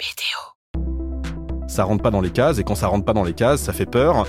BDO. 0.00 1.68
Ça 1.68 1.84
rentre 1.84 2.02
pas 2.02 2.10
dans 2.10 2.22
les 2.22 2.30
cases, 2.30 2.58
et 2.58 2.64
quand 2.64 2.74
ça 2.74 2.86
rentre 2.86 3.04
pas 3.04 3.12
dans 3.12 3.22
les 3.22 3.34
cases, 3.34 3.60
ça 3.60 3.74
fait 3.74 3.84
peur. 3.84 4.26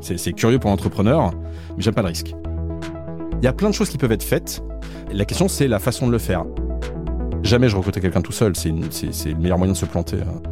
C'est 0.00 0.32
curieux 0.32 0.58
pour 0.58 0.70
l'entrepreneur, 0.70 1.30
mais 1.76 1.82
j'aime 1.82 1.94
pas 1.94 2.02
le 2.02 2.08
risque. 2.08 2.34
Il 3.40 3.44
y 3.44 3.46
a 3.46 3.52
plein 3.52 3.70
de 3.70 3.74
choses 3.74 3.88
qui 3.88 3.98
peuvent 3.98 4.10
être 4.10 4.24
faites. 4.24 4.60
La 5.12 5.24
question, 5.24 5.46
c'est 5.46 5.68
la 5.68 5.78
façon 5.78 6.08
de 6.08 6.12
le 6.12 6.18
faire. 6.18 6.44
Jamais 7.44 7.68
je 7.68 7.76
recrutais 7.76 8.00
quelqu'un 8.00 8.20
tout 8.20 8.32
seul, 8.32 8.56
c'est 8.56 8.70
le 8.70 9.34
meilleur 9.36 9.58
moyen 9.58 9.74
de 9.74 9.78
se 9.78 9.86
planter. 9.86 10.18
Hein. 10.22 10.42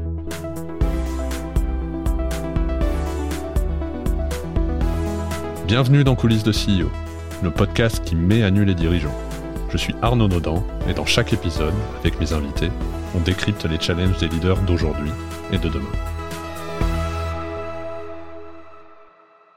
Bienvenue 5.66 6.04
dans 6.04 6.14
Coulisses 6.14 6.44
de 6.44 6.52
CEO, 6.52 6.88
le 7.42 7.50
podcast 7.50 8.04
qui 8.04 8.14
met 8.14 8.44
à 8.44 8.52
nu 8.52 8.64
les 8.64 8.76
dirigeants. 8.76 9.14
Je 9.68 9.76
suis 9.76 9.96
Arnaud 10.00 10.28
Naudan 10.28 10.62
et 10.88 10.94
dans 10.94 11.06
chaque 11.06 11.32
épisode, 11.32 11.74
avec 11.98 12.20
mes 12.20 12.32
invités, 12.32 12.70
on 13.16 13.20
décrypte 13.20 13.64
les 13.64 13.80
challenges 13.80 14.18
des 14.18 14.28
leaders 14.28 14.60
d'aujourd'hui 14.62 15.10
et 15.50 15.58
de 15.58 15.68
demain. 15.68 15.84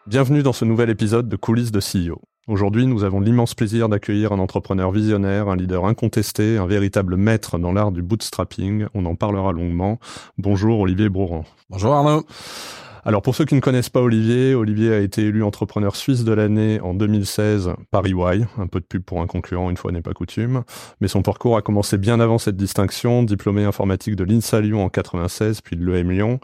Bienvenue 0.08 0.42
dans 0.42 0.54
ce 0.54 0.66
nouvel 0.66 0.90
épisode 0.90 1.28
de 1.28 1.36
Coulisses 1.36 1.72
de 1.72 1.80
CEO. 1.80 2.22
Aujourd'hui, 2.48 2.88
nous 2.88 3.04
avons 3.04 3.20
l'immense 3.20 3.54
plaisir 3.54 3.90
d'accueillir 3.90 4.32
un 4.32 4.40
entrepreneur 4.40 4.92
visionnaire, 4.92 5.50
un 5.50 5.56
leader 5.56 5.86
incontesté, 5.86 6.58
un 6.58 6.66
véritable 6.66 7.16
maître 7.16 7.60
dans 7.60 7.72
l'art 7.72 7.92
du 7.92 8.02
bootstrapping. 8.02 8.88
On 8.96 9.06
en 9.06 9.16
parlera 9.16 9.52
longuement. 9.52 10.00
Bonjour 10.38 10.80
Olivier 10.80 11.10
Brouran. 11.10 11.44
Bonjour 11.70 11.94
Arnaud. 11.94 12.26
Alors 13.06 13.22
pour 13.22 13.36
ceux 13.36 13.46
qui 13.46 13.56
ne 13.56 13.60
connaissent 13.60 13.90
pas 13.90 14.02
Olivier, 14.02 14.56
Olivier 14.56 14.94
a 14.94 15.00
été 15.00 15.24
élu 15.24 15.44
entrepreneur 15.44 15.96
suisse 15.96 16.24
de 16.24 16.34
l'année 16.34 16.80
en 16.82 16.94
2016 16.94 17.72
par 17.92 18.06
EY, 18.06 18.46
un 18.58 18.68
peu 18.68 18.80
de 18.80 18.86
pub 18.86 19.04
pour 19.04 19.22
un 19.22 19.28
concurrent, 19.28 19.70
une 19.70 19.78
fois 19.78 19.92
n'est 19.92 20.02
pas 20.02 20.14
coutume, 20.14 20.64
mais 21.00 21.08
son 21.08 21.22
parcours 21.22 21.58
a 21.58 21.62
commencé 21.62 21.98
bien 21.98 22.20
avant 22.20 22.38
cette 22.38 22.58
distinction, 22.58 23.24
diplômé 23.24 23.64
informatique 23.64 24.16
de 24.16 24.24
l'INSA 24.24 24.62
Lyon 24.62 24.84
en 24.84 24.90
96 24.90 25.62
puis 25.62 25.76
de 25.76 25.86
l'EM 25.86 26.12
Lyon. 26.12 26.40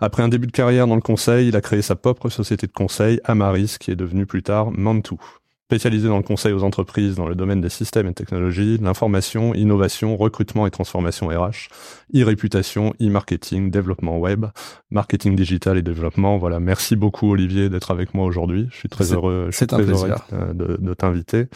Après 0.00 0.22
un 0.22 0.28
début 0.28 0.46
de 0.46 0.52
carrière 0.52 0.86
dans 0.86 0.94
le 0.94 1.00
conseil, 1.00 1.48
il 1.48 1.56
a 1.56 1.60
créé 1.60 1.82
sa 1.82 1.96
propre 1.96 2.28
société 2.28 2.66
de 2.66 2.72
conseil, 2.72 3.20
Amaris, 3.24 3.76
qui 3.80 3.90
est 3.90 3.96
devenue 3.96 4.26
plus 4.26 4.42
tard 4.42 4.70
Mantou 4.70 5.20
spécialisé 5.66 6.06
dans 6.06 6.16
le 6.16 6.22
conseil 6.22 6.52
aux 6.52 6.62
entreprises 6.62 7.16
dans 7.16 7.26
le 7.26 7.34
domaine 7.34 7.60
des 7.60 7.70
systèmes 7.70 8.06
et 8.06 8.14
technologies, 8.14 8.78
l'information, 8.80 9.52
innovation, 9.52 10.16
recrutement 10.16 10.64
et 10.64 10.70
transformation 10.70 11.26
RH, 11.26 11.68
e-réputation, 12.14 12.94
e-marketing, 13.02 13.72
développement 13.72 14.16
web, 14.16 14.46
marketing 14.92 15.34
digital 15.34 15.76
et 15.76 15.82
développement. 15.82 16.38
Voilà, 16.38 16.60
merci 16.60 16.94
beaucoup 16.94 17.32
Olivier 17.32 17.68
d'être 17.68 17.90
avec 17.90 18.14
moi 18.14 18.26
aujourd'hui. 18.26 18.68
Je 18.70 18.76
suis 18.76 18.88
très 18.88 19.12
heureux, 19.12 19.48
je 19.50 19.64
très 19.64 19.80
heureux 19.80 20.14
de, 20.54 20.76
de 20.80 20.94
t'inviter. 20.94 21.46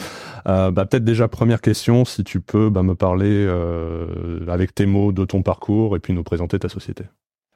Euh, 0.48 0.72
bah, 0.72 0.86
peut-être 0.86 1.04
déjà 1.04 1.28
première 1.28 1.60
question, 1.60 2.04
si 2.04 2.24
tu 2.24 2.40
peux 2.40 2.68
bah, 2.68 2.82
me 2.82 2.96
parler 2.96 3.46
euh, 3.46 4.40
avec 4.48 4.74
tes 4.74 4.86
mots 4.86 5.12
de 5.12 5.24
ton 5.24 5.42
parcours 5.42 5.94
et 5.94 6.00
puis 6.00 6.14
nous 6.14 6.24
présenter 6.24 6.58
ta 6.58 6.68
société. 6.68 7.04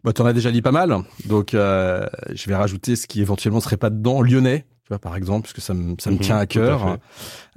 Bah, 0.04 0.12
tu 0.12 0.22
en 0.22 0.26
as 0.26 0.32
déjà 0.32 0.52
dit 0.52 0.62
pas 0.62 0.70
mal, 0.70 0.98
donc 1.26 1.52
euh, 1.54 2.06
je 2.32 2.48
vais 2.48 2.54
rajouter 2.54 2.94
ce 2.94 3.08
qui 3.08 3.20
éventuellement 3.20 3.60
serait 3.60 3.76
pas 3.76 3.90
dedans, 3.90 4.22
lyonnais 4.22 4.66
tu 4.84 4.88
vois, 4.90 4.98
par 4.98 5.16
exemple, 5.16 5.44
puisque 5.44 5.62
ça 5.62 5.72
me, 5.72 5.94
ça 5.98 6.10
me 6.10 6.16
mhm, 6.16 6.20
tient 6.20 6.36
à 6.36 6.44
cœur. 6.44 6.98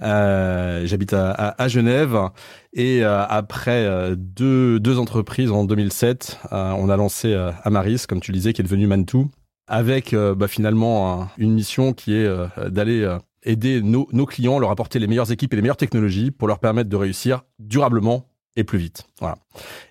euh, 0.02 0.86
J'habite 0.86 1.12
à, 1.12 1.56
à, 1.58 1.68
Genève 1.68 2.18
et 2.72 3.04
euh, 3.04 3.26
après 3.28 3.86
euh, 3.86 4.16
deux, 4.18 4.80
deux 4.80 4.98
entreprises 4.98 5.52
en 5.52 5.66
2007, 5.66 6.40
euh, 6.54 6.72
on 6.78 6.90
a 6.90 6.96
lancé 6.96 7.36
Amaris, 7.64 8.06
comme 8.08 8.22
tu 8.22 8.32
le 8.32 8.38
disais, 8.38 8.54
qui 8.54 8.62
est 8.62 8.64
devenu 8.64 8.88
Mantou, 8.88 9.30
avec 9.68 10.16
bah, 10.16 10.48
finalement 10.48 11.28
une 11.38 11.52
mission 11.52 11.92
qui 11.92 12.14
est 12.14 12.30
d'aller 12.70 13.18
aider 13.44 13.82
nos, 13.82 14.08
nos 14.14 14.26
clients, 14.26 14.58
leur 14.58 14.72
apporter 14.72 14.98
les 14.98 15.08
meilleures 15.08 15.32
équipes 15.34 15.52
et 15.52 15.58
les 15.58 15.62
meilleures 15.62 15.76
technologies 15.76 16.32
pour 16.32 16.48
leur 16.48 16.60
permettre 16.60 16.90
de 16.90 16.96
réussir 16.96 17.42
durablement 17.60 18.30
et 18.56 18.64
plus 18.64 18.78
vite. 18.80 19.06
Voilà. 19.20 19.36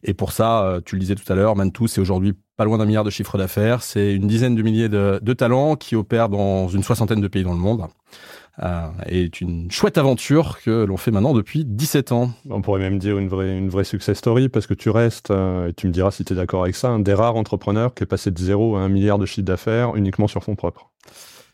Et 0.02 0.14
pour 0.14 0.32
ça, 0.32 0.78
tu 0.86 0.94
le 0.96 1.00
disais 1.00 1.14
tout 1.14 1.30
à 1.30 1.36
l'heure, 1.36 1.54
Mantou, 1.54 1.86
c'est 1.86 2.00
aujourd'hui 2.00 2.32
pas 2.56 2.64
loin 2.64 2.78
d'un 2.78 2.86
milliard 2.86 3.04
de 3.04 3.10
chiffre 3.10 3.38
d'affaires. 3.38 3.82
C'est 3.82 4.14
une 4.14 4.26
dizaine 4.26 4.54
de 4.54 4.62
milliers 4.62 4.88
de, 4.88 5.32
talents 5.34 5.76
qui 5.76 5.94
opèrent 5.94 6.28
dans 6.28 6.68
une 6.68 6.82
soixantaine 6.82 7.20
de 7.20 7.28
pays 7.28 7.44
dans 7.44 7.52
le 7.52 7.58
monde. 7.58 7.86
Euh, 8.62 8.88
et 9.06 9.30
une 9.42 9.70
chouette 9.70 9.98
aventure 9.98 10.58
que 10.62 10.84
l'on 10.84 10.96
fait 10.96 11.10
maintenant 11.10 11.34
depuis 11.34 11.66
17 11.66 12.12
ans. 12.12 12.30
On 12.48 12.62
pourrait 12.62 12.80
même 12.80 12.98
dire 12.98 13.18
une 13.18 13.28
vraie, 13.28 13.56
une 13.56 13.68
vraie 13.68 13.84
success 13.84 14.16
story 14.16 14.48
parce 14.48 14.66
que 14.66 14.72
tu 14.72 14.88
restes, 14.88 15.30
euh, 15.30 15.68
et 15.68 15.74
tu 15.74 15.86
me 15.86 15.92
diras 15.92 16.10
si 16.10 16.24
tu 16.24 16.32
es 16.32 16.36
d'accord 16.36 16.62
avec 16.62 16.74
ça, 16.74 16.88
un 16.88 16.98
des 16.98 17.12
rares 17.12 17.36
entrepreneurs 17.36 17.92
qui 17.92 18.04
est 18.04 18.06
passé 18.06 18.30
de 18.30 18.38
zéro 18.38 18.76
à 18.76 18.80
un 18.80 18.88
milliard 18.88 19.18
de 19.18 19.26
chiffre 19.26 19.44
d'affaires 19.44 19.94
uniquement 19.94 20.26
sur 20.26 20.42
fonds 20.42 20.56
propres. 20.56 20.90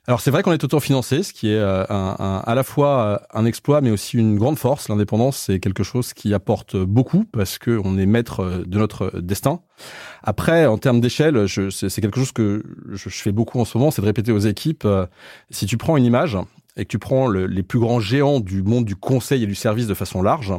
Alors 0.08 0.20
c'est 0.20 0.32
vrai 0.32 0.42
qu'on 0.42 0.50
est 0.50 0.64
autofinancé, 0.64 1.22
ce 1.22 1.32
qui 1.32 1.48
est 1.48 1.58
euh, 1.58 1.84
un, 1.88 2.42
à 2.44 2.54
la 2.56 2.64
fois 2.64 3.04
euh, 3.04 3.18
un 3.38 3.44
exploit, 3.44 3.80
mais 3.80 3.90
aussi 3.90 4.16
une 4.18 4.36
grande 4.36 4.58
force. 4.58 4.88
L'indépendance, 4.88 5.36
c'est 5.36 5.60
quelque 5.60 5.84
chose 5.84 6.12
qui 6.12 6.34
apporte 6.34 6.76
beaucoup 6.76 7.24
parce 7.24 7.58
que 7.58 7.80
on 7.84 7.96
est 7.96 8.06
maître 8.06 8.40
euh, 8.40 8.64
de 8.66 8.78
notre 8.78 9.20
destin. 9.20 9.60
Après, 10.24 10.66
en 10.66 10.76
termes 10.76 11.00
d'échelle, 11.00 11.46
c'est 11.48 12.00
quelque 12.00 12.18
chose 12.18 12.32
que 12.32 12.64
je, 12.90 13.08
fais 13.10 13.30
beaucoup 13.30 13.60
en 13.60 13.64
ce 13.64 13.78
moment, 13.78 13.92
c'est 13.92 14.02
de 14.02 14.06
répéter 14.06 14.32
aux 14.32 14.40
équipes. 14.40 14.86
si 15.50 15.66
tu 15.66 15.76
prends 15.76 15.96
une 15.96 16.04
image 16.04 16.36
et 16.76 16.84
que 16.84 16.88
tu 16.88 16.98
prends 16.98 17.28
les 17.28 17.62
plus 17.62 17.78
grands 17.78 18.00
géants 18.00 18.40
du 18.40 18.62
monde 18.62 18.84
du 18.84 18.96
conseil 18.96 19.44
et 19.44 19.46
du 19.46 19.56
service 19.56 19.86
de 19.88 19.94
façon 19.94 20.22
large, 20.22 20.52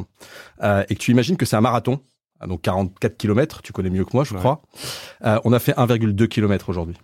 et 0.62 0.94
que 0.94 1.00
tu 1.00 1.10
imagines 1.10 1.38
que 1.38 1.46
c'est 1.46 1.56
un 1.56 1.62
marathon, 1.62 2.00
donc 2.46 2.60
44 2.60 3.16
km, 3.16 3.62
tu 3.62 3.72
connais 3.72 3.90
mieux 3.90 4.04
que 4.04 4.10
moi, 4.12 4.24
je 4.24 4.34
crois, 4.34 4.60
on 5.22 5.52
a 5.54 5.58
fait 5.58 5.72
1,2 5.72 6.28
km 6.28 6.68
aujourd'hui. 6.68 6.96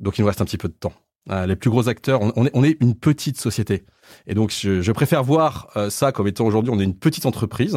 Donc 0.00 0.18
il 0.18 0.22
nous 0.22 0.26
reste 0.26 0.40
un 0.40 0.44
petit 0.44 0.58
peu 0.58 0.68
de 0.68 0.74
temps. 0.74 0.92
Euh, 1.30 1.46
les 1.46 1.56
plus 1.56 1.70
gros 1.70 1.88
acteurs, 1.88 2.20
on, 2.22 2.46
est, 2.46 2.50
on, 2.54 2.64
est, 2.64 2.76
une 2.80 2.94
petite 2.94 3.38
société. 3.38 3.84
Et 4.26 4.34
donc, 4.34 4.50
je, 4.50 4.80
je 4.80 4.92
préfère 4.92 5.22
voir 5.22 5.68
euh, 5.76 5.90
ça 5.90 6.12
comme 6.12 6.26
étant 6.26 6.46
aujourd'hui, 6.46 6.72
on 6.72 6.80
est 6.80 6.84
une 6.84 6.96
petite 6.96 7.26
entreprise, 7.26 7.76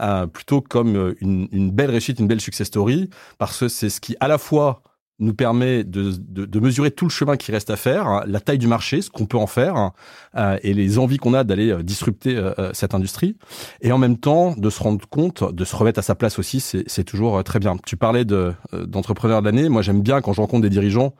euh, 0.00 0.26
plutôt 0.26 0.60
comme 0.60 1.14
une, 1.20 1.48
une, 1.52 1.70
belle 1.70 1.90
réussite, 1.90 2.18
une 2.18 2.26
belle 2.26 2.40
success 2.40 2.66
story, 2.66 3.10
parce 3.38 3.58
que 3.58 3.68
c'est 3.68 3.90
ce 3.90 4.00
qui, 4.00 4.16
à 4.20 4.28
la 4.28 4.38
fois, 4.38 4.82
nous 5.20 5.34
permet 5.34 5.84
de, 5.84 6.12
de, 6.18 6.46
de, 6.46 6.60
mesurer 6.60 6.90
tout 6.90 7.04
le 7.04 7.10
chemin 7.10 7.36
qui 7.36 7.52
reste 7.52 7.68
à 7.68 7.76
faire, 7.76 8.06
hein, 8.06 8.24
la 8.26 8.40
taille 8.40 8.58
du 8.58 8.66
marché, 8.66 9.02
ce 9.02 9.10
qu'on 9.10 9.26
peut 9.26 9.36
en 9.36 9.46
faire, 9.46 9.90
euh, 10.34 10.58
et 10.62 10.72
les 10.72 10.98
envies 10.98 11.18
qu'on 11.18 11.34
a 11.34 11.44
d'aller 11.44 11.82
disrupter 11.82 12.36
euh, 12.36 12.72
cette 12.72 12.94
industrie, 12.94 13.36
et 13.82 13.92
en 13.92 13.98
même 13.98 14.16
temps 14.16 14.54
de 14.56 14.70
se 14.70 14.82
rendre 14.82 15.06
compte, 15.06 15.52
de 15.52 15.64
se 15.64 15.76
remettre 15.76 15.98
à 15.98 16.02
sa 16.02 16.14
place 16.14 16.38
aussi, 16.38 16.60
c'est 16.60 17.04
toujours 17.04 17.44
très 17.44 17.58
bien. 17.58 17.76
Tu 17.86 17.98
parlais 17.98 18.24
d'entrepreneur 18.24 19.42
de, 19.42 19.46
l'année, 19.46 19.68
moi 19.68 19.82
j'aime 19.82 20.00
bien 20.00 20.22
quand 20.22 20.32
je 20.32 20.40
rencontre 20.40 20.62
des 20.62 20.70
dirigeants 20.70 21.14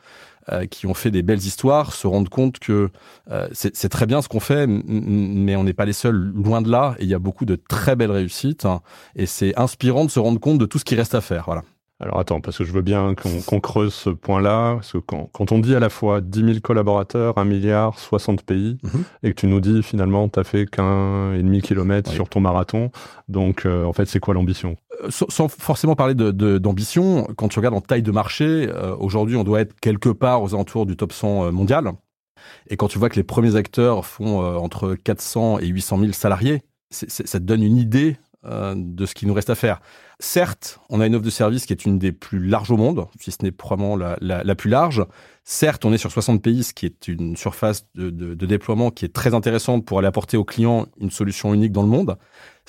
euh, 0.52 0.66
qui 0.66 0.86
ont 0.86 0.94
fait 0.94 1.10
des 1.10 1.22
belles 1.22 1.38
histoires 1.38 1.92
se 1.92 2.06
rendent 2.06 2.28
compte 2.28 2.58
que 2.58 2.90
euh, 3.30 3.48
c'est 3.52 3.88
très 3.88 4.06
bien 4.06 4.22
ce 4.22 4.28
qu'on 4.28 4.40
fait, 4.40 4.66
mais 4.66 5.56
on 5.56 5.64
n'est 5.64 5.72
pas 5.72 5.84
les 5.84 5.92
seuls, 5.92 6.32
loin 6.34 6.62
de 6.62 6.70
là. 6.70 6.94
Et 6.98 7.04
il 7.04 7.08
y 7.08 7.14
a 7.14 7.18
beaucoup 7.18 7.44
de 7.44 7.56
très 7.56 7.96
belles 7.96 8.10
réussites. 8.10 8.64
Hein, 8.64 8.80
et 9.16 9.26
c'est 9.26 9.58
inspirant 9.58 10.04
de 10.04 10.10
se 10.10 10.18
rendre 10.18 10.40
compte 10.40 10.58
de 10.58 10.66
tout 10.66 10.78
ce 10.78 10.84
qui 10.84 10.94
reste 10.94 11.14
à 11.14 11.20
faire. 11.20 11.44
Voilà. 11.46 11.62
Alors 12.00 12.18
attends, 12.18 12.40
parce 12.40 12.56
que 12.56 12.64
je 12.64 12.72
veux 12.72 12.80
bien 12.80 13.14
qu'on 13.14 13.60
creuse 13.60 13.92
ce 13.92 14.08
point-là. 14.08 14.76
Parce 14.76 14.92
que 14.92 14.98
quand, 14.98 15.28
quand, 15.32 15.52
on 15.52 15.58
dit 15.58 15.74
à 15.74 15.80
la 15.80 15.90
fois 15.90 16.22
10 16.22 16.44
000 16.44 16.52
collaborateurs, 16.62 17.36
1 17.36 17.44
milliard, 17.44 17.98
60 17.98 18.42
pays, 18.42 18.78
mhm. 18.82 19.04
et 19.22 19.34
que 19.34 19.40
tu 19.40 19.46
nous 19.46 19.60
dis 19.60 19.82
finalement 19.82 20.28
tu 20.28 20.40
as 20.40 20.44
fait 20.44 20.66
qu'un 20.66 21.34
et 21.34 21.42
demi 21.42 21.60
kilomètre 21.60 22.10
sur 22.10 22.28
ton 22.30 22.40
marathon, 22.40 22.90
donc 23.28 23.66
euh, 23.66 23.84
en 23.84 23.92
fait 23.92 24.06
c'est 24.06 24.18
quoi 24.18 24.32
l'ambition? 24.32 24.76
Sans, 25.08 25.48
forcément 25.48 25.94
parler 25.94 26.14
d'ambition, 26.14 27.26
quand 27.36 27.48
tu 27.48 27.58
regardes 27.58 27.74
en 27.74 27.80
taille 27.80 28.02
de 28.02 28.10
marché, 28.10 28.68
euh, 28.68 28.94
aujourd'hui 28.96 29.36
on 29.36 29.44
doit 29.44 29.60
être 29.60 29.78
quelque 29.80 30.08
part 30.08 30.42
aux 30.42 30.54
alentours 30.54 30.86
du 30.86 30.96
top 30.96 31.12
100 31.12 31.52
mondial. 31.52 31.92
Et 32.68 32.76
quand 32.76 32.88
tu 32.88 32.98
vois 32.98 33.08
que 33.08 33.16
les 33.16 33.22
premiers 33.22 33.56
acteurs 33.56 34.06
font 34.06 34.40
entre 34.56 34.94
400 34.94 35.58
et 35.58 35.66
800 35.66 35.98
000 35.98 36.12
salariés, 36.12 36.62
ça 36.90 37.38
te 37.38 37.44
donne 37.44 37.62
une 37.62 37.76
idée 37.76 38.16
de 38.42 39.06
ce 39.06 39.14
qu'il 39.14 39.28
nous 39.28 39.34
reste 39.34 39.50
à 39.50 39.54
faire. 39.54 39.80
Certes, 40.22 40.80
on 40.90 41.00
a 41.00 41.06
une 41.06 41.14
offre 41.14 41.24
de 41.24 41.30
service 41.30 41.64
qui 41.64 41.72
est 41.72 41.86
une 41.86 41.98
des 41.98 42.12
plus 42.12 42.46
larges 42.46 42.70
au 42.70 42.76
monde, 42.76 43.06
si 43.18 43.32
ce 43.32 43.38
n'est 43.42 43.52
probablement 43.52 43.96
la, 43.96 44.54
plus 44.54 44.68
large. 44.68 45.04
Certes, 45.44 45.86
on 45.86 45.94
est 45.94 45.98
sur 45.98 46.12
60 46.12 46.42
pays, 46.42 46.62
ce 46.62 46.74
qui 46.74 46.84
est 46.84 47.08
une 47.08 47.36
surface 47.36 47.86
de, 47.94 48.10
de, 48.10 48.46
déploiement 48.46 48.90
qui 48.90 49.06
est 49.06 49.14
très 49.14 49.32
intéressante 49.32 49.86
pour 49.86 49.98
aller 49.98 50.08
apporter 50.08 50.36
aux 50.36 50.44
clients 50.44 50.86
une 51.00 51.10
solution 51.10 51.54
unique 51.54 51.72
dans 51.72 51.82
le 51.82 51.88
monde. 51.88 52.18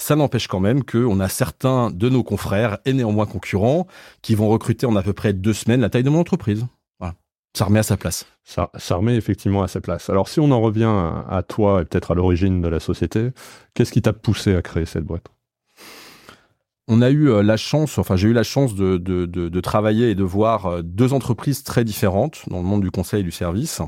Ça 0.02 0.16
n'empêche 0.16 0.48
quand 0.48 0.60
même 0.60 0.84
qu'on 0.84 1.20
a 1.20 1.30
certains 1.30 1.92
de 1.92 2.10
nos 2.10 2.24
confrères 2.24 2.80
et 2.86 2.94
néanmoins 2.94 3.28
concurrents 3.28 3.86
qui 4.24 4.34
vont 4.34 4.50
recruter 4.50 4.88
en 4.88 4.96
à 4.96 5.04
peu 5.04 5.14
près 5.14 5.32
deux 5.32 5.54
semaines 5.54 5.80
la 5.80 5.92
taille 5.92 6.02
de 6.02 6.10
mon 6.10 6.22
entreprise. 6.22 6.66
Voilà. 7.00 7.14
Ça 7.56 7.66
remet 7.66 7.78
à 7.78 7.84
sa 7.84 7.98
place. 7.98 8.26
Ça, 8.44 8.72
ça 8.80 8.96
remet 8.96 9.16
effectivement 9.16 9.62
à 9.62 9.68
sa 9.68 9.80
place. 9.80 10.10
Alors 10.10 10.28
si 10.28 10.40
on 10.40 10.50
en 10.50 10.60
revient 10.60 10.92
à 11.30 11.44
toi 11.48 11.84
et 11.84 11.86
peut-être 11.86 12.10
à 12.10 12.16
l'origine 12.16 12.64
de 12.64 12.68
la 12.68 12.80
société, 12.80 13.30
qu'est-ce 13.76 13.92
qui 13.92 14.02
t'a 14.02 14.12
poussé 14.12 14.56
à 14.56 14.64
créer 14.64 14.88
cette 14.88 15.04
boîte? 15.04 15.28
On 16.88 17.04
a 17.04 17.12
eu 17.12 17.30
euh, 17.30 17.44
la 17.44 17.56
chance, 17.56 18.00
enfin 18.00 18.16
j'ai 18.16 18.30
eu 18.30 18.34
la 18.34 18.42
chance 18.42 18.74
de, 18.74 18.98
de, 18.98 19.28
de, 19.28 19.62
travailler 19.62 20.10
et 20.10 20.16
de 20.16 20.24
voir 20.24 20.66
euh, 20.66 20.82
deux 20.82 21.14
entreprises 21.14 21.62
très 21.62 21.84
différentes 21.84 22.42
dans 22.48 22.58
le 22.58 22.66
monde 22.66 22.82
du 22.82 22.90
conseil 22.90 23.20
et 23.20 23.24
du 23.24 23.32
service. 23.32 23.82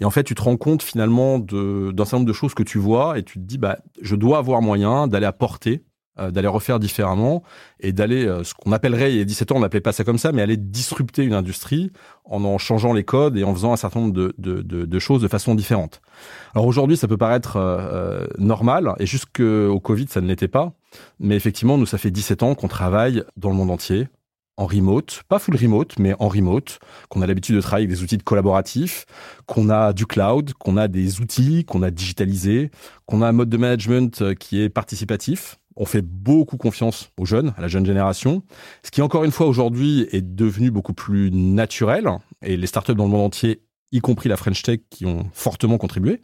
Et 0.00 0.04
en 0.04 0.10
fait, 0.10 0.24
tu 0.24 0.34
te 0.34 0.42
rends 0.42 0.56
compte 0.56 0.82
finalement 0.82 1.38
d'un 1.38 1.92
certain 1.96 2.18
nombre 2.18 2.28
de 2.28 2.32
choses 2.32 2.54
que 2.54 2.62
tu 2.62 2.78
vois 2.78 3.18
et 3.18 3.22
tu 3.22 3.34
te 3.38 3.44
dis, 3.44 3.58
bah, 3.58 3.78
je 4.00 4.14
dois 4.14 4.38
avoir 4.38 4.60
moyen 4.62 5.06
d'aller 5.06 5.26
apporter 5.26 5.82
euh, 6.18 6.30
d'aller 6.30 6.48
refaire 6.48 6.78
différemment 6.78 7.42
et 7.78 7.92
d'aller, 7.92 8.24
euh, 8.24 8.42
ce 8.42 8.54
qu'on 8.54 8.72
appellerait, 8.72 9.12
il 9.12 9.18
y 9.18 9.20
a 9.20 9.24
17 9.24 9.52
ans, 9.52 9.56
on 9.56 9.60
n'appelait 9.60 9.82
pas 9.82 9.92
ça 9.92 10.02
comme 10.02 10.16
ça, 10.16 10.32
mais 10.32 10.40
aller 10.40 10.56
disrupter 10.56 11.22
une 11.22 11.34
industrie 11.34 11.92
en 12.24 12.42
en 12.42 12.56
changeant 12.56 12.94
les 12.94 13.04
codes 13.04 13.36
et 13.36 13.44
en 13.44 13.52
faisant 13.52 13.74
un 13.74 13.76
certain 13.76 14.00
nombre 14.00 14.14
de, 14.14 14.34
de, 14.38 14.62
de, 14.62 14.86
de 14.86 14.98
choses 14.98 15.20
de 15.20 15.28
façon 15.28 15.54
différente. 15.54 16.00
Alors 16.54 16.66
aujourd'hui, 16.66 16.96
ça 16.96 17.06
peut 17.06 17.18
paraître 17.18 17.56
euh, 17.56 18.26
normal, 18.38 18.94
et 18.98 19.04
jusqu'au 19.04 19.78
Covid, 19.80 20.06
ça 20.08 20.22
ne 20.22 20.26
l'était 20.26 20.48
pas, 20.48 20.72
mais 21.20 21.36
effectivement, 21.36 21.76
nous, 21.76 21.84
ça 21.84 21.98
fait 21.98 22.10
17 22.10 22.42
ans 22.42 22.54
qu'on 22.54 22.68
travaille 22.68 23.22
dans 23.36 23.50
le 23.50 23.56
monde 23.56 23.70
entier, 23.70 24.08
en 24.56 24.66
remote, 24.66 25.22
pas 25.28 25.38
full 25.38 25.56
remote, 25.56 25.98
mais 25.98 26.14
en 26.18 26.28
remote, 26.28 26.78
qu'on 27.08 27.22
a 27.22 27.26
l'habitude 27.26 27.56
de 27.56 27.60
travailler 27.60 27.86
avec 27.86 27.96
des 27.96 28.02
outils 28.02 28.16
de 28.16 28.22
collaboratif, 28.22 29.04
qu'on 29.46 29.68
a 29.68 29.92
du 29.92 30.06
cloud, 30.06 30.54
qu'on 30.54 30.76
a 30.76 30.88
des 30.88 31.20
outils, 31.20 31.64
qu'on 31.64 31.82
a 31.82 31.90
digitalisé, 31.90 32.70
qu'on 33.06 33.22
a 33.22 33.28
un 33.28 33.32
mode 33.32 33.50
de 33.50 33.56
management 33.56 34.22
euh, 34.22 34.34
qui 34.34 34.60
est 34.60 34.68
participatif. 34.68 35.58
On 35.76 35.84
fait 35.84 36.02
beaucoup 36.02 36.56
confiance 36.56 37.10
aux 37.18 37.26
jeunes, 37.26 37.52
à 37.58 37.60
la 37.60 37.68
jeune 37.68 37.84
génération, 37.84 38.42
ce 38.82 38.90
qui 38.90 39.02
encore 39.02 39.24
une 39.24 39.30
fois 39.30 39.46
aujourd'hui 39.46 40.08
est 40.10 40.22
devenu 40.22 40.70
beaucoup 40.70 40.94
plus 40.94 41.30
naturel 41.30 42.08
et 42.40 42.56
les 42.56 42.66
startups 42.66 42.94
dans 42.94 43.04
le 43.04 43.10
monde 43.10 43.26
entier 43.26 43.60
y 43.92 44.00
compris 44.00 44.28
la 44.28 44.36
French 44.36 44.62
Tech, 44.62 44.80
qui 44.90 45.06
ont 45.06 45.30
fortement 45.32 45.78
contribué, 45.78 46.20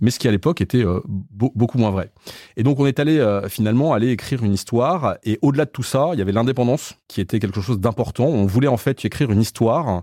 mais 0.00 0.10
ce 0.10 0.18
qui 0.18 0.28
à 0.28 0.30
l'époque 0.30 0.60
était 0.60 0.84
euh, 0.84 1.00
beaucoup 1.06 1.78
moins 1.78 1.90
vrai. 1.90 2.12
Et 2.56 2.62
donc 2.62 2.78
on 2.78 2.86
est 2.86 3.00
allé 3.00 3.18
euh, 3.18 3.48
finalement 3.48 3.94
aller 3.94 4.10
écrire 4.10 4.44
une 4.44 4.52
histoire, 4.52 5.16
et 5.24 5.38
au-delà 5.42 5.64
de 5.64 5.70
tout 5.70 5.82
ça, 5.82 6.10
il 6.12 6.18
y 6.18 6.22
avait 6.22 6.32
l'indépendance 6.32 6.94
qui 7.08 7.20
était 7.20 7.38
quelque 7.38 7.60
chose 7.60 7.80
d'important. 7.80 8.26
On 8.26 8.46
voulait 8.46 8.68
en 8.68 8.76
fait 8.76 9.04
écrire 9.04 9.30
une 9.30 9.40
histoire 9.40 10.02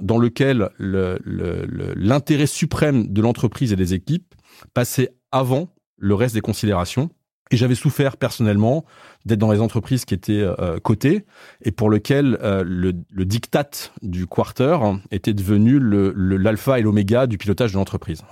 dans 0.00 0.18
lequel 0.18 0.70
l'intérêt 0.78 2.46
suprême 2.46 3.06
de 3.08 3.22
l'entreprise 3.22 3.72
et 3.72 3.76
des 3.76 3.94
équipes 3.94 4.34
passait 4.74 5.10
avant 5.30 5.68
le 5.96 6.14
reste 6.14 6.34
des 6.34 6.40
considérations 6.40 7.10
et 7.52 7.56
j'avais 7.56 7.74
souffert 7.74 8.16
personnellement 8.16 8.84
d'être 9.26 9.38
dans 9.38 9.52
les 9.52 9.60
entreprises 9.60 10.04
qui 10.04 10.14
étaient 10.14 10.40
euh, 10.40 10.80
cotées 10.80 11.26
et 11.62 11.70
pour 11.70 11.90
lequel 11.90 12.38
euh, 12.42 12.64
le, 12.66 12.94
le, 13.10 13.24
diktat 13.24 13.70
du 14.02 14.26
quarter 14.26 14.78
était 15.10 15.34
devenu 15.34 15.78
l'alpha 15.78 16.78
et 16.78 16.82
l'oméga 16.82 17.26
du 17.26 17.38
pilotage 17.38 17.72
de 17.72 17.76
l'entreprise. 17.76 18.22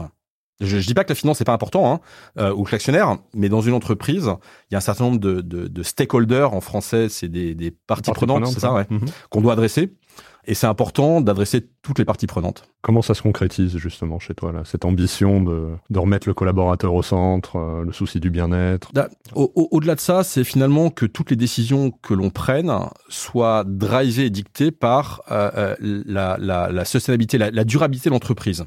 Je, 0.60 0.78
je 0.78 0.86
dis 0.86 0.94
pas 0.94 1.04
que 1.04 1.10
la 1.10 1.14
finance 1.14 1.40
n'est 1.40 1.44
pas 1.44 1.54
important 1.54 1.92
hein, 1.92 2.00
euh, 2.38 2.52
ou 2.52 2.64
que 2.64 2.72
l'actionnaire, 2.72 3.18
mais 3.34 3.48
dans 3.48 3.60
une 3.60 3.72
entreprise, 3.72 4.30
il 4.70 4.72
y 4.72 4.74
a 4.74 4.78
un 4.78 4.82
certain 4.82 5.04
nombre 5.04 5.18
de, 5.18 5.40
de, 5.40 5.68
de 5.68 5.82
stakeholders 5.82 6.52
en 6.52 6.60
français, 6.60 7.08
c'est 7.08 7.28
des, 7.28 7.54
des 7.54 7.70
parties 7.70 8.10
prenantes, 8.12 8.46
c'est 8.46 8.60
ça, 8.60 8.72
ouais, 8.72 8.86
mhm. 8.90 9.06
qu'on 9.30 9.40
doit 9.40 9.54
adresser. 9.54 9.94
Et 10.46 10.54
c'est 10.54 10.66
important 10.66 11.20
d'adresser 11.20 11.68
toutes 11.82 11.98
les 11.98 12.04
parties 12.04 12.26
prenantes. 12.26 12.64
Comment 12.82 13.02
ça 13.02 13.14
se 13.14 13.22
concrétise 13.22 13.76
justement 13.76 14.18
chez 14.18 14.34
toi, 14.34 14.52
là, 14.52 14.62
cette 14.64 14.84
ambition 14.84 15.42
de, 15.42 15.68
de 15.90 15.98
remettre 15.98 16.26
le 16.28 16.34
collaborateur 16.34 16.94
au 16.94 17.02
centre, 17.02 17.56
euh, 17.56 17.84
le 17.84 17.92
souci 17.92 18.20
du 18.20 18.30
bien-être? 18.30 18.90
Au-delà 19.34 19.94
de 19.94 20.00
ça, 20.00 20.24
c'est 20.24 20.44
finalement 20.44 20.90
que 20.90 21.04
toutes 21.04 21.30
les 21.30 21.36
décisions 21.36 21.90
que 21.90 22.14
l'on 22.14 22.30
prenne 22.30 22.72
soient 23.08 23.64
drivées 23.66 24.26
et 24.26 24.30
dictées 24.30 24.70
par 24.70 25.22
euh, 25.30 25.50
euh 25.56 25.76
la, 25.80 26.36
la, 26.38 26.72
la, 26.72 26.84
sustainabilité, 26.84 27.36
la, 27.38 27.50
la 27.50 27.64
durabilité 27.64 28.08
de 28.08 28.14
l'entreprise. 28.14 28.64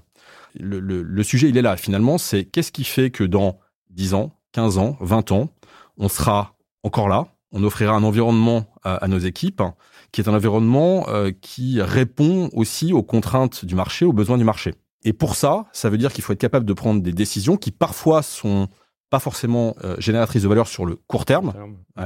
Le, 0.60 0.80
le, 0.80 1.02
le 1.02 1.24
sujet, 1.24 1.50
il 1.50 1.58
est 1.58 1.62
là 1.64 1.75
finalement, 1.78 2.18
c'est 2.18 2.46
qu'est-ce 2.46 2.72
qui 2.72 2.84
fait 2.84 3.10
que 3.10 3.24
dans 3.24 3.60
10 3.90 4.14
ans, 4.14 4.31
15 4.52 4.78
ans, 4.78 4.98
20 5.02 5.31
ans, 5.31 5.50
on 5.98 6.08
sera 6.08 6.56
encore 6.84 7.10
là, 7.10 7.28
on 7.52 7.64
offrira 7.64 7.96
un 7.96 8.04
environnement 8.04 8.66
à, 8.84 8.96
à 8.96 9.08
nos 9.08 9.18
équipes 9.18 9.64
qui 10.13 10.21
est 10.21 10.30
un 10.30 10.33
environnement 10.33 11.06
euh, 11.10 11.31
qui 11.42 11.81
répond 11.81 12.50
aussi 12.54 12.94
aux 12.94 13.04
contraintes 13.04 13.65
du 13.65 13.75
marché, 13.75 14.06
aux 14.06 14.13
besoins 14.13 14.38
du 14.38 14.45
marché. 14.45 14.75
Et 15.04 15.12
pour 15.12 15.36
ça, 15.36 15.65
ça 15.74 15.89
veut 15.89 15.98
dire 15.98 16.13
qu'il 16.13 16.24
faut 16.24 16.31
être 16.31 16.39
capable 16.39 16.65
de 16.65 16.71
prendre 16.71 17.01
des 17.01 17.12
décisions 17.12 17.57
qui 17.57 17.71
parfois 17.71 18.21
sont 18.21 18.69
pas 19.10 19.19
forcément 19.19 19.75
euh, 19.83 19.95
génératrices 20.00 20.44
de 20.44 20.48
valeur 20.48 20.68
sur 20.68 20.86
le 20.86 20.95
court 21.07 21.25
terme, 21.25 21.54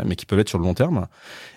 mais 0.06 0.16
qui 0.16 0.26
peuvent 0.26 0.40
être 0.40 0.50
sur 0.50 0.58
le 0.58 0.66
long 0.66 0.74
terme, 0.74 1.08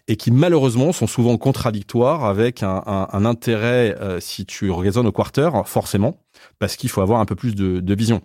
et 0.07 0.17
qui 0.17 0.31
malheureusement 0.31 0.93
sont 0.93 1.09
souvent 1.09 1.37
contradictoires 1.39 2.25
avec 2.25 2.63
un, 2.63 2.83
un, 2.87 3.09
un 3.11 3.25
intérêt, 3.25 3.97
euh, 4.01 4.21
si 4.21 4.47
tu 4.47 4.71
raisonnes 4.71 5.09
au 5.09 5.13
quarter, 5.13 5.51
forcément, 5.65 6.21
parce 6.61 6.77
qu'il 6.77 6.89
faut 6.89 7.01
avoir 7.01 7.21
un 7.21 7.25
peu 7.25 7.35
plus 7.35 7.55
de, 7.57 7.81
de 7.81 7.95
vision. 7.95 8.21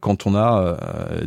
Quand 0.00 0.26
on 0.26 0.36
a 0.36 0.76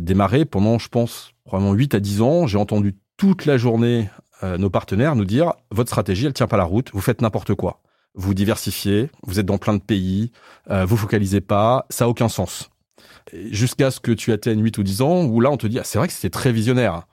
démarré, 0.00 0.44
pendant, 0.44 0.78
je 0.78 0.88
pense, 0.88 1.32
probablement 1.44 1.74
8 1.74 1.96
à 1.96 2.00
10 2.00 2.22
ans, 2.22 2.46
j'ai 2.46 2.58
entendu 2.58 2.96
toute 3.18 3.44
la 3.44 3.58
journée 3.58 4.08
euh, 4.42 4.58
nos 4.58 4.70
partenaires 4.70 5.16
nous 5.16 5.24
dire 5.24 5.52
votre 5.70 5.90
stratégie, 5.90 6.26
elle 6.26 6.32
tient 6.32 6.46
pas 6.46 6.56
la 6.56 6.64
route, 6.64 6.90
vous 6.92 7.00
faites 7.00 7.20
n'importe 7.20 7.54
quoi. 7.54 7.80
Vous 8.14 8.34
diversifiez, 8.34 9.10
vous 9.22 9.38
êtes 9.38 9.46
dans 9.46 9.58
plein 9.58 9.74
de 9.74 9.82
pays, 9.82 10.32
euh, 10.70 10.84
vous 10.84 10.96
focalisez 10.96 11.40
pas, 11.40 11.86
ça 11.90 12.04
a 12.04 12.08
aucun 12.08 12.28
sens. 12.28 12.70
Jusqu'à 13.32 13.90
ce 13.90 14.00
que 14.00 14.12
tu 14.12 14.32
atteignes 14.32 14.62
8 14.62 14.78
ou 14.78 14.82
10 14.82 15.02
ans, 15.02 15.24
où 15.24 15.40
là 15.40 15.50
on 15.50 15.56
te 15.56 15.66
dit 15.66 15.78
ah, 15.78 15.84
c'est 15.84 15.98
vrai 15.98 16.08
que 16.08 16.12
c'était 16.12 16.30
très 16.30 16.52
visionnaire. 16.52 17.06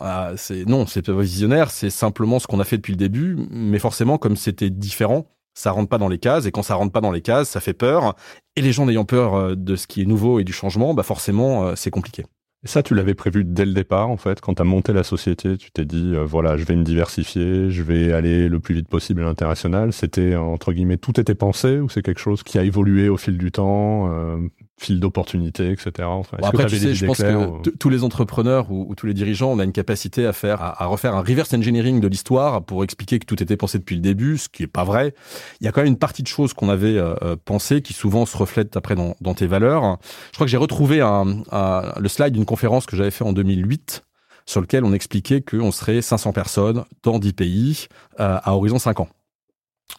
Ah, 0.00 0.32
c'est 0.36 0.64
non, 0.64 0.86
c'est 0.86 1.02
pas 1.02 1.12
visionnaire, 1.12 1.70
c'est 1.70 1.90
simplement 1.90 2.38
ce 2.38 2.46
qu'on 2.46 2.60
a 2.60 2.64
fait 2.64 2.76
depuis 2.76 2.92
le 2.92 2.98
début, 2.98 3.36
mais 3.50 3.78
forcément 3.78 4.16
comme 4.16 4.36
c'était 4.36 4.70
différent, 4.70 5.26
ça 5.54 5.72
rentre 5.72 5.88
pas 5.88 5.98
dans 5.98 6.08
les 6.08 6.18
cases 6.18 6.46
et 6.46 6.52
quand 6.52 6.62
ça 6.62 6.76
rentre 6.76 6.92
pas 6.92 7.00
dans 7.00 7.10
les 7.10 7.22
cases, 7.22 7.50
ça 7.50 7.60
fait 7.60 7.74
peur 7.74 8.14
et 8.54 8.62
les 8.62 8.72
gens 8.72 8.86
n'ayant 8.86 9.04
peur 9.04 9.34
euh, 9.34 9.54
de 9.56 9.76
ce 9.76 9.86
qui 9.86 10.02
est 10.02 10.06
nouveau 10.06 10.38
et 10.38 10.44
du 10.44 10.52
changement, 10.52 10.94
bah 10.94 11.02
forcément 11.02 11.74
c'est 11.74 11.90
compliqué. 11.90 12.24
Et 12.66 12.68
ça, 12.68 12.82
tu 12.82 12.96
l'avais 12.96 13.14
prévu 13.14 13.44
dès 13.44 13.64
le 13.64 13.72
départ, 13.72 14.10
en 14.10 14.16
fait, 14.16 14.40
quand 14.40 14.54
tu 14.54 14.62
as 14.62 14.64
monté 14.64 14.92
la 14.92 15.04
société, 15.04 15.56
tu 15.56 15.70
t'es 15.70 15.84
dit, 15.84 16.16
euh, 16.16 16.24
voilà, 16.24 16.56
je 16.56 16.64
vais 16.64 16.74
me 16.74 16.82
diversifier, 16.82 17.70
je 17.70 17.80
vais 17.84 18.12
aller 18.12 18.48
le 18.48 18.58
plus 18.58 18.74
vite 18.74 18.88
possible 18.88 19.22
à 19.22 19.24
l'international. 19.24 19.92
C'était, 19.92 20.34
entre 20.34 20.72
guillemets, 20.72 20.96
tout 20.96 21.20
était 21.20 21.36
pensé 21.36 21.78
ou 21.78 21.88
c'est 21.88 22.02
quelque 22.02 22.18
chose 22.18 22.42
qui 22.42 22.58
a 22.58 22.64
évolué 22.64 23.08
au 23.08 23.16
fil 23.16 23.38
du 23.38 23.52
temps 23.52 24.10
euh, 24.10 24.48
fil 24.78 25.00
d'opportunités, 25.00 25.70
etc. 25.70 25.92
Enfin, 26.02 26.36
après, 26.42 26.66
tu 26.66 26.76
sais, 26.78 26.94
je 26.94 27.06
pense 27.06 27.18
que 27.18 27.70
tous 27.70 27.88
les 27.88 28.04
entrepreneurs 28.04 28.70
ou, 28.70 28.94
tous 28.94 29.06
les 29.06 29.14
dirigeants, 29.14 29.50
on 29.50 29.58
a 29.58 29.64
une 29.64 29.72
capacité 29.72 30.26
à 30.26 30.32
faire, 30.32 30.60
à, 30.60 30.86
refaire 30.86 31.14
un 31.14 31.22
reverse 31.22 31.52
engineering 31.54 32.00
de 32.00 32.08
l'histoire 32.08 32.62
pour 32.62 32.84
expliquer 32.84 33.18
que 33.18 33.24
tout 33.24 33.42
était 33.42 33.56
pensé 33.56 33.78
depuis 33.78 33.96
le 33.96 34.02
début, 34.02 34.36
ce 34.38 34.48
qui 34.48 34.62
est 34.62 34.68
pas 34.68 34.84
vrai. 34.84 35.14
Il 35.60 35.64
y 35.64 35.68
a 35.68 35.72
quand 35.72 35.80
même 35.80 35.92
une 35.92 35.98
partie 35.98 36.22
de 36.22 36.28
choses 36.28 36.52
qu'on 36.52 36.68
avait 36.68 36.98
euh, 36.98 37.14
euh 37.22 37.36
pensé 37.42 37.80
qui 37.80 37.92
souvent 37.92 38.26
se 38.26 38.36
reflètent 38.36 38.76
après 38.76 38.94
dans, 38.94 39.16
dans 39.20 39.34
tes 39.34 39.46
valeurs. 39.46 39.98
Je 40.30 40.34
crois 40.34 40.46
que 40.46 40.50
j'ai 40.50 40.56
retrouvé 40.56 41.00
un, 41.00 41.42
un, 41.52 41.92
le 41.98 42.08
slide 42.08 42.32
d'une 42.32 42.44
conférence 42.44 42.86
que 42.86 42.96
j'avais 42.96 43.10
fait 43.10 43.24
en 43.24 43.32
2008 43.32 44.02
sur 44.46 44.60
lequel 44.60 44.84
on 44.84 44.92
expliquait 44.92 45.42
qu'on 45.42 45.72
serait 45.72 46.00
500 46.00 46.32
personnes 46.32 46.84
dans 47.02 47.18
10 47.18 47.32
pays 47.32 47.86
euh, 48.20 48.38
à 48.42 48.54
horizon 48.54 48.78
5 48.78 49.00
ans. 49.00 49.08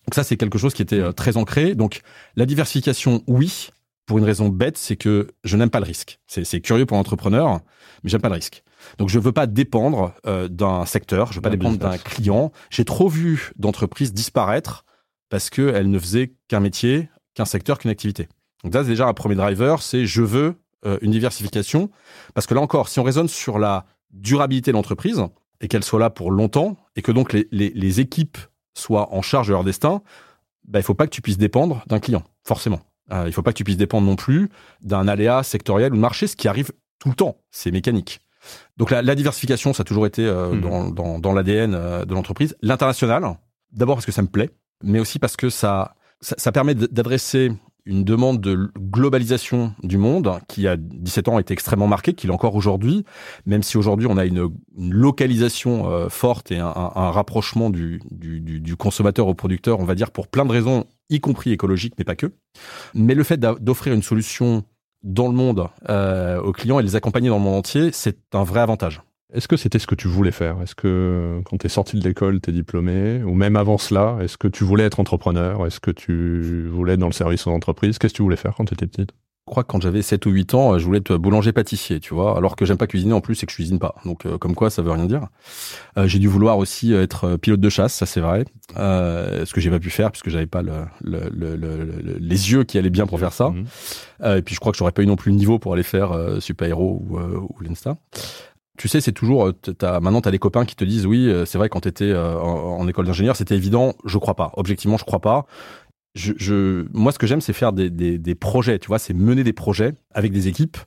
Donc 0.05 0.15
ça, 0.15 0.23
c'est 0.23 0.37
quelque 0.37 0.57
chose 0.57 0.73
qui 0.73 0.81
était 0.81 0.99
euh, 0.99 1.11
très 1.11 1.37
ancré. 1.37 1.75
Donc 1.75 2.01
la 2.35 2.45
diversification, 2.45 3.23
oui, 3.27 3.69
pour 4.07 4.17
une 4.17 4.23
raison 4.23 4.49
bête, 4.49 4.77
c'est 4.77 4.95
que 4.95 5.27
je 5.43 5.57
n'aime 5.57 5.69
pas 5.69 5.79
le 5.79 5.85
risque. 5.85 6.19
C'est 6.27 6.61
curieux 6.61 6.85
pour 6.85 6.97
l'entrepreneur, 6.97 7.59
mais 8.03 8.09
j'aime 8.09 8.21
pas 8.21 8.29
le 8.29 8.35
risque. 8.35 8.63
Donc 8.97 9.09
je 9.09 9.19
veux 9.19 9.33
pas 9.33 9.47
dépendre 9.47 10.13
euh, 10.25 10.47
d'un 10.47 10.85
secteur, 10.85 11.31
je 11.31 11.35
veux 11.35 11.41
pas 11.41 11.49
dépendre 11.49 11.77
d'un 11.77 11.97
client. 11.97 12.51
J'ai 12.69 12.85
trop 12.85 13.09
vu 13.09 13.51
d'entreprises 13.57 14.13
disparaître 14.13 14.85
parce 15.29 15.49
qu'elles 15.49 15.91
ne 15.91 15.99
faisaient 15.99 16.33
qu'un 16.47 16.61
métier, 16.61 17.09
qu'un 17.35 17.43
secteur, 17.45 17.77
qu'une 17.77 17.91
activité. 17.91 18.29
Donc 18.63 18.73
ça, 18.73 18.83
c'est 18.83 18.89
déjà 18.91 19.07
un 19.07 19.13
premier 19.13 19.35
driver, 19.35 19.81
c'est 19.81 20.05
je 20.05 20.21
veux 20.21 20.55
euh, 20.85 20.97
une 21.01 21.11
diversification. 21.11 21.91
Parce 22.33 22.47
que 22.47 22.53
là 22.53 22.61
encore, 22.61 22.87
si 22.87 23.01
on 23.01 23.03
raisonne 23.03 23.27
sur 23.27 23.59
la 23.59 23.85
durabilité 24.11 24.71
de 24.71 24.77
l'entreprise 24.77 25.21
et 25.59 25.67
qu'elle 25.67 25.83
soit 25.83 25.99
là 25.99 26.09
pour 26.09 26.31
longtemps 26.31 26.77
et 26.95 27.01
que 27.01 27.11
donc 27.11 27.33
les, 27.33 27.49
les, 27.51 27.71
les 27.71 27.99
équipes 27.99 28.37
soient 28.73 29.13
en 29.13 29.21
charge 29.21 29.47
de 29.47 29.51
leur 29.51 29.65
destin, 29.65 30.01
bah, 30.65 30.79
il 30.79 30.83
faut 30.83 30.93
pas 30.93 31.07
que 31.07 31.11
tu 31.11 31.21
puisses 31.21 31.37
dépendre 31.37 31.83
d'un 31.87 31.99
client, 31.99 32.23
forcément. 32.45 32.79
Euh, 33.11 33.23
il 33.23 33.27
ne 33.27 33.31
faut 33.31 33.41
pas 33.41 33.51
que 33.51 33.57
tu 33.57 33.63
puisses 33.63 33.77
dépendre 33.77 34.07
non 34.07 34.15
plus 34.15 34.49
d'un 34.81 35.07
aléa 35.07 35.43
sectoriel 35.43 35.93
ou 35.93 35.95
de 35.95 36.01
marché, 36.01 36.27
ce 36.27 36.35
qui 36.35 36.47
arrive 36.47 36.71
tout 36.99 37.09
le 37.09 37.15
temps. 37.15 37.37
C'est 37.51 37.71
mécanique. 37.71 38.19
Donc 38.77 38.91
la, 38.91 39.01
la, 39.01 39.15
diversification, 39.15 39.73
ça 39.73 39.81
a 39.81 39.83
toujours 39.83 40.05
été 40.05 40.25
euh, 40.25 40.53
mmh. 40.53 40.61
dans, 40.61 40.89
dans, 40.89 41.19
dans 41.19 41.33
l'ADN 41.33 41.73
euh, 41.73 42.05
de 42.05 42.13
l'entreprise. 42.13 42.55
L'international, 42.61 43.37
d'abord 43.71 43.95
parce 43.95 44.05
que 44.05 44.11
ça 44.11 44.21
me 44.21 44.27
plaît, 44.27 44.49
mais 44.83 44.99
aussi 44.99 45.19
parce 45.19 45.35
que 45.35 45.49
ça, 45.49 45.95
ça, 46.21 46.35
ça 46.37 46.51
permet 46.51 46.75
d'adresser 46.75 47.51
une 47.87 48.03
demande 48.03 48.41
de 48.41 48.69
globalisation 48.77 49.73
du 49.81 49.97
monde 49.97 50.39
qui, 50.47 50.67
a 50.67 50.75
17 50.77 51.29
ans, 51.29 51.39
été 51.39 51.53
extrêmement 51.53 51.87
marquée, 51.87 52.13
qu'il 52.13 52.29
est 52.29 52.33
encore 52.33 52.55
aujourd'hui, 52.55 53.05
même 53.45 53.63
si 53.63 53.77
aujourd'hui 53.77 54.07
on 54.09 54.17
a 54.17 54.25
une, 54.25 54.49
localisation 54.77 55.89
euh, 55.89 56.09
forte 56.09 56.51
et 56.51 56.59
un, 56.59 56.71
rapprochement 56.71 57.69
du, 57.69 57.99
consommateur 58.77 59.27
au 59.27 59.33
producteur, 59.33 59.79
on 59.79 59.85
va 59.85 59.95
dire, 59.95 60.11
pour 60.11 60.27
plein 60.27 60.45
de 60.45 60.51
raisons, 60.51 60.85
y 61.09 61.19
compris 61.19 61.51
écologiques, 61.51 61.93
mais 61.97 62.03
pas 62.03 62.15
que. 62.15 62.33
Mais 62.93 63.15
le 63.15 63.23
fait 63.23 63.39
d'offrir 63.39 63.93
une 63.93 64.03
solution 64.03 64.63
dans 65.03 65.27
le 65.27 65.33
monde 65.33 65.67
euh, 65.89 66.41
aux 66.41 66.51
clients 66.51 66.79
et 66.79 66.83
les 66.83 66.95
accompagner 66.95 67.29
dans 67.29 67.37
le 67.37 67.43
monde 67.43 67.55
entier, 67.55 67.91
c'est 67.93 68.17
un 68.33 68.43
vrai 68.43 68.59
avantage. 68.59 69.01
Est-ce 69.33 69.49
que 69.49 69.57
c'était 69.57 69.79
ce 69.79 69.87
que 69.87 69.95
tu 69.95 70.07
voulais 70.07 70.31
faire? 70.31 70.61
Est-ce 70.61 70.73
que 70.73 71.41
quand 71.45 71.57
tu 71.57 71.65
es 71.65 71.69
sorti 71.69 71.99
de 71.99 72.07
l'école, 72.07 72.39
tu 72.39 72.49
es 72.49 72.53
diplômé? 72.53 73.21
Ou 73.23 73.33
même 73.33 73.57
avant 73.57 73.77
cela, 73.77 74.17
est-ce 74.21 74.37
que 74.37 74.47
tu 74.47 74.63
voulais 74.63 74.85
être 74.85 75.01
entrepreneur? 75.01 75.65
Est-ce 75.67 75.81
que 75.81 75.91
tu 75.91 76.67
voulais 76.69 76.93
être 76.93 76.99
dans 76.99 77.07
le 77.07 77.13
service 77.13 77.45
aux 77.45 77.51
entreprises? 77.51 77.97
Qu'est-ce 77.97 78.13
que 78.13 78.17
tu 78.17 78.23
voulais 78.23 78.37
faire 78.37 78.55
quand 78.55 78.63
tu 78.63 78.73
étais 78.73 78.87
petite? 78.87 79.11
Je 79.11 79.51
crois 79.51 79.63
que 79.63 79.69
quand 79.69 79.81
j'avais 79.81 80.01
7 80.01 80.25
ou 80.25 80.29
8 80.31 80.53
ans, 80.55 80.77
je 80.77 80.83
voulais 80.83 80.99
être 80.99 81.15
boulanger-pâtissier, 81.15 82.01
tu 82.01 82.13
vois, 82.13 82.37
alors 82.37 82.57
que 82.57 82.65
j'aime 82.65 82.77
pas 82.77 82.87
cuisiner 82.87 83.13
en 83.13 83.21
plus 83.21 83.41
et 83.41 83.45
que 83.45 83.51
je 83.51 83.55
cuisine 83.55 83.79
pas. 83.79 83.95
Donc 84.03 84.25
euh, 84.25 84.37
comme 84.37 84.55
quoi 84.55 84.69
ça 84.69 84.81
veut 84.81 84.91
rien 84.91 85.05
dire. 85.05 85.27
Euh, 85.97 86.05
j'ai 86.05 86.19
dût 86.19 86.27
vouloir 86.27 86.57
aussi 86.57 86.93
être 86.93 87.37
pilote 87.37 87.61
de 87.61 87.69
chasse, 87.69 87.93
ça 87.93 88.05
c'est 88.05 88.19
vrai. 88.19 88.43
Euh, 88.77 89.45
ce 89.45 89.53
que 89.53 89.61
j'ai 89.61 89.69
pas 89.69 89.79
pu 89.79 89.89
faire 89.89 90.11
puisque 90.11 90.29
j'avais 90.29 90.47
pas 90.47 90.61
le, 90.61 90.83
le, 91.01 91.29
le, 91.31 92.17
les 92.19 92.51
yeux 92.51 92.65
qui 92.65 92.77
allaient 92.77 92.89
bien 92.89 93.07
pour 93.07 93.21
faire 93.21 93.31
ça. 93.31 93.49
Mmh. 93.49 94.35
et 94.37 94.41
puis 94.41 94.53
je 94.53 94.59
crois 94.59 94.73
que 94.73 94.77
j'aurais 94.77 94.91
pas 94.91 95.01
eu 95.01 95.07
non 95.07 95.15
plus 95.15 95.31
le 95.31 95.37
niveau 95.37 95.59
pour 95.59 95.73
aller 95.73 95.83
faire 95.83 96.13
Super 96.39 96.67
Hero 96.67 97.01
ou, 97.09 97.17
ou 97.17 97.61
l'Insta 97.61 97.97
tu 98.77 98.87
sais, 98.87 99.01
c'est 99.01 99.11
toujours, 99.11 99.47
euh, 99.47 99.53
as, 99.81 99.99
maintenant, 99.99 100.21
tu 100.21 100.27
as 100.29 100.31
des 100.31 100.39
copains 100.39 100.65
qui 100.65 100.75
te 100.75 100.85
disent, 100.85 101.05
oui, 101.05 101.27
euh, 101.27 101.45
c'est 101.45 101.57
vrai, 101.57 101.67
quand 101.67 101.81
tu 101.81 101.89
étais 101.89 102.05
euh, 102.05 102.39
en, 102.39 102.87
école 102.87 103.05
d'ingénieur, 103.05 103.35
c'était 103.35 103.55
évident, 103.55 103.95
je 104.05 104.17
crois 104.17 104.35
pas. 104.35 104.51
Objectivement, 104.55 104.97
je 104.97 105.03
crois 105.03 105.19
pas. 105.19 105.45
Je, 106.15 106.33
je 106.37 106.85
moi, 106.93 107.11
ce 107.11 107.19
que 107.19 107.27
j'aime, 107.27 107.41
c'est 107.41 107.53
faire 107.53 107.73
des, 107.73 107.89
des, 107.89 108.17
des, 108.17 108.35
projets, 108.35 108.79
tu 108.79 108.87
vois, 108.87 108.99
c'est 108.99 109.13
mener 109.13 109.43
des 109.43 109.53
projets 109.53 109.93
avec 110.13 110.31
des 110.31 110.47
équipes. 110.47 110.77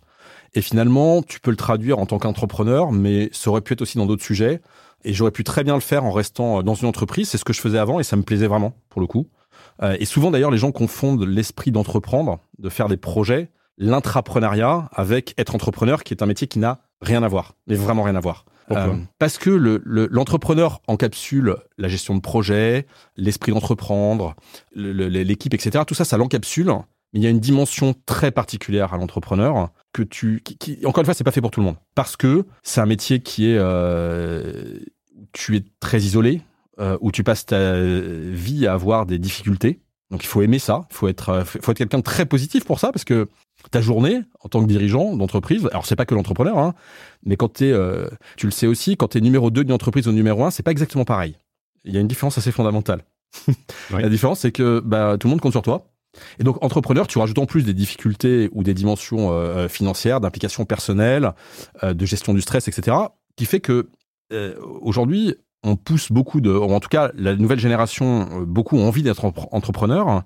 Et 0.54 0.62
finalement, 0.62 1.22
tu 1.22 1.40
peux 1.40 1.50
le 1.50 1.56
traduire 1.56 1.98
en 1.98 2.06
tant 2.06 2.18
qu'entrepreneur, 2.18 2.92
mais 2.92 3.28
ça 3.32 3.50
aurait 3.50 3.60
pu 3.60 3.74
être 3.74 3.82
aussi 3.82 3.98
dans 3.98 4.06
d'autres 4.06 4.24
sujets. 4.24 4.60
Et 5.04 5.12
j'aurais 5.12 5.30
pu 5.30 5.44
très 5.44 5.64
bien 5.64 5.74
le 5.74 5.80
faire 5.80 6.04
en 6.04 6.10
restant 6.10 6.62
dans 6.62 6.74
une 6.74 6.88
entreprise. 6.88 7.28
C'est 7.28 7.38
ce 7.38 7.44
que 7.44 7.52
je 7.52 7.60
faisais 7.60 7.78
avant 7.78 8.00
et 8.00 8.02
ça 8.02 8.16
me 8.16 8.22
plaisait 8.22 8.48
vraiment, 8.48 8.74
pour 8.88 9.00
le 9.00 9.06
coup. 9.06 9.28
Et 9.98 10.04
souvent, 10.04 10.30
d'ailleurs, 10.30 10.50
les 10.50 10.58
gens 10.58 10.72
confondent 10.72 11.26
l'esprit 11.26 11.70
d'entreprendre, 11.70 12.40
de 12.58 12.68
faire 12.68 12.88
des 12.88 12.98
projets, 12.98 13.50
l'intrapreneuriat 13.78 14.90
avec 14.92 15.34
être 15.38 15.54
entrepreneur, 15.54 16.04
qui 16.04 16.12
est 16.12 16.22
un 16.22 16.26
métier 16.26 16.46
qui 16.46 16.58
n'a 16.58 16.80
rien 17.00 17.22
à 17.22 17.28
voir, 17.28 17.54
mais 17.66 17.74
vraiment 17.74 18.02
rien 18.02 18.16
à 18.16 18.20
voir. 18.20 18.44
Euh, 18.70 18.96
parce 19.18 19.38
que 19.38 19.50
l'entrepreneur 19.50 20.80
le, 20.86 20.92
encapsule 20.92 21.56
la 21.76 21.88
gestion 21.88 22.14
de 22.14 22.20
projet, 22.20 22.86
l'esprit 23.16 23.52
d'entreprendre, 23.52 24.36
l'équipe, 24.74 25.54
etc. 25.54 25.84
Tout 25.86 25.94
ça, 25.94 26.04
ça 26.04 26.16
l'encapsule. 26.16 26.72
Mais 27.12 27.18
il 27.18 27.22
y 27.24 27.26
a 27.26 27.30
une 27.30 27.40
dimension 27.40 27.94
très 28.06 28.30
particulière 28.30 28.94
à 28.94 28.96
l'entrepreneur 28.96 29.70
que 29.92 30.02
tu, 30.02 30.42
qui, 30.44 30.78
encore 30.86 31.00
une 31.00 31.06
fois, 31.06 31.14
c'est 31.14 31.24
pas 31.24 31.32
fait 31.32 31.40
pour 31.40 31.50
tout 31.50 31.58
le 31.58 31.66
monde. 31.66 31.76
Parce 31.96 32.16
que 32.16 32.46
c'est 32.62 32.80
un 32.80 32.86
métier 32.86 33.20
qui 33.20 33.50
est, 33.50 33.58
euh, 33.58 34.78
tu 35.32 35.56
es 35.56 35.64
très 35.80 35.98
isolé, 35.98 36.42
euh, 36.78 36.96
où 37.00 37.10
tu 37.10 37.24
passes 37.24 37.46
ta 37.46 37.80
vie 37.80 38.68
à 38.68 38.74
avoir 38.74 39.06
des 39.06 39.18
difficultés. 39.18 39.80
Donc 40.12 40.22
il 40.24 40.28
faut 40.28 40.42
aimer 40.42 40.58
ça, 40.58 40.86
il 40.90 40.94
faut 40.94 41.08
être, 41.08 41.44
faut 41.44 41.72
être 41.72 41.78
quelqu'un 41.78 41.98
de 41.98 42.02
très 42.02 42.26
positif 42.26 42.64
pour 42.64 42.78
ça, 42.80 42.92
parce 42.92 43.04
que 43.04 43.28
ta 43.70 43.80
journée 43.80 44.22
en 44.40 44.48
tant 44.48 44.62
que 44.62 44.66
dirigeant 44.66 45.16
d'entreprise, 45.16 45.68
alors 45.70 45.86
c'est 45.86 45.96
pas 45.96 46.06
que 46.06 46.14
l'entrepreneur, 46.14 46.58
hein, 46.58 46.74
mais 47.24 47.36
quand 47.36 47.54
tu 47.54 47.64
euh, 47.64 48.08
tu 48.36 48.46
le 48.46 48.52
sais 48.52 48.66
aussi, 48.66 48.96
quand 48.96 49.08
tu 49.08 49.18
es 49.18 49.20
numéro 49.20 49.50
2 49.50 49.64
d'une 49.64 49.72
entreprise 49.72 50.08
au 50.08 50.12
numéro 50.12 50.44
1, 50.44 50.50
c'est 50.50 50.62
pas 50.62 50.70
exactement 50.70 51.04
pareil. 51.04 51.36
Il 51.84 51.94
y 51.94 51.96
a 51.96 52.00
une 52.00 52.08
différence 52.08 52.38
assez 52.38 52.52
fondamentale. 52.52 53.04
La 53.90 54.08
différence, 54.08 54.40
c'est 54.40 54.52
que 54.52 54.80
bah, 54.84 55.16
tout 55.18 55.28
le 55.28 55.30
monde 55.30 55.40
compte 55.40 55.52
sur 55.52 55.62
toi. 55.62 55.86
Et 56.40 56.44
donc, 56.44 56.62
entrepreneur, 56.64 57.06
tu 57.06 57.18
rajoutes 57.18 57.38
en 57.38 57.46
plus 57.46 57.62
des 57.62 57.74
difficultés 57.74 58.48
ou 58.52 58.64
des 58.64 58.74
dimensions 58.74 59.30
euh, 59.30 59.68
financières, 59.68 60.20
d'implication 60.20 60.64
personnelle, 60.64 61.32
de 61.82 62.06
gestion 62.06 62.34
du 62.34 62.40
stress, 62.40 62.66
etc., 62.66 62.96
qui 63.36 63.46
fait 63.46 63.60
que 63.60 63.88
aujourd'hui, 64.82 65.36
on 65.62 65.76
pousse 65.76 66.10
beaucoup 66.10 66.40
de, 66.40 66.52
en 66.52 66.80
tout 66.80 66.88
cas, 66.88 67.10
la 67.14 67.36
nouvelle 67.36 67.58
génération, 67.58 68.28
euh, 68.32 68.44
beaucoup 68.44 68.76
ont 68.76 68.86
envie 68.86 69.02
d'être 69.02 69.24
entrepreneur. 69.52 70.22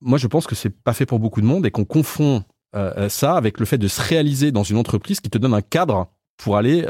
Moi, 0.00 0.18
je 0.18 0.26
pense 0.26 0.46
que 0.46 0.54
c'est 0.54 0.70
pas 0.70 0.92
fait 0.92 1.06
pour 1.06 1.18
beaucoup 1.18 1.40
de 1.40 1.46
monde 1.46 1.66
et 1.66 1.70
qu'on 1.70 1.84
confond 1.84 2.44
euh, 2.74 2.92
euh, 2.96 3.08
ça 3.08 3.34
avec 3.34 3.58
le 3.60 3.66
fait 3.66 3.78
de 3.78 3.88
se 3.88 4.00
réaliser 4.00 4.52
dans 4.52 4.62
une 4.62 4.76
entreprise 4.76 5.20
qui 5.20 5.30
te 5.30 5.38
donne 5.38 5.54
un 5.54 5.62
cadre 5.62 6.08
pour 6.36 6.56
aller 6.56 6.86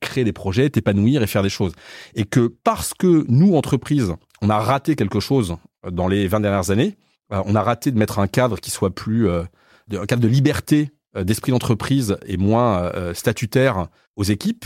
créer 0.00 0.24
des 0.24 0.32
projets, 0.32 0.68
t'épanouir 0.70 1.22
et 1.22 1.28
faire 1.28 1.44
des 1.44 1.48
choses. 1.48 1.72
Et 2.16 2.24
que 2.24 2.52
parce 2.64 2.94
que 2.94 3.24
nous, 3.28 3.54
entreprises, 3.54 4.12
on 4.42 4.50
a 4.50 4.58
raté 4.58 4.96
quelque 4.96 5.20
chose 5.20 5.56
dans 5.88 6.08
les 6.08 6.26
20 6.26 6.40
dernières 6.40 6.70
années, 6.72 6.96
on 7.30 7.54
a 7.54 7.62
raté 7.62 7.92
de 7.92 7.96
mettre 7.96 8.18
un 8.18 8.26
cadre 8.26 8.58
qui 8.58 8.72
soit 8.72 8.92
plus, 8.92 9.30
un 9.30 10.06
cadre 10.08 10.20
de 10.20 10.26
liberté 10.26 10.90
d'esprit 11.14 11.52
d'entreprise 11.52 12.16
et 12.26 12.38
moins 12.38 12.90
statutaire 13.14 13.86
aux 14.16 14.24
équipes, 14.24 14.64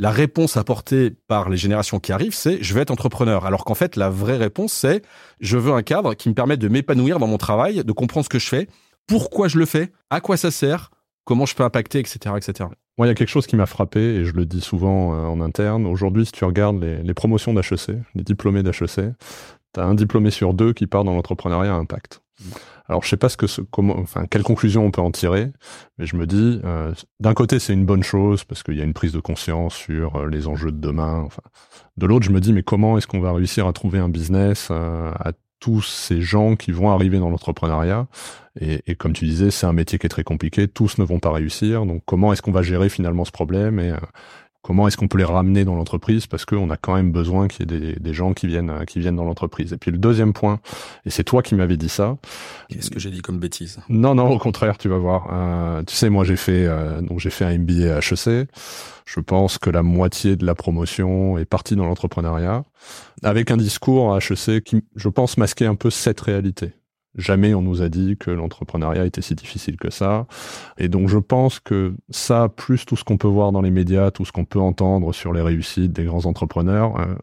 la 0.00 0.10
réponse 0.10 0.56
apportée 0.56 1.10
par 1.28 1.50
les 1.50 1.58
générations 1.58 2.00
qui 2.00 2.10
arrivent, 2.10 2.34
c'est 2.34 2.62
je 2.62 2.72
vais 2.72 2.80
être 2.80 2.90
entrepreneur. 2.90 3.44
Alors 3.44 3.66
qu'en 3.66 3.74
fait, 3.74 3.96
la 3.96 4.08
vraie 4.08 4.38
réponse, 4.38 4.72
c'est 4.72 5.02
je 5.40 5.58
veux 5.58 5.72
un 5.72 5.82
cadre 5.82 6.14
qui 6.14 6.30
me 6.30 6.34
permette 6.34 6.58
de 6.58 6.68
m'épanouir 6.68 7.18
dans 7.18 7.26
mon 7.26 7.36
travail, 7.36 7.84
de 7.84 7.92
comprendre 7.92 8.24
ce 8.24 8.30
que 8.30 8.38
je 8.38 8.48
fais, 8.48 8.66
pourquoi 9.06 9.48
je 9.48 9.58
le 9.58 9.66
fais, 9.66 9.92
à 10.08 10.22
quoi 10.22 10.38
ça 10.38 10.50
sert, 10.50 10.90
comment 11.24 11.44
je 11.44 11.54
peux 11.54 11.64
impacter, 11.64 11.98
etc., 11.98 12.34
etc. 12.38 12.70
Moi, 12.96 13.06
il 13.06 13.10
y 13.10 13.12
a 13.12 13.14
quelque 13.14 13.28
chose 13.28 13.46
qui 13.46 13.56
m'a 13.56 13.66
frappé, 13.66 14.00
et 14.00 14.24
je 14.24 14.32
le 14.32 14.46
dis 14.46 14.62
souvent 14.62 15.12
euh, 15.12 15.26
en 15.26 15.42
interne. 15.42 15.84
Aujourd'hui, 15.86 16.24
si 16.24 16.32
tu 16.32 16.46
regardes 16.46 16.82
les, 16.82 17.14
promotions 17.14 17.52
d'HEC, 17.52 17.98
les 18.14 18.24
diplômés 18.24 18.62
d'HEC, 18.62 19.12
tu 19.74 19.80
as 19.80 19.84
un 19.84 19.94
diplômé 19.94 20.30
sur 20.30 20.54
deux 20.54 20.72
qui 20.72 20.86
part 20.86 21.04
dans 21.04 21.12
l'entrepreneuriat 21.12 21.74
à 21.74 21.76
impact. 21.76 22.22
Alors 22.90 23.04
je 23.04 23.08
sais 23.08 23.16
pas 23.16 23.28
ce 23.28 23.36
que 23.36 23.46
ce, 23.46 23.60
comment, 23.60 23.96
enfin 23.98 24.26
quelle 24.28 24.42
conclusion 24.42 24.84
on 24.84 24.90
peut 24.90 25.00
en 25.00 25.12
tirer, 25.12 25.52
mais 25.98 26.06
je 26.06 26.16
me 26.16 26.26
dis 26.26 26.60
euh, 26.64 26.92
d'un 27.20 27.34
côté 27.34 27.60
c'est 27.60 27.72
une 27.72 27.86
bonne 27.86 28.02
chose 28.02 28.42
parce 28.42 28.64
qu'il 28.64 28.76
y 28.76 28.80
a 28.80 28.84
une 28.84 28.94
prise 28.94 29.12
de 29.12 29.20
conscience 29.20 29.74
sur 29.74 30.16
euh, 30.16 30.28
les 30.28 30.48
enjeux 30.48 30.72
de 30.72 30.80
demain. 30.80 31.28
De 31.96 32.06
l'autre 32.06 32.26
je 32.26 32.32
me 32.32 32.40
dis 32.40 32.52
mais 32.52 32.64
comment 32.64 32.98
est-ce 32.98 33.06
qu'on 33.06 33.20
va 33.20 33.32
réussir 33.32 33.68
à 33.68 33.72
trouver 33.72 34.00
un 34.00 34.08
business 34.08 34.68
euh, 34.72 35.12
à 35.12 35.30
tous 35.60 35.82
ces 35.82 36.20
gens 36.20 36.56
qui 36.56 36.72
vont 36.72 36.90
arriver 36.90 37.20
dans 37.20 37.30
l'entrepreneuriat? 37.30 38.08
Et, 38.60 38.96
comme 38.96 39.12
tu 39.12 39.24
disais 39.24 39.52
c'est 39.52 39.66
un 39.66 39.72
métier 39.72 40.00
qui 40.00 40.06
est 40.06 40.10
très 40.10 40.24
compliqué, 40.24 40.66
tous 40.66 40.98
ne 40.98 41.04
vont 41.04 41.20
pas 41.20 41.30
réussir. 41.30 41.86
Donc 41.86 42.02
comment 42.04 42.32
est-ce 42.32 42.42
qu'on 42.42 42.50
va 42.50 42.62
gérer 42.62 42.88
finalement 42.88 43.24
ce 43.24 43.30
problème? 43.30 43.96
Comment 44.62 44.86
est-ce 44.86 44.98
qu'on 44.98 45.08
peut 45.08 45.16
les 45.16 45.24
ramener 45.24 45.64
dans 45.64 45.74
l'entreprise 45.74 46.26
parce 46.26 46.44
qu'on 46.44 46.68
a 46.68 46.76
quand 46.76 46.94
même 46.94 47.12
besoin 47.12 47.48
qu'il 47.48 47.70
y 47.70 47.74
ait 47.74 47.94
des, 47.98 48.12
gens 48.12 48.34
qui 48.34 48.46
viennent 48.46 48.84
qui 48.86 49.00
viennent 49.00 49.16
dans 49.16 49.24
l'entreprise. 49.24 49.72
Et 49.72 49.78
puis 49.78 49.90
le 49.90 49.96
deuxième 49.96 50.34
point, 50.34 50.60
et 51.06 51.10
c'est 51.10 51.24
toi 51.24 51.42
qui 51.42 51.54
m'avais 51.54 51.78
dit 51.78 51.88
ça. 51.88 52.18
Qu'est-ce 52.68 52.90
que 52.90 53.00
j'ai 53.00 53.10
dit 53.10 53.22
comme 53.22 53.38
bêtise? 53.38 53.78
Non, 53.88 54.14
non, 54.14 54.30
au 54.30 54.38
contraire, 54.38 54.76
tu 54.76 54.88
vas 54.88 54.98
voir. 54.98 55.28
Euh, 55.32 55.82
tu 55.84 55.94
sais, 55.94 56.10
moi 56.10 56.24
j'ai 56.24 56.36
fait 56.36 56.66
euh, 56.66 57.00
donc 57.00 57.20
j'ai 57.20 57.30
fait 57.30 57.46
un 57.46 57.56
MBA 57.56 57.96
à 57.96 58.00
HEC. 58.00 58.48
Je 59.06 59.20
pense 59.20 59.58
que 59.58 59.70
la 59.70 59.82
moitié 59.82 60.36
de 60.36 60.44
la 60.44 60.54
promotion 60.54 61.38
est 61.38 61.44
partie 61.44 61.74
dans 61.74 61.86
l'entrepreneuriat, 61.86 62.64
avec 63.22 63.50
un 63.50 63.56
discours 63.56 64.14
à 64.14 64.18
HEC 64.18 64.62
qui, 64.62 64.84
je 64.94 65.08
pense, 65.08 65.36
masquait 65.36 65.66
un 65.66 65.74
peu 65.74 65.90
cette 65.90 66.20
réalité. 66.20 66.74
Jamais 67.16 67.54
on 67.54 67.62
nous 67.62 67.82
a 67.82 67.88
dit 67.88 68.16
que 68.16 68.30
l'entrepreneuriat 68.30 69.04
était 69.04 69.20
si 69.20 69.34
difficile 69.34 69.76
que 69.76 69.90
ça. 69.90 70.26
Et 70.78 70.88
donc 70.88 71.08
je 71.08 71.18
pense 71.18 71.58
que 71.58 71.94
ça, 72.08 72.48
plus 72.48 72.86
tout 72.86 72.96
ce 72.96 73.02
qu'on 73.02 73.16
peut 73.16 73.28
voir 73.28 73.50
dans 73.50 73.62
les 73.62 73.70
médias, 73.70 74.10
tout 74.10 74.24
ce 74.24 74.32
qu'on 74.32 74.44
peut 74.44 74.60
entendre 74.60 75.12
sur 75.12 75.32
les 75.32 75.42
réussites 75.42 75.92
des 75.92 76.04
grands 76.04 76.26
entrepreneurs, 76.26 77.00
euh, 77.00 77.14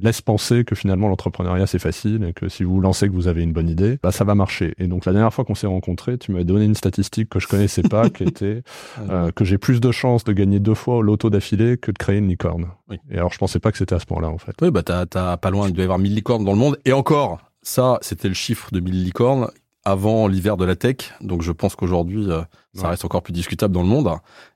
laisse 0.00 0.20
penser 0.20 0.64
que 0.64 0.74
finalement 0.74 1.08
l'entrepreneuriat 1.08 1.66
c'est 1.66 1.80
facile 1.80 2.24
et 2.24 2.32
que 2.32 2.48
si 2.48 2.62
vous 2.62 2.80
lancez 2.80 3.08
que 3.08 3.12
vous 3.12 3.26
avez 3.26 3.42
une 3.42 3.52
bonne 3.52 3.68
idée, 3.68 3.98
bah 4.02 4.12
ça 4.12 4.24
va 4.24 4.34
marcher. 4.34 4.74
Et 4.78 4.86
donc 4.86 5.06
la 5.06 5.12
dernière 5.12 5.34
fois 5.34 5.44
qu'on 5.44 5.56
s'est 5.56 5.66
rencontrés, 5.66 6.18
tu 6.18 6.32
m'as 6.32 6.44
donné 6.44 6.64
une 6.64 6.76
statistique 6.76 7.28
que 7.28 7.40
je 7.40 7.48
connaissais 7.48 7.82
pas, 7.82 8.10
qui 8.10 8.22
était 8.22 8.62
euh, 9.10 9.32
que 9.32 9.44
j'ai 9.44 9.58
plus 9.58 9.80
de 9.80 9.90
chances 9.90 10.22
de 10.22 10.32
gagner 10.32 10.60
deux 10.60 10.74
fois 10.74 10.96
au 10.96 11.02
loto 11.02 11.30
d'affilée 11.30 11.78
que 11.78 11.90
de 11.90 11.98
créer 11.98 12.18
une 12.18 12.28
licorne. 12.28 12.68
Et 13.10 13.16
alors 13.16 13.32
je 13.32 13.38
pensais 13.38 13.58
pas 13.58 13.72
que 13.72 13.78
c'était 13.78 13.94
à 13.94 13.98
ce 13.98 14.06
point-là 14.06 14.28
en 14.28 14.38
fait. 14.38 14.54
Oui, 14.62 14.70
bah 14.70 14.82
t'as 14.82 15.36
pas 15.36 15.50
loin, 15.50 15.68
il 15.68 15.72
doit 15.72 15.82
y 15.82 15.84
avoir 15.84 15.98
1000 15.98 16.14
licornes 16.14 16.44
dans 16.44 16.52
le 16.52 16.58
monde. 16.58 16.78
Et 16.84 16.92
encore, 16.92 17.38
ça, 17.62 17.98
c'était 18.02 18.28
le 18.28 18.34
chiffre 18.34 18.70
de 18.72 18.80
1000 18.80 19.04
licornes 19.04 19.48
avant 19.84 20.28
l'hiver 20.28 20.56
de 20.56 20.64
la 20.64 20.76
tech. 20.76 20.96
Donc, 21.20 21.42
je 21.42 21.52
pense 21.52 21.74
qu'aujourd'hui, 21.74 22.30
euh, 22.30 22.42
ça 22.74 22.88
reste 22.88 23.04
encore 23.04 23.22
plus 23.22 23.32
discutable 23.32 23.74
dans 23.74 23.82
le 23.82 23.88
monde. 23.88 24.08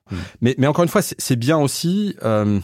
Hmm. 0.09 0.15
Mais, 0.41 0.55
mais 0.57 0.67
encore 0.67 0.83
une 0.83 0.89
fois, 0.89 1.01
c'est 1.01 1.35
bien 1.35 1.57
aussi 1.57 2.15
euh, 2.23 2.59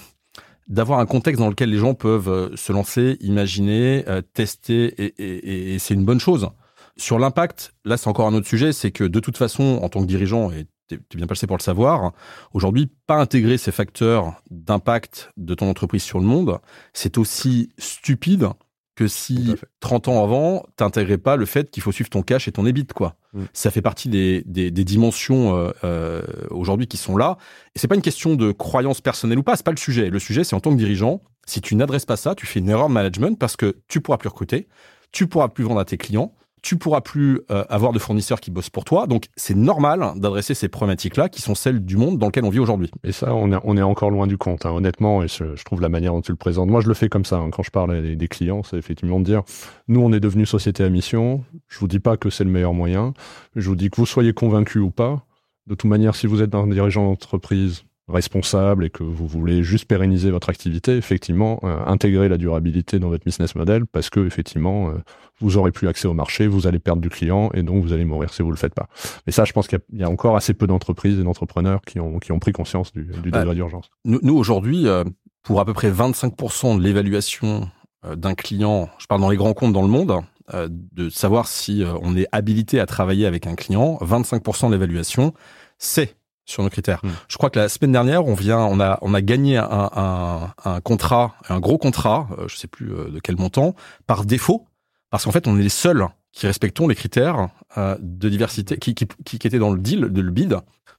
d'avoir 0.67 0.99
un 0.99 1.05
contexte 1.05 1.39
dans 1.39 1.49
lequel 1.49 1.69
les 1.69 1.77
gens 1.77 1.93
peuvent 1.93 2.29
euh, 2.29 2.55
se 2.55 2.71
lancer, 2.71 3.17
imaginer, 3.21 4.05
tester, 4.33 4.85
et, 5.03 5.13
et, 5.17 5.75
et 5.75 5.79
c'est 5.79 5.93
une 5.93 6.05
bonne 6.05 6.19
chose. 6.19 6.49
Sur 6.95 7.19
l'impact, 7.19 7.73
là, 7.85 7.97
c'est 7.97 8.07
encore 8.07 8.27
un 8.27 8.33
autre 8.33 8.47
sujet. 8.47 8.71
C'est 8.71 8.91
que 8.91 9.03
de 9.03 9.19
toute 9.19 9.37
façon, 9.37 9.79
en 9.81 9.89
tant 9.89 10.01
que 10.01 10.07
dirigeant, 10.07 10.51
et 10.51 10.67
tu 10.87 10.95
es 10.95 11.17
bien 11.17 11.27
passé 11.27 11.47
pour 11.47 11.57
le 11.57 11.63
savoir, 11.63 12.13
aujourd'hui, 12.53 12.89
pas 13.07 13.17
intégrer 13.17 13.57
ces 13.57 13.71
facteurs 13.71 14.41
d'impact 14.51 15.31
de 15.37 15.55
ton 15.55 15.69
entreprise 15.69 16.03
sur 16.03 16.19
le 16.19 16.25
monde, 16.25 16.59
c'est 16.93 17.17
aussi 17.17 17.69
stupide 17.77 18.49
que 18.95 19.07
si 19.07 19.55
30 19.79 20.07
ans 20.07 20.23
avant, 20.23 20.65
t'intégrais 20.75 21.17
pas 21.17 21.35
le 21.35 21.45
fait 21.45 21.71
qu'il 21.71 21.81
faut 21.81 21.91
suivre 21.91 22.09
ton 22.09 22.21
cash 22.21 22.47
et 22.47 22.51
ton 22.51 22.65
EBIT, 22.65 22.87
quoi. 22.93 23.15
Mm. 23.33 23.43
Ça 23.53 23.71
fait 23.71 23.81
partie 23.81 24.09
des, 24.09 24.43
des, 24.45 24.69
des 24.69 24.83
dimensions 24.83 25.55
euh, 25.55 25.71
euh, 25.83 26.21
aujourd'hui 26.51 26.87
qui 26.87 26.97
sont 26.97 27.17
là. 27.17 27.37
Et 27.75 27.79
c'est 27.79 27.87
pas 27.87 27.95
une 27.95 28.01
question 28.01 28.35
de 28.35 28.51
croyance 28.51 29.01
personnelle 29.01 29.39
ou 29.39 29.43
pas, 29.43 29.55
c'est 29.55 29.65
pas 29.65 29.71
le 29.71 29.77
sujet. 29.77 30.09
Le 30.09 30.19
sujet, 30.19 30.43
c'est 30.43 30.55
en 30.55 30.59
tant 30.59 30.71
que 30.71 30.77
dirigeant, 30.77 31.21
si 31.45 31.61
tu 31.61 31.75
n'adresses 31.75 32.05
pas 32.05 32.17
ça, 32.17 32.35
tu 32.35 32.45
fais 32.45 32.59
une 32.59 32.69
erreur 32.69 32.87
de 32.87 32.93
management 32.93 33.37
parce 33.37 33.55
que 33.55 33.77
tu 33.87 33.99
pourras 33.99 34.17
plus 34.17 34.29
recruter, 34.29 34.67
tu 35.11 35.27
pourras 35.27 35.49
plus 35.49 35.63
vendre 35.63 35.79
à 35.79 35.85
tes 35.85 35.97
clients, 35.97 36.33
tu 36.63 36.77
pourras 36.77 37.01
plus 37.01 37.41
euh, 37.51 37.65
avoir 37.69 37.91
de 37.91 37.99
fournisseurs 37.99 38.39
qui 38.39 38.49
bossent 38.49 38.69
pour 38.69 38.85
toi. 38.85 39.05
Donc 39.05 39.25
c'est 39.35 39.55
normal 39.55 40.13
d'adresser 40.15 40.55
ces 40.55 40.69
problématiques-là 40.69 41.27
qui 41.29 41.41
sont 41.41 41.55
celles 41.55 41.83
du 41.83 41.97
monde 41.97 42.17
dans 42.17 42.27
lequel 42.27 42.45
on 42.45 42.49
vit 42.49 42.59
aujourd'hui. 42.59 42.89
Et 43.03 43.11
ça, 43.11 43.35
on 43.35 43.77
est, 43.77 43.81
encore 43.81 44.09
loin 44.09 44.27
du 44.27 44.37
compte, 44.37 44.65
hein, 44.65 44.71
honnêtement. 44.71 45.21
Et 45.23 45.27
je, 45.27 45.61
trouve 45.65 45.81
la 45.81 45.89
manière 45.89 46.13
dont 46.13 46.21
tu 46.21 46.31
le 46.31 46.37
présentes. 46.37 46.69
Moi, 46.69 46.79
je 46.79 46.87
le 46.87 46.93
fais 46.93 47.09
comme 47.09 47.25
ça. 47.25 47.35
Hein, 47.35 47.49
quand 47.51 47.63
je 47.63 47.69
parle 47.69 48.01
des, 48.01 48.15
des 48.15 48.27
clients, 48.29 48.63
c'est 48.63 48.77
effectivement 48.77 49.19
de 49.19 49.25
dire, 49.25 49.43
nous, 49.89 49.99
on 49.99 50.13
est 50.13 50.21
devenu 50.21 50.45
société 50.45 50.83
à 50.85 50.89
mission. 50.89 51.43
Je 51.67 51.79
vous 51.79 51.89
dis 51.89 51.99
pas 51.99 52.15
que 52.15 52.29
c'est 52.29 52.45
le 52.45 52.49
meilleur 52.49 52.73
moyen. 52.73 53.13
Je 53.57 53.67
vous 53.67 53.75
dis 53.75 53.89
que 53.89 53.97
vous 53.97 54.05
soyez 54.05 54.33
convaincu 54.33 54.79
ou 54.79 54.89
pas. 54.89 55.25
De 55.67 55.75
toute 55.75 55.89
manière, 55.89 56.15
si 56.15 56.27
vous 56.27 56.41
êtes 56.41 56.55
un 56.55 56.67
dirigeant 56.67 57.05
d'entreprise, 57.05 57.83
responsable 58.09 58.85
et 58.85 58.89
que 58.89 59.03
vous 59.03 59.27
voulez 59.27 59.63
juste 59.63 59.85
pérenniser 59.85 60.29
votre 60.29 60.49
activité, 60.49 60.97
effectivement, 60.97 61.59
euh, 61.63 61.77
intégrer 61.85 62.27
la 62.27 62.37
durabilité 62.37 62.99
dans 62.99 63.09
votre 63.09 63.23
business 63.23 63.55
model 63.55 63.85
parce 63.85 64.09
que 64.09 64.25
effectivement, 64.25 64.89
euh, 64.89 64.93
vous 65.39 65.57
aurez 65.57 65.71
plus 65.71 65.87
accès 65.87 66.07
au 66.07 66.13
marché, 66.13 66.47
vous 66.47 66.67
allez 66.67 66.79
perdre 66.79 67.01
du 67.01 67.09
client 67.09 67.49
et 67.53 67.63
donc 67.63 67.81
vous 67.83 67.93
allez 67.93 68.03
mourir 68.03 68.33
si 68.33 68.41
vous 68.41 68.51
le 68.51 68.57
faites 68.57 68.73
pas. 68.73 68.87
Mais 69.25 69.31
ça, 69.31 69.45
je 69.45 69.53
pense 69.53 69.67
qu'il 69.67 69.79
y, 69.93 70.03
a 70.03 70.09
encore 70.09 70.35
assez 70.35 70.53
peu 70.53 70.67
d'entreprises 70.67 71.17
et 71.17 71.23
d'entrepreneurs 71.23 71.81
qui 71.81 71.99
ont 71.99 72.19
qui 72.19 72.33
ont 72.33 72.39
pris 72.39 72.51
conscience 72.51 72.91
du, 72.91 73.05
du 73.05 73.29
bah, 73.29 73.39
degré 73.39 73.55
d'urgence. 73.55 73.89
Nous, 74.03 74.19
nous 74.21 74.35
aujourd'hui, 74.35 74.87
euh, 74.87 75.05
pour 75.41 75.61
à 75.61 75.65
peu 75.65 75.73
près 75.73 75.89
25% 75.89 76.77
de 76.77 76.83
l'évaluation 76.83 77.69
d'un 78.17 78.33
client, 78.33 78.89
je 78.97 79.07
parle 79.07 79.21
dans 79.21 79.29
les 79.29 79.37
grands 79.37 79.53
comptes 79.53 79.71
dans 79.71 79.81
le 79.81 79.87
monde, 79.87 80.21
de 80.51 81.09
savoir 81.09 81.47
si 81.47 81.85
on 82.01 82.17
est 82.17 82.27
habilité 82.33 82.81
à 82.81 82.85
travailler 82.85 83.25
avec 83.25 83.47
un 83.47 83.55
client, 83.55 83.97
25% 84.01 84.67
de 84.67 84.73
l'évaluation, 84.73 85.33
c'est 85.77 86.17
sur 86.45 86.63
nos 86.63 86.69
critères. 86.69 86.99
Hmm. 87.03 87.11
Je 87.27 87.37
crois 87.37 87.49
que 87.49 87.59
la 87.59 87.69
semaine 87.69 87.91
dernière, 87.91 88.25
on 88.25 88.33
vient, 88.33 88.59
on 88.59 88.79
a, 88.79 88.99
on 89.01 89.13
a 89.13 89.21
gagné 89.21 89.57
un, 89.57 89.89
un, 89.95 90.53
un 90.65 90.81
contrat, 90.81 91.35
un 91.49 91.59
gros 91.59 91.77
contrat, 91.77 92.27
euh, 92.37 92.47
je 92.47 92.57
sais 92.57 92.67
plus 92.67 92.93
euh, 92.93 93.09
de 93.09 93.19
quel 93.19 93.37
montant, 93.37 93.75
par 94.07 94.25
défaut, 94.25 94.65
parce 95.09 95.25
qu'en 95.25 95.31
fait, 95.31 95.47
on 95.47 95.57
est 95.57 95.63
les 95.63 95.69
seuls 95.69 96.07
qui 96.31 96.47
respectons 96.47 96.87
les 96.87 96.95
critères 96.95 97.49
euh, 97.77 97.95
de 97.99 98.27
diversité, 98.27 98.77
qui, 98.77 98.95
qui, 98.95 99.07
qui, 99.07 99.35
étaient 99.47 99.59
dans 99.59 99.71
le 99.71 99.79
deal, 99.79 100.11
de 100.11 100.21
le 100.21 100.31
bid, 100.31 100.57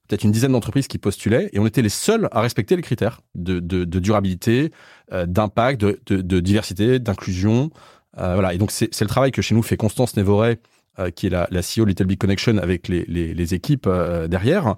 peut-être 0.09 0.25
une 0.25 0.31
dizaine 0.31 0.53
d'entreprises 0.53 0.87
qui 0.87 0.99
postulaient, 0.99 1.51
et 1.53 1.59
on 1.59 1.67
était 1.67 1.83
les 1.83 1.89
seuls 1.89 2.29
à 2.31 2.41
respecter 2.41 2.77
les 2.77 2.83
critères 2.83 3.21
de, 3.35 3.59
de, 3.59 3.85
de 3.85 3.99
durabilité, 3.99 4.71
euh, 5.13 5.27
d'impact, 5.27 5.81
de, 5.81 5.99
de, 6.07 6.41
diversité, 6.41 6.99
d'inclusion. 6.99 7.71
Euh, 8.19 8.35
voilà. 8.35 8.55
Et 8.55 8.59
donc 8.59 8.71
c'est 8.71 9.01
le 9.01 9.07
travail 9.07 9.33
que 9.33 9.43
chez 9.43 9.55
nous 9.55 9.63
fait 9.63 9.77
Constance 9.77 10.17
Névoret, 10.17 10.61
euh, 11.01 11.11
qui 11.11 11.27
est 11.27 11.31
la, 11.31 11.49
la 11.51 11.61
CEO 11.61 11.85
Little 11.85 12.07
Big 12.07 12.19
Connection 12.19 12.59
avec 12.59 12.87
les, 12.87 13.05
les, 13.09 13.35
les 13.35 13.55
équipes 13.55 13.89
euh, 13.89 14.29
derrière. 14.29 14.77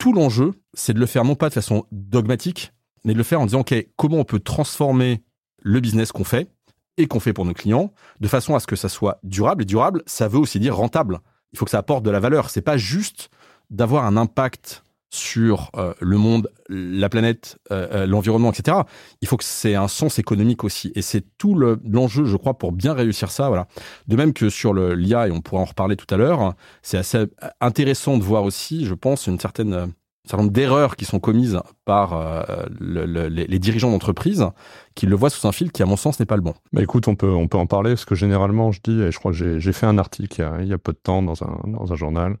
Tout 0.00 0.14
l'enjeu, 0.14 0.54
c'est 0.72 0.94
de 0.94 0.98
le 0.98 1.04
faire 1.04 1.24
non 1.24 1.34
pas 1.34 1.50
de 1.50 1.54
façon 1.54 1.84
dogmatique, 1.92 2.72
mais 3.04 3.12
de 3.12 3.18
le 3.18 3.22
faire 3.22 3.38
en 3.38 3.44
disant, 3.44 3.60
OK, 3.60 3.74
comment 3.96 4.16
on 4.16 4.24
peut 4.24 4.40
transformer 4.40 5.22
le 5.60 5.78
business 5.78 6.10
qu'on 6.10 6.24
fait 6.24 6.50
et 6.96 7.06
qu'on 7.06 7.20
fait 7.20 7.34
pour 7.34 7.44
nos 7.44 7.52
clients, 7.52 7.92
de 8.18 8.26
façon 8.26 8.54
à 8.54 8.60
ce 8.60 8.66
que 8.66 8.76
ça 8.76 8.88
soit 8.88 9.20
durable. 9.24 9.62
Et 9.62 9.66
durable, 9.66 10.02
ça 10.06 10.26
veut 10.26 10.38
aussi 10.38 10.58
dire 10.58 10.74
rentable. 10.74 11.20
Il 11.52 11.58
faut 11.58 11.66
que 11.66 11.70
ça 11.70 11.78
apporte 11.78 12.02
de 12.02 12.10
la 12.10 12.18
valeur. 12.18 12.48
C'est 12.48 12.62
pas 12.62 12.78
juste 12.78 13.28
d'avoir 13.68 14.06
un 14.06 14.16
impact 14.16 14.84
sur 15.10 15.70
euh, 15.76 15.92
le 16.00 16.16
monde, 16.16 16.50
la 16.68 17.08
planète, 17.08 17.58
euh, 17.72 17.88
euh, 17.92 18.06
l'environnement, 18.06 18.52
etc. 18.52 18.78
Il 19.20 19.28
faut 19.28 19.36
que 19.36 19.44
c'est 19.44 19.74
un 19.74 19.88
sens 19.88 20.18
économique 20.20 20.62
aussi. 20.62 20.92
Et 20.94 21.02
c'est 21.02 21.24
tout 21.36 21.54
l'enjeu, 21.54 22.24
je 22.24 22.36
crois, 22.36 22.56
pour 22.56 22.72
bien 22.72 22.94
réussir 22.94 23.30
ça. 23.30 23.48
Voilà. 23.48 23.66
De 24.06 24.16
même 24.16 24.32
que 24.32 24.48
sur 24.48 24.72
l'IA, 24.72 25.28
et 25.28 25.30
on 25.32 25.40
pourra 25.40 25.62
en 25.62 25.66
reparler 25.66 25.96
tout 25.96 26.12
à 26.14 26.16
l'heure, 26.16 26.54
c'est 26.82 26.96
assez 26.96 27.24
intéressant 27.60 28.18
de 28.18 28.22
voir 28.22 28.44
aussi, 28.44 28.86
je 28.86 28.94
pense, 28.94 29.26
une 29.26 29.40
certaine 29.40 29.92
certain 30.30 30.44
nombre 30.44 30.52
d'erreurs 30.52 30.96
qui 30.96 31.04
sont 31.04 31.18
commises 31.18 31.60
par 31.84 32.14
euh, 32.14 32.42
le, 32.78 33.04
les, 33.28 33.58
dirigeants 33.58 33.90
d'entreprise 33.90 34.46
qui 34.94 35.06
le 35.06 35.16
voient 35.16 35.30
sous 35.30 35.46
un 35.46 35.52
fil 35.52 35.72
qui, 35.72 35.82
à 35.82 35.86
mon 35.86 35.96
sens, 35.96 36.20
n'est 36.20 36.26
pas 36.26 36.36
le 36.36 36.42
bon. 36.42 36.54
Bah 36.72 36.82
écoute, 36.82 37.08
on 37.08 37.16
peut, 37.16 37.30
on 37.30 37.48
peut 37.48 37.58
en 37.58 37.66
parler, 37.66 37.90
parce 37.90 38.04
que 38.04 38.14
généralement, 38.14 38.70
je 38.72 38.80
dis, 38.82 39.00
et 39.00 39.10
je 39.10 39.18
crois 39.18 39.32
que 39.32 39.58
j'ai 39.58 39.72
fait 39.72 39.86
un 39.86 39.98
article 39.98 40.40
il 40.40 40.42
y, 40.42 40.44
a, 40.44 40.62
il 40.62 40.68
y, 40.68 40.72
a, 40.72 40.78
peu 40.78 40.92
de 40.92 40.98
temps 40.98 41.22
dans 41.22 41.42
un, 41.42 41.58
dans 41.66 41.92
un 41.92 41.96
journal, 41.96 42.36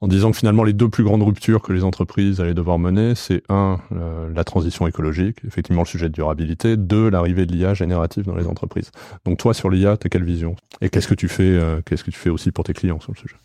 en 0.00 0.08
disant 0.08 0.30
que 0.30 0.36
finalement, 0.36 0.64
les 0.64 0.72
deux 0.72 0.88
plus 0.88 1.04
grandes 1.04 1.22
ruptures 1.22 1.60
que 1.62 1.72
les 1.72 1.84
entreprises 1.84 2.40
allaient 2.40 2.54
devoir 2.54 2.78
mener, 2.78 3.14
c'est 3.14 3.42
un, 3.48 3.78
euh, 3.92 4.30
la 4.34 4.44
transition 4.44 4.86
écologique, 4.86 5.38
effectivement 5.46 5.82
le 5.82 5.88
sujet 5.88 6.08
de 6.08 6.14
durabilité, 6.14 6.76
deux, 6.76 7.10
l'arrivée 7.10 7.46
de 7.46 7.52
l'IA 7.52 7.74
générative 7.74 8.24
dans 8.24 8.36
les 8.36 8.46
entreprises. 8.46 8.90
Donc 9.24 9.38
toi, 9.38 9.54
sur 9.54 9.70
l'IA, 9.70 9.96
tu 9.96 10.06
as 10.06 10.10
quelle 10.10 10.24
vision? 10.24 10.56
Et 10.80 10.88
qu'est-ce 10.88 11.08
que 11.08 11.14
tu 11.14 11.28
fais, 11.28 11.42
euh, 11.42 11.80
qu'est-ce 11.84 12.04
que 12.04 12.10
tu 12.10 12.18
fais 12.18 12.30
aussi 12.30 12.52
pour 12.52 12.64
tes 12.64 12.72
clients 12.72 13.00
sur 13.00 13.12
le 13.12 13.18
sujet? 13.18 13.36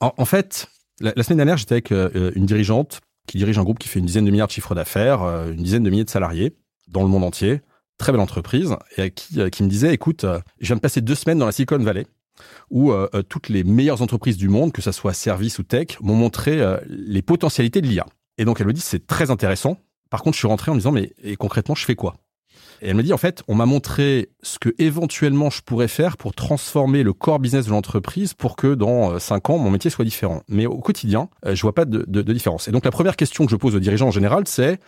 En, 0.00 0.12
en 0.16 0.24
fait, 0.24 0.68
la, 1.00 1.22
semaine 1.22 1.38
dernière, 1.38 1.56
j'étais 1.56 1.74
avec 1.74 1.92
euh, 1.92 2.30
une 2.34 2.46
dirigeante 2.46 3.00
qui 3.26 3.38
dirige 3.38 3.58
un 3.58 3.64
groupe 3.64 3.78
qui 3.78 3.88
fait 3.88 3.98
une 3.98 4.06
dizaine 4.06 4.24
de 4.24 4.30
milliards 4.30 4.46
de 4.46 4.52
chiffres 4.52 4.74
d'affaires, 4.74 5.22
euh, 5.22 5.52
une 5.52 5.62
dizaine 5.62 5.82
de 5.82 5.90
milliers 5.90 6.04
de 6.04 6.10
salariés 6.10 6.56
dans 6.88 7.02
le 7.02 7.08
monde 7.08 7.24
entier, 7.24 7.62
très 7.98 8.12
belle 8.12 8.20
entreprise, 8.20 8.76
et 8.96 9.10
qui, 9.10 9.40
euh, 9.40 9.48
qui 9.48 9.62
me 9.62 9.68
disait, 9.68 9.94
écoute, 9.94 10.24
je 10.60 10.66
viens 10.66 10.76
de 10.76 10.80
passer 10.80 11.00
deux 11.00 11.14
semaines 11.14 11.38
dans 11.38 11.46
la 11.46 11.52
Silicon 11.52 11.78
Valley, 11.78 12.06
où 12.70 12.92
toutes 13.28 13.48
les 13.48 13.62
meilleures 13.62 14.02
entreprises 14.02 14.36
du 14.36 14.48
monde, 14.48 14.72
que 14.72 14.82
ce 14.82 14.90
soit 14.90 15.12
service 15.12 15.60
ou 15.60 15.62
tech, 15.62 16.00
m'ont 16.00 16.16
montré 16.16 16.60
les 16.88 17.22
potentialités 17.22 17.80
de 17.80 17.86
l'IA. 17.86 18.06
Et 18.38 18.44
donc 18.44 18.60
elle 18.60 18.66
me 18.66 18.72
dit, 18.72 18.80
c'est 18.80 19.06
très 19.06 19.30
intéressant. 19.30 19.78
Par 20.10 20.22
contre, 20.22 20.34
je 20.34 20.40
suis 20.40 20.48
rentré 20.48 20.72
en 20.72 20.74
me 20.74 20.80
disant, 20.80 20.90
mais 20.90 21.12
et 21.22 21.36
concrètement, 21.36 21.76
je 21.76 21.84
fais 21.84 21.94
quoi? 21.94 22.16
Et 22.80 22.88
elle 22.88 22.96
me 22.96 23.02
dit, 23.02 23.12
en 23.12 23.18
fait, 23.18 23.42
on 23.48 23.54
m'a 23.54 23.66
montré 23.66 24.30
ce 24.42 24.58
que 24.58 24.74
éventuellement 24.78 25.50
je 25.50 25.62
pourrais 25.62 25.88
faire 25.88 26.16
pour 26.16 26.34
transformer 26.34 27.02
le 27.02 27.12
core 27.12 27.38
business 27.38 27.66
de 27.66 27.70
l'entreprise 27.70 28.34
pour 28.34 28.56
que 28.56 28.74
dans 28.74 29.12
euh, 29.12 29.18
cinq 29.18 29.50
ans, 29.50 29.58
mon 29.58 29.70
métier 29.70 29.90
soit 29.90 30.04
différent. 30.04 30.42
Mais 30.48 30.66
au 30.66 30.78
quotidien, 30.78 31.28
euh, 31.46 31.54
je 31.54 31.62
vois 31.62 31.74
pas 31.74 31.84
de 31.84 32.22
différence. 32.22 32.68
Et 32.68 32.72
donc, 32.72 32.84
la 32.84 32.90
première 32.90 33.16
question 33.16 33.44
que 33.44 33.50
je 33.50 33.56
pose 33.56 33.74
aux 33.74 33.80
dirigeants 33.80 34.08
en 34.08 34.12
général, 34.12 34.44
c'est 34.46 34.78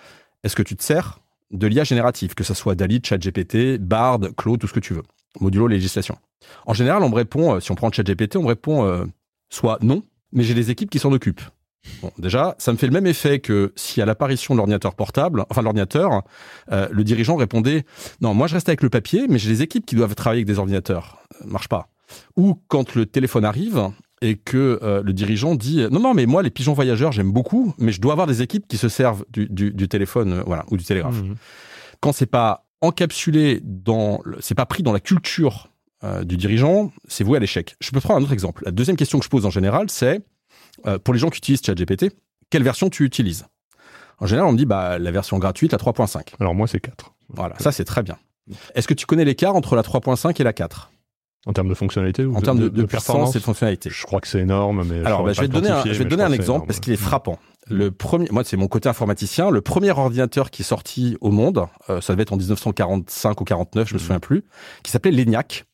est-ce 0.44 0.56
que 0.56 0.62
tu 0.62 0.76
te 0.76 0.82
sers 0.82 1.20
de 1.52 1.66
l'IA 1.66 1.84
générative, 1.84 2.34
que 2.34 2.44
ce 2.44 2.54
soit 2.54 2.74
DALI, 2.74 3.00
ChatGPT, 3.04 3.78
Bard, 3.78 4.20
Claude, 4.36 4.60
tout 4.60 4.66
ce 4.66 4.72
que 4.72 4.80
tu 4.80 4.94
veux, 4.94 5.02
modulo 5.40 5.68
législation? 5.68 6.18
En 6.66 6.74
général, 6.74 7.02
on 7.02 7.08
me 7.08 7.14
répond, 7.14 7.54
euh, 7.54 7.60
si 7.60 7.70
on 7.70 7.74
prend 7.74 7.90
ChatGPT, 7.90 8.36
on 8.36 8.42
me 8.42 8.48
répond 8.48 9.06
soit 9.48 9.78
non, 9.80 10.02
mais 10.32 10.42
j'ai 10.42 10.54
des 10.54 10.70
équipes 10.70 10.90
qui 10.90 10.98
s'en 10.98 11.12
occupent. 11.12 11.42
Bon, 12.02 12.10
déjà, 12.18 12.54
ça 12.58 12.72
me 12.72 12.76
fait 12.76 12.86
le 12.86 12.92
même 12.92 13.06
effet 13.06 13.38
que 13.38 13.72
si 13.76 14.02
à 14.02 14.06
l'apparition 14.06 14.54
de 14.54 14.58
l'ordinateur 14.58 14.94
portable, 14.94 15.44
enfin 15.50 15.62
l'ordinateur, 15.62 16.22
euh, 16.72 16.88
le 16.90 17.04
dirigeant 17.04 17.36
répondait 17.36 17.84
non, 18.20 18.34
moi 18.34 18.46
je 18.46 18.54
reste 18.54 18.68
avec 18.68 18.82
le 18.82 18.90
papier, 18.90 19.26
mais 19.28 19.38
j'ai 19.38 19.48
des 19.48 19.62
équipes 19.62 19.86
qui 19.86 19.94
doivent 19.94 20.14
travailler 20.14 20.40
avec 20.40 20.46
des 20.46 20.58
ordinateurs, 20.58 21.18
euh, 21.40 21.46
marche 21.46 21.68
pas. 21.68 21.88
Ou 22.36 22.60
quand 22.68 22.94
le 22.94 23.06
téléphone 23.06 23.44
arrive 23.44 23.90
et 24.22 24.36
que 24.36 24.78
euh, 24.82 25.02
le 25.02 25.12
dirigeant 25.12 25.54
dit 25.54 25.84
non 25.90 26.00
non 26.00 26.14
mais 26.14 26.26
moi 26.26 26.42
les 26.42 26.50
pigeons 26.50 26.72
voyageurs 26.72 27.12
j'aime 27.12 27.32
beaucoup, 27.32 27.74
mais 27.78 27.92
je 27.92 28.00
dois 28.00 28.12
avoir 28.12 28.26
des 28.26 28.42
équipes 28.42 28.66
qui 28.68 28.76
se 28.76 28.88
servent 28.88 29.24
du, 29.30 29.46
du, 29.48 29.72
du 29.72 29.88
téléphone, 29.88 30.42
voilà, 30.46 30.64
ou 30.70 30.76
du 30.76 30.84
télégraphe. 30.84 31.22
Mmh. 31.22 31.34
Quand 32.00 32.12
c'est 32.12 32.26
pas 32.26 32.66
encapsulé 32.80 33.60
dans, 33.62 34.20
c'est 34.40 34.54
pas 34.54 34.66
pris 34.66 34.82
dans 34.82 34.92
la 34.92 35.00
culture 35.00 35.70
du 36.24 36.36
dirigeant, 36.36 36.92
c'est 37.08 37.24
voué 37.24 37.38
à 37.38 37.40
l'échec. 37.40 37.74
Je 37.80 37.90
peux 37.90 37.98
prendre 38.00 38.20
un 38.20 38.22
autre 38.22 38.32
exemple. 38.32 38.62
La 38.64 38.70
deuxième 38.70 38.96
question 38.96 39.18
que 39.18 39.24
je 39.24 39.30
pose 39.30 39.44
en 39.44 39.50
général, 39.50 39.90
c'est 39.90 40.20
euh, 40.86 40.98
pour 40.98 41.14
les 41.14 41.20
gens 41.20 41.30
qui 41.30 41.38
utilisent 41.38 41.62
ChatGPT, 41.64 42.12
quelle 42.50 42.62
version 42.62 42.90
tu 42.90 43.04
utilises? 43.04 43.46
En 44.18 44.26
général, 44.26 44.48
on 44.48 44.52
me 44.52 44.58
dit 44.58 44.66
bah, 44.66 44.98
la 44.98 45.10
version 45.10 45.38
gratuite, 45.38 45.72
la 45.72 45.78
3.5. 45.78 46.34
Alors 46.40 46.54
moi, 46.54 46.66
c'est 46.66 46.80
4. 46.80 47.14
Voilà, 47.28 47.58
ça 47.58 47.72
c'est 47.72 47.84
très 47.84 48.02
bien. 48.02 48.16
Est-ce 48.74 48.86
que 48.86 48.94
tu 48.94 49.06
connais 49.06 49.24
l'écart 49.24 49.56
entre 49.56 49.74
la 49.76 49.82
3.5 49.82 50.40
et 50.40 50.44
la 50.44 50.52
4 50.52 50.90
en 51.46 51.52
termes 51.52 51.68
de 51.68 51.74
fonctionnalité 51.74 52.24
ou 52.24 52.36
En 52.36 52.40
termes 52.40 52.58
de, 52.58 52.68
de, 52.68 52.82
performance 52.84 53.36
et 53.36 53.38
de 53.38 53.44
fonctionnalité. 53.44 53.88
Je 53.88 54.04
crois 54.04 54.20
que 54.20 54.26
c'est 54.26 54.40
énorme, 54.40 54.84
mais 54.84 55.06
alors 55.06 55.22
bah, 55.22 55.32
je, 55.32 55.40
vais 55.40 55.46
te 55.46 55.52
donner 55.52 55.70
un, 55.70 55.84
je 55.84 55.92
vais 55.92 56.04
te 56.04 56.08
donner 56.08 56.24
un 56.24 56.32
exemple 56.32 56.66
parce 56.66 56.80
qu'il 56.80 56.92
est 56.92 56.96
frappant. 56.96 57.38
Le 57.68 57.92
premier, 57.92 58.28
moi 58.30 58.42
c'est 58.44 58.56
mon 58.56 58.66
côté 58.66 58.88
informaticien. 58.88 59.50
Le 59.50 59.60
premier 59.60 59.92
ordinateur 59.92 60.50
qui 60.50 60.62
est 60.62 60.64
sorti 60.64 61.16
au 61.20 61.30
monde, 61.30 61.66
euh, 61.88 62.00
ça 62.00 62.12
devait 62.12 62.22
être 62.22 62.32
en 62.32 62.36
1945 62.36 63.40
ou 63.40 63.44
49, 63.44 63.88
je 63.88 63.94
me 63.94 63.98
mhm. 63.98 64.02
souviens 64.02 64.20
plus, 64.20 64.44
qui 64.82 64.90
s'appelait 64.90 65.12
l'ENIAC. 65.12 65.64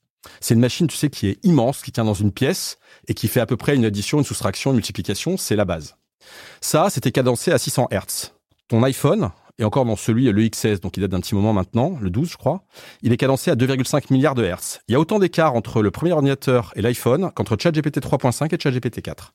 C'est 0.41 0.55
une 0.55 0.61
machine, 0.61 0.87
tu 0.87 0.97
sais, 0.97 1.11
qui 1.11 1.29
est 1.29 1.45
immense, 1.45 1.83
qui 1.83 1.93
tient 1.93 2.05
dans 2.05 2.15
une 2.15 2.33
pièce 2.33 2.79
et 3.09 3.15
qui 3.15 3.29
fait 3.29 3.41
à 3.41 3.47
peu 3.47 3.57
près 3.57 3.75
une 3.75 3.85
addition, 3.85 4.19
une 4.19 4.25
soustraction, 4.25 4.71
une 4.71 4.77
multiplication, 4.77 5.37
c'est 5.37 5.57
la 5.57 5.65
base. 5.65 5.97
Ça, 6.61 6.91
c'était 6.91 7.13
cadencé 7.13 7.51
à 7.53 7.59
600 7.59 7.89
Hz. 7.91 8.33
Ton 8.69 8.83
iPhone, 8.85 9.31
et 9.59 9.65
encore 9.65 9.85
dans 9.85 9.97
celui, 9.97 10.31
le 10.31 10.49
XS, 10.49 10.81
donc 10.81 10.97
il 10.97 11.01
date 11.01 11.11
d'un 11.11 11.21
petit 11.21 11.35
moment 11.35 11.53
maintenant, 11.53 11.99
le 12.01 12.11
12 12.11 12.31
je 12.31 12.37
crois, 12.37 12.65
il 13.03 13.13
est 13.13 13.17
cadencé 13.17 13.51
à 13.51 13.55
2,5 13.55 14.13
milliards 14.13 14.35
de 14.35 14.45
Hertz. 14.45 14.81
Il 14.89 14.93
y 14.93 14.95
a 14.95 15.01
autant 15.01 15.19
d'écart 15.19 15.55
entre 15.55 15.83
le 15.83 15.91
premier 15.91 16.13
ordinateur 16.13 16.73
et 16.75 16.83
l'iPhone 16.83 17.31
qu'entre 17.35 17.57
ChatGPT 17.61 17.99
3.5 17.99 18.55
et 18.55 18.59
ChatGPT 18.59 19.03
4. 19.03 19.35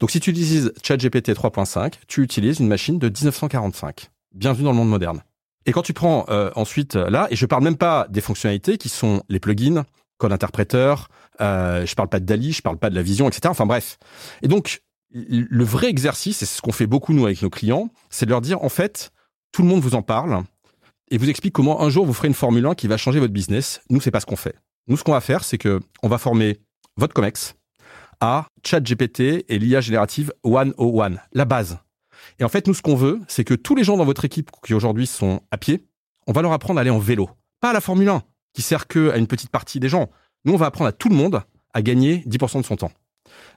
Donc 0.00 0.10
si 0.10 0.20
tu 0.20 0.30
utilises 0.30 0.72
ChatGPT 0.82 1.30
3.5, 1.30 1.94
tu 2.06 2.22
utilises 2.22 2.60
une 2.60 2.68
machine 2.68 2.98
de 2.98 3.08
1945. 3.08 4.10
Bienvenue 4.34 4.64
dans 4.64 4.70
le 4.70 4.76
monde 4.76 4.90
moderne. 4.90 5.22
Et 5.66 5.72
quand 5.72 5.82
tu 5.82 5.92
prends 5.92 6.24
euh, 6.28 6.50
ensuite 6.54 6.94
là, 6.94 7.26
et 7.30 7.36
je 7.36 7.44
parle 7.44 7.64
même 7.64 7.76
pas 7.76 8.06
des 8.08 8.20
fonctionnalités 8.20 8.78
qui 8.78 8.88
sont 8.88 9.22
les 9.28 9.40
plugins, 9.40 9.84
code 10.18 10.32
interpréteur, 10.32 11.08
euh, 11.40 11.86
je 11.86 11.94
parle 11.94 12.08
pas 12.08 12.20
de 12.20 12.24
Dali, 12.24 12.52
je 12.52 12.62
parle 12.62 12.78
pas 12.78 12.90
de 12.90 12.94
la 12.94 13.02
vision, 13.02 13.28
etc. 13.28 13.42
Enfin 13.46 13.66
bref. 13.66 13.98
Et 14.42 14.48
donc, 14.48 14.82
le 15.12 15.64
vrai 15.64 15.88
exercice, 15.88 16.42
et 16.42 16.46
c'est 16.46 16.56
ce 16.56 16.62
qu'on 16.62 16.72
fait 16.72 16.86
beaucoup 16.86 17.14
nous 17.14 17.24
avec 17.24 17.40
nos 17.40 17.50
clients, 17.50 17.88
c'est 18.10 18.26
de 18.26 18.30
leur 18.30 18.40
dire, 18.40 18.62
en 18.62 18.68
fait, 18.68 19.10
tout 19.52 19.62
le 19.62 19.68
monde 19.68 19.80
vous 19.80 19.94
en 19.94 20.02
parle 20.02 20.42
et 21.10 21.18
vous 21.18 21.30
explique 21.30 21.54
comment 21.54 21.82
un 21.82 21.88
jour 21.88 22.04
vous 22.04 22.12
ferez 22.12 22.28
une 22.28 22.34
Formule 22.34 22.66
1 22.66 22.74
qui 22.74 22.86
va 22.86 22.96
changer 22.96 23.20
votre 23.20 23.32
business. 23.32 23.80
Nous, 23.88 24.00
c'est 24.00 24.10
pas 24.10 24.20
ce 24.20 24.26
qu'on 24.26 24.36
fait. 24.36 24.54
Nous, 24.88 24.96
ce 24.96 25.04
qu'on 25.04 25.12
va 25.12 25.20
faire, 25.20 25.44
c'est 25.44 25.58
que 25.58 25.80
on 26.02 26.08
va 26.08 26.18
former 26.18 26.58
votre 26.96 27.14
COMEX 27.14 27.54
à 28.20 28.46
ChatGPT 28.64 29.44
et 29.48 29.58
l'IA 29.58 29.80
générative 29.80 30.32
101, 30.44 31.16
la 31.32 31.44
base. 31.44 31.78
Et 32.38 32.44
en 32.44 32.48
fait, 32.48 32.66
nous, 32.66 32.74
ce 32.74 32.82
qu'on 32.82 32.96
veut, 32.96 33.20
c'est 33.28 33.44
que 33.44 33.54
tous 33.54 33.74
les 33.74 33.84
gens 33.84 33.96
dans 33.96 34.04
votre 34.04 34.24
équipe 34.24 34.50
qui 34.64 34.74
aujourd'hui 34.74 35.06
sont 35.06 35.40
à 35.50 35.56
pied, 35.56 35.86
on 36.26 36.32
va 36.32 36.42
leur 36.42 36.52
apprendre 36.52 36.78
à 36.78 36.80
aller 36.82 36.90
en 36.90 36.98
vélo. 36.98 37.30
Pas 37.60 37.70
à 37.70 37.72
la 37.72 37.80
Formule 37.80 38.08
1, 38.08 38.22
qui 38.52 38.62
sert 38.62 38.86
que 38.86 39.10
à 39.10 39.16
une 39.16 39.26
petite 39.26 39.50
partie 39.50 39.80
des 39.80 39.88
gens. 39.88 40.10
Nous, 40.44 40.52
on 40.52 40.56
va 40.56 40.66
apprendre 40.66 40.88
à 40.88 40.92
tout 40.92 41.08
le 41.08 41.14
monde 41.14 41.42
à 41.74 41.82
gagner 41.82 42.24
10% 42.26 42.60
de 42.60 42.66
son 42.66 42.76
temps. 42.76 42.92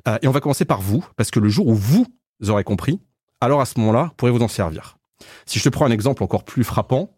Euh, 0.08 0.18
et 0.22 0.28
on 0.28 0.32
va 0.32 0.40
commencer 0.40 0.66
par 0.66 0.82
vous, 0.82 1.06
parce 1.16 1.32
que 1.32 1.40
le 1.40 1.50
jour 1.50 1.68
où 1.68 1.76
vous 1.76 2.06
aurez 2.48 2.64
compris, 2.64 3.00
alors 3.40 3.62
à 3.62 3.66
ce 3.66 3.80
moment-là, 3.80 4.06
vous 4.06 4.14
pourrez 4.16 4.32
vous 4.32 4.42
en 4.44 4.48
servir. 4.48 4.98
Si 5.46 5.60
je 5.60 5.64
te 5.64 5.70
prends 5.70 5.86
un 5.86 5.92
exemple 5.92 6.24
encore 6.24 6.44
plus 6.44 6.64
frappant, 6.64 7.18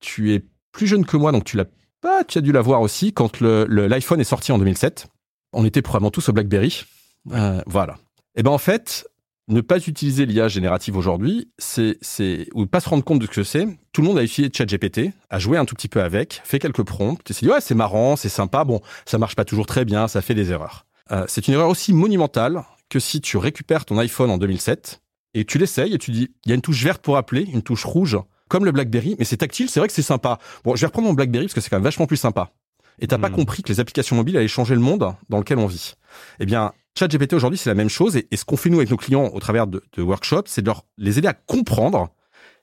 tu 0.00 0.34
es 0.34 0.44
plus 0.72 0.86
jeune 0.86 1.06
que 1.06 1.16
moi, 1.16 1.32
donc 1.32 1.44
tu 1.44 1.56
l'as 1.56 1.66
pas, 2.00 2.24
tu 2.24 2.38
as 2.38 2.40
dû 2.40 2.52
l'avoir 2.52 2.80
aussi 2.80 3.12
quand 3.12 3.40
l'iPhone 3.40 4.20
est 4.20 4.24
sorti 4.24 4.52
en 4.52 4.58
2007. 4.58 5.06
On 5.52 5.64
était 5.64 5.82
probablement 5.82 6.10
tous 6.10 6.28
au 6.28 6.32
BlackBerry. 6.32 6.84
Euh, 7.32 7.62
voilà. 7.66 7.96
Et 8.34 8.42
ben 8.42 8.50
en 8.50 8.58
fait, 8.58 9.06
ne 9.48 9.60
pas 9.60 9.76
utiliser 9.76 10.26
l'IA 10.26 10.48
générative 10.48 10.96
aujourd'hui, 10.96 11.50
c'est, 11.58 11.98
c'est, 12.00 12.48
ou 12.54 12.66
pas 12.66 12.80
se 12.80 12.88
rendre 12.88 13.04
compte 13.04 13.18
de 13.18 13.26
ce 13.26 13.30
que 13.30 13.44
c'est. 13.44 13.66
Tout 13.92 14.00
le 14.00 14.08
monde 14.08 14.18
a 14.18 14.22
utilisé 14.22 14.50
ChatGPT, 14.54 15.10
a 15.30 15.38
joué 15.38 15.58
un 15.58 15.64
tout 15.64 15.74
petit 15.74 15.88
peu 15.88 16.02
avec, 16.02 16.40
fait 16.44 16.58
quelques 16.58 16.82
prompts, 16.82 17.30
et 17.30 17.32
s'est 17.32 17.46
dit, 17.46 17.52
ouais, 17.52 17.60
c'est 17.60 17.74
marrant, 17.74 18.16
c'est 18.16 18.28
sympa, 18.28 18.64
bon, 18.64 18.80
ça 19.04 19.18
marche 19.18 19.36
pas 19.36 19.44
toujours 19.44 19.66
très 19.66 19.84
bien, 19.84 20.08
ça 20.08 20.22
fait 20.22 20.34
des 20.34 20.50
erreurs. 20.50 20.86
Euh, 21.12 21.24
c'est 21.28 21.46
une 21.48 21.54
erreur 21.54 21.68
aussi 21.68 21.92
monumentale 21.92 22.64
que 22.88 22.98
si 22.98 23.20
tu 23.20 23.36
récupères 23.36 23.84
ton 23.84 23.98
iPhone 23.98 24.30
en 24.30 24.38
2007 24.38 25.02
et 25.34 25.44
tu 25.44 25.58
l'essayes 25.58 25.92
et 25.92 25.98
tu 25.98 26.10
dis, 26.10 26.30
il 26.44 26.48
y 26.48 26.52
a 26.52 26.54
une 26.54 26.62
touche 26.62 26.82
verte 26.82 27.02
pour 27.02 27.16
appeler, 27.16 27.42
une 27.42 27.62
touche 27.62 27.84
rouge, 27.84 28.18
comme 28.48 28.64
le 28.64 28.72
BlackBerry, 28.72 29.16
mais 29.18 29.24
c'est 29.24 29.38
tactile, 29.38 29.68
c'est 29.68 29.80
vrai 29.80 29.88
que 29.88 29.94
c'est 29.94 30.02
sympa. 30.02 30.38
Bon, 30.64 30.76
je 30.76 30.80
vais 30.80 30.86
reprendre 30.86 31.08
mon 31.08 31.14
BlackBerry 31.14 31.46
parce 31.46 31.54
que 31.54 31.60
c'est 31.60 31.70
quand 31.70 31.76
même 31.76 31.84
vachement 31.84 32.06
plus 32.06 32.16
sympa. 32.16 32.52
Et 33.00 33.08
t'as 33.08 33.18
pas 33.18 33.28
hmm. 33.28 33.34
compris 33.34 33.62
que 33.62 33.72
les 33.72 33.80
applications 33.80 34.16
mobiles 34.16 34.36
allaient 34.36 34.48
changer 34.48 34.74
le 34.74 34.80
monde 34.80 35.14
dans 35.28 35.38
lequel 35.38 35.58
on 35.58 35.66
vit. 35.66 35.94
Eh 36.38 36.46
bien, 36.46 36.72
ChatGPT 36.98 37.32
aujourd'hui, 37.34 37.58
c'est 37.58 37.70
la 37.70 37.74
même 37.74 37.88
chose. 37.88 38.16
Et, 38.16 38.36
ce 38.36 38.44
qu'on 38.44 38.56
fait 38.56 38.70
nous 38.70 38.78
avec 38.78 38.90
nos 38.90 38.96
clients 38.96 39.30
au 39.32 39.40
travers 39.40 39.66
de, 39.66 39.82
workshops, 39.98 40.46
c'est 40.46 40.62
de 40.62 40.66
leur, 40.66 40.84
les 40.96 41.18
aider 41.18 41.28
à 41.28 41.34
comprendre 41.34 42.10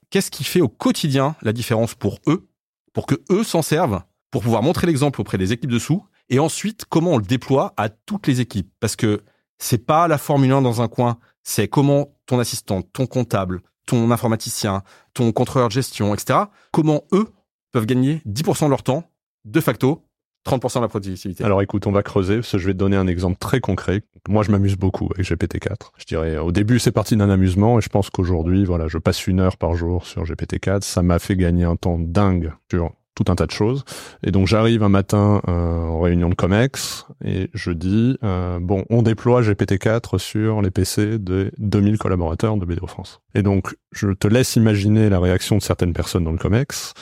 qu'est-ce 0.10 0.32
qui 0.32 0.44
fait 0.44 0.62
au 0.62 0.70
quotidien 0.70 1.36
la 1.42 1.54
différence 1.54 1.96
pour 1.96 2.20
eux, 2.28 2.48
pour 2.94 3.06
que 3.06 3.16
eux 3.30 3.44
s'en 3.44 3.62
servent 3.62 4.02
pour 4.30 4.44
pouvoir 4.44 4.64
montrer 4.64 4.88
l'exemple 4.88 5.20
auprès 5.20 5.38
des 5.38 5.52
équipes 5.52 5.70
dessous 5.70 6.06
et 6.30 6.40
ensuite 6.40 6.86
comment 6.86 7.12
on 7.12 7.18
le 7.18 7.26
déploie 7.26 7.74
à 7.76 7.90
toutes 7.90 8.28
les 8.28 8.40
équipes 8.40 8.72
parce 8.80 8.96
que 8.96 9.22
c'est 9.60 9.86
pas 9.86 10.08
la 10.08 10.18
Formule 10.18 10.52
1 10.52 10.62
dans 10.62 10.82
un 10.82 10.88
coin, 10.88 11.20
c'est 11.44 11.68
comment 11.68 12.16
ton 12.26 12.40
assistant, 12.40 12.82
ton 12.82 13.06
comptable, 13.06 13.62
ton 13.86 14.10
informaticien, 14.10 14.84
ton 15.14 15.32
contrôleur 15.34 15.68
de 15.68 15.74
gestion, 15.74 16.14
etc. 16.16 16.40
Comment 16.72 17.04
eux 17.12 17.28
peuvent 17.72 17.86
gagner 17.86 18.22
10% 18.28 18.66
de 18.66 18.70
leur 18.70 18.84
temps 18.84 19.04
de 19.46 19.60
facto 19.60 20.06
30% 20.46 20.78
de 20.78 20.82
la 20.82 20.88
productivité. 20.88 21.44
Alors 21.44 21.62
écoute, 21.62 21.86
on 21.88 21.92
va 21.92 22.04
creuser, 22.04 22.38
parce 22.38 22.52
que 22.52 22.58
je 22.58 22.68
vais 22.68 22.74
te 22.74 22.78
donner 22.78 22.98
un 22.98 23.08
exemple 23.08 23.38
très 23.40 23.60
concret. 23.60 24.02
Moi, 24.28 24.44
je 24.44 24.52
m'amuse 24.52 24.76
beaucoup 24.76 25.10
avec 25.14 25.26
GPT-4. 25.26 25.92
Je 25.98 26.06
dirais, 26.06 26.38
au 26.38 26.52
début, 26.52 26.80
c'est 26.80 26.92
parti 26.92 27.16
d'un 27.16 27.30
amusement, 27.30 27.80
et 27.80 27.82
je 27.82 27.90
pense 27.90 28.10
qu'aujourd'hui, 28.10 28.66
voilà, 28.66 28.88
je 28.88 28.98
passe 28.98 29.28
une 29.28 29.40
heure 29.40 29.58
par 29.58 29.76
jour 29.76 30.06
sur 30.06 30.24
GPT-4. 30.24 30.82
Ça 30.82 31.02
m'a 31.04 31.20
fait 31.20 31.36
gagner 31.36 31.64
un 31.64 31.76
temps 31.76 31.98
dingue 32.00 32.54
sur 32.70 32.92
tout 33.16 33.32
un 33.32 33.36
tas 33.36 33.46
de 33.46 33.52
choses. 33.52 33.84
Et 34.24 34.32
donc 34.32 34.48
j'arrive 34.48 34.84
un 34.84 34.90
matin 34.90 35.42
euh, 35.48 35.52
en 35.52 36.00
réunion 36.00 36.30
de 36.30 36.36
Comex 36.36 37.06
et 37.24 37.50
je 37.54 37.72
dis 37.72 38.18
euh, 38.24 38.60
bon, 38.62 38.86
on 38.90 39.02
déploie 39.02 39.42
GPT-4 39.42 40.18
sur 40.18 40.62
les 40.62 40.72
PC 40.72 41.20
de 41.20 41.52
2000 41.58 41.98
collaborateurs 41.98 42.58
de 42.58 42.66
BDO 42.66 42.88
France. 42.88 43.22
Et 43.36 43.44
donc 43.44 43.76
je 43.92 44.10
te 44.10 44.28
laisse 44.28 44.56
imaginer 44.56 45.10
la 45.10 45.20
réaction 45.20 45.58
de 45.58 45.62
certaines 45.62 45.94
personnes 45.94 46.24
dans 46.24 46.32
le 46.32 46.38
Comex, 46.38 46.94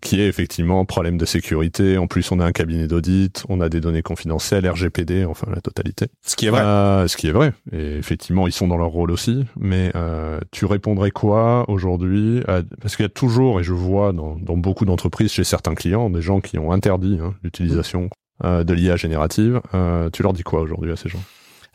qui 0.00 0.20
est 0.20 0.28
effectivement 0.28 0.84
problème 0.84 1.18
de 1.18 1.24
sécurité. 1.24 1.98
En 1.98 2.06
plus, 2.06 2.30
on 2.32 2.40
a 2.40 2.44
un 2.44 2.52
cabinet 2.52 2.86
d'audit, 2.86 3.44
on 3.48 3.60
a 3.60 3.68
des 3.68 3.80
données 3.80 4.02
confidentielles, 4.02 4.68
RGPD, 4.68 5.24
enfin 5.24 5.48
la 5.54 5.60
totalité. 5.60 6.06
Ce 6.24 6.36
qui 6.36 6.46
est 6.46 6.50
vrai. 6.50 6.62
Euh, 6.62 7.08
ce 7.08 7.16
qui 7.16 7.28
est 7.28 7.32
vrai. 7.32 7.52
Et 7.72 7.96
effectivement, 7.96 8.46
ils 8.46 8.52
sont 8.52 8.68
dans 8.68 8.78
leur 8.78 8.88
rôle 8.88 9.10
aussi. 9.10 9.44
Mais 9.58 9.92
euh, 9.94 10.40
tu 10.50 10.64
répondrais 10.64 11.10
quoi 11.10 11.68
aujourd'hui 11.68 12.42
Parce 12.80 12.96
qu'il 12.96 13.04
y 13.04 13.06
a 13.06 13.10
toujours, 13.10 13.60
et 13.60 13.62
je 13.62 13.72
vois 13.72 14.12
dans, 14.12 14.36
dans 14.36 14.56
beaucoup 14.56 14.84
d'entreprises, 14.84 15.32
chez 15.32 15.44
certains 15.44 15.74
clients, 15.74 16.10
des 16.10 16.22
gens 16.22 16.40
qui 16.40 16.58
ont 16.58 16.72
interdit 16.72 17.18
hein, 17.22 17.34
l'utilisation 17.42 18.10
euh, 18.44 18.62
de 18.62 18.72
l'IA 18.72 18.94
générative. 18.94 19.60
Euh, 19.74 20.10
tu 20.10 20.22
leur 20.22 20.32
dis 20.32 20.44
quoi 20.44 20.60
aujourd'hui 20.60 20.92
à 20.92 20.96
ces 20.96 21.08
gens? 21.08 21.18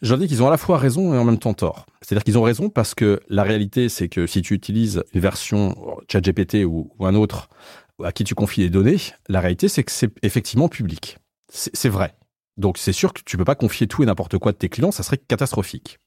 Leur 0.10 0.20
dis 0.20 0.28
qu'ils 0.28 0.44
ont 0.44 0.48
à 0.48 0.52
la 0.52 0.58
fois 0.58 0.78
raison 0.78 1.14
et 1.14 1.18
en 1.18 1.24
même 1.24 1.38
temps 1.38 1.54
tort. 1.54 1.86
C'est-à-dire 2.02 2.24
qu'ils 2.24 2.38
ont 2.38 2.44
raison 2.44 2.70
parce 2.70 2.94
que 2.96 3.22
la 3.30 3.44
réalité, 3.44 3.90
c'est 3.90 4.10
que 4.10 4.28
si 4.28 4.42
tu 4.42 4.54
utilises 4.54 5.04
une 5.14 5.22
version 5.22 5.76
ChatGPT 6.12 6.66
ou, 6.66 6.92
ou 6.98 7.06
un 7.06 7.16
autre 7.16 7.50
à 8.04 8.12
qui 8.12 8.24
tu 8.24 8.36
confies 8.36 8.62
les 8.62 8.70
données, 8.70 8.98
la 9.30 9.40
réalité, 9.40 9.68
c'est 9.68 9.84
que 9.84 9.92
c'est 9.92 10.12
effectivement 10.24 10.68
public. 10.68 11.18
C'est 11.50 11.90
vrai. 11.90 12.16
Donc 12.58 12.78
c'est 12.78 12.94
sûr 12.94 13.14
que 13.14 13.22
tu 13.26 13.38
peux 13.38 13.46
pas 13.46 13.56
confier 13.56 13.88
tout 13.88 14.04
et 14.04 14.06
n'importe 14.06 14.38
quoi 14.38 14.52
de 14.52 14.58
tes 14.58 14.70
clients, 14.70 14.92
ça 14.92 15.04
serait 15.04 15.18
catastrophique. 15.18 16.00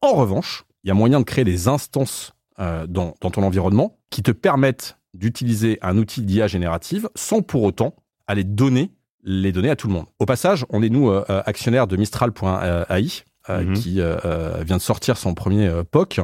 En 0.00 0.12
revanche, 0.12 0.64
il 0.84 0.88
y 0.88 0.90
a 0.90 0.94
moyen 0.94 1.20
de 1.20 1.24
créer 1.24 1.44
des 1.44 1.68
instances 1.68 2.34
euh, 2.60 2.86
dans, 2.86 3.14
dans 3.20 3.30
ton 3.30 3.42
environnement 3.42 3.98
qui 4.10 4.22
te 4.22 4.30
permettent 4.30 4.96
d'utiliser 5.14 5.78
un 5.82 5.96
outil 5.96 6.22
d'IA 6.22 6.46
générative 6.46 7.08
sans 7.14 7.42
pour 7.42 7.62
autant 7.62 7.94
aller 8.26 8.44
donner 8.44 8.92
les 9.24 9.52
données 9.52 9.70
à 9.70 9.76
tout 9.76 9.88
le 9.88 9.94
monde. 9.94 10.06
Au 10.18 10.26
passage, 10.26 10.64
on 10.70 10.82
est 10.82 10.88
nous 10.88 11.10
euh, 11.10 11.24
actionnaires 11.46 11.86
de 11.86 11.96
Mistral.ai, 11.96 13.24
euh, 13.50 13.64
mhm. 13.64 13.74
qui 13.74 14.00
euh, 14.00 14.16
euh, 14.24 14.62
vient 14.62 14.76
de 14.76 14.82
sortir 14.82 15.16
son 15.16 15.34
premier 15.34 15.70
POC, 15.90 16.20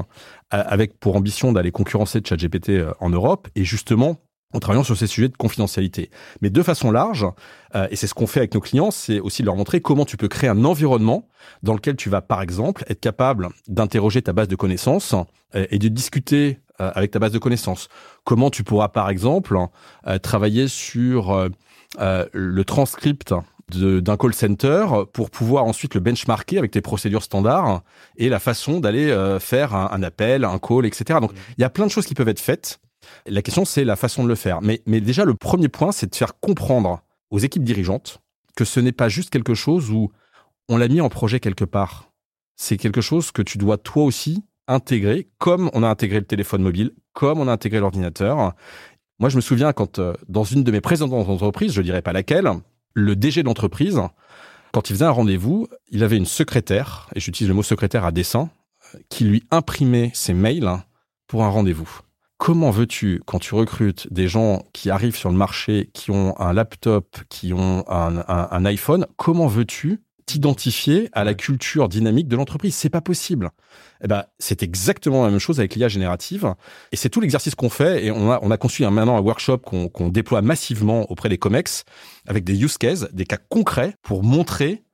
avec 0.51 1.01
pour 1.01 1.17
ambition 1.17 1.53
d'aller 1.53 1.73
concurrencer 1.73 2.21
ChatGPT 2.25 2.83
en 3.01 3.11
Europe, 3.11 3.49
et 3.57 3.65
justement 3.65 4.19
en 4.53 4.61
travaillant 4.61 4.85
sur 4.85 4.97
ces 4.97 5.09
sujets 5.09 5.29
de 5.29 5.37
confidentialité. 5.37 6.11
Mais 6.41 6.49
de 6.49 6.63
façon 6.63 6.93
large, 6.93 7.27
et 7.91 7.97
c'est 7.97 8.07
ce 8.07 8.15
qu'on 8.15 8.29
fait 8.29 8.39
avec 8.39 8.55
nos 8.55 8.61
clients, 8.61 8.93
c'est 8.93 9.19
aussi 9.19 9.43
de 9.43 9.47
leur 9.47 9.57
montrer 9.57 9.81
comment 9.81 10.05
tu 10.05 10.17
peux 10.17 10.29
créer 10.29 10.49
un 10.49 10.65
environnement 10.65 11.29
dans 11.65 11.75
lequel 11.75 11.97
tu 11.97 12.09
vas, 12.09 12.21
par 12.21 12.41
exemple, 12.41 12.85
être 12.89 13.01
capable 13.01 13.49
d'interroger 13.67 14.23
ta 14.23 14.33
base 14.33 14.47
de 14.47 14.55
connaissances 14.55 15.17
et 15.55 15.79
de 15.81 15.89
discuter 15.89 16.61
avec 16.79 17.11
ta 17.11 17.19
base 17.19 17.33
de 17.33 17.39
connaissances. 17.39 17.89
Comment 18.23 18.51
tu 18.51 18.63
pourras, 18.63 18.91
par 18.91 19.11
exemple, 19.11 19.59
travailler 20.23 20.69
sur 20.69 21.49
le 21.99 22.63
transcript 22.63 23.35
d'un 23.71 24.17
call 24.17 24.35
center 24.35 24.87
pour 25.13 25.31
pouvoir 25.31 25.65
ensuite 25.65 25.95
le 25.95 26.01
benchmarker 26.01 26.59
avec 26.59 26.71
tes 26.71 26.81
procédures 26.81 27.23
standards 27.23 27.83
et 28.17 28.29
la 28.29 28.39
façon 28.39 28.81
d'aller 28.81 29.11
euh, 29.11 29.41
faire 29.41 29.75
un, 29.75 30.03
appel, 30.03 30.45
un 30.45 30.59
call, 30.59 30.87
etc. 30.87 31.19
Donc, 31.21 31.33
il 31.57 31.63
y 31.63 31.65
a 31.65 31.71
plein 31.71 31.87
de 31.87 31.91
choses 31.91 32.07
qui 32.07 32.15
peuvent 32.15 32.29
être 32.29 32.41
faites. 32.41 32.81
La 33.27 33.43
question, 33.43 33.65
c'est 33.65 33.85
la 33.85 33.97
façon 33.97 34.23
de 34.23 34.29
le 34.29 34.35
faire. 34.35 34.61
Mais, 34.63 34.83
mais 34.87 35.01
déjà, 35.01 35.25
le 35.25 35.35
premier 35.35 35.69
point, 35.69 35.93
c'est 35.93 36.11
de 36.11 36.15
faire 36.15 36.39
comprendre 36.41 37.03
aux 37.31 37.39
équipes 37.39 37.65
dirigeantes 37.65 38.21
que 38.57 38.65
ce 38.65 38.81
n'est 38.81 38.93
pas 38.93 39.09
juste 39.09 39.31
quelque 39.31 39.55
chose 39.55 39.91
où 39.91 40.11
on 40.69 40.77
l'a 40.77 40.89
mis 40.89 41.01
en 41.01 41.09
projet 41.09 41.41
quelque 41.41 41.65
part. 41.65 42.11
C'est 42.57 42.77
quelque 42.77 43.01
chose 43.01 43.33
que 43.33 43.43
tu 43.43 43.59
dois 43.59 43.79
toi 43.79 44.05
aussi 44.05 44.45
intégrer, 44.69 45.29
comme 45.39 45.71
on 45.75 45.83
a 45.83 45.89
intégré 45.89 46.21
le 46.21 46.27
téléphone 46.27 46.63
mobile, 46.63 46.93
comme 47.13 47.41
on 47.41 47.49
a 47.49 47.53
intégré 47.53 47.81
l'ordinateur. 47.81 48.55
Moi, 49.19 49.29
je 49.29 49.37
me 49.37 49.41
souviens 49.41 49.73
quand, 49.73 49.99
euh, 49.99 50.15
dans 50.29 50.45
une 50.45 50.65
de 50.65 50.71
mes 50.71 50.81
précédentes 50.81 51.29
entreprises, 51.29 51.73
je 51.73 51.83
dirais 51.83 52.03
pas 52.03 52.13
laquelle, 52.13 52.51
le 52.95 53.17
DG 53.17 53.43
d'entreprise, 53.43 54.01
quand 54.73 54.89
il 54.89 54.95
faisait 54.95 55.05
un 55.05 55.11
rendez-vous, 55.11 55.69
il 55.91 56.03
avait 56.03 56.17
une 56.17 56.27
secrétaire, 56.27 57.09
et 57.15 57.21
j'utilise 57.21 57.49
le 57.49 57.55
mot 57.55 57.63
secrétaire 57.63 58.05
à 58.05 58.13
dessein, 58.13 58.51
qui 59.09 59.25
lui 59.25 59.45
imprimait 59.51 60.11
ses 60.15 60.35
mails 60.35 60.71
pour 61.27 61.45
un 61.45 61.49
rendez-vous. 61.49 62.01
Comment 62.39 62.71
veux-tu, 62.71 63.23
quand 63.27 63.39
tu 63.39 63.55
recrutes 63.55 64.13
des 64.13 64.29
gens 64.29 64.65
qui 64.73 64.91
arrivent 64.91 65.17
sur 65.17 65.31
le 65.31 65.37
marché, 65.37 65.91
qui 65.95 66.11
ont 66.11 66.39
un 66.41 66.53
laptop, 66.53 67.19
qui 67.29 67.53
ont 67.53 67.85
un, 67.89 68.65
iPhone, 68.65 69.07
comment 69.17 69.47
veux-tu 69.47 70.03
t'identifier 70.27 71.09
à 71.13 71.25
la 71.25 71.35
culture 71.35 71.89
dynamique 71.89 72.29
de 72.29 72.37
l'entreprise? 72.37 72.75
C'est 72.75 72.91
pas 72.91 73.01
possible. 73.01 73.51
Eh 74.05 74.07
ben, 74.07 74.25
c'est 74.39 74.63
exactement 74.63 75.25
la 75.25 75.31
même 75.31 75.41
chose 75.41 75.59
avec 75.59 75.75
l'IA 75.75 75.89
générative. 75.89 76.55
Et 76.93 76.97
c'est 76.97 77.09
tout 77.09 77.23
l'exercice 77.23 77.55
qu'on 77.55 77.71
fait. 77.71 78.05
Et 78.05 78.11
on 78.11 78.31
a, 78.31 78.39
on 78.43 78.51
a 78.51 78.59
construit 78.59 78.85
un, 78.85 78.91
maintenant 78.91 79.17
un 79.17 79.21
workshop 79.21 79.59
qu'on 79.59 80.09
déploie 80.11 80.43
massivement 80.43 81.11
auprès 81.11 81.31
des 81.31 81.39
COMEX 81.39 81.85
avec 82.27 82.45
des 82.45 82.63
use 82.63 82.77
cases, 82.77 83.09
des 83.13 83.25
cas 83.25 83.39
concrets 83.49 83.95
pour 84.03 84.23
montrer. 84.23 84.85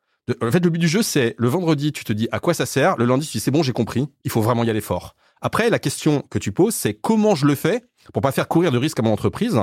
En 0.40 0.53
fait, 0.53 0.64
le 0.64 0.70
but 0.70 0.79
du 0.79 0.87
jeu, 0.87 1.03
c'est 1.03 1.35
le 1.38 1.49
vendredi, 1.49 1.90
tu 1.90 2.05
te 2.05 2.12
dis 2.12 2.29
à 2.31 2.38
quoi 2.38 2.55
ça 2.55 2.66
sert? 2.66 2.96
Le 2.99 3.05
lundi, 3.05 3.27
tu 3.27 3.33
dis 3.33 3.40
c'est 3.40 3.51
bon, 3.51 3.64
j'ai 3.64 3.73
compris. 3.73 4.07
Il 4.25 4.31
faut 4.31 4.42
vraiment 4.42 4.62
y 4.62 4.70
aller 4.70 4.81
fort. 4.81 5.16
Après, 5.40 5.70
la 5.70 5.81
question 5.81 6.23
que 6.31 6.38
tu 6.38 6.53
poses, 6.53 6.75
c'est 6.75 6.94
comment 6.94 7.35
je 7.35 7.46
le 7.46 7.57
fais 7.57 7.83
pour 8.12 8.23
pas 8.23 8.31
faire 8.31 8.46
courir 8.46 8.70
de 8.70 8.79
risques 8.79 9.01
à 9.01 9.03
mon 9.03 9.12
entreprise 9.12 9.59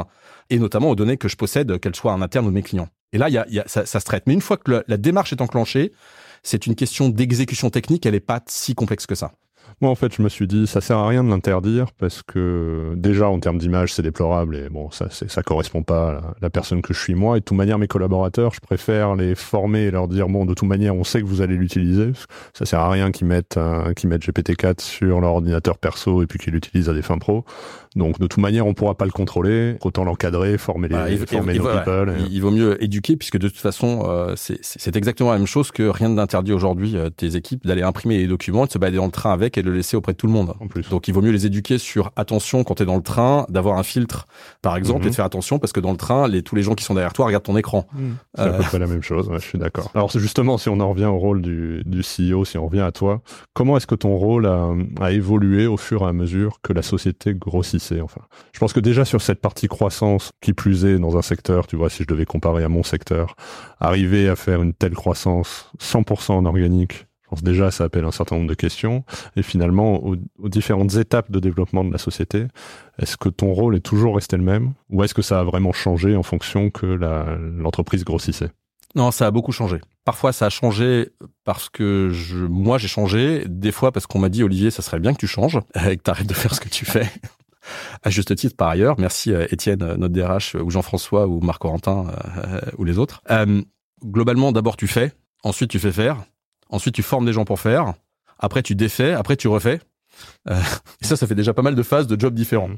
et 0.49 0.59
notamment 0.59 0.89
aux 0.89 0.95
données 0.95 1.17
que 1.17 1.29
je 1.29 1.37
possède, 1.37 1.79
qu'elles 1.79 1.95
soient 1.95 2.11
en 2.11 2.21
interne 2.21 2.47
ou 2.47 2.51
mes 2.51 2.63
clients. 2.63 2.89
Et 3.13 3.17
là, 3.17 3.29
y 3.29 3.37
a, 3.37 3.45
y 3.47 3.59
a, 3.59 3.63
ça, 3.67 3.85
se 3.85 3.99
traite. 3.99 4.23
Mais 4.27 4.33
une 4.33 4.41
fois 4.41 4.57
que 4.57 4.83
la 4.85 4.97
démarche 4.97 5.31
est 5.31 5.41
enclenchée, 5.41 5.93
c'est 6.47 6.65
une 6.65 6.75
question 6.75 7.09
d'exécution 7.09 7.69
technique. 7.69 8.05
Elle 8.05 8.13
n'est 8.13 8.21
pas 8.21 8.41
si 8.47 8.73
complexe 8.73 9.05
que 9.05 9.15
ça. 9.15 9.33
Moi, 9.81 9.91
en 9.91 9.95
fait, 9.95 10.13
je 10.15 10.21
me 10.21 10.29
suis 10.29 10.47
dit, 10.47 10.67
ça 10.67 10.81
sert 10.81 10.97
à 10.97 11.07
rien 11.07 11.23
de 11.23 11.29
l'interdire 11.29 11.91
parce 11.97 12.23
que 12.23 12.93
déjà, 12.95 13.29
en 13.29 13.39
termes 13.39 13.57
d'image, 13.57 13.93
c'est 13.93 14.01
déplorable 14.01 14.55
et 14.55 14.69
bon, 14.69 14.89
ça, 14.91 15.07
ça 15.09 15.43
correspond 15.43 15.83
pas 15.83 16.09
à 16.09 16.21
la 16.41 16.49
personne 16.49 16.81
que 16.81 16.93
je 16.93 16.99
suis 16.99 17.15
moi. 17.15 17.37
Et 17.37 17.39
de 17.39 17.45
toute 17.45 17.57
manière, 17.57 17.77
mes 17.77 17.87
collaborateurs, 17.87 18.53
je 18.53 18.59
préfère 18.59 19.15
les 19.15 19.35
former 19.35 19.83
et 19.83 19.91
leur 19.91 20.07
dire, 20.07 20.27
bon, 20.27 20.45
de 20.45 20.53
toute 20.53 20.67
manière, 20.67 20.95
on 20.95 21.03
sait 21.03 21.21
que 21.21 21.27
vous 21.27 21.41
allez 21.41 21.55
l'utiliser. 21.55 22.11
Ça 22.53 22.65
sert 22.65 22.79
à 22.79 22.89
rien 22.89 23.11
qu'ils 23.11 23.27
mettent, 23.27 23.59
qu'ils 23.95 24.09
mettent 24.09 24.23
GPT-4 24.23 24.81
sur 24.81 25.21
leur 25.21 25.33
ordinateur 25.33 25.77
perso 25.77 26.23
et 26.23 26.27
puis 26.27 26.39
qu'ils 26.39 26.53
l'utilisent 26.53 26.89
à 26.89 26.93
des 26.93 27.01
fins 27.01 27.17
pro. 27.17 27.45
Donc, 27.97 28.19
de 28.19 28.27
toute 28.27 28.41
manière, 28.41 28.67
on 28.67 28.73
pourra 28.73 28.95
pas 28.95 29.05
le 29.05 29.11
contrôler. 29.11 29.75
Autant 29.81 30.03
l'encadrer, 30.03 30.57
former 30.57 30.87
les, 30.87 31.13
il, 31.13 31.27
former 31.27 31.55
il, 31.55 31.61
people. 31.61 32.15
Il 32.29 32.41
vaut 32.41 32.51
mieux 32.51 32.81
éduquer 32.83 33.17
puisque 33.17 33.37
de 33.37 33.47
toute 33.47 33.57
façon, 33.57 34.03
euh, 34.07 34.35
c'est 34.35 34.95
exactement 34.95 35.31
la 35.31 35.37
même 35.37 35.47
chose 35.47 35.71
que 35.71 35.83
rien 35.83 36.09
d'interdit 36.09 36.53
aujourd'hui 36.53 36.95
euh, 36.95 37.09
tes 37.09 37.35
équipes 37.35 37.65
d'aller 37.65 37.81
imprimer 37.81 38.17
les 38.17 38.27
documents, 38.27 38.65
de 38.65 38.71
se 38.71 38.77
balader 38.77 38.97
dans 38.97 39.05
le 39.05 39.11
train 39.11 39.33
avec 39.33 39.56
et 39.57 39.63
de 39.63 39.69
le 39.69 39.75
laisser 39.75 39.97
auprès 39.97 40.13
de 40.13 40.17
tout 40.17 40.27
le 40.27 40.33
monde. 40.33 40.53
En 40.59 40.67
plus. 40.67 40.87
Donc, 40.89 41.07
il 41.07 41.13
vaut 41.13 41.21
mieux 41.21 41.31
les 41.31 41.45
éduquer 41.45 41.77
sur 41.77 42.11
attention 42.15 42.63
quand 42.63 42.75
tu 42.75 42.83
es 42.83 42.85
dans 42.85 42.95
le 42.95 43.01
train, 43.01 43.45
d'avoir 43.49 43.77
un 43.77 43.83
filtre, 43.83 44.27
par 44.61 44.75
exemple, 44.75 45.01
mhm. 45.01 45.07
et 45.07 45.09
de 45.11 45.15
faire 45.15 45.25
attention 45.25 45.59
parce 45.59 45.73
que 45.73 45.79
dans 45.79 45.91
le 45.91 45.97
train, 45.97 46.27
les, 46.27 46.43
tous 46.43 46.55
les 46.55 46.63
gens 46.63 46.75
qui 46.75 46.83
sont 46.83 46.93
derrière 46.93 47.13
toi 47.13 47.25
regardent 47.25 47.43
ton 47.43 47.57
écran. 47.57 47.85
Mhm. 47.93 48.15
C'est 48.35 48.41
à 48.41 48.49
peu 48.49 48.63
près 48.63 48.79
la 48.79 48.87
même 48.87 49.03
chose. 49.03 49.29
je 49.33 49.39
suis 49.39 49.59
d'accord. 49.59 49.91
Alors, 49.93 50.11
c'est 50.11 50.19
justement 50.19 50.57
si 50.57 50.69
on 50.69 50.79
en 50.79 50.89
revient 50.89 51.05
au 51.05 51.17
rôle 51.17 51.41
du, 51.41 51.83
du 51.85 52.01
CEO, 52.01 52.45
si 52.45 52.57
on 52.57 52.67
revient 52.67 52.81
à 52.81 52.91
toi, 52.91 53.21
comment 53.53 53.77
est-ce 53.77 53.87
que 53.87 53.95
ton 53.95 54.15
rôle 54.15 54.45
a, 54.45 54.69
a 55.01 55.11
évolué 55.11 55.67
au 55.67 55.77
fur 55.77 56.03
et 56.03 56.05
à 56.05 56.13
mesure 56.13 56.59
que 56.61 56.73
la 56.73 56.81
société 56.81 57.33
grossissait 57.33 58.01
Enfin, 58.01 58.21
je 58.53 58.59
pense 58.59 58.73
que 58.73 58.79
déjà 58.79 59.05
sur 59.05 59.21
cette 59.21 59.41
partie 59.41 59.67
croissance, 59.67 60.31
qui 60.41 60.53
plus 60.53 60.85
est 60.85 60.99
dans 60.99 61.17
un 61.17 61.21
secteur, 61.21 61.67
tu 61.67 61.75
vois, 61.75 61.89
si 61.89 62.03
je 62.03 62.07
devais 62.07 62.25
comparer 62.25 62.63
à 62.63 62.69
mon 62.69 62.83
secteur, 62.83 63.35
arriver 63.79 64.29
à 64.29 64.35
faire 64.35 64.61
une 64.61 64.73
telle 64.73 64.93
croissance 64.93 65.71
100% 65.79 66.33
en 66.33 66.45
organique, 66.45 67.06
pense 67.29 67.43
déjà 67.43 67.71
ça 67.71 67.83
appelle 67.83 68.05
un 68.05 68.11
certain 68.11 68.35
nombre 68.35 68.49
de 68.49 68.55
questions. 68.55 69.03
Et 69.35 69.43
finalement, 69.43 70.03
aux, 70.03 70.15
différentes 70.49 70.95
étapes 70.95 71.31
de 71.31 71.39
développement 71.39 71.83
de 71.83 71.91
la 71.91 71.97
société, 71.97 72.47
est-ce 72.99 73.17
que 73.17 73.29
ton 73.29 73.53
rôle 73.53 73.75
est 73.75 73.81
toujours 73.81 74.15
resté 74.15 74.37
le 74.37 74.43
même 74.43 74.73
ou 74.89 75.03
est-ce 75.03 75.13
que 75.13 75.21
ça 75.21 75.39
a 75.39 75.43
vraiment 75.43 75.73
changé 75.73 76.15
en 76.15 76.23
fonction 76.23 76.69
que 76.69 76.85
l'entreprise 76.85 78.03
grossissait? 78.03 78.51
Non, 78.95 79.11
ça 79.11 79.27
a 79.27 79.31
beaucoup 79.31 79.51
changé. 79.51 79.79
Parfois, 80.05 80.31
ça 80.31 80.45
a 80.45 80.49
changé 80.49 81.09
parce 81.43 81.69
que 81.69 82.11
moi, 82.47 82.77
j'ai 82.77 82.87
changé. 82.87 83.43
Des 83.47 83.71
fois, 83.71 83.91
parce 83.91 84.07
qu'on 84.07 84.19
m'a 84.19 84.29
dit, 84.29 84.43
Olivier, 84.43 84.71
ça 84.71 84.81
serait 84.81 84.99
bien 84.99 85.13
que 85.13 85.19
tu 85.19 85.27
changes 85.27 85.59
et 85.87 85.97
que 85.97 86.03
tu 86.03 86.09
arrêtes 86.09 86.27
de 86.27 86.33
faire 86.33 86.55
ce 86.55 86.61
que 86.61 86.69
tu 86.69 86.85
fais 86.85 87.07
à 88.03 88.09
juste 88.09 88.35
titre 88.35 88.55
par 88.55 88.69
ailleurs. 88.69 88.95
Merci 88.97 89.33
euh, 89.33 89.45
Étienne, 89.51 89.81
euh, 89.83 89.97
notre 89.97 90.13
DRH, 90.13 90.55
ou 90.55 90.69
Jean-François, 90.69 91.27
ou 91.27 91.41
Marc 91.41 91.61
Corentin, 91.61 92.07
euh, 92.37 92.61
ou 92.77 92.85
les 92.85 92.97
autres. 92.97 93.21
globalement, 94.03 94.51
d'abord 94.51 94.77
tu 94.77 94.87
fais, 94.87 95.11
ensuite 95.43 95.69
tu 95.69 95.79
fais 95.79 95.91
faire, 95.91 96.23
ensuite 96.69 96.95
tu 96.95 97.03
formes 97.03 97.25
des 97.25 97.33
gens 97.33 97.45
pour 97.45 97.59
faire, 97.59 97.93
après 98.39 98.63
tu 98.63 98.75
défais, 98.75 99.13
après 99.13 99.35
tu 99.35 99.47
refais. 99.47 99.79
et 100.49 101.05
ça, 101.05 101.15
ça 101.15 101.27
fait 101.27 101.35
déjà 101.35 101.53
pas 101.53 101.61
mal 101.61 101.75
de 101.75 101.83
phases 101.83 102.07
de 102.07 102.19
jobs 102.19 102.33
différents. 102.33 102.71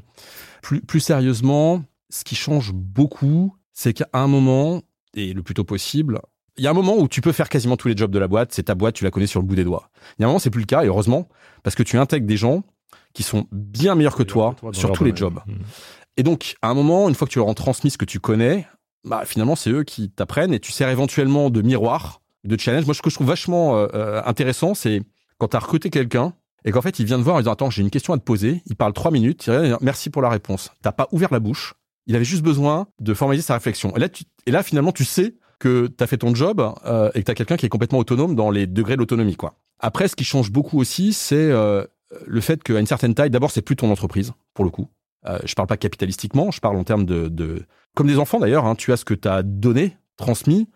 Plus, 0.62 0.80
plus 0.80 1.00
sérieusement, 1.00 1.82
ce 2.10 2.24
qui 2.24 2.34
change 2.34 2.72
beaucoup, 2.72 3.56
c'est 3.72 3.92
qu'à 3.92 4.08
un 4.12 4.26
moment, 4.26 4.82
et 5.14 5.32
le 5.32 5.42
plus 5.42 5.54
tôt 5.54 5.64
possible. 5.64 6.20
Il 6.56 6.64
y 6.64 6.66
a 6.66 6.70
un 6.70 6.74
moment 6.74 6.98
où 6.98 7.08
tu 7.08 7.20
peux 7.20 7.32
faire 7.32 7.48
quasiment 7.48 7.76
tous 7.76 7.88
les 7.88 7.96
jobs 7.96 8.10
de 8.10 8.18
la 8.18 8.28
boîte, 8.28 8.52
c'est 8.52 8.64
ta 8.64 8.74
boîte, 8.74 8.94
tu 8.94 9.04
la 9.04 9.10
connais 9.10 9.26
sur 9.26 9.40
le 9.40 9.46
bout 9.46 9.54
des 9.54 9.64
doigts. 9.64 9.90
Il 10.18 10.22
y 10.22 10.24
a 10.24 10.26
un 10.26 10.28
moment, 10.28 10.38
c'est 10.38 10.50
plus 10.50 10.60
le 10.60 10.66
cas, 10.66 10.84
et 10.84 10.88
heureusement, 10.88 11.28
parce 11.62 11.76
que 11.76 11.82
tu 11.82 11.96
intègres 11.96 12.26
des 12.26 12.36
gens 12.36 12.62
qui 13.14 13.22
sont 13.22 13.46
bien 13.50 13.94
meilleurs 13.94 14.16
que 14.16 14.22
toi, 14.22 14.54
sur 14.72 14.92
tous 14.92 15.04
les 15.04 15.14
jobs. 15.14 15.40
Mmh. 15.46 15.52
Et 16.16 16.22
donc, 16.22 16.56
à 16.60 16.68
un 16.68 16.74
moment, 16.74 17.08
une 17.08 17.14
fois 17.14 17.26
que 17.26 17.32
tu 17.32 17.38
leur 17.38 17.48
as 17.48 17.54
transmis 17.54 17.90
ce 17.90 17.98
que 17.98 18.04
tu 18.04 18.20
connais, 18.20 18.66
bah, 19.04 19.22
finalement, 19.24 19.56
c'est 19.56 19.70
eux 19.70 19.84
qui 19.84 20.10
t'apprennent 20.10 20.52
et 20.52 20.60
tu 20.60 20.72
sers 20.72 20.88
éventuellement 20.88 21.50
de 21.50 21.62
miroir, 21.62 22.20
de 22.44 22.58
challenge. 22.58 22.86
Moi, 22.86 22.94
ce 22.94 23.02
que 23.02 23.10
je 23.10 23.14
trouve 23.14 23.26
vachement 23.26 23.76
euh, 23.76 23.86
euh, 23.94 24.22
intéressant, 24.24 24.74
c'est 24.74 25.02
quand 25.38 25.48
tu 25.48 25.56
as 25.56 25.60
recruté 25.60 25.90
quelqu'un 25.90 26.34
et 26.64 26.72
qu'en 26.72 26.82
fait, 26.82 26.98
il 26.98 27.06
vient 27.06 27.18
te 27.18 27.22
voir 27.22 27.36
en 27.36 27.38
disant 27.40 27.52
Attends, 27.52 27.70
j'ai 27.70 27.82
une 27.82 27.90
question 27.90 28.12
à 28.12 28.18
te 28.18 28.22
poser. 28.22 28.62
Il 28.66 28.76
parle 28.76 28.92
trois 28.92 29.10
minutes. 29.10 29.46
Il 29.46 29.70
dit, 29.70 29.74
Merci 29.80 30.10
pour 30.10 30.22
la 30.22 30.28
réponse. 30.28 30.70
T'as 30.82 30.92
pas 30.92 31.08
ouvert 31.12 31.28
la 31.32 31.40
bouche. 31.40 31.74
Il 32.06 32.16
avait 32.16 32.24
juste 32.24 32.42
besoin 32.42 32.86
de 33.00 33.14
formaliser 33.14 33.46
sa 33.46 33.54
réflexion. 33.54 33.94
Et 33.96 34.00
là, 34.00 34.08
et 34.46 34.50
là 34.50 34.62
finalement, 34.62 34.92
tu 34.92 35.04
sais 35.04 35.34
que 35.58 35.86
tu 35.86 36.02
as 36.02 36.06
fait 36.06 36.16
ton 36.16 36.34
job 36.34 36.62
euh, 36.86 37.10
et 37.14 37.20
que 37.20 37.24
tu 37.26 37.30
as 37.30 37.34
quelqu'un 37.34 37.56
qui 37.56 37.66
est 37.66 37.70
complètement 37.70 37.98
autonome 37.98 38.34
dans 38.34 38.50
les 38.50 38.66
degrés 38.66 38.94
de 38.94 39.00
l'autonomie. 39.00 39.36
quoi. 39.36 39.54
Après, 39.78 40.08
ce 40.08 40.16
qui 40.16 40.24
change 40.24 40.50
beaucoup 40.50 40.78
aussi, 40.78 41.12
c'est 41.12 41.50
le 42.26 42.40
fait 42.40 42.62
qu'à 42.62 42.80
une 42.80 42.86
certaine 42.86 43.14
taille, 43.14 43.30
d'abord, 43.30 43.50
c'est 43.50 43.62
plus 43.62 43.76
ton 43.76 43.90
entreprise, 43.90 44.32
pour 44.54 44.64
le 44.64 44.70
coup. 44.70 44.88
Euh, 45.26 45.38
je 45.44 45.54
parle 45.54 45.68
pas 45.68 45.76
capitalistiquement, 45.76 46.50
je 46.50 46.60
parle 46.60 46.76
en 46.76 46.84
termes 46.84 47.04
de, 47.04 47.28
de... 47.28 47.62
comme 47.94 48.06
des 48.06 48.18
enfants 48.18 48.38
d'ailleurs. 48.38 48.64
Hein, 48.64 48.74
tu 48.74 48.92
as 48.92 48.96
ce 48.96 49.04
que 49.04 49.14
tu 49.14 49.28
as 49.28 49.42
donné, 49.42 49.96
transmis, 50.16 50.68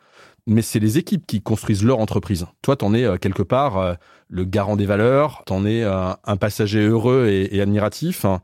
mais 0.47 0.63
c'est 0.63 0.79
les 0.79 0.99
équipes 0.99 1.27
qui 1.27 1.41
construisent 1.41 1.85
leur 1.85 1.99
entreprise. 1.99 2.47
Toi, 2.63 2.77
tu 2.77 2.85
en 2.85 2.95
es 2.95 3.05
euh, 3.05 3.17
quelque 3.17 3.43
part 3.43 3.79
euh, 3.79 3.95
le 4.29 4.45
garant 4.45 4.77
des 4.77 4.87
valeurs, 4.87 5.43
tu 5.47 5.53
en 5.53 5.65
es 5.65 5.83
un 5.85 6.37
passager 6.37 6.85
heureux 6.85 7.29
et, 7.29 7.61
admiratif, 7.61 8.25
hein, 8.25 8.41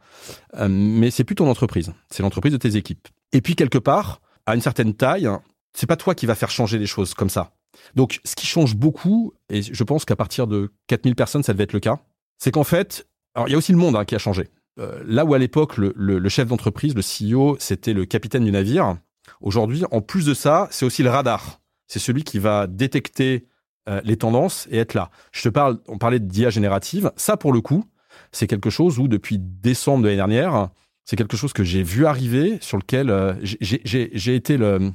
mais 0.68 1.10
c'est 1.10 1.24
plus 1.24 1.34
ton 1.34 1.48
entreprise, 1.48 1.92
c'est 2.10 2.22
l'entreprise 2.22 2.52
de 2.52 2.58
tes 2.58 2.76
équipes. 2.76 3.08
Et 3.32 3.40
puis 3.40 3.56
quelque 3.56 3.78
part, 3.78 4.20
à 4.46 4.54
une 4.54 4.60
certaine 4.60 4.94
taille, 4.94 5.28
c'est 5.72 5.86
pas 5.86 5.96
toi 5.96 6.14
qui 6.14 6.26
va 6.26 6.34
faire 6.34 6.50
changer 6.50 6.78
les 6.78 6.86
choses 6.86 7.14
comme 7.14 7.30
ça. 7.30 7.52
Donc, 7.94 8.20
ce 8.24 8.36
qui 8.36 8.46
change 8.46 8.76
beaucoup, 8.76 9.32
et 9.48 9.62
je 9.62 9.84
pense 9.84 10.04
qu'à 10.04 10.16
partir 10.16 10.46
de 10.46 10.70
4000 10.88 11.14
personnes, 11.14 11.42
ça 11.42 11.52
devait 11.52 11.64
être 11.64 11.72
le 11.72 11.80
cas, 11.80 11.98
c'est 12.38 12.50
qu'en 12.50 12.64
fait, 12.64 13.06
alors 13.34 13.48
il 13.48 13.52
y 13.52 13.54
a 13.54 13.58
aussi 13.58 13.72
le 13.72 13.78
monde 13.78 13.96
hein, 13.96 14.04
qui 14.04 14.14
a 14.14 14.18
changé. 14.18 14.48
Euh, 14.78 15.02
là 15.04 15.24
où 15.24 15.34
à 15.34 15.38
l'époque, 15.38 15.76
le, 15.76 16.28
chef 16.28 16.48
d'entreprise, 16.48 16.94
le 16.94 17.02
CEO, 17.02 17.56
c'était 17.58 17.92
le 17.92 18.04
capitaine 18.06 18.44
du 18.44 18.52
navire, 18.52 18.96
aujourd'hui, 19.40 19.82
en 19.90 20.00
plus 20.00 20.26
de 20.26 20.34
ça, 20.34 20.68
c'est 20.70 20.84
aussi 20.84 21.02
le 21.02 21.10
radar. 21.10 21.59
C'est 21.90 21.98
celui 21.98 22.22
qui 22.22 22.38
va 22.38 22.68
détecter 22.68 23.48
euh, 23.88 24.00
les 24.04 24.16
tendances 24.16 24.68
et 24.70 24.78
être 24.78 24.94
là. 24.94 25.10
Je 25.32 25.42
te 25.42 25.48
parle, 25.48 25.80
on 25.88 25.98
parlait 25.98 26.20
d'IA 26.20 26.48
générative. 26.48 27.10
Ça, 27.16 27.36
pour 27.36 27.52
le 27.52 27.60
coup, 27.60 27.84
c'est 28.30 28.46
quelque 28.46 28.70
chose 28.70 29.00
où, 29.00 29.08
depuis 29.08 29.38
décembre 29.40 30.04
de 30.04 30.06
l'année 30.06 30.16
dernière, 30.16 30.68
c'est 31.04 31.16
quelque 31.16 31.36
chose 31.36 31.52
que 31.52 31.64
j'ai 31.64 31.82
vu 31.82 32.06
arriver, 32.06 32.58
sur 32.60 32.78
lequel 32.78 33.10
euh, 33.10 33.34
j'ai 33.42 34.36
été 34.36 34.56
le, 34.56 34.92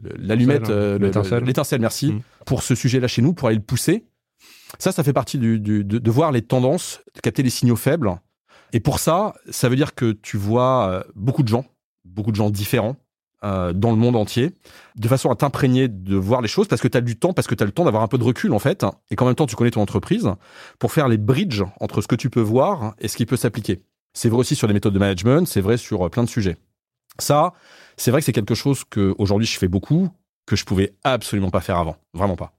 l'allumette, 0.00 0.68
l'étincelle, 0.68 1.80
merci, 1.80 2.12
mmh. 2.12 2.20
pour 2.46 2.62
ce 2.62 2.76
sujet-là 2.76 3.08
chez 3.08 3.20
nous, 3.20 3.32
pour 3.32 3.48
aller 3.48 3.56
le 3.56 3.64
pousser. 3.64 4.06
Ça, 4.78 4.92
ça 4.92 5.02
fait 5.02 5.12
partie 5.12 5.38
du, 5.38 5.58
de, 5.58 5.82
de, 5.82 6.10
voir 6.10 6.30
les 6.30 6.42
tendances, 6.42 7.00
de 7.16 7.20
capter 7.20 7.42
les 7.42 7.50
signaux 7.50 7.74
faibles 7.74 8.16
et 8.72 8.80
pour 8.80 9.00
ça, 9.00 9.34
ça 9.50 9.68
veut 9.68 9.76
dire 9.76 9.94
que 9.94 10.12
tu 10.12 10.36
vois 10.36 10.88
euh, 10.88 11.02
beaucoup 11.14 11.42
de 11.42 11.48
gens, 11.48 11.66
beaucoup 12.04 12.30
de 12.30 12.36
gens 12.36 12.48
différents 12.48 12.96
euh, 13.44 13.72
dans 13.72 13.90
le 13.90 13.96
monde 13.96 14.16
entier, 14.16 14.52
de 14.96 15.08
façon 15.08 15.30
à 15.30 15.36
t'imprégner 15.36 15.88
de 15.88 16.16
voir 16.16 16.40
les 16.40 16.48
choses, 16.48 16.68
parce 16.68 16.80
que 16.80 16.88
tu 16.88 16.98
as 16.98 17.00
du 17.00 17.16
temps, 17.16 17.32
parce 17.32 17.46
que 17.46 17.54
tu 17.54 17.62
as 17.62 17.66
le 17.66 17.72
temps 17.72 17.84
d'avoir 17.84 18.02
un 18.02 18.08
peu 18.08 18.18
de 18.18 18.24
recul 18.24 18.52
en 18.52 18.58
fait, 18.58 18.84
et 19.10 19.16
qu'en 19.16 19.26
même 19.26 19.34
temps 19.34 19.46
tu 19.46 19.56
connais 19.56 19.70
ton 19.70 19.82
entreprise, 19.82 20.30
pour 20.78 20.92
faire 20.92 21.08
les 21.08 21.18
bridges 21.18 21.64
entre 21.80 22.00
ce 22.00 22.08
que 22.08 22.16
tu 22.16 22.30
peux 22.30 22.40
voir 22.40 22.94
et 22.98 23.08
ce 23.08 23.16
qui 23.16 23.26
peut 23.26 23.36
s'appliquer. 23.36 23.82
C'est 24.14 24.28
vrai 24.28 24.40
aussi 24.40 24.54
sur 24.54 24.66
les 24.66 24.74
méthodes 24.74 24.94
de 24.94 24.98
management, 24.98 25.46
c'est 25.46 25.60
vrai 25.60 25.76
sur 25.76 26.06
euh, 26.06 26.08
plein 26.08 26.22
de 26.22 26.28
sujets. 26.28 26.56
Ça, 27.18 27.52
c'est 27.96 28.10
vrai 28.10 28.20
que 28.20 28.26
c'est 28.26 28.32
quelque 28.32 28.54
chose 28.54 28.84
que 28.88 29.14
aujourd'hui 29.18 29.46
je 29.46 29.58
fais 29.58 29.68
beaucoup, 29.68 30.08
que 30.46 30.56
je 30.56 30.64
pouvais 30.64 30.94
absolument 31.04 31.50
pas 31.50 31.60
faire 31.60 31.76
avant, 31.76 31.96
vraiment 32.14 32.36
pas. 32.36 32.52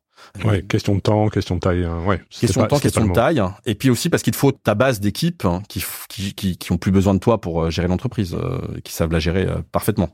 Ouais, 0.46 0.62
question 0.64 0.96
de 0.96 1.00
temps, 1.00 1.30
question 1.30 1.56
de 1.56 1.60
taille. 1.60 1.84
Hein, 1.84 2.04
ouais, 2.06 2.22
question 2.30 2.64
de 2.64 2.68
temps, 2.68 2.80
question 2.80 3.06
de 3.06 3.14
taille. 3.14 3.42
Et 3.66 3.76
puis 3.76 3.90
aussi 3.90 4.10
parce 4.10 4.24
qu'il 4.24 4.34
te 4.34 4.38
faut 4.38 4.52
ta 4.52 4.76
base 4.76 5.00
d'équipe 5.00 5.46
hein, 5.46 5.62
qui, 5.68 5.84
qui, 6.10 6.34
qui, 6.34 6.58
qui, 6.58 6.72
ont 6.72 6.78
plus 6.78 6.92
besoin 6.92 7.14
de 7.14 7.20
toi 7.20 7.40
pour 7.40 7.64
euh, 7.64 7.70
gérer 7.70 7.88
l'entreprise, 7.88 8.36
euh, 8.36 8.60
qui 8.84 8.94
savent 8.94 9.12
la 9.12 9.20
gérer 9.20 9.46
euh, 9.46 9.58
parfaitement. 9.72 10.10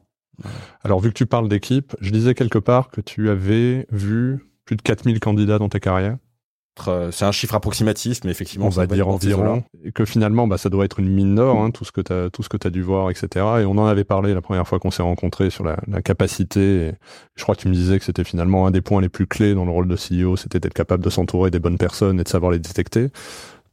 Alors, 0.84 1.00
vu 1.00 1.10
que 1.10 1.16
tu 1.16 1.26
parles 1.26 1.50
d'équipe, 1.50 1.96
je 2.02 2.12
disais 2.12 2.34
quelque 2.34 2.60
part 2.60 2.90
que 2.90 3.02
tu 3.02 3.30
avais 3.30 3.86
vu 3.92 4.46
plus 4.66 4.76
de 4.76 4.82
4000 4.82 5.20
candidats 5.20 5.60
dans 5.60 5.70
ta 5.70 5.80
carrière. 5.80 6.18
Euh, 6.88 7.12
c'est 7.12 7.26
un 7.26 7.32
chiffre 7.32 7.56
approximatif, 7.56 8.20
mais 8.24 8.32
effectivement, 8.32 8.68
on 8.68 8.70
va 8.70 8.88
dire 8.88 9.08
environ, 9.08 9.64
et 9.84 9.92
que 9.92 10.06
finalement, 10.06 10.48
bah, 10.48 10.58
ça 10.58 10.70
doit 10.70 10.86
être 10.86 11.00
une 11.00 11.10
mine 11.10 11.36
d'or, 11.36 11.62
hein, 11.62 11.72
tout 11.72 11.84
ce 11.84 11.92
que 11.92 12.02
tu 12.02 12.14
as, 12.14 12.30
tout 12.30 12.44
ce 12.44 12.50
que 12.50 12.58
as 12.66 12.70
dû 12.70 12.82
voir, 12.82 13.10
etc. 13.10 13.28
Et 13.62 13.66
on 13.66 13.72
en 13.72 13.86
avait 13.86 14.04
parlé 14.04 14.34
la 14.34 14.42
première 14.42 14.68
fois 14.68 14.80
qu'on 14.80 14.92
s'est 14.92 15.04
rencontrés 15.04 15.50
sur 15.50 15.64
la, 15.64 15.78
la 15.88 16.02
capacité. 16.02 16.88
Et 16.88 16.94
je 17.36 17.44
crois 17.44 17.56
que 17.56 17.62
tu 17.62 17.68
me 17.68 17.74
disais 17.74 18.00
que 18.00 18.06
c'était 18.06 18.24
finalement 18.24 18.68
un 18.68 18.72
des 18.72 18.82
points 18.82 19.02
les 19.02 19.10
plus 19.10 19.28
clés 19.28 19.54
dans 19.54 19.66
le 19.66 19.72
rôle 19.72 19.88
de 19.88 19.96
CEO, 19.96 20.38
c'était 20.38 20.60
d'être 20.60 20.74
capable 20.74 21.04
de 21.04 21.10
s'entourer 21.10 21.52
des 21.52 21.60
bonnes 21.60 21.78
personnes 21.78 22.20
et 22.20 22.24
de 22.24 22.30
savoir 22.30 22.52
les 22.52 22.60
détecter. 22.60 23.10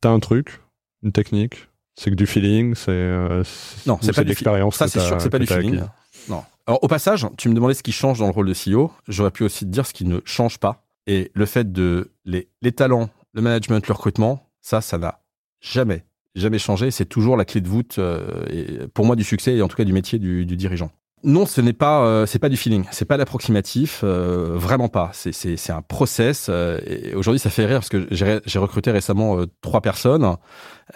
T'as 0.00 0.10
un 0.10 0.20
truc, 0.20 0.60
une 1.02 1.12
technique, 1.12 1.68
c'est 1.94 2.10
que 2.10 2.16
du 2.16 2.26
feeling, 2.26 2.74
c'est 2.74 2.90
euh, 2.90 3.42
non, 3.86 3.98
c'est 4.02 4.14
pas 4.14 4.22
de 4.22 4.28
l'expérience. 4.28 4.76
Ça, 4.76 4.88
c'est 4.88 5.00
sûr 5.00 5.16
que 5.16 5.22
c'est 5.22 5.30
pas 5.30 5.38
du 5.38 5.46
feeling. 5.46 5.80
Non. 6.28 6.42
Alors, 6.66 6.82
au 6.82 6.88
passage, 6.88 7.26
tu 7.38 7.48
me 7.48 7.54
demandais 7.54 7.74
ce 7.74 7.82
qui 7.82 7.92
change 7.92 8.18
dans 8.18 8.26
le 8.26 8.32
rôle 8.32 8.48
de 8.48 8.54
CEO. 8.54 8.90
J'aurais 9.06 9.30
pu 9.30 9.44
aussi 9.44 9.60
te 9.60 9.70
dire 9.70 9.86
ce 9.86 9.92
qui 9.92 10.04
ne 10.04 10.20
change 10.24 10.58
pas 10.58 10.84
et 11.06 11.30
le 11.34 11.46
fait 11.46 11.72
de 11.72 12.10
les, 12.24 12.48
les 12.60 12.72
talents, 12.72 13.08
le 13.34 13.42
management, 13.42 13.86
le 13.86 13.92
recrutement, 13.92 14.50
ça, 14.62 14.80
ça 14.80 14.98
n'a 14.98 15.20
jamais, 15.60 16.04
jamais 16.34 16.58
changé. 16.58 16.90
C'est 16.90 17.04
toujours 17.04 17.36
la 17.36 17.44
clé 17.44 17.60
de 17.60 17.68
voûte, 17.68 18.00
euh, 18.00 18.44
et 18.50 18.88
pour 18.88 19.04
moi, 19.04 19.14
du 19.14 19.22
succès 19.22 19.54
et 19.54 19.62
en 19.62 19.68
tout 19.68 19.76
cas 19.76 19.84
du 19.84 19.92
métier 19.92 20.18
du, 20.18 20.44
du 20.44 20.56
dirigeant. 20.56 20.90
Non, 21.24 21.46
ce 21.46 21.62
n'est 21.62 21.72
pas, 21.72 22.04
euh, 22.04 22.26
c'est 22.26 22.38
pas 22.38 22.50
du 22.50 22.58
feeling, 22.58 22.84
c'est 22.92 23.06
pas 23.06 23.16
l'approximatif, 23.16 24.02
euh, 24.04 24.52
vraiment 24.54 24.88
pas. 24.88 25.10
C'est, 25.14 25.70
un 25.70 25.80
process. 25.80 26.48
Euh, 26.50 26.78
et 26.86 27.14
aujourd'hui, 27.14 27.38
ça 27.38 27.48
fait 27.48 27.64
rire 27.64 27.78
parce 27.78 27.88
que 27.88 28.06
j'ai, 28.10 28.58
recruté 28.58 28.90
récemment 28.90 29.38
trois 29.62 29.80
personnes 29.80 30.36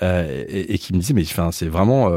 et, 0.02 0.78
qui 0.78 0.92
me 0.92 0.98
disaient, 0.98 1.14
mais 1.14 1.22
enfin, 1.22 1.50
c'est 1.52 1.68
vraiment, 1.68 2.12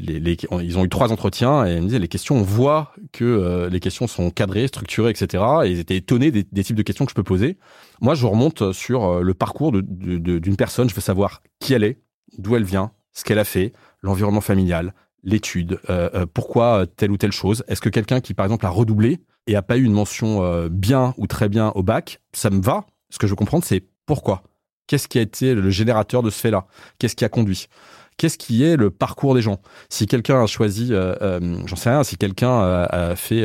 ils 0.00 0.78
ont 0.78 0.84
eu 0.84 0.88
trois 0.88 1.12
entretiens 1.12 1.66
et 1.66 1.74
ils 1.74 1.82
me 1.82 1.86
disaient, 1.86 1.98
les 1.98 2.08
questions, 2.08 2.36
on 2.36 2.42
voit 2.42 2.92
que 3.12 3.68
les 3.70 3.80
questions 3.80 4.06
sont 4.06 4.30
cadrées, 4.30 4.66
structurées, 4.66 5.10
etc. 5.10 5.44
Et 5.64 5.70
ils 5.70 5.78
étaient 5.78 5.96
étonnés 5.96 6.30
des, 6.30 6.44
des, 6.50 6.64
types 6.64 6.76
de 6.76 6.82
questions 6.82 7.04
que 7.04 7.10
je 7.10 7.14
peux 7.14 7.22
poser. 7.22 7.58
Moi, 8.00 8.14
je 8.14 8.26
remonte 8.26 8.72
sur 8.72 9.22
le 9.22 9.34
parcours 9.34 9.70
d'une 9.72 10.56
personne. 10.56 10.88
Je 10.88 10.94
veux 10.94 11.00
savoir 11.00 11.42
qui 11.60 11.74
elle 11.74 11.84
est, 11.84 12.00
d'où 12.38 12.56
elle 12.56 12.64
vient, 12.64 12.90
ce 13.12 13.22
qu'elle 13.22 13.38
a 13.38 13.44
fait, 13.44 13.72
l'environnement 14.02 14.40
familial, 14.40 14.92
l'étude, 15.24 15.80
euh, 15.90 16.08
euh, 16.14 16.26
pourquoi 16.32 16.86
telle 16.96 17.10
ou 17.10 17.16
telle 17.16 17.32
chose. 17.32 17.64
Est-ce 17.66 17.80
que 17.80 17.88
quelqu'un 17.88 18.20
qui, 18.20 18.34
par 18.34 18.46
exemple, 18.46 18.66
a 18.66 18.68
redoublé 18.68 19.20
et 19.46 19.56
a 19.56 19.62
pas 19.62 19.76
eu 19.76 19.84
une 19.84 19.92
mention 19.92 20.42
euh, 20.42 20.68
bien 20.70 21.14
ou 21.16 21.26
très 21.26 21.48
bien 21.48 21.70
au 21.74 21.82
bac, 21.82 22.20
ça 22.32 22.50
me 22.50 22.62
va. 22.62 22.86
Ce 23.10 23.18
que 23.18 23.26
je 23.26 23.32
veux 23.32 23.36
comprendre, 23.36 23.64
c'est 23.64 23.84
pourquoi. 24.06 24.42
Qu'est-ce 24.86 25.08
qui 25.08 25.18
a 25.18 25.22
été 25.22 25.54
le 25.54 25.70
générateur 25.70 26.22
de 26.22 26.30
ce 26.30 26.38
fait-là? 26.38 26.66
Qu'est-ce 26.98 27.16
qui 27.16 27.24
a 27.24 27.28
conduit? 27.28 27.68
Qu'est-ce 28.16 28.38
qui 28.38 28.62
est 28.62 28.76
le 28.76 28.90
parcours 28.90 29.34
des 29.34 29.42
gens? 29.42 29.60
Si 29.88 30.06
quelqu'un 30.06 30.42
a 30.42 30.46
choisi, 30.46 30.92
j'en 30.92 31.76
sais 31.76 31.90
rien, 31.90 32.04
si 32.04 32.16
quelqu'un 32.16 32.60
a, 32.60 33.16
fait 33.16 33.44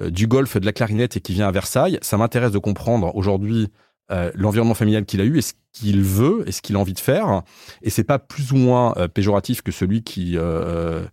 du 0.00 0.26
golf, 0.26 0.58
de 0.58 0.66
la 0.66 0.72
clarinette 0.72 1.16
et 1.16 1.20
qui 1.20 1.32
vient 1.32 1.48
à 1.48 1.52
Versailles, 1.52 1.98
ça 2.02 2.18
m'intéresse 2.18 2.50
de 2.50 2.58
comprendre 2.58 3.14
aujourd'hui 3.14 3.68
euh, 4.10 4.30
l'environnement 4.34 4.74
familial 4.74 5.04
qu'il 5.04 5.20
a 5.20 5.24
eu 5.24 5.38
et 5.38 5.42
ce 5.42 5.52
qu'il 5.72 6.02
veut 6.02 6.42
et 6.46 6.52
ce 6.52 6.62
qu'il 6.62 6.74
a 6.74 6.78
envie 6.80 6.94
de 6.94 7.00
faire. 7.00 7.42
Et 7.82 7.90
c'est 7.90 8.04
pas 8.04 8.18
plus 8.18 8.50
ou 8.50 8.56
moins 8.56 8.92
euh, 8.96 9.06
péjoratif 9.06 9.62
que 9.62 9.70
celui 9.70 10.02
qui 10.02 10.34
euh, 10.36 11.04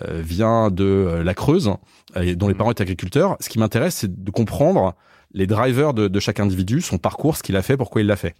vient 0.00 0.70
de 0.70 1.20
la 1.24 1.34
Creuse 1.34 1.72
et 2.14 2.36
dont 2.36 2.46
les 2.46 2.54
mmh. 2.54 2.56
parents 2.56 2.70
étaient 2.70 2.82
agriculteurs. 2.82 3.36
Ce 3.40 3.48
qui 3.48 3.58
m'intéresse, 3.58 3.96
c'est 3.96 4.22
de 4.22 4.30
comprendre 4.30 4.94
les 5.32 5.48
drivers 5.48 5.94
de, 5.94 6.06
de, 6.06 6.20
chaque 6.20 6.38
individu, 6.38 6.80
son 6.80 6.98
parcours, 6.98 7.36
ce 7.36 7.42
qu'il 7.42 7.56
a 7.56 7.62
fait, 7.62 7.76
pourquoi 7.76 8.02
il 8.02 8.06
l'a 8.06 8.16
fait. 8.16 8.36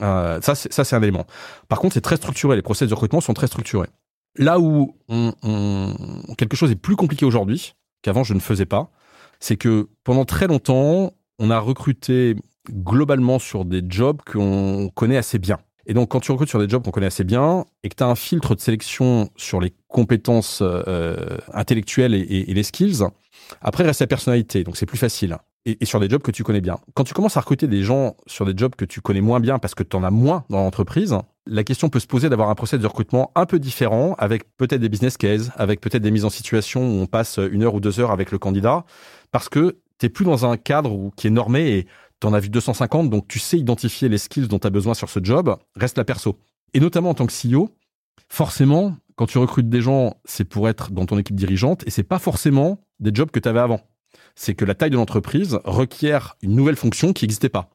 ça, 0.00 0.40
c'est, 0.54 0.72
ça, 0.72 0.84
c'est 0.84 0.96
un 0.96 1.02
élément. 1.02 1.26
Par 1.68 1.78
contre, 1.78 1.94
c'est 1.94 2.00
très 2.00 2.16
structuré. 2.16 2.56
Les 2.56 2.62
process 2.62 2.88
de 2.88 2.94
recrutement 2.94 3.20
sont 3.20 3.34
très 3.34 3.48
structurés. 3.48 3.88
Là 4.36 4.58
où 4.58 4.96
on, 5.08 5.32
on, 5.42 6.34
quelque 6.36 6.56
chose 6.56 6.70
est 6.70 6.76
plus 6.76 6.96
compliqué 6.96 7.26
aujourd'hui 7.26 7.74
qu'avant 8.02 8.24
je 8.24 8.32
ne 8.32 8.40
faisais 8.40 8.66
pas, 8.66 8.90
c'est 9.40 9.56
que 9.56 9.88
pendant 10.04 10.24
très 10.24 10.46
longtemps, 10.46 11.12
on 11.38 11.50
a 11.50 11.58
recruté 11.58 12.36
globalement 12.70 13.38
sur 13.38 13.64
des 13.64 13.82
jobs 13.88 14.20
qu'on 14.24 14.90
connaît 14.94 15.16
assez 15.16 15.38
bien. 15.38 15.58
Et 15.88 15.94
donc, 15.94 16.10
quand 16.10 16.20
tu 16.20 16.30
recrutes 16.30 16.50
sur 16.50 16.58
des 16.58 16.68
jobs 16.68 16.84
qu'on 16.84 16.90
connaît 16.90 17.06
assez 17.06 17.24
bien 17.24 17.64
et 17.82 17.88
que 17.88 17.94
tu 17.94 18.04
as 18.04 18.06
un 18.06 18.14
filtre 18.14 18.54
de 18.54 18.60
sélection 18.60 19.30
sur 19.36 19.58
les 19.58 19.72
compétences 19.88 20.60
euh, 20.62 21.38
intellectuelles 21.54 22.14
et, 22.14 22.44
les 22.44 22.62
skills, 22.62 23.04
après 23.62 23.84
reste 23.84 24.00
la 24.00 24.06
personnalité. 24.06 24.64
Donc, 24.64 24.76
c'est 24.76 24.86
plus 24.86 24.98
facile. 24.98 25.38
Et, 25.64 25.84
sur 25.86 25.98
des 25.98 26.08
jobs 26.08 26.22
que 26.22 26.30
tu 26.30 26.44
connais 26.44 26.60
bien. 26.60 26.78
Quand 26.94 27.04
tu 27.04 27.14
commences 27.14 27.38
à 27.38 27.40
recruter 27.40 27.66
des 27.66 27.82
gens 27.82 28.16
sur 28.26 28.44
des 28.44 28.52
jobs 28.54 28.74
que 28.74 28.84
tu 28.84 29.00
connais 29.00 29.22
moins 29.22 29.40
bien 29.40 29.58
parce 29.58 29.74
que 29.74 29.82
tu 29.82 29.96
en 29.96 30.04
as 30.04 30.10
moins 30.10 30.44
dans 30.50 30.58
l'entreprise, 30.58 31.16
la 31.46 31.64
question 31.64 31.88
peut 31.88 32.00
se 32.00 32.06
poser 32.06 32.28
d'avoir 32.28 32.50
un 32.50 32.54
procès 32.54 32.78
de 32.78 32.86
recrutement 32.86 33.32
un 33.34 33.46
peu 33.46 33.58
différent, 33.58 34.14
avec 34.18 34.44
peut-être 34.56 34.80
des 34.80 34.88
business 34.90 35.16
cases, 35.16 35.50
avec 35.56 35.80
peut-être 35.80 36.02
des 36.02 36.10
mises 36.10 36.26
en 36.26 36.30
situation 36.30 36.82
où 36.82 37.00
on 37.00 37.06
passe 37.06 37.38
une 37.50 37.62
heure 37.62 37.74
ou 37.74 37.80
deux 37.80 37.98
heures 38.00 38.10
avec 38.10 38.30
le 38.30 38.38
candidat, 38.38 38.84
parce 39.30 39.48
que 39.48 39.78
tu 39.98 40.06
n'es 40.06 40.10
plus 40.10 40.24
dans 40.24 40.46
un 40.46 40.56
cadre 40.56 41.10
qui 41.16 41.26
est 41.26 41.30
normé 41.30 41.70
et 41.70 41.86
tu 42.20 42.26
en 42.26 42.32
as 42.32 42.40
vu 42.40 42.48
250, 42.48 43.10
donc 43.10 43.28
tu 43.28 43.38
sais 43.38 43.58
identifier 43.58 44.08
les 44.08 44.18
skills 44.18 44.48
dont 44.48 44.58
tu 44.58 44.66
as 44.66 44.70
besoin 44.70 44.94
sur 44.94 45.08
ce 45.08 45.20
job, 45.22 45.56
reste 45.76 45.98
la 45.98 46.04
perso. 46.04 46.38
Et 46.74 46.80
notamment 46.80 47.10
en 47.10 47.14
tant 47.14 47.26
que 47.26 47.32
CEO, 47.32 47.70
forcément, 48.28 48.96
quand 49.16 49.26
tu 49.26 49.38
recrutes 49.38 49.68
des 49.68 49.80
gens, 49.80 50.16
c'est 50.24 50.44
pour 50.44 50.68
être 50.68 50.90
dans 50.90 51.06
ton 51.06 51.18
équipe 51.18 51.36
dirigeante 51.36 51.84
et 51.86 51.90
c'est 51.90 52.02
pas 52.02 52.18
forcément 52.18 52.80
des 53.00 53.10
jobs 53.12 53.30
que 53.30 53.40
tu 53.40 53.48
avais 53.48 53.60
avant. 53.60 53.80
c'est 54.34 54.54
que 54.54 54.64
la 54.64 54.74
taille 54.74 54.90
de 54.90 54.96
l'entreprise 54.96 55.58
requiert 55.64 56.36
une 56.42 56.54
nouvelle 56.54 56.76
fonction 56.76 57.12
qui 57.12 57.24
n'existait 57.24 57.48
pas. 57.48 57.70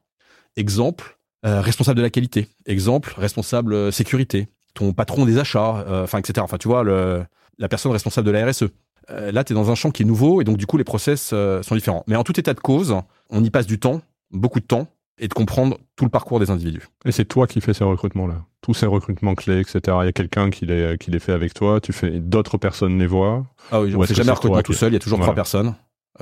Exemple, 0.56 1.18
euh, 1.44 1.60
responsable 1.60 1.98
de 1.98 2.02
la 2.02 2.10
qualité. 2.10 2.48
Exemple, 2.66 3.12
responsable 3.18 3.74
euh, 3.74 3.90
sécurité. 3.90 4.48
Ton 4.72 4.92
patron 4.94 5.26
des 5.26 5.38
achats, 5.38 5.84
euh, 5.86 6.04
enfin, 6.04 6.18
etc. 6.18 6.40
Enfin, 6.42 6.56
tu 6.56 6.68
vois, 6.68 6.82
la 6.84 7.68
personne 7.68 7.92
responsable 7.92 8.26
de 8.26 8.32
la 8.32 8.46
RSE. 8.46 8.64
là, 9.08 9.44
tu 9.44 9.52
es 9.52 9.54
dans 9.54 9.70
un 9.70 9.74
champ 9.74 9.90
qui 9.90 10.02
est 10.02 10.06
nouveau 10.06 10.40
et 10.40 10.44
donc, 10.44 10.56
du 10.56 10.66
coup, 10.66 10.78
les 10.78 10.84
process 10.84 11.34
sont 11.62 11.74
différents. 11.74 12.02
Mais 12.06 12.16
en 12.16 12.24
tout 12.24 12.38
état 12.40 12.54
de 12.54 12.60
cause, 12.60 12.96
on 13.30 13.44
y 13.44 13.50
passe 13.50 13.66
du 13.66 13.78
temps, 13.78 14.00
beaucoup 14.34 14.60
de 14.60 14.66
temps, 14.66 14.88
et 15.18 15.28
de 15.28 15.34
comprendre 15.34 15.78
tout 15.96 16.04
le 16.04 16.10
parcours 16.10 16.40
des 16.40 16.50
individus. 16.50 16.88
Et 17.04 17.12
c'est 17.12 17.24
toi 17.24 17.46
qui 17.46 17.60
fais 17.60 17.72
ces 17.72 17.84
recrutements-là 17.84 18.44
Tous 18.62 18.74
ces 18.74 18.86
recrutements 18.86 19.34
clés, 19.34 19.60
etc. 19.60 19.80
Il 20.02 20.06
y 20.06 20.08
a 20.08 20.12
quelqu'un 20.12 20.50
qui 20.50 20.66
les, 20.66 20.96
qui 20.98 21.10
les 21.10 21.20
fait 21.20 21.32
avec 21.32 21.54
toi, 21.54 21.80
tu 21.80 21.92
fais 21.92 22.18
d'autres 22.18 22.58
personnes 22.58 22.98
les 22.98 23.06
voient 23.06 23.46
Ah 23.70 23.80
oui, 23.80 23.94
c'est 24.06 24.14
jamais 24.14 24.30
un 24.30 24.34
recrutement 24.34 24.62
tout 24.62 24.72
seul, 24.72 24.90
il 24.90 24.94
y 24.94 24.96
a 24.96 25.00
toujours 25.00 25.20
trois 25.20 25.34
personnes, 25.34 25.74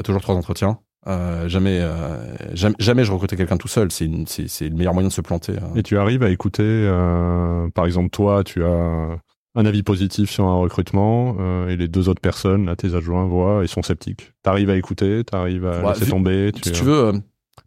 toujours 0.04 0.20
trois 0.20 0.34
entretiens. 0.34 0.78
Euh, 1.08 1.48
jamais, 1.48 1.80
euh, 1.80 2.54
jamais, 2.54 2.76
jamais, 2.78 3.04
je 3.04 3.10
recrutais 3.10 3.36
quelqu'un 3.36 3.56
tout 3.56 3.68
seul. 3.68 3.90
C'est 3.90 4.06
le 4.06 4.76
meilleur 4.76 4.94
moyen 4.94 5.08
de 5.08 5.12
se 5.12 5.20
planter. 5.20 5.54
Hein. 5.60 5.72
Et 5.74 5.82
tu 5.82 5.98
arrives 5.98 6.22
à 6.22 6.30
écouter, 6.30 6.62
euh, 6.62 7.68
par 7.70 7.86
exemple, 7.86 8.10
toi, 8.10 8.44
tu 8.44 8.64
as 8.64 9.18
un 9.54 9.66
avis 9.66 9.82
positif 9.82 10.30
sur 10.30 10.44
un 10.44 10.54
recrutement 10.54 11.36
euh, 11.40 11.68
et 11.68 11.76
les 11.76 11.88
deux 11.88 12.08
autres 12.08 12.20
personnes, 12.20 12.66
là, 12.66 12.76
tes 12.76 12.94
adjoints, 12.94 13.26
voient 13.26 13.64
et 13.64 13.66
sont 13.66 13.82
sceptiques. 13.82 14.32
T'arrives 14.42 14.70
à 14.70 14.76
écouter, 14.76 15.24
t'arrives 15.24 15.66
à 15.66 15.92
laisser 15.92 16.06
tomber. 16.06 16.52
Tu, 16.52 16.62
si 16.62 16.72
tu 16.72 16.84
veux, 16.84 17.12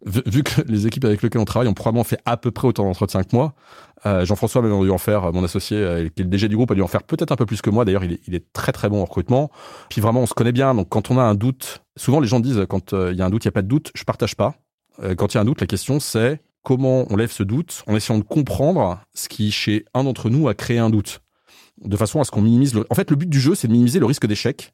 vu, 0.04 0.42
que 0.42 0.62
les 0.62 0.86
équipes 0.86 1.04
avec 1.04 1.22
lesquelles 1.22 1.40
on 1.40 1.46
travaille 1.46 1.68
ont 1.68 1.74
probablement 1.74 2.04
fait 2.04 2.18
à 2.24 2.36
peu 2.36 2.50
près 2.50 2.68
autant 2.68 2.84
d'entretiens 2.84 3.22
que 3.22 3.34
moi, 3.34 3.54
euh, 4.04 4.24
Jean-François 4.24 4.64
a 4.64 4.84
dû 4.84 4.90
en 4.90 4.98
faire, 4.98 5.32
mon 5.32 5.44
associé, 5.44 5.78
euh, 5.78 6.08
qui 6.08 6.22
est 6.22 6.24
le 6.24 6.30
DG 6.30 6.48
du 6.48 6.56
groupe, 6.56 6.70
a 6.70 6.74
dû 6.74 6.82
en 6.82 6.86
faire 6.86 7.02
peut-être 7.02 7.32
un 7.32 7.36
peu 7.36 7.46
plus 7.46 7.62
que 7.62 7.70
moi. 7.70 7.84
D'ailleurs, 7.84 8.04
il 8.04 8.34
est, 8.34 8.52
très 8.52 8.72
très 8.72 8.88
bon 8.88 9.00
en 9.00 9.04
recrutement. 9.04 9.50
Puis 9.88 10.00
vraiment, 10.00 10.20
on 10.20 10.26
se 10.26 10.34
connaît 10.34 10.52
bien. 10.52 10.74
Donc 10.74 10.88
quand 10.88 11.10
on 11.10 11.18
a 11.18 11.22
un 11.22 11.34
doute, 11.34 11.82
souvent 11.96 12.20
les 12.20 12.28
gens 12.28 12.40
disent 12.40 12.66
quand 12.68 12.92
euh, 12.92 13.12
il 13.12 13.18
y 13.18 13.22
a 13.22 13.26
un 13.26 13.30
doute, 13.30 13.44
il 13.44 13.48
n'y 13.48 13.50
a 13.50 13.52
pas 13.52 13.62
de 13.62 13.68
doute. 13.68 13.90
Je 13.94 14.04
partage 14.04 14.36
pas. 14.36 14.54
quand 15.16 15.32
il 15.32 15.36
y 15.36 15.38
a 15.38 15.40
un 15.40 15.44
doute, 15.44 15.60
la 15.60 15.66
question 15.66 16.00
c'est 16.00 16.40
comment 16.62 17.06
on 17.10 17.16
lève 17.16 17.30
ce 17.30 17.42
doute 17.42 17.84
en 17.86 17.94
essayant 17.94 18.18
de 18.18 18.24
comprendre 18.24 19.00
ce 19.14 19.28
qui, 19.28 19.52
chez 19.52 19.84
un 19.94 20.04
d'entre 20.04 20.30
nous, 20.30 20.48
a 20.48 20.54
créé 20.54 20.78
un 20.78 20.90
doute. 20.90 21.20
De 21.82 21.96
façon 21.96 22.20
à 22.20 22.24
ce 22.24 22.30
qu'on 22.30 22.40
minimise. 22.40 22.74
En 22.88 22.94
fait, 22.94 23.10
le 23.10 23.16
but 23.16 23.28
du 23.28 23.38
jeu, 23.38 23.54
c'est 23.54 23.68
de 23.68 23.72
minimiser 23.72 24.00
le 24.00 24.06
risque 24.06 24.26
d'échec, 24.26 24.72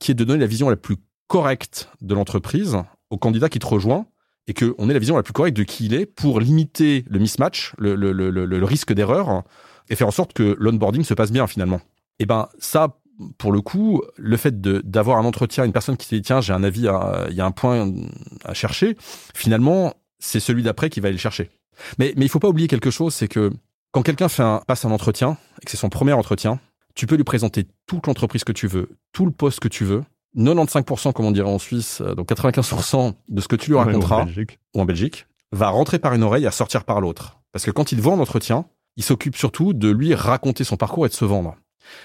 qui 0.00 0.10
est 0.10 0.14
de 0.14 0.24
donner 0.24 0.40
la 0.40 0.46
vision 0.46 0.68
la 0.68 0.76
plus 0.76 0.96
correcte 1.28 1.88
de 2.00 2.14
l'entreprise 2.14 2.76
au 3.10 3.16
candidat 3.16 3.48
qui 3.48 3.60
te 3.60 3.66
rejoint 3.66 4.06
et 4.50 4.52
qu'on 4.52 4.90
ait 4.90 4.92
la 4.92 4.98
vision 4.98 5.16
la 5.16 5.22
plus 5.22 5.32
correcte 5.32 5.56
de 5.56 5.62
qui 5.62 5.86
il 5.86 5.94
est 5.94 6.06
pour 6.06 6.40
limiter 6.40 7.04
le 7.08 7.20
mismatch, 7.20 7.72
le, 7.78 8.64
risque 8.64 8.92
d'erreur, 8.92 9.44
et 9.88 9.94
faire 9.94 10.08
en 10.08 10.10
sorte 10.10 10.32
que 10.32 10.56
l'onboarding 10.58 11.04
se 11.04 11.14
passe 11.14 11.30
bien 11.30 11.46
finalement. 11.46 11.76
Et 12.18 12.24
eh 12.24 12.26
ben 12.26 12.48
ça, 12.58 12.98
pour 13.38 13.52
le 13.52 13.60
coup, 13.60 14.02
le 14.16 14.36
fait 14.36 14.60
d'avoir 14.60 15.18
un 15.18 15.24
entretien, 15.24 15.64
une 15.64 15.72
personne 15.72 15.96
qui 15.96 16.08
te 16.08 16.14
dit 16.16 16.22
tiens 16.22 16.40
j'ai 16.40 16.52
un 16.52 16.64
avis, 16.64 16.88
il 17.28 17.36
y 17.36 17.40
a 17.40 17.46
un 17.46 17.50
point 17.52 17.92
à 18.44 18.52
chercher, 18.52 18.96
finalement 19.34 19.94
c'est 20.18 20.40
celui 20.40 20.64
d'après 20.64 20.90
qui 20.90 20.98
va 20.98 21.06
aller 21.06 21.16
le 21.16 21.20
chercher. 21.20 21.48
Mais 21.98 22.12
mais 22.16 22.24
il 22.24 22.28
faut 22.28 22.40
pas 22.40 22.48
oublier 22.48 22.66
quelque 22.66 22.90
chose, 22.90 23.14
c'est 23.14 23.28
que 23.28 23.52
quand 23.92 24.02
quelqu'un 24.02 24.26
un, 24.38 24.62
passe 24.66 24.84
un 24.84 24.90
entretien 24.90 25.38
et 25.62 25.64
que 25.64 25.70
c'est 25.70 25.76
son 25.76 25.90
premier 25.90 26.12
entretien, 26.12 26.58
tu 26.96 27.06
peux 27.06 27.14
lui 27.14 27.24
présenter 27.24 27.68
toute 27.86 28.08
l'entreprise 28.08 28.42
que 28.42 28.52
tu 28.52 28.66
veux, 28.66 28.88
tout 29.12 29.26
le 29.26 29.32
poste 29.32 29.60
que 29.60 29.68
tu 29.68 29.84
veux, 29.84 30.02
95%, 30.36 31.12
comme 31.12 31.26
on 31.26 31.30
dirait 31.30 31.48
en 31.48 31.58
Suisse, 31.58 32.00
euh, 32.00 32.14
donc 32.14 32.28
95% 32.28 33.14
de 33.28 33.40
ce 33.40 33.48
que 33.48 33.56
tu 33.56 33.70
lui 33.70 33.78
raconteras, 33.78 34.26
ou 34.74 34.80
en 34.80 34.84
Belgique, 34.84 35.26
va 35.52 35.68
rentrer 35.68 35.98
par 35.98 36.14
une 36.14 36.22
oreille 36.22 36.46
et 36.46 36.50
sortir 36.50 36.84
par 36.84 37.00
l'autre. 37.00 37.40
Parce 37.52 37.64
que 37.64 37.70
quand 37.70 37.92
il 37.92 38.00
vend 38.00 38.14
en 38.14 38.20
entretien, 38.20 38.66
il 38.96 39.02
s'occupe 39.02 39.36
surtout 39.36 39.72
de 39.72 39.88
lui 39.88 40.14
raconter 40.14 40.64
son 40.64 40.76
parcours 40.76 41.06
et 41.06 41.08
de 41.08 41.14
se 41.14 41.24
vendre. 41.24 41.56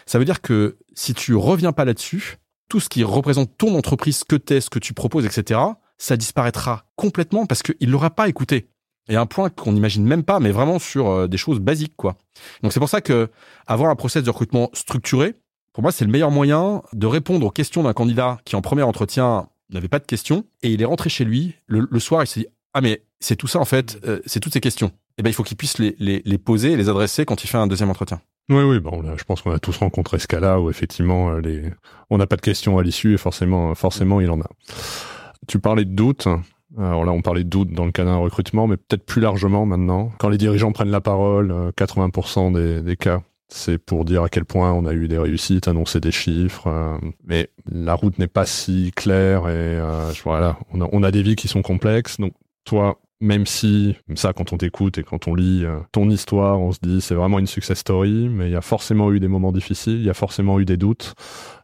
Ça 0.05 0.17
veut 0.17 0.25
dire 0.25 0.41
que 0.41 0.77
si 0.93 1.13
tu 1.13 1.35
reviens 1.35 1.71
pas 1.71 1.85
là-dessus, 1.85 2.37
tout 2.69 2.79
ce 2.79 2.89
qui 2.89 3.03
représente 3.03 3.57
ton 3.57 3.77
entreprise, 3.77 4.17
ce 4.17 4.25
que 4.25 4.35
t'es, 4.35 4.61
ce 4.61 4.69
que 4.69 4.79
tu 4.79 4.93
proposes, 4.93 5.25
etc., 5.25 5.59
ça 5.97 6.17
disparaîtra 6.17 6.85
complètement 6.95 7.45
parce 7.45 7.63
qu'il 7.63 7.89
l'aura 7.89 8.09
pas 8.09 8.27
écouté. 8.27 8.69
Et 9.07 9.15
un 9.15 9.27
point 9.27 9.49
qu'on 9.49 9.73
n'imagine 9.73 10.03
même 10.03 10.23
pas, 10.23 10.39
mais 10.39 10.51
vraiment 10.51 10.79
sur 10.79 11.09
euh, 11.09 11.27
des 11.27 11.37
choses 11.37 11.59
basiques, 11.59 11.95
quoi. 11.95 12.17
Donc 12.63 12.73
c'est 12.73 12.79
pour 12.79 12.89
ça 12.89 13.01
que 13.01 13.29
avoir 13.67 13.91
un 13.91 13.95
process 13.95 14.23
de 14.23 14.29
recrutement 14.31 14.71
structuré, 14.73 15.35
pour 15.75 15.81
moi, 15.81 15.91
c'est 15.91 16.05
le 16.05 16.11
meilleur 16.11 16.31
moyen 16.31 16.83
de 16.93 17.05
répondre 17.05 17.45
aux 17.45 17.51
questions 17.51 17.83
d'un 17.83 17.91
candidat 17.91 18.37
qui, 18.45 18.55
en 18.55 18.61
premier 18.61 18.83
entretien, 18.83 19.49
n'avait 19.69 19.89
pas 19.89 19.99
de 19.99 20.05
questions 20.05 20.45
et 20.63 20.71
il 20.71 20.81
est 20.81 20.85
rentré 20.85 21.09
chez 21.09 21.25
lui 21.25 21.55
le, 21.67 21.99
soir. 21.99 22.23
Il 22.23 22.27
s'est 22.27 22.39
dit 22.39 22.47
ah 22.73 22.79
mais 22.79 23.03
c'est 23.19 23.35
tout 23.35 23.47
ça 23.47 23.59
en 23.59 23.65
fait, 23.65 23.99
euh, 24.07 24.21
c'est 24.25 24.39
toutes 24.39 24.53
ces 24.53 24.61
questions. 24.61 24.87
Et 24.87 24.91
eh 25.17 25.23
ben 25.23 25.29
il 25.29 25.33
faut 25.33 25.43
qu'il 25.43 25.57
puisse 25.57 25.77
les, 25.77 25.93
les, 25.99 26.37
poser 26.37 26.71
et 26.71 26.77
les 26.77 26.87
adresser 26.87 27.25
quand 27.25 27.43
il 27.43 27.47
fait 27.47 27.57
un 27.57 27.67
deuxième 27.67 27.89
entretien. 27.89 28.21
Oui, 28.47 28.63
oui, 28.63 28.79
bon, 28.79 29.03
je 29.17 29.23
pense 29.25 29.41
qu'on 29.41 29.51
a 29.51 29.59
tous 29.59 29.75
rencontré 29.75 30.17
ce 30.17 30.27
cas-là 30.27 30.61
où 30.61 30.69
effectivement, 30.69 31.31
euh, 31.31 31.41
les... 31.41 31.63
on 32.09 32.17
n'a 32.17 32.25
pas 32.25 32.37
de 32.37 32.41
questions 32.41 32.77
à 32.77 32.83
l'issue 32.83 33.13
et 33.13 33.17
forcément, 33.17 33.75
forcément, 33.75 34.21
il 34.21 34.31
en 34.31 34.39
a. 34.39 34.47
Tu 35.45 35.59
parlais 35.59 35.83
de 35.83 35.93
doute. 35.93 36.29
Alors 36.77 37.03
là, 37.03 37.11
on 37.11 37.21
parlait 37.21 37.43
de 37.43 37.49
doute 37.49 37.73
dans 37.73 37.85
le 37.85 37.91
cas 37.91 38.05
d'un 38.05 38.15
recrutement, 38.15 38.67
mais 38.67 38.77
peut-être 38.77 39.05
plus 39.05 39.21
largement 39.21 39.65
maintenant. 39.65 40.13
Quand 40.19 40.29
les 40.29 40.37
dirigeants 40.37 40.71
prennent 40.71 40.89
la 40.91 41.01
parole, 41.01 41.53
80% 41.77 42.55
euh, 42.55 42.77
des, 42.77 42.81
des 42.81 42.95
cas, 42.95 43.23
c'est 43.47 43.77
pour 43.77 44.05
dire 44.05 44.23
à 44.23 44.29
quel 44.29 44.45
point 44.45 44.73
on 44.73 44.85
a 44.85 44.93
eu 44.93 45.07
des 45.07 45.17
réussites, 45.17 45.67
annoncer 45.67 45.99
des 45.99 46.11
chiffres. 46.11 46.67
Euh, 46.67 46.97
mais 47.25 47.49
la 47.69 47.93
route 47.93 48.17
n'est 48.17 48.27
pas 48.27 48.45
si 48.45 48.91
claire 48.95 49.47
et 49.47 49.79
euh, 49.79 50.11
voilà, 50.23 50.57
on 50.73 51.03
a, 51.03 51.11
des 51.11 51.21
vies 51.21 51.35
qui 51.35 51.47
sont 51.47 51.61
complexes. 51.61 52.19
Donc 52.19 52.33
toi, 52.63 52.99
même 53.21 53.45
si 53.45 53.95
ça, 54.15 54.33
quand 54.33 54.51
on 54.51 54.57
t'écoute 54.57 54.97
et 54.97 55.03
quand 55.03 55.27
on 55.27 55.35
lit 55.35 55.63
euh, 55.63 55.79
ton 55.91 56.09
histoire, 56.09 56.59
on 56.59 56.71
se 56.71 56.79
dit 56.81 57.01
c'est 57.01 57.13
vraiment 57.13 57.37
une 57.37 57.47
success 57.47 57.79
story, 57.79 58.29
mais 58.29 58.47
il 58.47 58.51
y 58.51 58.55
a 58.55 58.61
forcément 58.61 59.11
eu 59.11 59.19
des 59.19 59.27
moments 59.27 59.51
difficiles, 59.51 59.97
il 59.97 60.05
y 60.05 60.09
a 60.09 60.15
forcément 60.15 60.59
eu 60.59 60.65
des 60.65 60.77
doutes. 60.77 61.13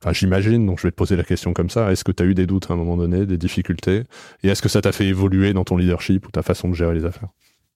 Enfin, 0.02 0.14
j'imagine. 0.14 0.66
Donc 0.66 0.80
je 0.80 0.88
vais 0.88 0.92
te 0.92 0.96
poser 0.96 1.16
la 1.16 1.24
question 1.24 1.54
comme 1.54 1.70
ça. 1.70 1.92
Est-ce 1.92 2.04
que 2.04 2.12
tu 2.12 2.22
as 2.22 2.28
eu 2.28 2.36
des 2.36 2.46
doutes 2.46 2.70
à 2.70 2.74
un 2.74 2.78
moment 2.78 2.96
donné, 2.96 3.26
des 3.26 3.38
difficultés, 3.38 4.04
et 4.44 4.50
est-ce 4.50 4.62
que 4.62 4.70
ça 4.70 4.82
t'a 4.82 4.92
fait 4.92 5.08
évoluer 5.08 5.54
dans 5.54 5.64
ton 5.64 5.78
leadership 5.78 6.28
ou 6.28 6.32
ta 6.32 6.44
façon 6.44 6.70
de 6.70 6.76
gérer 6.76 6.94
les 6.94 7.06
affaires? 7.06 7.30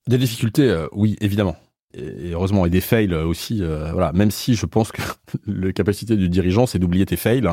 Des 0.08 0.20
difficultés, 0.20 0.86
oui, 0.92 1.16
évidemment 1.20 1.56
et 1.96 2.32
heureusement, 2.32 2.66
et 2.66 2.70
des 2.70 2.82
fails 2.82 3.14
aussi. 3.14 3.60
Euh, 3.62 3.92
voilà, 3.92 4.12
même 4.14 4.32
si 4.32 4.56
je 4.56 4.66
pense 4.66 4.92
que 4.92 5.02
la 5.48 5.72
capacité 5.72 6.16
du 6.16 6.30
dirigeant, 6.30 6.66
c'est 6.66 6.80
d'oublier 6.80 7.06
tes 7.06 7.16
fails 7.16 7.48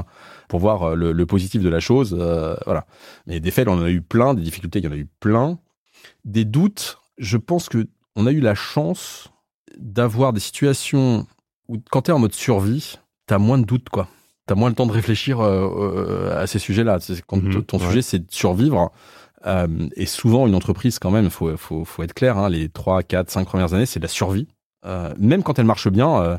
pour 0.48 0.61
voir 0.61 0.83
euh, 0.83 0.94
le, 0.94 1.26
positif 1.26 1.62
de 1.62 1.68
la 1.68 1.81
chose. 1.81 2.16
Euh, 2.18 2.57
voilà. 2.64 2.87
Mais 3.26 3.40
des 3.40 3.50
fails, 3.50 3.68
on 3.68 3.74
en 3.74 3.83
a 3.83 3.90
eu 3.90 4.02
plein, 4.02 4.35
des 4.35 4.42
difficultés, 4.42 4.81
il 4.81 4.85
y 4.85 4.88
en 4.88 4.92
a 4.92 4.96
eu 4.96 5.09
plein. 5.20 5.59
Des 6.24 6.44
doutes, 6.44 6.98
je 7.18 7.37
pense 7.37 7.68
que 7.68 7.87
on 8.16 8.26
a 8.26 8.33
eu 8.33 8.40
la 8.40 8.55
chance 8.55 9.31
d'avoir 9.78 10.33
des 10.33 10.40
situations 10.40 11.26
où, 11.68 11.78
quand 11.90 12.02
tu 12.02 12.11
es 12.11 12.14
en 12.14 12.18
mode 12.18 12.35
survie, 12.35 12.98
tu 13.26 13.35
as 13.35 13.38
moins 13.38 13.59
de 13.59 13.64
doutes, 13.64 13.88
quoi. 13.88 14.09
Tu 14.46 14.52
as 14.52 14.57
moins 14.57 14.68
le 14.68 14.74
temps 14.74 14.87
de 14.87 14.92
réfléchir 14.92 15.40
à 15.40 16.46
ces 16.48 16.59
sujets-là. 16.59 16.98
Quand 17.28 17.40
mhm, 17.40 17.62
ton 17.62 17.78
sujet, 17.78 18.02
c'est 18.02 18.18
de 18.18 18.31
survivre 18.31 18.90
euh, 19.46 19.66
et 19.96 20.07
souvent, 20.07 20.46
une 20.46 20.55
entreprise, 20.55 20.98
quand 20.98 21.11
même, 21.11 21.31
faut, 21.31 21.57
faut, 21.57 21.85
faut 21.85 22.02
être 22.02 22.14
clair, 22.14 22.38
hein, 22.38 22.48
les 22.48 22.68
3, 22.68 23.02
4, 23.02 23.31
5 23.31 23.46
premières 23.46 23.74
années, 23.74 23.87
c'est 23.87 24.00
de 24.00 24.05
la 24.05 24.09
survie. 24.09 24.48
Euh, 24.85 25.12
même 25.18 25.42
quand 25.42 25.59
elle 25.59 25.64
marche 25.64 25.88
bien, 25.88 26.22
euh, 26.22 26.38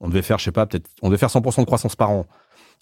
on 0.00 0.08
devait 0.08 0.22
faire, 0.22 0.38
je 0.38 0.44
sais 0.44 0.52
pas, 0.52 0.66
peut-être, 0.66 0.88
on 1.02 1.08
devait 1.08 1.18
faire 1.18 1.30
100% 1.30 1.60
de 1.60 1.66
croissance 1.66 1.96
par 1.96 2.10
an. 2.10 2.26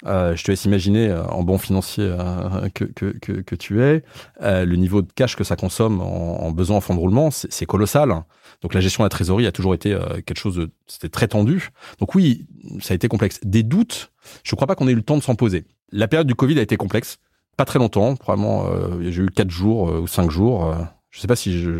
Euh, 0.07 0.35
je 0.35 0.45
te 0.45 0.51
laisse 0.51 0.65
imaginer, 0.65 1.09
euh, 1.09 1.25
en 1.27 1.43
bon 1.43 1.59
financier 1.59 2.05
euh, 2.05 2.69
que, 2.75 2.85
que, 2.85 3.13
que, 3.19 3.55
tu 3.55 3.83
es, 3.83 4.03
le 4.41 4.75
niveau 4.77 5.03
de 5.03 5.13
cash 5.15 5.37
que 5.37 5.45
ça 5.45 5.57
consomme 5.57 6.01
en, 6.01 6.43
en 6.43 6.51
besoin 6.53 6.79
en 6.79 6.81
fonds 6.81 6.95
de 6.95 7.01
roulement, 7.01 7.31
c'est 7.31 7.67
colossal. 7.67 8.15
Donc 8.63 8.75
la 8.75 8.81
gestion 8.81 9.03
de 9.03 9.07
la 9.07 9.11
trésorerie 9.11 9.47
a 9.47 9.53
toujours 9.53 9.75
été 9.75 9.97
quelque 10.27 10.39
chose 10.39 10.57
de... 10.57 10.71
C'était 10.87 11.09
très 11.09 11.29
tendu. 11.29 11.71
Donc 11.99 12.15
oui, 12.15 12.47
ça 12.81 12.93
a 12.93 12.95
été 12.95 13.09
complexe. 13.09 13.41
Des 13.43 13.63
doutes, 13.63 14.13
je 14.43 14.53
ne 14.53 14.57
crois 14.57 14.67
pas 14.67 14.75
qu'on 14.75 14.89
ait 14.89 14.93
eu 14.93 14.97
le 14.97 15.03
temps 15.03 15.17
de 15.17 15.23
s'en 15.23 15.35
poser. 15.35 15.65
La 15.93 16.09
période 16.09 16.27
du 16.27 16.35
Covid 16.35 16.59
a 16.59 16.63
été 16.63 16.77
complexe 16.77 17.19
pas 17.57 17.65
très 17.65 17.79
longtemps, 17.79 18.17
probablement. 18.17 18.67
Euh, 18.67 19.11
j'ai 19.11 19.23
eu 19.23 19.31
quatre 19.31 19.51
jours 19.51 19.91
euh, 19.91 20.01
ou 20.01 20.07
cinq 20.07 20.31
jours. 20.31 20.67
Euh, 20.67 20.77
je 21.11 21.21
sais 21.21 21.27
pas 21.27 21.37
si 21.37 21.61
j'ai 21.61 21.71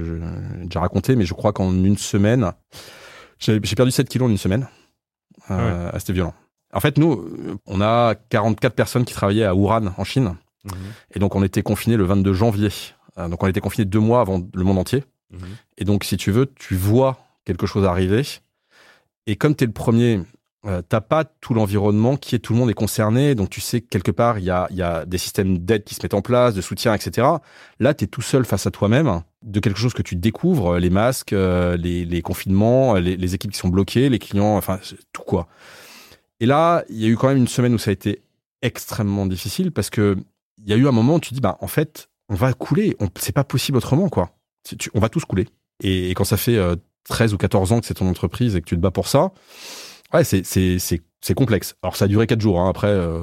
déjà 0.63 0.81
raconté, 0.81 1.17
mais 1.17 1.25
je 1.25 1.35
crois 1.35 1.53
qu'en 1.53 1.73
une 1.73 1.97
semaine, 1.97 2.53
j'ai 3.39 3.61
perdu 3.61 3.93
7 3.93 4.09
kilos 4.09 4.29
en 4.29 4.31
une 4.31 4.39
semaine. 4.39 4.69
Euh, 5.51 5.91
ah 5.93 5.99
C'était 5.99 6.13
violent. 6.13 6.35
En 6.73 6.81
fait, 6.81 6.99
nous, 6.99 7.29
on 7.67 7.81
a 7.81 8.15
44 8.15 8.75
personnes 8.75 9.05
qui 9.05 9.15
travaillaient 9.15 9.45
à 9.45 9.55
Wuhan, 9.55 9.93
en 9.97 10.05
Chine. 10.05 10.37
Mhm. 10.65 10.73
Et 11.15 11.19
donc, 11.21 11.35
on 11.37 11.43
était 11.43 11.63
confinés 11.63 11.97
le 11.97 12.05
22 12.05 12.33
janvier. 12.33 12.71
donc, 13.17 13.43
on 13.43 13.47
était 13.47 13.61
confinés 13.61 13.85
deux 13.85 14.01
mois 14.01 14.21
avant 14.21 14.43
le 14.53 14.65
monde 14.65 14.79
entier. 14.79 15.05
Mhm. 15.31 15.41
Et 15.79 15.85
donc, 15.85 16.05
si 16.05 16.17
tu 16.17 16.33
veux, 16.33 16.47
tu 16.47 16.75
vois 16.75 17.19
quelque 17.45 17.67
chose 17.67 17.85
arriver. 17.85 18.23
Et 19.27 19.37
comme 19.37 19.55
tu 19.55 19.65
es 19.65 19.67
le 19.67 19.73
premier 19.73 20.21
euh, 20.67 20.83
t'as 20.87 21.01
pas 21.01 21.25
tout 21.25 21.55
l'environnement 21.55 22.17
qui 22.17 22.35
est 22.35 22.39
tout 22.39 22.53
le 22.53 22.59
monde 22.59 22.71
est 22.71 22.75
concerné, 22.75 23.35
donc 23.35 23.49
tu 23.49 23.61
sais 23.61 23.81
que 23.81 23.89
quelque 23.89 24.11
part 24.11 24.39
il 24.39 24.45
y 24.45 24.51
a, 24.51 24.67
y 24.71 24.83
a 24.83 25.07
des 25.07 25.17
systèmes 25.17 25.59
d'aide 25.59 25.85
qui 25.85 25.95
se 25.95 26.03
mettent 26.03 26.15
en 26.15 26.21
place, 26.21 26.55
de 26.55 26.61
soutien, 26.61 26.93
etc. 26.93 27.27
Là, 27.79 27.95
tu 27.95 28.05
es 28.05 28.07
tout 28.07 28.21
seul 28.21 28.45
face 28.45 28.67
à 28.67 28.71
toi-même 28.71 29.23
de 29.43 29.59
quelque 29.61 29.79
chose 29.79 29.95
que 29.95 30.03
tu 30.03 30.17
découvres, 30.17 30.79
les 30.79 30.91
masques, 30.91 31.33
euh, 31.33 31.77
les, 31.79 32.05
les 32.05 32.21
confinements, 32.21 32.95
les, 32.95 33.17
les, 33.17 33.35
équipes 33.35 33.53
qui 33.53 33.59
sont 33.59 33.71
bloquées, 33.71 34.11
les 34.11 34.19
clients, 34.19 34.57
enfin 34.57 34.79
tout 35.13 35.23
quoi. 35.23 35.49
Et 36.41 36.47
là, 36.47 36.85
il 36.91 36.97
y 36.97 37.07
a 37.07 37.09
eu 37.09 37.17
quand 37.17 37.29
même 37.29 37.39
une 37.39 37.49
semaine 37.49 37.75
où 37.75 37.79
ça 37.79 37.91
a 37.91 37.93
été 37.93 38.23
extrêmement 38.61 39.27
difficile 39.27 39.73
parce 39.73 39.89
que 39.89 40.17
il 40.59 40.69
y 40.69 40.75
a 40.75 40.77
eu 40.77 40.87
un 40.87 40.93
moment 40.93 41.15
où 41.15 41.21
tu 41.21 41.33
dis 41.33 41.41
bah 41.41 41.57
en 41.61 41.69
fait 41.69 42.11
on 42.29 42.35
va 42.35 42.53
couler, 42.53 42.97
c'est 43.19 43.33
pas 43.33 43.45
possible 43.45 43.79
autrement 43.79 44.09
quoi. 44.09 44.31
On 44.95 45.01
va 45.01 45.09
tous 45.09 45.25
couler. 45.25 45.49
Et, 45.83 46.11
quand 46.11 46.25
ça 46.25 46.37
fait 46.37 46.59
13 47.05 47.33
euh, 47.33 47.35
ou 47.35 47.39
14 47.39 47.73
ans 47.73 47.81
que 47.81 47.87
c'est 47.87 47.95
ton 47.95 48.09
entreprise 48.09 48.57
et 48.57 48.61
que 48.61 48.67
tu 48.67 48.77
te 48.77 48.81
bats 48.81 48.91
pour 48.91 49.09
ça, 49.09 49.33
ouais, 50.15 50.25
c'est, 50.25 50.45
c'est, 50.45 50.79
c'est 50.79 51.01
c'est 51.23 51.35
complexe. 51.35 51.75
Alors 51.83 51.97
ça 51.97 52.07
a 52.07 52.09
duré 52.09 52.27
quatre 52.27 52.41
jours. 52.41 52.59
Hein. 52.61 52.71
Après, 52.71 52.87
euh, 52.89 53.21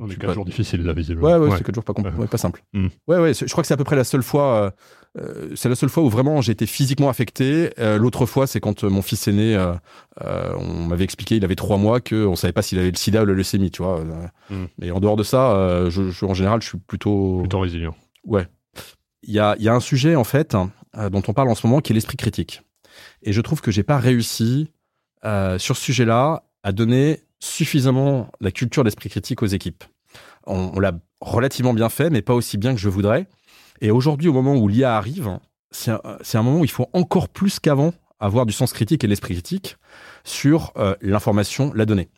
On 0.00 0.06
je 0.06 0.10
est 0.10 0.14
sais 0.14 0.14
quatre 0.16 0.26
pas- 0.30 0.34
jours 0.34 0.44
difficiles 0.44 0.82
là, 0.82 0.92
visiblement. 0.92 1.28
Ouais, 1.28 1.36
ouais, 1.36 1.56
c'est 1.56 1.62
quatre 1.62 1.74
jours 1.76 1.84
pas, 1.84 1.92
compl- 1.92 2.12
Ouais. 2.12 2.22
ouais, 2.22 2.26
pas 2.26 2.36
simple. 2.36 2.64
Mm. 2.72 2.88
Ouais, 3.06 3.18
ouais, 3.18 3.32
je 3.32 3.44
crois 3.46 3.62
que 3.62 3.68
c'est 3.68 3.74
à 3.74 3.76
peu 3.76 3.84
près 3.84 3.94
la 3.94 4.02
seule 4.02 4.24
fois. 4.24 4.54
euh, 4.64 4.70
euh, 5.20 5.52
c'est 5.54 5.68
la 5.68 5.76
seule 5.76 5.88
fois 5.88 6.02
où 6.02 6.08
vraiment 6.10 6.40
j'ai 6.40 6.50
été 6.50 6.66
physiquement 6.66 7.08
affecté. 7.08 7.70
Euh, 7.78 7.96
L'autre 7.96 8.26
fois, 8.26 8.48
c'est 8.48 8.58
quand 8.58 8.82
euh, 8.82 8.88
mon 8.90 9.02
fils 9.02 9.28
aîné, 9.28 9.54
euh, 9.54 9.72
euh, 10.24 10.52
on 10.58 10.86
m'avait 10.86 11.04
expliqué, 11.04 11.36
il 11.36 11.44
avait 11.44 11.54
trois 11.54 11.76
mois, 11.78 12.00
que 12.00 12.26
on 12.26 12.34
savait 12.34 12.52
pas 12.52 12.62
s'il 12.62 12.78
avait 12.80 12.90
le 12.90 12.96
SIDA 12.96 13.22
ou 13.22 13.26
la 13.26 13.34
leucémie, 13.34 13.70
tu 13.70 13.82
vois. 13.84 14.02
Mm. 14.50 14.64
Mais 14.78 14.90
en 14.90 14.98
dehors 14.98 15.16
de 15.16 15.22
ça, 15.22 15.52
euh, 15.52 15.90
je, 15.90 16.10
je- 16.10 16.24
en 16.24 16.34
général, 16.34 16.60
je 16.60 16.68
suis 16.70 16.78
plutôt. 16.78 17.38
Plutôt 17.38 17.60
résilient. 17.60 17.94
Il 19.22 19.32
y 19.34 19.38
a, 19.38 19.54
il 19.58 19.64
y 19.64 19.68
a 19.68 19.74
un 19.74 19.80
sujet 19.80 20.16
en 20.16 20.24
fait 20.24 20.56
dont 21.10 21.22
on 21.28 21.32
parle 21.32 21.48
en 21.50 21.54
ce 21.54 21.66
moment 21.66 21.80
qui 21.80 21.92
est 21.92 21.94
l'esprit 21.94 22.16
critique. 22.16 22.62
Et 23.22 23.32
je 23.32 23.40
trouve 23.40 23.60
que 23.60 23.70
j'ai 23.70 23.82
pas 23.82 23.98
réussi 23.98 24.70
euh, 25.24 25.58
sur 25.58 25.76
ce 25.76 25.82
sujet-là 25.82 26.44
à 26.62 26.72
donner 26.72 27.24
suffisamment 27.40 28.30
la 28.40 28.50
culture 28.50 28.84
d'esprit 28.84 29.08
critique 29.08 29.42
aux 29.42 29.46
équipes. 29.46 29.84
On, 30.46 30.78
l'a 30.78 30.92
relativement 31.20 31.74
bien 31.74 31.88
fait, 31.88 32.08
mais 32.10 32.22
pas 32.22 32.34
aussi 32.34 32.56
bien 32.56 32.72
que 32.72 32.80
je 32.80 32.88
voudrais. 32.88 33.26
Et 33.80 33.90
aujourd'hui, 33.90 34.28
au 34.28 34.32
moment 34.32 34.54
où 34.54 34.68
l'IA 34.68 34.96
arrive, 34.96 35.38
c'est 35.70 35.90
un, 35.90 36.42
moment 36.42 36.60
où 36.60 36.64
il 36.64 36.70
faut 36.70 36.88
encore 36.92 37.28
plus 37.28 37.60
qu'avant 37.60 37.92
avoir 38.20 38.46
du 38.46 38.52
sens 38.52 38.72
critique 38.72 39.04
et 39.04 39.06
l'esprit 39.06 39.34
critique 39.34 39.76
sur 40.24 40.72
euh, 40.76 40.94
l'information, 41.00 41.72
la 41.74 41.84
donnée. 41.84 42.08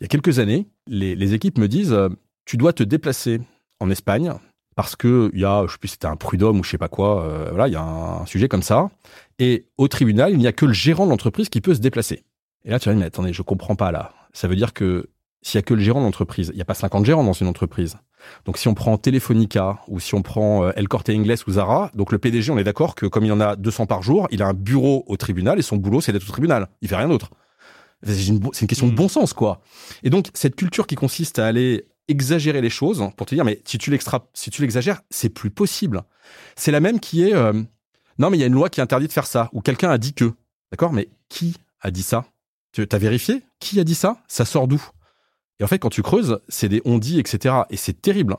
Il 0.00 0.04
y 0.04 0.06
a 0.06 0.08
quelques 0.08 0.38
années, 0.38 0.68
les, 0.86 1.34
équipes 1.34 1.58
me 1.58 1.68
disent 1.68 1.92
euh, 1.92 2.08
tu 2.44 2.56
dois 2.56 2.72
te 2.72 2.82
déplacer 2.82 3.40
en 3.80 3.90
Espagne 3.90 4.32
parce 4.74 4.96
que 4.96 5.30
il 5.34 5.40
y 5.40 5.44
a, 5.44 5.64
je 5.66 5.72
sais 5.72 5.78
plus, 5.78 5.88
c'était 5.88 6.06
un 6.06 6.16
prud'homme 6.16 6.60
ou 6.60 6.64
je 6.64 6.70
sais 6.70 6.78
pas 6.78 6.88
quoi, 6.88 7.48
voilà, 7.50 7.66
il 7.68 7.72
y 7.72 7.76
a 7.76 7.82
un, 7.82 8.26
sujet 8.26 8.48
comme 8.48 8.62
ça. 8.62 8.90
Et 9.38 9.66
au 9.76 9.88
tribunal, 9.88 10.32
il 10.32 10.38
n'y 10.38 10.46
a 10.46 10.52
que 10.52 10.66
le 10.66 10.72
gérant 10.72 11.04
de 11.04 11.10
l'entreprise 11.10 11.48
qui 11.48 11.60
peut 11.60 11.74
se 11.74 11.80
déplacer. 11.80 12.24
Et 12.68 12.70
là, 12.70 12.78
tu 12.78 12.90
vas 12.90 12.94
me 12.94 12.98
dire, 12.98 13.04
mais 13.04 13.06
attendez, 13.06 13.32
je 13.32 13.40
comprends 13.40 13.76
pas 13.76 13.90
là. 13.90 14.12
Ça 14.34 14.46
veut 14.46 14.54
dire 14.54 14.74
que 14.74 15.08
s'il 15.40 15.56
y 15.56 15.58
a 15.58 15.62
que 15.62 15.72
le 15.72 15.80
gérant 15.80 16.00
de 16.00 16.04
l'entreprise, 16.04 16.50
il 16.52 16.56
n'y 16.56 16.62
a 16.62 16.66
pas 16.66 16.74
50 16.74 17.06
gérants 17.06 17.24
dans 17.24 17.32
une 17.32 17.46
entreprise. 17.46 17.96
Donc 18.44 18.58
si 18.58 18.68
on 18.68 18.74
prend 18.74 18.98
Telefonica 18.98 19.78
ou 19.88 20.00
si 20.00 20.14
on 20.14 20.20
prend 20.20 20.64
euh, 20.64 20.72
El 20.76 20.86
Corte 20.86 21.08
Inglés 21.08 21.36
ou 21.46 21.52
Zara, 21.52 21.90
donc 21.94 22.12
le 22.12 22.18
PDG, 22.18 22.52
on 22.52 22.58
est 22.58 22.64
d'accord 22.64 22.94
que 22.94 23.06
comme 23.06 23.24
il 23.24 23.32
en 23.32 23.40
a 23.40 23.56
200 23.56 23.86
par 23.86 24.02
jour, 24.02 24.28
il 24.30 24.42
a 24.42 24.46
un 24.48 24.52
bureau 24.52 25.04
au 25.06 25.16
tribunal 25.16 25.58
et 25.58 25.62
son 25.62 25.76
boulot, 25.76 26.02
c'est 26.02 26.12
d'être 26.12 26.28
au 26.28 26.32
tribunal. 26.32 26.68
Il 26.82 26.88
fait 26.88 26.96
rien 26.96 27.08
d'autre. 27.08 27.30
C'est 28.02 28.26
une, 28.26 28.40
question 28.68 28.86
de 28.86 28.92
Mm. 28.92 28.96
bon 28.96 29.08
sens, 29.08 29.32
quoi. 29.32 29.62
Et 30.02 30.10
donc, 30.10 30.28
cette 30.34 30.54
culture 30.54 30.86
qui 30.86 30.94
consiste 30.94 31.38
à 31.38 31.46
aller 31.46 31.86
exagérer 32.06 32.60
les 32.60 32.70
choses 32.70 33.02
pour 33.16 33.26
te 33.26 33.34
dire, 33.34 33.46
mais 33.46 33.62
si 33.64 33.78
tu 33.78 33.90
l'extra, 33.90 34.28
si 34.34 34.50
l'exagères, 34.60 35.00
c'est 35.10 35.30
plus 35.30 35.50
possible. 35.50 36.02
C'est 36.54 36.70
la 36.70 36.80
même 36.80 37.00
qui 37.00 37.22
est, 37.22 37.34
euh, 37.34 37.54
non, 38.18 38.28
mais 38.28 38.36
il 38.36 38.40
y 38.40 38.44
a 38.44 38.46
une 38.46 38.52
loi 38.52 38.68
qui 38.68 38.80
interdit 38.80 39.08
de 39.08 39.12
faire 39.12 39.26
ça, 39.26 39.48
ou 39.52 39.62
quelqu'un 39.62 39.90
a 39.90 39.98
dit 39.98 40.12
que. 40.12 40.32
D'accord, 40.70 40.92
mais 40.92 41.08
qui 41.28 41.56
a 41.80 41.90
dit 41.90 42.02
ça? 42.02 42.26
Tu 42.72 42.86
as 42.90 42.98
vérifié 42.98 43.42
Qui 43.60 43.80
a 43.80 43.84
dit 43.84 43.94
ça? 43.94 44.18
Ça 44.28 44.44
sort 44.44 44.68
d'où? 44.68 44.82
Et 45.60 45.64
en 45.64 45.66
fait, 45.66 45.78
quand 45.78 45.90
tu 45.90 46.02
creuses, 46.02 46.38
c'est 46.48 46.68
des 46.68 46.80
on-dit, 46.84 47.18
etc. 47.18 47.62
Et 47.70 47.76
c'est 47.76 48.00
terrible. 48.00 48.36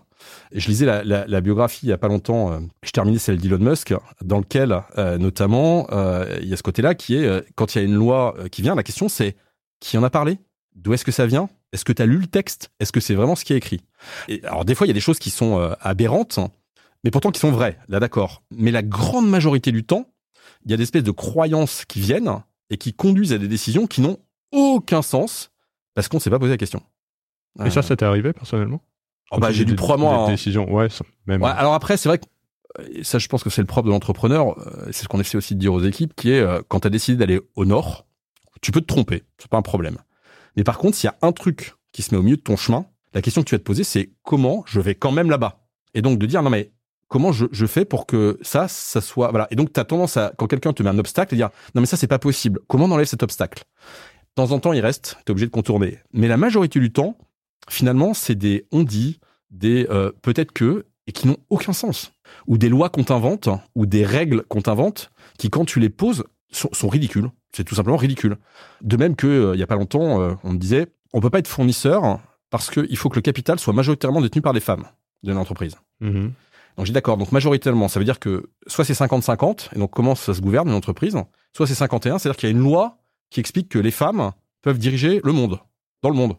Et 0.51 0.59
je 0.59 0.67
lisais 0.67 0.85
la, 0.85 1.41
biographie 1.41 1.85
il 1.85 1.89
y 1.89 1.93
a 1.93 1.97
pas 1.97 2.07
longtemps, 2.07 2.51
euh, 2.51 2.59
je 2.83 2.91
terminais 2.91 3.19
celle 3.19 3.37
d'Elon 3.37 3.57
Musk, 3.57 3.93
dans 4.21 4.39
lequel, 4.39 4.81
euh, 4.97 5.17
notamment, 5.17 5.87
euh, 5.91 6.37
il 6.41 6.47
y 6.47 6.53
a 6.53 6.57
ce 6.57 6.63
côté-là 6.63 6.95
qui 6.95 7.15
est, 7.15 7.25
euh, 7.25 7.41
quand 7.55 7.75
il 7.75 7.79
y 7.79 7.81
a 7.81 7.85
une 7.85 7.95
loi 7.95 8.35
qui 8.51 8.61
vient, 8.61 8.75
la 8.75 8.83
question 8.83 9.09
c'est 9.09 9.35
qui 9.79 9.97
en 9.97 10.03
a 10.03 10.09
parlé? 10.09 10.39
D'où 10.75 10.93
est-ce 10.93 11.03
que 11.03 11.11
ça 11.11 11.25
vient? 11.25 11.49
Est-ce 11.73 11.83
que 11.83 11.91
tu 11.91 12.01
as 12.01 12.05
lu 12.05 12.17
le 12.17 12.27
texte? 12.27 12.71
Est-ce 12.79 12.91
que 12.91 12.99
c'est 12.99 13.15
vraiment 13.15 13.35
ce 13.35 13.43
qui 13.43 13.53
est 13.53 13.57
écrit? 13.57 13.81
Alors, 14.43 14.65
des 14.65 14.75
fois, 14.75 14.87
il 14.87 14.89
y 14.89 14.91
a 14.91 14.93
des 14.93 14.99
choses 15.01 15.19
qui 15.19 15.29
sont 15.29 15.59
aberrantes, 15.81 16.39
mais 17.03 17.11
pourtant 17.11 17.31
qui 17.31 17.39
sont 17.39 17.51
vraies, 17.51 17.77
là 17.89 17.99
d'accord. 17.99 18.43
Mais 18.51 18.71
la 18.71 18.81
grande 18.81 19.29
majorité 19.29 19.71
du 19.71 19.83
temps, 19.83 20.09
il 20.65 20.71
y 20.71 20.73
a 20.73 20.77
des 20.77 20.83
espèces 20.83 21.03
de 21.03 21.11
croyances 21.11 21.83
qui 21.85 21.99
viennent 21.99 22.41
et 22.69 22.77
qui 22.77 22.93
conduisent 22.93 23.33
à 23.33 23.37
des 23.37 23.47
décisions 23.47 23.87
qui 23.87 24.01
n'ont 24.01 24.17
aucun 24.51 25.01
sens 25.01 25.51
parce 25.93 26.07
qu'on 26.07 26.17
ne 26.17 26.21
s'est 26.21 26.29
pas 26.29 26.39
posé 26.39 26.51
la 26.51 26.57
question. 26.57 26.81
Et 27.65 27.69
ça, 27.71 27.81
ça 27.81 27.95
t'est 27.95 28.05
arrivé 28.05 28.31
personnellement? 28.31 28.81
Oh 29.31 29.37
bah, 29.39 29.51
j'ai 29.51 29.65
dû 29.65 29.75
probablement. 29.75 30.25
Des 30.27 30.33
décisions, 30.33 30.71
ouais, 30.73 30.89
ça- 30.89 31.03
même. 31.25 31.41
Ouais, 31.41 31.49
alors 31.49 31.73
après, 31.73 31.97
c'est 31.97 32.07
vrai 32.09 32.19
que 32.19 32.25
euh, 32.79 33.03
ça, 33.03 33.19
je 33.19 33.27
pense 33.27 33.43
que 33.43 33.49
c'est 33.49 33.61
le 33.61 33.67
propre 33.67 33.87
de 33.87 33.91
l'entrepreneur. 33.91 34.57
euh, 34.59 34.85
C'est 34.91 35.03
ce 35.03 35.07
qu'on 35.07 35.19
essaie 35.19 35.37
aussi 35.37 35.55
de 35.55 35.59
dire 35.59 35.73
aux 35.73 35.83
équipes, 35.83 36.13
qui 36.15 36.31
est 36.31 36.39
euh, 36.39 36.61
quand 36.67 36.81
tu 36.81 36.87
as 36.87 36.89
décidé 36.89 37.17
d'aller 37.17 37.41
au 37.55 37.65
nord, 37.65 38.05
tu 38.61 38.71
peux 38.71 38.81
te 38.81 38.85
tromper, 38.85 39.23
c'est 39.37 39.49
pas 39.49 39.57
un 39.57 39.61
problème. 39.61 39.97
Mais 40.55 40.63
par 40.63 40.77
contre, 40.77 40.95
s'il 40.97 41.07
y 41.07 41.11
a 41.13 41.17
un 41.21 41.31
truc 41.31 41.75
qui 41.91 42.01
se 42.01 42.13
met 42.13 42.19
au 42.19 42.23
milieu 42.23 42.37
de 42.37 42.41
ton 42.41 42.55
chemin, 42.57 42.85
la 43.13 43.21
question 43.21 43.41
que 43.41 43.47
tu 43.49 43.55
vas 43.55 43.59
te 43.59 43.63
poser, 43.63 43.83
c'est 43.83 44.11
comment 44.23 44.63
je 44.67 44.79
vais 44.79 44.95
quand 44.95 45.11
même 45.11 45.29
là-bas? 45.29 45.65
Et 45.95 46.01
donc 46.01 46.19
de 46.19 46.25
dire 46.25 46.43
non 46.43 46.49
mais 46.49 46.71
comment 47.09 47.33
je, 47.33 47.65
fais 47.65 47.83
pour 47.83 48.05
que 48.05 48.39
ça, 48.41 48.67
ça 48.69 49.01
soit 49.01 49.29
voilà. 49.31 49.47
Et 49.51 49.55
donc 49.55 49.73
tu 49.73 49.79
as 49.79 49.83
tendance 49.83 50.15
à 50.15 50.31
quand 50.37 50.47
quelqu'un 50.47 50.71
te 50.71 50.81
met 50.81 50.89
un 50.89 50.99
obstacle, 50.99 51.35
à 51.35 51.37
dire 51.37 51.49
non 51.75 51.81
mais 51.81 51.87
ça 51.87 51.97
c'est 51.97 52.07
pas 52.07 52.19
possible. 52.19 52.61
Comment 52.67 52.85
on 52.85 52.91
enlève 52.91 53.07
cet 53.07 53.23
obstacle? 53.23 53.63
De 54.37 54.43
temps 54.43 54.51
en 54.51 54.59
temps, 54.59 54.71
il 54.71 54.79
reste, 54.79 55.17
tu 55.25 55.29
es 55.29 55.31
obligé 55.31 55.47
de 55.47 55.51
contourner. 55.51 55.99
Mais 56.13 56.27
la 56.27 56.37
majorité 56.37 56.79
du 56.79 56.93
temps, 56.93 57.17
finalement, 57.67 58.13
c'est 58.13 58.35
des 58.35 58.67
on 58.71 58.83
dit, 58.83 59.19
des 59.49 59.87
euh, 59.89 60.11
peut-être 60.21 60.53
que 60.53 60.85
et 61.07 61.11
qui 61.11 61.27
n'ont 61.27 61.37
aucun 61.49 61.73
sens 61.73 62.13
ou 62.47 62.57
des 62.57 62.69
lois 62.69 62.89
qu'on 62.89 63.03
t'invente, 63.03 63.49
ou 63.75 63.85
des 63.85 64.05
règles 64.05 64.43
qu'on 64.43 64.61
t'invente, 64.61 65.11
qui 65.37 65.49
quand 65.49 65.65
tu 65.65 65.79
les 65.79 65.89
poses 65.89 66.23
sont, 66.51 66.87
ridicules. 66.87 67.29
C'est 67.51 67.63
tout 67.63 67.75
simplement 67.75 67.97
ridicule. 67.97 68.37
De 68.81 68.97
même 68.97 69.15
que 69.15 69.27
euh, 69.27 69.55
il 69.55 69.59
y 69.59 69.63
a 69.63 69.67
pas 69.67 69.75
longtemps, 69.75 70.21
euh, 70.21 70.33
on 70.43 70.53
me 70.53 70.57
disait, 70.57 70.87
on 71.13 71.19
peut 71.19 71.29
pas 71.29 71.39
être 71.39 71.47
fournisseur 71.47 72.19
parce 72.49 72.69
qu'il 72.69 72.97
faut 72.97 73.09
que 73.09 73.15
le 73.15 73.21
capital 73.21 73.59
soit 73.59 73.73
majoritairement 73.73 74.21
détenu 74.21 74.41
par 74.41 74.53
des 74.53 74.59
femmes 74.59 74.85
de 75.23 75.33
l'entreprise. 75.33 75.75
Mhm. 75.99 76.31
Donc 76.79 76.85
j'ai 76.85 76.93
d'accord. 76.93 77.17
Donc 77.17 77.33
majoritairement, 77.33 77.89
ça 77.89 77.99
veut 77.99 78.05
dire 78.05 78.19
que 78.19 78.49
soit 78.67 78.85
c'est 78.85 78.93
50-50, 78.93 79.75
et 79.75 79.79
donc 79.79 79.91
comment 79.91 80.15
ça 80.15 80.33
se 80.33 80.39
gouverne 80.39 80.69
une 80.69 80.73
entreprise, 80.75 81.17
soit 81.53 81.67
c'est 81.67 81.75
51, 81.75 82.17
c'est-à-dire 82.19 82.37
qu'il 82.39 82.47
y 82.47 82.51
a 82.53 82.55
une 82.55 82.63
loi 82.63 82.99
qui 83.29 83.41
explique 83.41 83.67
que 83.67 83.79
les 83.79 83.91
femmes 83.91 84.31
peuvent 84.61 84.77
diriger 84.79 85.19
le 85.25 85.33
monde, 85.33 85.59
dans 86.03 86.09
le 86.09 86.15
monde. 86.15 86.37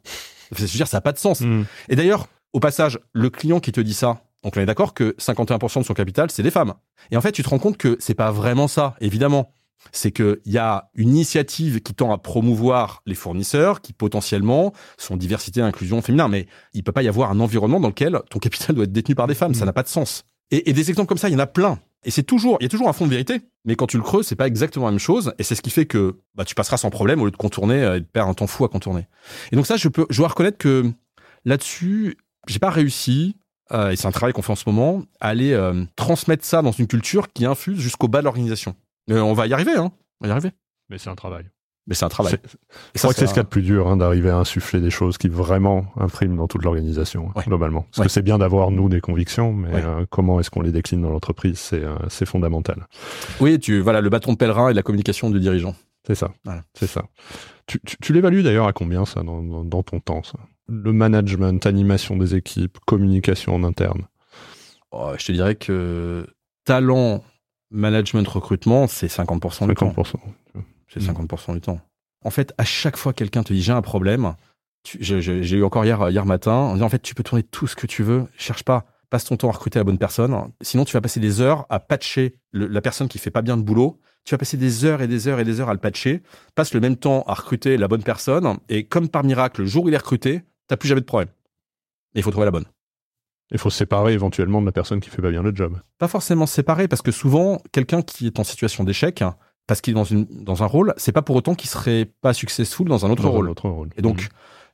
Je 0.57 0.63
veux 0.63 0.67
dire, 0.69 0.89
ça 0.89 0.97
n'a 0.97 1.01
pas 1.03 1.13
de 1.13 1.19
sens. 1.19 1.43
Mhm. 1.43 1.67
Et 1.91 1.95
d'ailleurs, 1.97 2.27
au 2.55 2.59
passage, 2.59 2.99
le 3.13 3.29
client 3.29 3.61
qui 3.61 3.71
te 3.71 3.83
dit 3.83 3.93
ça, 3.93 4.23
donc 4.43 4.57
on 4.57 4.61
est 4.61 4.67
d'accord 4.67 4.95
que 4.95 5.15
51% 5.19 5.81
de 5.81 5.85
son 5.85 5.93
capital, 5.93 6.31
c'est 6.31 6.43
des 6.43 6.51
femmes. 6.51 6.73
Et 7.11 7.19
en 7.19 7.21
fait, 7.21 7.33
tu 7.33 7.43
te 7.43 7.49
rends 7.51 7.59
compte 7.59 7.77
que 7.77 7.99
c'est 8.01 8.15
pas 8.15 8.31
vraiment 8.33 8.67
ça, 8.67 8.97
évidemment. 9.03 9.53
C'est 9.93 10.11
qu'il 10.11 10.39
y 10.47 10.59
a 10.59 10.91
une 10.95 11.11
initiative 11.11 11.81
qui 11.81 11.95
tend 11.95 12.13
à 12.13 12.19
promouvoir 12.19 13.03
les 13.07 13.15
fournisseurs 13.15 13.81
qui 13.81 13.93
potentiellement 13.93 14.73
sont 14.99 15.17
diversité, 15.17 15.61
inclusion, 15.63 16.03
féminin. 16.03 16.29
Mais 16.29 16.47
il 16.75 16.83
peut 16.83 16.93
pas 16.93 17.03
y 17.03 17.09
avoir 17.09 17.31
un 17.31 17.41
environnement 17.41 17.81
dans 17.81 17.89
lequel 17.89 18.21
ton 18.31 18.39
capital 18.39 18.75
doit 18.75 18.85
être 18.85 18.93
détenu 18.93 19.15
par 19.15 19.27
des 19.27 19.35
femmes. 19.35 19.55
Ça 19.55 19.61
Mhm. 19.61 19.67
n'a 19.67 19.73
pas 19.73 19.83
de 19.83 19.89
sens. 19.89 20.25
Et, 20.51 20.73
des 20.73 20.91
exemples 20.91 21.09
comme 21.09 21.19
ça, 21.19 21.29
il 21.29 21.33
y 21.33 21.37
en 21.37 21.41
a 21.41 21.47
plein. 21.47 21.79
Et 22.03 22.11
c'est 22.11 22.23
toujours, 22.23 22.57
il 22.61 22.65
y 22.65 22.67
a 22.67 22.69
toujours 22.69 22.89
un 22.89 22.93
fond 22.93 23.05
de 23.05 23.11
vérité. 23.11 23.41
Mais 23.65 23.77
quand 23.77 23.87
tu 23.87 23.97
le 23.97 24.03
creuses, 24.03 24.27
c'est 24.27 24.37
pas 24.37 24.47
exactement 24.47 24.87
la 24.87 24.93
même 24.93 24.99
chose. 24.99 25.35
Et 25.39 25.43
c'est 25.43 25.55
ce 25.55 25.63
qui 25.63 25.71
fait 25.71 25.87
que 25.87 26.17
bah, 26.35 26.45
tu 26.45 26.55
passeras 26.55 26.77
sans 26.77 26.91
problème 26.91 27.21
au 27.21 27.27
lieu 27.27 27.31
de 27.31 27.37
contourner 27.37 27.83
euh, 27.83 27.97
et 27.97 28.01
de 28.01 28.07
perdre 28.07 28.31
un 28.31 28.35
temps 28.35 28.47
fou 28.47 28.65
à 28.65 28.69
contourner. 28.69 29.07
Et 29.53 29.57
donc 29.57 29.67
ça, 29.67 29.77
je 29.77 29.89
peux, 29.89 30.07
je 30.11 30.17
dois 30.17 30.29
reconnaître 30.29 30.59
que 30.59 30.91
là-dessus, 31.45 32.17
j'ai 32.49 32.59
pas 32.59 32.71
réussi. 32.71 33.37
euh, 33.73 33.91
et 33.91 33.97
c'est 33.97 34.07
un 34.07 34.13
travail 34.13 34.33
qu'on 34.33 34.43
fait 34.43 34.53
en 34.53 34.57
ce 34.57 34.69
moment, 34.69 35.03
à 35.21 35.29
aller 35.29 35.53
euh, 35.53 35.85
transmettre 35.95 36.45
ça 36.45 36.63
dans 36.63 36.73
une 36.73 36.87
culture 36.87 37.33
qui 37.33 37.45
infuse 37.45 37.79
jusqu'au 37.79 38.09
bas 38.09 38.21
de 38.21 38.25
l'organisation. 38.25 38.75
Mais 39.09 39.21
on 39.21 39.35
va 39.35 39.47
y 39.47 39.53
arriver, 39.53 39.77
hein. 39.77 39.93
On 40.21 40.27
va 40.27 40.29
y 40.29 40.33
arriver. 40.33 40.51
Mais 40.89 40.99
c'est 40.99 41.11
un 41.11 41.15
travail. 41.15 41.45
Mais 41.91 41.97
c'est 41.97 42.05
un 42.05 42.09
travail. 42.09 42.37
Je 42.95 43.01
crois 43.01 43.13
que 43.13 43.19
c'est 43.19 43.27
ce 43.27 43.33
qu'il 43.33 43.39
y 43.39 43.41
a 43.41 43.43
de 43.43 43.49
plus 43.49 43.63
dur, 43.63 43.89
hein, 43.89 43.97
d'arriver 43.97 44.31
à 44.31 44.37
insuffler 44.39 44.81
des 44.81 44.91
choses 44.91 45.19
qui 45.19 45.29
vraiment 45.29 45.87
impriment 45.99 46.37
dans 46.37 46.47
toute 46.47 46.63
l'organisation, 46.65 47.33
Ouais. 47.35 47.43
globalement. 47.45 47.83
Parce 47.83 47.99
Ouais. 47.99 48.05
que 48.07 48.11
c'est 48.13 48.23
bien 48.23 48.39
d'avoir, 48.39 48.71
nous, 48.71 48.89
des 48.89 49.01
convictions, 49.01 49.53
mais 49.53 49.75
Ouais. 49.75 49.83
euh, 49.85 50.07
comment 50.09 50.39
est-ce 50.41 50.51
qu'on 50.51 50.63
les 50.63 50.71
décline 50.73 51.03
dans 51.03 51.11
l'entreprise, 51.11 51.59
c'est 51.59 51.83
euh, 51.85 51.97
c'est 52.09 52.27
fondamental. 52.27 52.87
Oui, 53.41 53.59
tu, 53.59 53.81
voilà, 53.81 54.01
le 54.01 54.09
bâton 54.09 54.33
de 54.33 54.39
pèlerin 54.39 54.71
et 54.71 54.75
la 54.75 54.83
communication 54.83 55.31
du 55.31 55.41
dirigeant. 55.41 55.75
C'est 56.07 56.15
ça. 56.15 56.31
Voilà. 56.45 56.63
C'est 56.75 56.87
ça. 56.87 57.05
Tu, 57.67 57.81
tu, 57.85 57.97
tu 58.01 58.13
l'évalues 58.13 58.43
d'ailleurs 58.45 58.67
à 58.69 58.73
combien, 58.73 59.05
ça, 59.05 59.23
dans, 59.23 59.43
dans, 59.43 59.65
dans 59.65 59.83
ton 59.83 59.99
temps, 60.01 60.23
ça? 60.23 60.39
Le 60.69 60.93
management, 60.93 61.67
animation 61.67 62.17
des 62.17 62.37
équipes, 62.37 62.79
communication 62.87 63.55
en 63.57 63.65
interne? 63.65 64.03
Oh, 64.93 65.11
je 65.19 65.27
te 65.27 65.33
dirais 65.33 65.57
que 65.57 66.27
talent, 66.65 67.23
management, 67.73 68.27
recrutement, 68.29 68.87
c'est 68.87 69.09
50% 69.09 69.67
du 69.69 69.75
temps. 69.75 69.93
50%. 70.91 70.95
C'est 70.95 71.01
Mm. 71.01 71.07
50% 71.07 71.55
du 71.55 71.61
temps. 71.61 71.81
En 72.25 72.31
fait, 72.31 72.53
à 72.59 72.65
chaque 72.65 72.97
fois 72.97 73.13
quelqu'un 73.13 73.43
te 73.43 73.53
dit 73.53 73.63
j'ai 73.63 73.73
un 73.73 73.83
problème, 73.83 74.35
j'ai 74.85 75.57
eu 75.57 75.65
encore 75.65 75.85
hier, 75.85 76.09
hier 76.11 76.27
matin, 76.27 76.53
en 76.53 76.75
disant 76.75 76.87
en 76.87 76.91
fait 76.91 77.03
tu 77.03 77.15
peux 77.15 77.23
tourner 77.23 77.43
tout 77.43 77.67
ce 77.67 77.77
que 77.77 77.87
tu 77.87 78.03
veux, 78.03 78.27
cherche 78.37 78.63
pas, 78.63 78.87
passe 79.11 79.25
ton 79.25 79.37
temps 79.37 79.49
à 79.49 79.53
recruter 79.53 79.79
la 79.79 79.85
bonne 79.85 79.99
personne, 79.99 80.37
sinon 80.61 80.85
tu 80.85 80.93
vas 80.93 81.01
passer 81.01 81.21
des 81.21 81.41
heures 81.41 81.67
à 81.69 81.81
patcher 81.81 82.37
le- 82.53 82.67
la 82.67 82.81
personne 82.81 83.09
qui 83.09 83.19
fait 83.19 83.31
pas 83.31 83.43
bien 83.43 83.57
le 83.57 83.63
boulot, 83.63 83.99
tu 84.25 84.35
vas 84.35 84.39
passer 84.39 84.57
des 84.57 84.85
heures 84.85 85.03
et 85.03 85.09
des 85.09 85.29
heures 85.29 85.41
et 85.41 85.45
des 85.45 85.61
heures 85.61 85.69
à 85.69 85.73
le 85.73 85.81
patcher, 85.81 86.23
passe 86.55 86.75
le 86.75 86.81
même 86.81 86.97
temps 86.97 87.23
à 87.27 87.35
recruter 87.35 87.77
la 87.77 87.89
bonne 87.89 88.03
personne, 88.03 88.59
et 88.69 88.85
comme 88.85 89.09
par 89.09 89.25
miracle, 89.25 89.63
le 89.63 89.67
jour 89.67 89.85
où 89.85 89.89
il 89.89 89.95
est 89.95 89.99
recruté, 89.99 90.43
t'as 90.69 90.77
plus 90.77 90.89
jamais 90.89 91.01
de 91.01 91.07
problème. 91.07 91.31
Il 92.15 92.23
faut 92.23 92.31
trouver 92.31 92.45
la 92.47 92.51
bonne. 92.51 92.67
Il 93.53 93.59
faut 93.59 93.71
se 93.71 93.79
séparer 93.79 94.13
éventuellement 94.13 94.61
de 94.61 94.67
la 94.67 94.73
personne 94.73 95.01
qui 95.01 95.11
fait 95.11 95.23
pas 95.23 95.31
bien 95.31 95.43
le 95.43 95.55
job. 95.55 95.81
Pas 95.99 96.07
forcément 96.09 96.47
séparé, 96.47 96.87
parce 96.87 97.03
que 97.03 97.11
souvent, 97.11 97.61
quelqu'un 97.73 98.03
qui 98.03 98.27
est 98.27 98.39
en 98.39 98.45
situation 98.45 98.85
d'échec, 98.85 99.25
parce 99.67 99.81
qu'il 99.81 99.93
est 99.93 99.95
dans, 99.95 100.05
une, 100.05 100.27
dans 100.31 100.63
un 100.63 100.67
rôle, 100.67 100.95
c'est 100.97 101.13
pas 101.13 101.23
pour 101.23 101.37
autant 101.37 101.55
qu'il 101.55 101.71
serait 101.71 102.11
pas 102.21 102.33
successful 102.33 102.89
dans 102.89 103.07
un 103.07 103.11
autre 103.11 103.23
Dans 103.23 103.29
un 103.29 103.33
rôle. 103.33 103.49
autre 103.51 103.69
rôle. 103.69 103.91
Et 103.97 104.03
donc, 104.03 104.23
Mhm. 104.23 104.29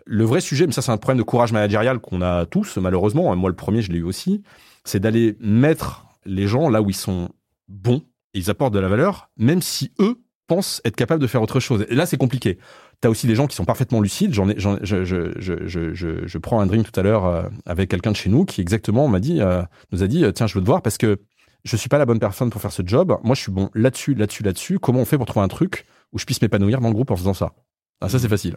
le 0.06 0.24
vrai 0.24 0.40
sujet, 0.40 0.66
mais 0.66 0.72
ça 0.72 0.82
c'est 0.82 0.92
un 0.92 0.96
problème 0.96 1.18
de 1.18 1.22
courage 1.24 1.52
managérial 1.52 1.98
qu'on 1.98 2.22
a 2.22 2.46
tous, 2.46 2.78
malheureusement, 2.78 3.32
hein, 3.32 3.36
moi 3.36 3.50
le 3.50 3.56
premier 3.56 3.82
je 3.82 3.92
l'ai 3.92 3.98
eu 3.98 4.04
aussi, 4.04 4.42
c'est 4.84 5.00
d'aller 5.00 5.36
mettre 5.40 6.06
les 6.24 6.46
gens 6.46 6.68
là 6.70 6.80
où 6.82 6.90
ils 6.90 6.94
sont 6.96 7.28
bons, 7.68 8.02
et 8.34 8.38
ils 8.38 8.50
apportent 8.50 8.74
de 8.74 8.78
la 8.78 8.88
valeur, 8.88 9.30
même 9.36 9.62
si 9.62 9.92
eux 10.00 10.20
pense 10.46 10.80
être 10.84 10.94
capable 10.94 11.20
de 11.20 11.26
faire 11.26 11.42
autre 11.42 11.58
chose. 11.58 11.84
Et 11.88 11.96
là, 11.96 12.06
c'est 12.06 12.16
compliqué. 12.16 12.58
T'as 13.00 13.08
aussi 13.08 13.26
des 13.26 13.34
gens 13.34 13.48
qui 13.48 13.56
sont 13.56 13.64
parfaitement 13.64 14.00
lucides. 14.00 14.32
J'en 14.32 14.48
ai, 14.48 14.54
je, 14.56 14.68
je, 14.82 15.32
je, 15.40 15.66
je, 15.66 15.92
je, 15.92 16.24
je 16.24 16.38
prends 16.38 16.60
un 16.60 16.66
drink 16.66 16.90
tout 16.90 17.00
à 17.00 17.02
l'heure 17.02 17.26
euh, 17.26 17.42
avec 17.64 17.90
quelqu'un 17.90 18.12
de 18.12 18.16
chez 18.16 18.30
nous 18.30 18.44
qui 18.44 18.60
exactement 18.60 19.08
m'a 19.08 19.18
dit, 19.18 19.40
euh, 19.40 19.62
nous 19.90 20.04
a 20.04 20.06
dit, 20.06 20.24
euh, 20.24 20.30
tiens, 20.30 20.46
je 20.46 20.54
veux 20.54 20.60
te 20.60 20.66
voir 20.66 20.82
parce 20.82 20.98
que 20.98 21.18
je 21.66 21.76
suis 21.76 21.88
pas 21.88 21.98
la 21.98 22.06
bonne 22.06 22.18
personne 22.20 22.50
pour 22.50 22.60
faire 22.60 22.72
ce 22.72 22.82
job. 22.84 23.18
Moi, 23.24 23.34
je 23.34 23.42
suis 23.42 23.52
bon 23.52 23.70
là-dessus, 23.74 24.14
là-dessus, 24.14 24.42
là-dessus. 24.42 24.78
Comment 24.78 25.00
on 25.00 25.04
fait 25.04 25.16
pour 25.16 25.26
trouver 25.26 25.44
un 25.44 25.48
truc 25.48 25.84
où 26.12 26.18
je 26.18 26.24
puisse 26.24 26.40
m'épanouir 26.40 26.80
dans 26.80 26.88
le 26.88 26.94
groupe 26.94 27.10
en 27.10 27.16
faisant 27.16 27.34
ça? 27.34 27.52
Ah, 28.00 28.08
Ça, 28.08 28.18
c'est 28.18 28.28
facile. 28.28 28.56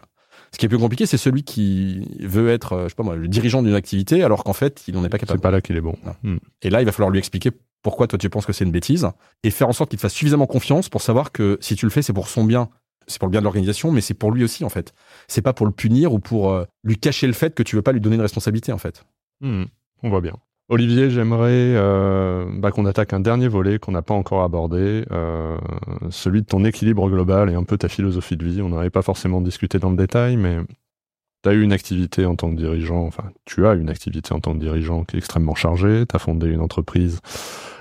Ce 0.52 0.58
qui 0.58 0.66
est 0.66 0.68
plus 0.68 0.78
compliqué, 0.78 1.06
c'est 1.06 1.16
celui 1.16 1.42
qui 1.42 2.06
veut 2.20 2.48
être, 2.50 2.84
je 2.84 2.88
sais 2.88 2.94
pas 2.94 3.02
moi, 3.02 3.16
le 3.16 3.28
dirigeant 3.28 3.62
d'une 3.62 3.74
activité, 3.74 4.22
alors 4.22 4.44
qu'en 4.44 4.52
fait, 4.52 4.84
il 4.86 4.94
n'en 4.94 5.04
est 5.04 5.08
pas 5.08 5.18
capable. 5.18 5.38
C'est 5.38 5.42
pas 5.42 5.50
là 5.50 5.60
qu'il 5.60 5.76
est 5.76 5.80
bon. 5.80 5.96
Hmm. 6.22 6.38
Et 6.62 6.70
là, 6.70 6.82
il 6.82 6.84
va 6.84 6.92
falloir 6.92 7.10
lui 7.10 7.18
expliquer 7.18 7.50
pourquoi 7.82 8.06
toi 8.06 8.18
tu 8.18 8.30
penses 8.30 8.46
que 8.46 8.52
c'est 8.52 8.64
une 8.64 8.70
bêtise 8.72 9.08
et 9.42 9.50
faire 9.50 9.68
en 9.68 9.72
sorte 9.72 9.90
qu'il 9.90 9.98
te 9.98 10.02
fasse 10.02 10.14
suffisamment 10.14 10.46
confiance 10.46 10.88
pour 10.88 11.02
savoir 11.02 11.32
que 11.32 11.58
si 11.60 11.76
tu 11.76 11.86
le 11.86 11.90
fais, 11.90 12.02
c'est 12.02 12.12
pour 12.12 12.28
son 12.28 12.44
bien. 12.44 12.68
C'est 13.06 13.18
pour 13.18 13.26
le 13.26 13.32
bien 13.32 13.40
de 13.40 13.44
l'organisation, 13.44 13.90
mais 13.90 14.02
c'est 14.02 14.14
pour 14.14 14.30
lui 14.30 14.44
aussi 14.44 14.64
en 14.64 14.68
fait. 14.68 14.92
C'est 15.26 15.42
pas 15.42 15.52
pour 15.52 15.66
le 15.66 15.72
punir 15.72 16.12
ou 16.12 16.20
pour 16.20 16.52
euh, 16.52 16.64
lui 16.84 16.96
cacher 16.96 17.26
le 17.26 17.32
fait 17.32 17.54
que 17.54 17.62
tu 17.62 17.74
veux 17.74 17.82
pas 17.82 17.92
lui 17.92 18.00
donner 18.00 18.16
une 18.16 18.22
responsabilité 18.22 18.72
en 18.72 18.78
fait. 18.78 19.04
Hmm. 19.40 19.64
on 20.02 20.10
voit 20.10 20.20
bien. 20.20 20.36
Olivier, 20.72 21.10
j'aimerais 21.10 21.74
euh, 21.74 22.46
bah, 22.48 22.70
qu'on 22.70 22.86
attaque 22.86 23.12
un 23.12 23.18
dernier 23.18 23.48
volet 23.48 23.80
qu'on 23.80 23.90
n'a 23.90 24.02
pas 24.02 24.14
encore 24.14 24.44
abordé, 24.44 25.04
euh, 25.10 25.58
celui 26.10 26.42
de 26.42 26.46
ton 26.46 26.64
équilibre 26.64 27.10
global 27.10 27.50
et 27.50 27.54
un 27.54 27.64
peu 27.64 27.76
ta 27.76 27.88
philosophie 27.88 28.36
de 28.36 28.46
vie. 28.46 28.62
On 28.62 28.68
n'avait 28.68 28.88
pas 28.88 29.02
forcément 29.02 29.40
discuté 29.40 29.80
dans 29.80 29.90
le 29.90 29.96
détail, 29.96 30.36
mais 30.36 30.58
tu 31.42 31.48
as 31.48 31.54
eu 31.54 31.62
une 31.62 31.72
activité 31.72 32.24
en 32.24 32.36
tant 32.36 32.52
que 32.52 32.56
dirigeant, 32.56 33.04
enfin 33.04 33.32
tu 33.46 33.66
as 33.66 33.74
une 33.74 33.90
activité 33.90 34.32
en 34.32 34.38
tant 34.38 34.54
que 34.54 34.60
dirigeant 34.60 35.02
qui 35.02 35.16
est 35.16 35.18
extrêmement 35.18 35.56
chargée, 35.56 36.04
tu 36.08 36.14
as 36.14 36.20
fondé 36.20 36.46
une 36.46 36.60
entreprise 36.60 37.18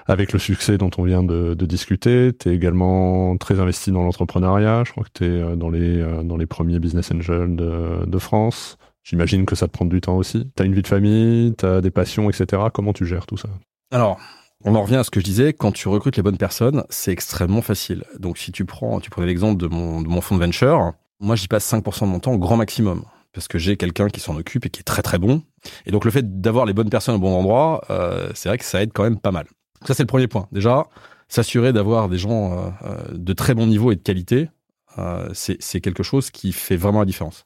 avec 0.07 0.33
le 0.33 0.39
succès 0.39 0.79
dont 0.79 0.89
on 0.97 1.03
vient 1.03 1.21
de, 1.21 1.53
discuter, 1.53 2.31
tu 2.39 2.49
es 2.49 2.55
également 2.55 3.37
très 3.37 3.59
investi 3.59 3.91
dans 3.91 4.01
l'entrepreneuriat, 4.01 4.83
je 4.83 4.93
crois 4.93 5.03
que 5.03 5.11
tu 5.13 5.25
es 5.25 5.27
euh, 5.27 5.55
dans 5.55 6.37
les, 6.37 6.45
premiers 6.47 6.79
business 6.79 7.11
angels 7.11 7.55
de 7.55 8.17
France. 8.17 8.79
J'imagine 9.09 9.47
que 9.47 9.55
ça 9.55 9.67
te 9.67 9.71
prend 9.71 9.85
du 9.85 10.01
temps 10.01 10.17
aussi. 10.17 10.51
Tu 10.55 10.61
as 10.61 10.67
une 10.67 10.75
vie 10.75 10.83
de 10.83 10.87
famille, 10.87 11.55
tu 11.57 11.65
as 11.65 11.81
des 11.81 11.89
passions, 11.89 12.29
etc. 12.29 12.61
Comment 12.71 12.93
tu 12.93 13.07
gères 13.07 13.25
tout 13.25 13.37
ça? 13.37 13.49
Alors, 13.91 14.19
on 14.63 14.75
en 14.75 14.83
revient 14.83 14.97
à 14.97 15.03
ce 15.03 15.09
que 15.09 15.19
je 15.19 15.25
disais, 15.25 15.51
quand 15.51 15.71
tu 15.71 15.87
recrutes 15.87 16.15
les 16.15 16.21
bonnes 16.21 16.37
personnes, 16.37 16.83
c'est 16.89 17.11
extrêmement 17.11 17.63
facile. 17.63 18.03
Donc 18.19 18.37
si 18.37 18.51
tu 18.51 18.65
prends, 18.65 18.99
tu 18.99 19.09
prenais 19.09 19.25
l'exemple 19.25 19.59
de 19.59 19.65
mon, 19.65 20.03
de 20.03 20.07
mon 20.07 20.21
fonds 20.21 20.35
de 20.35 20.45
venture, 20.45 20.93
moi 21.19 21.35
j'y 21.35 21.47
passe 21.47 21.73
5% 21.73 22.01
de 22.01 22.05
mon 22.05 22.19
temps 22.19 22.33
au 22.33 22.37
grand 22.37 22.55
maximum 22.55 23.03
parce 23.33 23.47
que 23.47 23.57
j'ai 23.57 23.77
quelqu'un 23.77 24.09
qui 24.09 24.19
s'en 24.19 24.35
occupe 24.35 24.67
et 24.67 24.69
qui 24.69 24.81
est 24.81 24.83
très 24.83 25.01
très 25.01 25.17
bon. 25.17 25.41
Et 25.87 25.91
donc 25.91 26.05
le 26.05 26.11
fait 26.11 26.39
d'avoir 26.39 26.67
les 26.67 26.73
bonnes 26.73 26.91
personnes 26.91 27.15
au 27.15 27.19
bon 27.19 27.33
endroit, 27.33 27.81
euh, 27.89 28.29
c'est 28.35 28.49
vrai 28.49 28.59
que 28.59 28.65
ça 28.65 28.83
aide 28.83 28.91
quand 28.93 29.03
même 29.03 29.19
pas 29.19 29.31
mal. 29.31 29.47
Ça 29.87 29.95
c'est 29.95 30.03
le 30.03 30.07
premier 30.07 30.27
point. 30.27 30.47
Déjà, 30.51 30.85
s'assurer 31.29 31.73
d'avoir 31.73 32.09
des 32.09 32.19
gens 32.19 32.53
euh, 32.53 32.69
euh, 32.83 32.97
de 33.13 33.33
très 33.33 33.55
bon 33.55 33.65
niveau 33.65 33.91
et 33.91 33.95
de 33.95 34.03
qualité, 34.03 34.49
c'est 35.31 35.79
quelque 35.79 36.03
chose 36.03 36.29
qui 36.29 36.51
fait 36.51 36.75
vraiment 36.75 36.99
la 36.99 37.05
différence. 37.05 37.45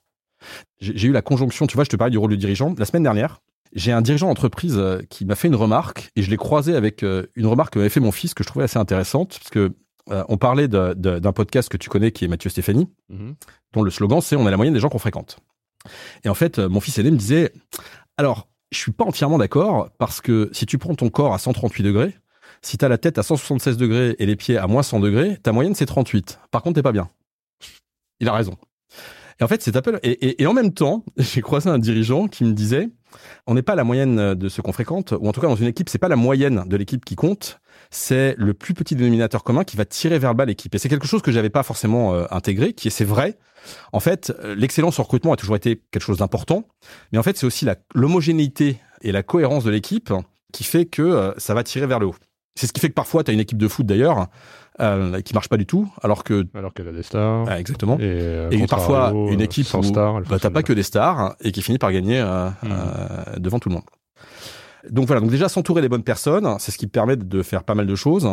J'ai 0.79 1.07
eu 1.07 1.11
la 1.11 1.21
conjonction, 1.21 1.67
tu 1.67 1.75
vois, 1.75 1.83
je 1.83 1.89
te 1.89 1.95
parlais 1.95 2.11
du 2.11 2.17
rôle 2.17 2.31
du 2.31 2.37
dirigeant. 2.37 2.73
La 2.77 2.85
semaine 2.85 3.03
dernière, 3.03 3.41
j'ai 3.73 3.91
un 3.91 4.01
dirigeant 4.01 4.27
d'entreprise 4.27 4.81
qui 5.09 5.25
m'a 5.25 5.35
fait 5.35 5.47
une 5.47 5.55
remarque 5.55 6.11
et 6.15 6.21
je 6.21 6.29
l'ai 6.29 6.37
croisé 6.37 6.75
avec 6.75 7.03
une 7.03 7.45
remarque 7.45 7.73
que 7.73 7.79
m'avait 7.79 7.89
fait 7.89 7.99
mon 7.99 8.11
fils 8.11 8.33
que 8.33 8.43
je 8.43 8.47
trouvais 8.47 8.65
assez 8.65 8.77
intéressante 8.77 9.39
parce 9.39 9.49
que 9.49 9.73
on 10.07 10.37
parlait 10.37 10.67
d'un 10.67 11.33
podcast 11.33 11.69
que 11.69 11.77
tu 11.77 11.89
connais 11.89 12.11
qui 12.11 12.25
est 12.25 12.27
Mathieu 12.27 12.49
Stéphanie, 12.49 12.89
mm-hmm. 13.11 13.33
dont 13.73 13.81
le 13.81 13.89
slogan 13.89 14.21
c'est 14.21 14.35
on 14.35 14.45
a 14.45 14.51
la 14.51 14.57
moyenne 14.57 14.73
des 14.73 14.79
gens 14.79 14.89
qu'on 14.89 14.99
fréquente. 14.99 15.37
Et 16.23 16.29
en 16.29 16.33
fait, 16.33 16.59
mon 16.59 16.79
fils 16.79 16.97
aîné 16.99 17.11
me 17.11 17.17
disait, 17.17 17.51
alors, 18.17 18.47
je 18.71 18.77
suis 18.77 18.91
pas 18.91 19.05
entièrement 19.05 19.37
d'accord 19.37 19.89
parce 19.97 20.21
que 20.21 20.49
si 20.51 20.65
tu 20.65 20.77
prends 20.77 20.95
ton 20.95 21.09
corps 21.09 21.33
à 21.33 21.37
138 21.37 21.83
degrés, 21.83 22.15
si 22.61 22.77
tu 22.77 22.85
as 22.85 22.89
la 22.89 22.97
tête 22.97 23.17
à 23.17 23.23
176 23.23 23.77
degrés 23.77 24.15
et 24.19 24.25
les 24.25 24.35
pieds 24.35 24.57
à 24.57 24.67
moins 24.67 24.83
100 24.83 24.99
degrés, 24.99 25.37
ta 25.37 25.51
moyenne 25.51 25.75
c'est 25.75 25.85
38. 25.85 26.39
Par 26.51 26.61
contre, 26.63 26.75
t'es 26.75 26.83
pas 26.83 26.91
bien. 26.91 27.09
Il 28.19 28.29
a 28.29 28.33
raison. 28.33 28.55
Et 29.43 29.45
en 29.45 29.49
fait, 29.49 29.61
c'est 29.61 29.75
Apple. 29.75 29.99
Et, 30.03 30.41
et, 30.41 30.47
en 30.47 30.53
même 30.53 30.73
temps, 30.73 31.03
j'ai 31.17 31.41
croisé 31.41 31.69
un 31.69 31.77
dirigeant 31.77 32.29
qui 32.29 32.45
me 32.45 32.53
disait, 32.53 32.87
on 33.45 33.55
n'est 33.55 33.61
pas 33.61 33.75
la 33.75 33.83
moyenne 33.83 34.35
de 34.35 34.47
ce 34.47 34.61
qu'on 34.61 34.71
fréquente, 34.71 35.13
ou 35.19 35.27
en 35.27 35.33
tout 35.33 35.41
cas 35.41 35.47
dans 35.47 35.57
une 35.57 35.67
équipe, 35.67 35.89
c'est 35.89 35.97
pas 35.97 36.07
la 36.07 36.15
moyenne 36.15 36.63
de 36.65 36.77
l'équipe 36.77 37.03
qui 37.03 37.15
compte, 37.15 37.59
c'est 37.91 38.35
le 38.37 38.53
plus 38.53 38.73
petit 38.73 38.95
dénominateur 38.95 39.43
commun 39.43 39.65
qui 39.65 39.75
va 39.75 39.83
tirer 39.83 40.17
vers 40.17 40.31
le 40.31 40.37
bas 40.37 40.45
l'équipe. 40.45 40.73
Et 40.73 40.77
c'est 40.77 40.87
quelque 40.87 41.07
chose 41.07 41.21
que 41.21 41.33
j'avais 41.33 41.49
pas 41.49 41.61
forcément 41.61 42.13
euh, 42.13 42.25
intégré, 42.31 42.71
qui 42.71 42.87
est 42.87 42.91
c'est 42.91 43.03
vrai. 43.03 43.37
En 43.91 43.99
fait, 43.99 44.33
l'excellence 44.55 44.99
au 44.99 45.03
recrutement 45.03 45.33
a 45.33 45.35
toujours 45.35 45.57
été 45.57 45.81
quelque 45.91 46.03
chose 46.03 46.19
d'important, 46.19 46.65
mais 47.11 47.17
en 47.17 47.23
fait, 47.23 47.37
c'est 47.37 47.45
aussi 47.45 47.67
l'homogénéité 47.93 48.77
et 49.01 49.11
la 49.11 49.23
cohérence 49.23 49.65
de 49.65 49.71
l'équipe 49.71 50.13
qui 50.53 50.63
fait 50.63 50.85
que 50.85 51.01
euh, 51.01 51.33
ça 51.37 51.53
va 51.53 51.63
tirer 51.63 51.85
vers 51.85 51.99
le 51.99 52.05
haut. 52.05 52.15
C'est 52.55 52.67
ce 52.67 52.73
qui 52.73 52.79
fait 52.79 52.89
que 52.89 52.93
parfois, 52.93 53.23
tu 53.23 53.31
as 53.31 53.33
une 53.33 53.39
équipe 53.39 53.57
de 53.57 53.67
foot 53.67 53.85
d'ailleurs 53.85 54.27
euh, 54.79 55.21
qui 55.21 55.33
marche 55.33 55.49
pas 55.49 55.57
du 55.57 55.65
tout, 55.65 55.91
alors 56.01 56.23
que 56.23 56.45
alors 56.55 56.73
qu'elle 56.73 56.87
a 56.87 56.91
des 56.91 57.03
stars. 57.03 57.45
Ah, 57.47 57.59
exactement. 57.59 57.97
Et, 57.97 58.01
euh, 58.03 58.67
parfois 58.67 59.11
une 59.29 59.41
équipe 59.41 59.65
sans 59.65 59.81
stars, 59.81 60.21
bah, 60.21 60.37
t'as 60.39 60.49
pas 60.49 60.63
que 60.63 60.73
des 60.73 60.83
stars 60.83 61.35
et 61.41 61.51
qui 61.51 61.61
finit 61.61 61.77
par 61.77 61.91
gagner 61.91 62.19
euh, 62.19 62.49
hmm. 62.49 62.53
euh, 62.63 63.39
devant 63.39 63.59
tout 63.59 63.69
le 63.69 63.75
monde. 63.75 63.83
Donc 64.89 65.07
voilà. 65.07 65.21
Donc 65.21 65.31
déjà 65.31 65.49
s'entourer 65.49 65.81
des 65.81 65.89
bonnes 65.89 66.03
personnes, 66.03 66.55
c'est 66.59 66.71
ce 66.71 66.77
qui 66.77 66.87
permet 66.87 67.15
de 67.15 67.41
faire 67.41 67.63
pas 67.63 67.75
mal 67.75 67.87
de 67.87 67.95
choses. 67.95 68.29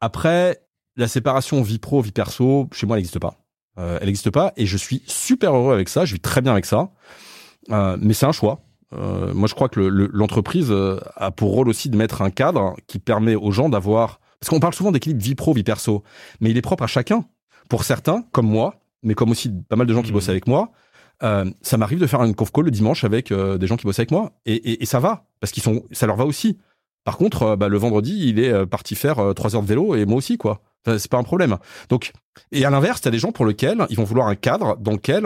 Après, 0.00 0.60
la 0.96 1.08
séparation 1.08 1.62
vie 1.62 1.78
pro 1.78 2.00
vie 2.00 2.12
perso, 2.12 2.68
chez 2.72 2.86
moi, 2.86 2.96
elle 2.96 3.00
n'existe 3.00 3.20
pas. 3.20 3.36
Euh, 3.78 3.98
elle 4.00 4.06
n'existe 4.06 4.30
pas 4.30 4.52
et 4.56 4.66
je 4.66 4.76
suis 4.76 5.02
super 5.06 5.54
heureux 5.54 5.72
avec 5.72 5.88
ça. 5.88 6.04
Je 6.04 6.14
vis 6.14 6.20
très 6.20 6.42
bien 6.42 6.52
avec 6.52 6.66
ça. 6.66 6.90
mais 7.68 8.14
c'est 8.14 8.26
un 8.26 8.32
choix. 8.32 8.60
Moi, 8.92 9.48
je 9.48 9.54
crois 9.54 9.68
que 9.68 9.80
l'entreprise 9.80 10.72
a 11.16 11.30
pour 11.30 11.52
rôle 11.52 11.68
aussi 11.68 11.88
de 11.88 11.96
mettre 11.96 12.22
un 12.22 12.30
cadre 12.30 12.76
qui 12.86 12.98
permet 12.98 13.34
aux 13.34 13.50
gens 13.50 13.68
d'avoir 13.68 14.20
parce 14.42 14.50
qu'on 14.50 14.58
parle 14.58 14.74
souvent 14.74 14.90
d'équilibre 14.90 15.22
vie 15.22 15.36
pro, 15.36 15.54
vie 15.54 15.62
perso, 15.62 16.02
mais 16.40 16.50
il 16.50 16.56
est 16.56 16.62
propre 16.62 16.82
à 16.82 16.88
chacun. 16.88 17.24
Pour 17.68 17.84
certains, 17.84 18.24
comme 18.32 18.48
moi, 18.48 18.74
mais 19.04 19.14
comme 19.14 19.30
aussi 19.30 19.52
pas 19.68 19.76
mal 19.76 19.86
de 19.86 19.94
gens 19.94 20.02
qui 20.02 20.10
mmh. 20.10 20.14
bossent 20.14 20.28
avec 20.30 20.48
moi, 20.48 20.72
euh, 21.22 21.48
ça 21.60 21.76
m'arrive 21.76 22.00
de 22.00 22.08
faire 22.08 22.24
une 22.24 22.34
conf 22.34 22.50
call 22.50 22.64
le 22.64 22.72
dimanche 22.72 23.04
avec 23.04 23.30
euh, 23.30 23.56
des 23.56 23.68
gens 23.68 23.76
qui 23.76 23.84
bossent 23.84 24.00
avec 24.00 24.10
moi, 24.10 24.32
et, 24.44 24.84
ça 24.84 24.98
va, 24.98 25.26
parce 25.38 25.52
qu'ils 25.52 25.62
sont, 25.62 25.84
ça 25.92 26.08
leur 26.08 26.16
va 26.16 26.26
aussi. 26.26 26.58
Par 27.04 27.18
contre, 27.18 27.42
euh, 27.42 27.56
bah, 27.56 27.68
le 27.68 27.78
vendredi, 27.78 28.30
il 28.30 28.40
est 28.40 28.66
parti 28.66 28.96
faire 28.96 29.32
trois 29.36 29.54
heures 29.54 29.62
de 29.62 29.68
vélo, 29.68 29.94
et 29.94 30.06
moi 30.06 30.16
aussi, 30.16 30.38
quoi. 30.38 30.60
C'est 30.86 31.10
pas 31.10 31.18
un 31.18 31.22
problème. 31.22 31.58
Donc, 31.88 32.12
et 32.50 32.64
à 32.64 32.70
l'inverse, 32.70 33.00
t'as 33.00 33.10
des 33.10 33.18
gens 33.18 33.32
pour 33.32 33.46
lesquels 33.46 33.86
ils 33.90 33.96
vont 33.96 34.04
vouloir 34.04 34.28
un 34.28 34.34
cadre 34.34 34.76
dans 34.78 34.92
lequel 34.92 35.24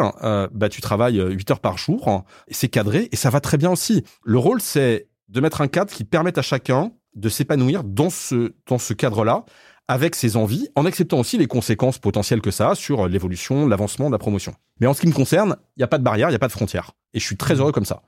bah, 0.52 0.68
tu 0.68 0.80
travailles 0.80 1.20
8 1.20 1.50
heures 1.52 1.60
par 1.60 1.78
jour, 1.78 2.24
et 2.48 2.54
c'est 2.54 2.68
cadré, 2.68 3.08
et 3.12 3.16
ça 3.16 3.30
va 3.30 3.40
très 3.40 3.56
bien 3.56 3.70
aussi. 3.70 4.04
Le 4.24 4.38
rôle, 4.38 4.60
c'est 4.60 5.08
de 5.28 5.40
mettre 5.40 5.60
un 5.60 5.68
cadre 5.68 5.92
qui 5.92 6.04
permette 6.04 6.38
à 6.38 6.42
chacun 6.42 6.92
de 7.14 7.28
s'épanouir 7.28 7.82
dans 7.84 8.10
ce, 8.10 8.54
dans 8.68 8.78
ce 8.78 8.92
cadre-là, 8.92 9.44
avec 9.88 10.14
ses 10.14 10.36
envies, 10.36 10.68
en 10.74 10.84
acceptant 10.84 11.18
aussi 11.18 11.38
les 11.38 11.46
conséquences 11.46 11.98
potentielles 11.98 12.40
que 12.40 12.50
ça 12.50 12.70
a 12.70 12.74
sur 12.74 13.08
l'évolution, 13.08 13.68
l'avancement, 13.68 14.10
la 14.10 14.18
promotion. 14.18 14.54
Mais 14.80 14.86
en 14.86 14.94
ce 14.94 15.00
qui 15.00 15.06
me 15.06 15.12
concerne, 15.12 15.56
il 15.76 15.80
n'y 15.80 15.84
a 15.84 15.88
pas 15.88 15.98
de 15.98 16.04
barrière, 16.04 16.28
il 16.28 16.32
n'y 16.32 16.36
a 16.36 16.40
pas 16.40 16.48
de 16.48 16.52
frontière. 16.52 16.92
Et 17.14 17.20
je 17.20 17.24
suis 17.24 17.36
très 17.36 17.54
mmh. 17.54 17.58
heureux 17.60 17.72
comme 17.72 17.84
ça. 17.84 18.02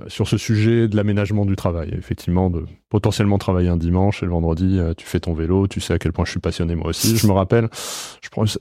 Euh, 0.00 0.04
sur 0.08 0.28
ce 0.28 0.36
sujet 0.36 0.88
de 0.88 0.96
l'aménagement 0.96 1.46
du 1.46 1.56
travail, 1.56 1.94
effectivement, 1.96 2.50
de 2.50 2.64
potentiellement 2.88 3.38
travailler 3.38 3.68
un 3.68 3.76
dimanche 3.76 4.22
et 4.22 4.26
le 4.26 4.32
vendredi, 4.32 4.78
euh, 4.78 4.94
tu 4.94 5.06
fais 5.06 5.20
ton 5.20 5.32
vélo, 5.32 5.66
tu 5.68 5.80
sais 5.80 5.94
à 5.94 5.98
quel 5.98 6.12
point 6.12 6.24
je 6.24 6.32
suis 6.32 6.40
passionné 6.40 6.74
moi 6.74 6.88
aussi. 6.88 7.16
Je 7.16 7.26
me 7.26 7.32
rappelle, 7.32 7.68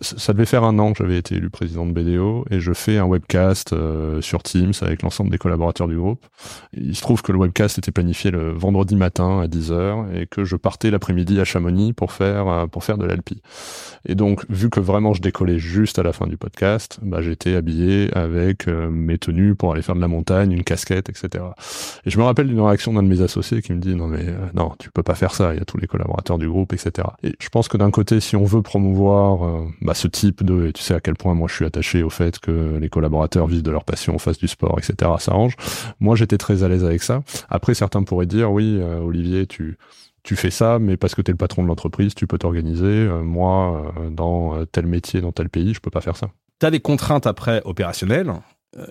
ça, 0.02 0.34
devait 0.34 0.46
faire 0.46 0.64
un 0.64 0.80
an 0.80 0.94
que 0.94 1.00
j'avais 1.00 1.18
été 1.18 1.36
élu 1.36 1.50
président 1.50 1.86
de 1.86 1.92
BDO 1.92 2.46
et 2.52 2.60
je 2.60 2.74
fais 2.74 2.98
un 2.98 3.06
webcast 3.06 3.74
euh, 3.74 4.22
sur 4.22 4.44
Teams 4.44 4.74
avec 4.82 5.02
l'ensemble 5.02 5.30
des 5.30 5.38
collaborateurs 5.38 5.88
du 5.88 5.98
groupe. 5.98 6.26
il 6.74 6.96
se 6.96 7.02
trouve 7.02 7.22
que 7.22 7.32
le 7.32 7.38
webcast 7.38 7.78
était 7.78 7.92
planifié 7.92 8.32
le 8.32 8.52
vendredi 8.52 8.96
matin 8.96 9.42
à 9.42 9.48
10h 9.48 10.14
et 10.16 10.28
que 10.28 10.44
je 10.44 10.56
partais 10.56 10.92
l'après-midi 10.92 11.40
à 11.40 11.44
Chamonix 11.44 11.94
pour 11.94 12.12
faire 12.12 12.68
pour 12.70 12.84
faire 12.84 12.98
de 12.98 13.06
l'Alpi. 13.06 13.42
Et 14.08 14.16
donc, 14.16 14.46
vu 14.50 14.70
que 14.70 14.80
vraiment 14.80 15.14
je 15.14 15.22
décollais 15.22 15.60
juste 15.60 16.00
à 16.00 16.04
la 16.04 16.14
fin 16.14 16.28
du 16.28 16.38
podcast, 16.38 17.00
bah, 17.02 17.22
j'étais 17.22 17.56
habillé 17.56 18.10
avec 18.16 18.68
mes 18.68 19.18
tenues 19.18 19.56
pour 19.56 19.74
aller 19.74 19.82
faire 19.82 19.96
de 19.96 20.02
la 20.02 20.08
montagne, 20.08 20.52
une 20.52 20.64
casquette, 20.64 20.85
etc. 20.92 21.44
Et 22.06 22.10
je 22.10 22.18
me 22.18 22.24
rappelle 22.24 22.48
d'une 22.48 22.62
réaction 22.62 22.94
d'un 22.94 23.04
de 23.04 23.08
mes 23.08 23.22
associés 23.22 23.62
qui 23.62 23.74
me 23.74 23.80
dit 23.80 23.96
non 23.96 24.08
mais 24.08 24.26
euh, 24.28 24.48
non 24.54 24.74
tu 24.80 24.92
peux 24.92 25.04
pas 25.04 25.16
faire 25.16 25.34
ça, 25.34 25.54
il 25.54 25.60
y 25.60 25.62
a 25.62 25.66
tous 25.66 25.78
les 25.78 25.88
collaborateurs 25.88 26.38
du 26.38 26.48
groupe, 26.48 26.74
etc. 26.74 27.08
Et 27.24 27.36
je 27.40 27.50
pense 27.50 27.68
que 27.68 27.78
d'un 27.78 27.92
côté 27.92 28.20
si 28.20 28.36
on 28.36 28.46
veut 28.46 28.62
promouvoir 28.62 29.46
euh, 29.46 29.68
bah, 29.82 29.94
ce 29.94 30.08
type 30.08 30.44
de, 30.44 30.68
et 30.68 30.74
tu 30.74 30.82
sais 30.82 30.94
à 30.94 31.00
quel 31.00 31.16
point 31.16 31.34
moi 31.34 31.48
je 31.48 31.56
suis 31.56 31.66
attaché 31.66 32.04
au 32.04 32.10
fait 32.10 32.40
que 32.40 32.78
les 32.78 32.90
collaborateurs 32.90 33.48
vivent 33.48 33.64
de 33.64 33.72
leur 33.72 33.84
passion, 33.84 34.18
fassent 34.18 34.38
du 34.38 34.48
sport, 34.48 34.78
etc. 34.78 35.12
Ça 35.20 35.32
arrange. 35.32 35.56
Moi 36.00 36.16
j'étais 36.16 36.38
très 36.38 36.64
à 36.64 36.70
l'aise 36.70 36.84
avec 36.84 37.04
ça. 37.04 37.24
Après 37.50 37.74
certains 37.74 38.04
pourraient 38.04 38.26
dire 38.26 38.52
oui 38.52 38.78
euh, 38.80 39.00
Olivier 39.00 39.48
tu 39.48 39.78
tu 40.24 40.36
fais 40.36 40.50
ça, 40.50 40.80
mais 40.80 40.98
parce 40.98 41.14
que 41.14 41.22
tu 41.22 41.30
es 41.30 41.34
le 41.34 41.38
patron 41.38 41.62
de 41.62 41.68
l'entreprise, 41.68 42.16
tu 42.16 42.26
peux 42.26 42.40
t'organiser. 42.40 43.08
moi, 43.22 43.94
dans 44.10 44.66
tel 44.66 44.88
métier, 44.88 45.22
dans 45.22 45.32
tel 45.32 45.50
pays, 45.50 45.76
je 45.76 45.80
peux 45.80 45.92
pas 45.92 46.02
faire 46.02 46.18
ça. 46.18 46.32
Tu 46.60 46.66
as 46.66 46.72
des 46.72 46.80
contraintes 46.80 47.28
après 47.28 47.62
opérationnelles 47.66 48.30
euh, 48.30 48.40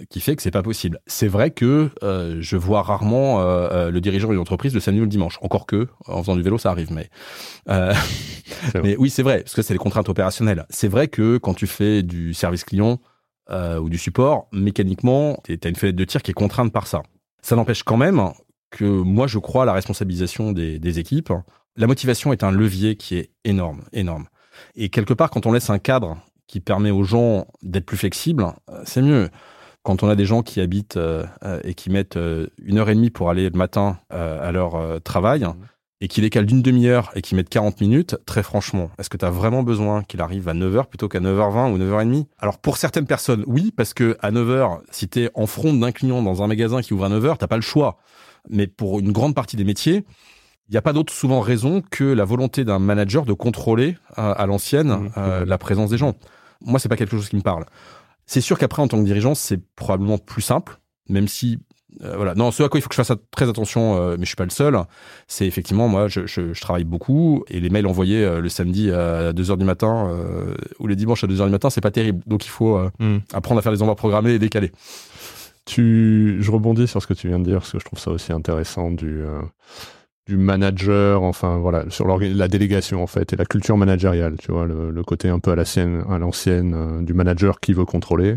qui 0.08 0.20
fait 0.20 0.36
que 0.36 0.42
c'est 0.42 0.50
pas 0.50 0.62
possible. 0.62 0.98
C'est 1.06 1.28
vrai 1.28 1.50
que 1.50 1.90
euh, 2.02 2.38
je 2.40 2.56
vois 2.56 2.82
rarement 2.82 3.40
euh, 3.40 3.90
le 3.90 4.00
dirigeant 4.00 4.28
d'une 4.28 4.38
entreprise 4.38 4.74
le 4.74 4.80
samedi 4.80 5.00
ou 5.00 5.04
le 5.04 5.10
dimanche. 5.10 5.38
Encore 5.42 5.66
que 5.66 5.88
en 6.06 6.22
faisant 6.22 6.36
du 6.36 6.42
vélo, 6.42 6.58
ça 6.58 6.70
arrive. 6.70 6.92
Mais 6.92 7.10
mais 8.82 8.96
oui, 8.96 9.10
c'est 9.10 9.22
vrai 9.22 9.40
parce 9.40 9.54
que 9.54 9.62
c'est 9.62 9.74
les 9.74 9.78
contraintes 9.78 10.08
opérationnelles. 10.08 10.66
C'est 10.70 10.88
vrai 10.88 11.08
que 11.08 11.38
quand 11.38 11.54
tu 11.54 11.66
fais 11.66 12.02
du 12.02 12.34
service 12.34 12.64
client 12.64 13.00
ou 13.50 13.88
du 13.90 13.98
support, 13.98 14.48
mécaniquement, 14.52 15.38
tu 15.44 15.58
as 15.62 15.68
une 15.68 15.76
fenêtre 15.76 15.98
de 15.98 16.04
tir 16.04 16.22
qui 16.22 16.30
est 16.30 16.34
contrainte 16.34 16.72
par 16.72 16.86
ça. 16.86 17.02
Ça 17.42 17.56
n'empêche 17.56 17.82
quand 17.82 17.98
même 17.98 18.30
que 18.70 18.84
moi, 18.84 19.26
je 19.26 19.38
crois 19.38 19.64
à 19.64 19.66
la 19.66 19.74
responsabilisation 19.74 20.52
des, 20.52 20.78
des 20.78 20.98
équipes. 20.98 21.32
La 21.76 21.86
motivation 21.86 22.32
est 22.32 22.42
un 22.42 22.50
levier 22.50 22.96
qui 22.96 23.16
est 23.16 23.30
énorme, 23.44 23.82
énorme. 23.92 24.26
Et 24.74 24.88
quelque 24.88 25.14
part, 25.14 25.30
quand 25.30 25.46
on 25.46 25.52
laisse 25.52 25.70
un 25.70 25.78
cadre 25.78 26.16
qui 26.46 26.60
permet 26.60 26.90
aux 26.90 27.04
gens 27.04 27.46
d'être 27.62 27.86
plus 27.86 27.96
flexibles, 27.96 28.46
euh, 28.70 28.82
c'est 28.84 29.02
mieux. 29.02 29.30
Quand 29.84 30.02
on 30.02 30.08
a 30.08 30.16
des 30.16 30.24
gens 30.24 30.42
qui 30.42 30.60
habitent 30.60 30.96
euh, 30.96 31.24
euh, 31.44 31.60
et 31.62 31.74
qui 31.74 31.90
mettent 31.90 32.18
une 32.62 32.78
heure 32.78 32.88
et 32.88 32.94
demie 32.94 33.10
pour 33.10 33.30
aller 33.30 33.48
le 33.48 33.56
matin 33.56 33.98
à 34.10 34.50
leur 34.50 35.00
travail 35.02 35.44
mmh. 35.44 35.54
et 36.00 36.08
qui 36.08 36.20
décalent 36.20 36.46
d'une 36.46 36.62
demi-heure 36.62 37.10
et 37.14 37.22
qui 37.22 37.34
mettent 37.34 37.48
40 37.48 37.80
minutes, 37.80 38.16
très 38.26 38.42
franchement, 38.42 38.90
est-ce 38.98 39.10
que 39.10 39.16
tu 39.16 39.24
as 39.24 39.30
vraiment 39.30 39.62
besoin 39.62 40.02
qu'il 40.02 40.20
arrive 40.20 40.48
à 40.48 40.54
9h 40.54 40.86
plutôt 40.86 41.08
qu'à 41.08 41.20
9h20 41.20 41.72
ou 41.72 41.78
9h30 41.78 42.26
Alors 42.38 42.58
pour 42.58 42.78
certaines 42.78 43.06
personnes, 43.06 43.44
oui, 43.46 43.72
parce 43.76 43.94
que 43.94 44.16
à 44.20 44.30
9h, 44.30 44.80
si 44.90 45.08
tu 45.08 45.24
es 45.24 45.30
en 45.34 45.46
front 45.46 45.74
d'un 45.74 45.92
client 45.92 46.22
dans 46.22 46.42
un 46.42 46.46
magasin 46.46 46.80
qui 46.80 46.94
ouvre 46.94 47.04
à 47.04 47.10
9h, 47.10 47.36
t'as 47.38 47.46
pas 47.46 47.56
le 47.56 47.62
choix. 47.62 47.98
Mais 48.48 48.66
pour 48.66 48.98
une 49.00 49.12
grande 49.12 49.34
partie 49.34 49.56
des 49.56 49.64
métiers, 49.64 50.04
il 50.68 50.72
n'y 50.72 50.78
a 50.78 50.82
pas 50.82 50.94
d'autre 50.94 51.12
souvent 51.12 51.40
raison 51.40 51.82
que 51.90 52.04
la 52.04 52.24
volonté 52.24 52.64
d'un 52.64 52.78
manager 52.78 53.26
de 53.26 53.34
contrôler 53.34 53.96
à 54.16 54.46
l'ancienne 54.46 55.10
mmh. 55.14 55.44
la 55.44 55.58
présence 55.58 55.90
des 55.90 55.98
gens 55.98 56.14
moi, 56.64 56.78
c'est 56.78 56.88
pas 56.88 56.96
quelque 56.96 57.16
chose 57.16 57.28
qui 57.28 57.36
me 57.36 57.42
parle. 57.42 57.64
C'est 58.26 58.40
sûr 58.40 58.58
qu'après, 58.58 58.82
en 58.82 58.88
tant 58.88 58.98
que 58.98 59.04
dirigeant, 59.04 59.34
c'est 59.34 59.60
probablement 59.76 60.18
plus 60.18 60.42
simple, 60.42 60.80
même 61.08 61.28
si 61.28 61.58
euh, 62.02 62.16
voilà. 62.16 62.34
Non, 62.34 62.50
ce 62.50 62.62
à 62.62 62.68
quoi 62.68 62.78
il 62.78 62.82
faut 62.82 62.88
que 62.88 62.94
je 62.94 63.02
fasse 63.02 63.16
très 63.30 63.48
attention, 63.48 63.96
euh, 63.96 64.16
mais 64.18 64.24
je 64.24 64.28
suis 64.28 64.36
pas 64.36 64.44
le 64.44 64.50
seul. 64.50 64.78
C'est 65.28 65.46
effectivement 65.46 65.88
moi, 65.88 66.08
je, 66.08 66.26
je, 66.26 66.52
je, 66.52 66.60
travaille 66.60 66.84
beaucoup 66.84 67.44
et 67.48 67.60
les 67.60 67.70
mails 67.70 67.86
envoyés 67.86 68.24
euh, 68.24 68.40
le 68.40 68.48
samedi 68.48 68.90
à 68.90 69.32
2 69.32 69.42
h 69.42 69.56
du 69.56 69.64
matin 69.64 70.10
ou 70.78 70.86
le 70.86 70.96
dimanche 70.96 71.24
à 71.24 71.26
2 71.26 71.36
h 71.36 71.44
du 71.44 71.50
matin, 71.50 71.70
c'est 71.70 71.80
pas 71.80 71.90
terrible. 71.90 72.22
Donc 72.26 72.44
il 72.46 72.50
faut 72.50 72.78
hmm. 72.98 73.18
apprendre 73.32 73.58
à 73.58 73.62
faire 73.62 73.72
des 73.72 73.82
envois 73.82 73.96
programmés 73.96 74.32
et 74.32 74.38
décalés. 74.38 74.72
Tu, 75.66 76.38
je 76.40 76.50
rebondis 76.50 76.86
sur 76.86 77.00
ce 77.00 77.06
que 77.06 77.14
tu 77.14 77.28
viens 77.28 77.38
de 77.38 77.44
dire 77.44 77.58
parce 77.60 77.72
que 77.72 77.78
je 77.78 77.84
trouve 77.84 77.98
ça 77.98 78.10
aussi 78.10 78.32
intéressant 78.32 78.90
du 78.90 79.22
du 80.26 80.36
manager, 80.36 81.22
enfin 81.22 81.58
voilà, 81.58 81.84
sur 81.90 82.06
la 82.06 82.48
délégation 82.48 83.02
en 83.02 83.06
fait 83.06 83.32
et 83.32 83.36
la 83.36 83.44
culture 83.44 83.76
managériale, 83.76 84.36
tu 84.38 84.52
vois, 84.52 84.64
le, 84.66 85.02
côté 85.02 85.28
un 85.28 85.38
peu 85.38 85.50
à 85.50 85.56
l'ancienne, 85.56 86.02
à 86.08 86.18
l'ancienne 86.18 86.74
euh, 86.74 87.02
du 87.02 87.12
manager 87.12 87.60
qui 87.60 87.74
veut 87.74 87.84
contrôler. 87.84 88.36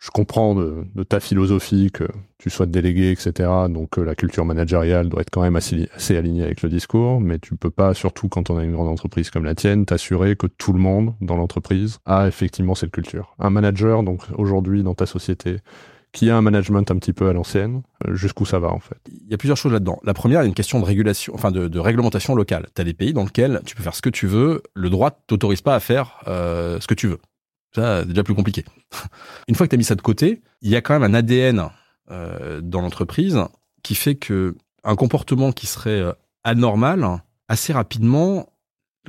Je 0.00 0.10
comprends 0.10 0.56
de, 0.56 0.84
ta 1.04 1.20
philosophie 1.20 1.92
que 1.92 2.02
tu 2.38 2.50
souhaites 2.50 2.72
déléguer, 2.72 3.12
etc. 3.12 3.48
Donc 3.70 3.98
euh, 3.98 4.04
la 4.04 4.16
culture 4.16 4.44
managériale 4.44 5.08
doit 5.08 5.20
être 5.20 5.30
quand 5.30 5.42
même 5.42 5.54
assez, 5.54 5.88
assez, 5.94 6.16
alignée 6.16 6.42
avec 6.42 6.62
le 6.62 6.68
discours, 6.68 7.20
mais 7.20 7.38
tu 7.38 7.54
peux 7.54 7.70
pas, 7.70 7.94
surtout 7.94 8.28
quand 8.28 8.50
on 8.50 8.56
a 8.56 8.64
une 8.64 8.72
grande 8.72 8.88
entreprise 8.88 9.30
comme 9.30 9.44
la 9.44 9.54
tienne, 9.54 9.86
t'assurer 9.86 10.34
que 10.34 10.48
tout 10.48 10.72
le 10.72 10.80
monde 10.80 11.14
dans 11.20 11.36
l'entreprise 11.36 11.98
a 12.04 12.26
effectivement 12.26 12.74
cette 12.74 12.90
culture. 12.90 13.36
Un 13.38 13.50
manager, 13.50 14.02
donc 14.02 14.22
aujourd'hui 14.36 14.82
dans 14.82 14.94
ta 14.94 15.06
société, 15.06 15.58
qui 16.12 16.28
a 16.28 16.36
un 16.36 16.42
management 16.42 16.90
un 16.90 16.98
petit 16.98 17.12
peu 17.12 17.28
à 17.28 17.32
l'ancienne, 17.32 17.82
euh, 18.06 18.14
jusqu'où 18.14 18.44
ça 18.44 18.58
va 18.58 18.68
en 18.68 18.78
fait 18.78 18.98
Il 19.10 19.30
y 19.30 19.34
a 19.34 19.38
plusieurs 19.38 19.56
choses 19.56 19.72
là-dedans. 19.72 19.98
La 20.04 20.14
première, 20.14 20.40
il 20.40 20.44
y 20.44 20.46
a 20.46 20.48
une 20.48 20.54
question 20.54 20.78
de 20.78 20.84
régulation, 20.84 21.34
enfin 21.34 21.50
de, 21.50 21.78
réglementation 21.78 22.34
locale. 22.34 22.68
Tu 22.74 22.80
as 22.80 22.84
des 22.84 22.92
pays 22.92 23.12
dans 23.12 23.24
lesquels 23.24 23.62
tu 23.64 23.74
peux 23.74 23.82
faire 23.82 23.94
ce 23.94 24.02
que 24.02 24.10
tu 24.10 24.26
veux, 24.26 24.62
le 24.74 24.90
droit 24.90 25.10
t'autorise 25.10 25.62
pas 25.62 25.74
à 25.74 25.80
faire 25.80 26.22
euh, 26.28 26.78
ce 26.80 26.86
que 26.86 26.94
tu 26.94 27.08
veux. 27.08 27.18
Ça, 27.74 28.00
c'est 28.00 28.08
déjà 28.08 28.22
plus 28.22 28.34
compliqué. 28.34 28.64
une 29.48 29.54
fois 29.54 29.66
que 29.66 29.70
tu 29.70 29.74
as 29.74 29.78
mis 29.78 29.84
ça 29.84 29.94
de 29.94 30.02
côté, 30.02 30.42
il 30.60 30.70
y 30.70 30.76
a 30.76 30.82
quand 30.82 30.98
même 30.98 31.10
un 31.10 31.14
ADN 31.14 31.68
euh, 32.10 32.60
dans 32.60 32.82
l'entreprise 32.82 33.42
qui 33.82 33.94
fait 33.94 34.14
que 34.14 34.54
un 34.84 34.96
comportement 34.96 35.52
qui 35.52 35.66
serait 35.66 36.02
anormal, 36.44 37.22
assez 37.48 37.72
rapidement, 37.72 38.52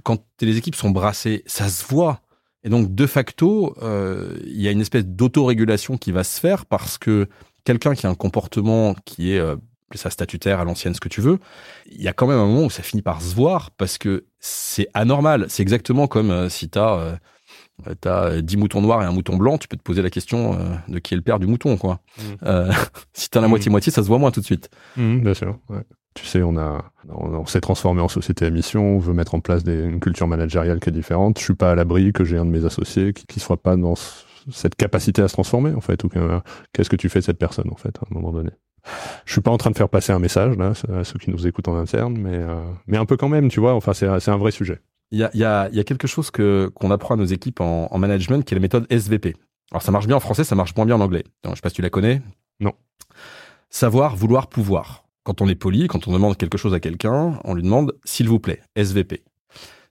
quand 0.03 0.23
les 0.41 0.57
équipes 0.57 0.75
sont 0.75 0.91
brassées, 0.91 1.43
ça 1.45 1.67
se 1.67 1.85
voit. 1.85 2.21
Et 2.63 2.69
donc, 2.69 2.93
de 2.93 3.05
facto, 3.05 3.75
euh, 3.81 4.37
il 4.45 4.61
y 4.61 4.67
a 4.67 4.71
une 4.71 4.81
espèce 4.81 5.05
d'autorégulation 5.05 5.97
qui 5.97 6.11
va 6.11 6.23
se 6.23 6.39
faire 6.39 6.65
parce 6.65 6.97
que 6.97 7.27
quelqu'un 7.65 7.93
qui 7.93 8.07
a 8.07 8.09
un 8.09 8.15
comportement 8.15 8.95
qui 9.05 9.33
est 9.33 9.39
euh, 9.39 9.55
ça 9.95 10.09
statutaire 10.09 10.59
à 10.59 10.63
l'ancienne, 10.63 10.95
ce 10.95 10.99
que 10.99 11.09
tu 11.09 11.21
veux, 11.21 11.39
il 11.91 12.01
y 12.01 12.07
a 12.07 12.13
quand 12.13 12.25
même 12.25 12.39
un 12.39 12.47
moment 12.47 12.65
où 12.65 12.69
ça 12.69 12.81
finit 12.81 13.01
par 13.01 13.21
se 13.21 13.35
voir 13.35 13.71
parce 13.71 13.97
que 13.97 14.25
c'est 14.39 14.87
anormal. 14.93 15.45
C'est 15.49 15.61
exactement 15.61 16.07
comme 16.07 16.31
euh, 16.31 16.49
si 16.49 16.69
tu 16.69 16.79
as, 16.79 17.19
as 18.05 18.41
10 18.41 18.57
moutons 18.57 18.81
noirs 18.81 19.03
et 19.03 19.05
un 19.05 19.11
mouton 19.11 19.35
blanc, 19.35 19.57
tu 19.57 19.67
peux 19.67 19.77
te 19.77 19.83
poser 19.83 20.01
la 20.01 20.09
question 20.09 20.57
de 20.87 20.99
qui 20.99 21.13
est 21.13 21.17
le 21.17 21.23
père 21.23 21.39
du 21.39 21.47
mouton. 21.47 21.77
quoi. 21.77 21.99
Mmh. 22.17 22.71
si 23.13 23.29
tu 23.29 23.37
as 23.37 23.41
la 23.41 23.47
mmh. 23.47 23.49
moitié-moitié, 23.49 23.91
ça 23.91 24.01
se 24.01 24.07
voit 24.07 24.19
moins 24.19 24.31
tout 24.31 24.39
de 24.39 24.45
suite. 24.45 24.69
Mmh, 24.95 25.19
bien 25.19 25.33
sûr. 25.33 25.59
Ouais. 25.69 25.83
Tu 26.13 26.25
sais, 26.25 26.43
on 26.43 26.57
a, 26.57 26.85
on, 27.09 27.45
s'est 27.45 27.61
transformé 27.61 28.01
en 28.01 28.07
société 28.07 28.45
à 28.45 28.49
mission, 28.49 28.97
on 28.97 28.99
veut 28.99 29.13
mettre 29.13 29.33
en 29.35 29.39
place 29.39 29.63
des, 29.63 29.83
une 29.83 29.99
culture 29.99 30.27
managériale 30.27 30.79
qui 30.79 30.89
est 30.89 30.93
différente. 30.93 31.39
Je 31.39 31.43
suis 31.43 31.55
pas 31.55 31.71
à 31.71 31.75
l'abri 31.75 32.13
que 32.13 32.23
j'ai 32.23 32.37
un 32.37 32.45
de 32.45 32.51
mes 32.51 32.65
associés 32.65 33.13
qui, 33.13 33.25
qui 33.25 33.39
soit 33.39 33.61
pas 33.61 33.75
dans 33.75 33.95
cette 34.51 34.75
capacité 34.75 35.21
à 35.21 35.27
se 35.27 35.33
transformer, 35.33 35.73
en 35.73 35.81
fait, 35.81 36.03
ou 36.03 36.09
qu'est-ce 36.73 36.89
que 36.89 36.95
tu 36.95 37.09
fais 37.09 37.19
de 37.19 37.25
cette 37.25 37.39
personne, 37.39 37.69
en 37.71 37.75
fait, 37.75 37.97
à 37.97 38.05
un 38.09 38.13
moment 38.13 38.31
donné. 38.31 38.51
Je 39.25 39.31
suis 39.31 39.41
pas 39.41 39.51
en 39.51 39.57
train 39.57 39.71
de 39.71 39.77
faire 39.77 39.89
passer 39.89 40.11
un 40.11 40.19
message, 40.19 40.57
là, 40.57 40.73
à 40.93 41.03
ceux 41.03 41.17
qui 41.17 41.31
nous 41.31 41.47
écoutent 41.47 41.67
en 41.67 41.77
interne, 41.77 42.17
mais, 42.17 42.35
euh, 42.35 42.61
mais 42.87 42.97
un 42.97 43.05
peu 43.05 43.15
quand 43.15 43.29
même, 43.29 43.49
tu 43.49 43.59
vois, 43.59 43.73
enfin, 43.73 43.93
c'est, 43.93 44.07
un 44.07 44.37
vrai 44.37 44.51
sujet. 44.51 44.81
Il 45.11 45.19
y 45.19 45.23
a, 45.23 45.31
y, 45.33 45.43
a, 45.43 45.69
y 45.69 45.79
a 45.79 45.83
quelque 45.83 46.07
chose 46.07 46.31
que, 46.31 46.69
qu'on 46.75 46.91
apprend 46.91 47.13
à 47.15 47.17
nos 47.17 47.25
équipes 47.25 47.61
en, 47.61 47.87
en 47.89 47.97
management 47.97 48.43
qui 48.43 48.53
est 48.53 48.57
la 48.57 48.61
méthode 48.61 48.85
SVP. 48.89 49.35
Alors, 49.71 49.81
ça 49.81 49.91
marche 49.91 50.07
bien 50.07 50.17
en 50.17 50.19
français, 50.19 50.43
ça 50.43 50.55
marche 50.55 50.75
moins 50.75 50.85
bien 50.85 50.95
en 50.95 51.01
anglais. 51.01 51.23
je 51.45 51.49
sais 51.49 51.61
pas 51.61 51.69
si 51.69 51.75
tu 51.75 51.81
la 51.81 51.89
connais. 51.89 52.21
Non. 52.59 52.73
Savoir, 53.69 54.15
vouloir, 54.15 54.47
pouvoir. 54.47 55.02
Quand 55.23 55.41
on 55.41 55.47
est 55.47 55.55
poli, 55.55 55.87
quand 55.87 56.07
on 56.07 56.13
demande 56.13 56.37
quelque 56.37 56.57
chose 56.57 56.73
à 56.73 56.79
quelqu'un, 56.79 57.39
on 57.43 57.53
lui 57.53 57.63
demande 57.63 57.95
s'il 58.03 58.27
vous 58.27 58.39
plaît, 58.39 58.61
SVP. 58.75 59.23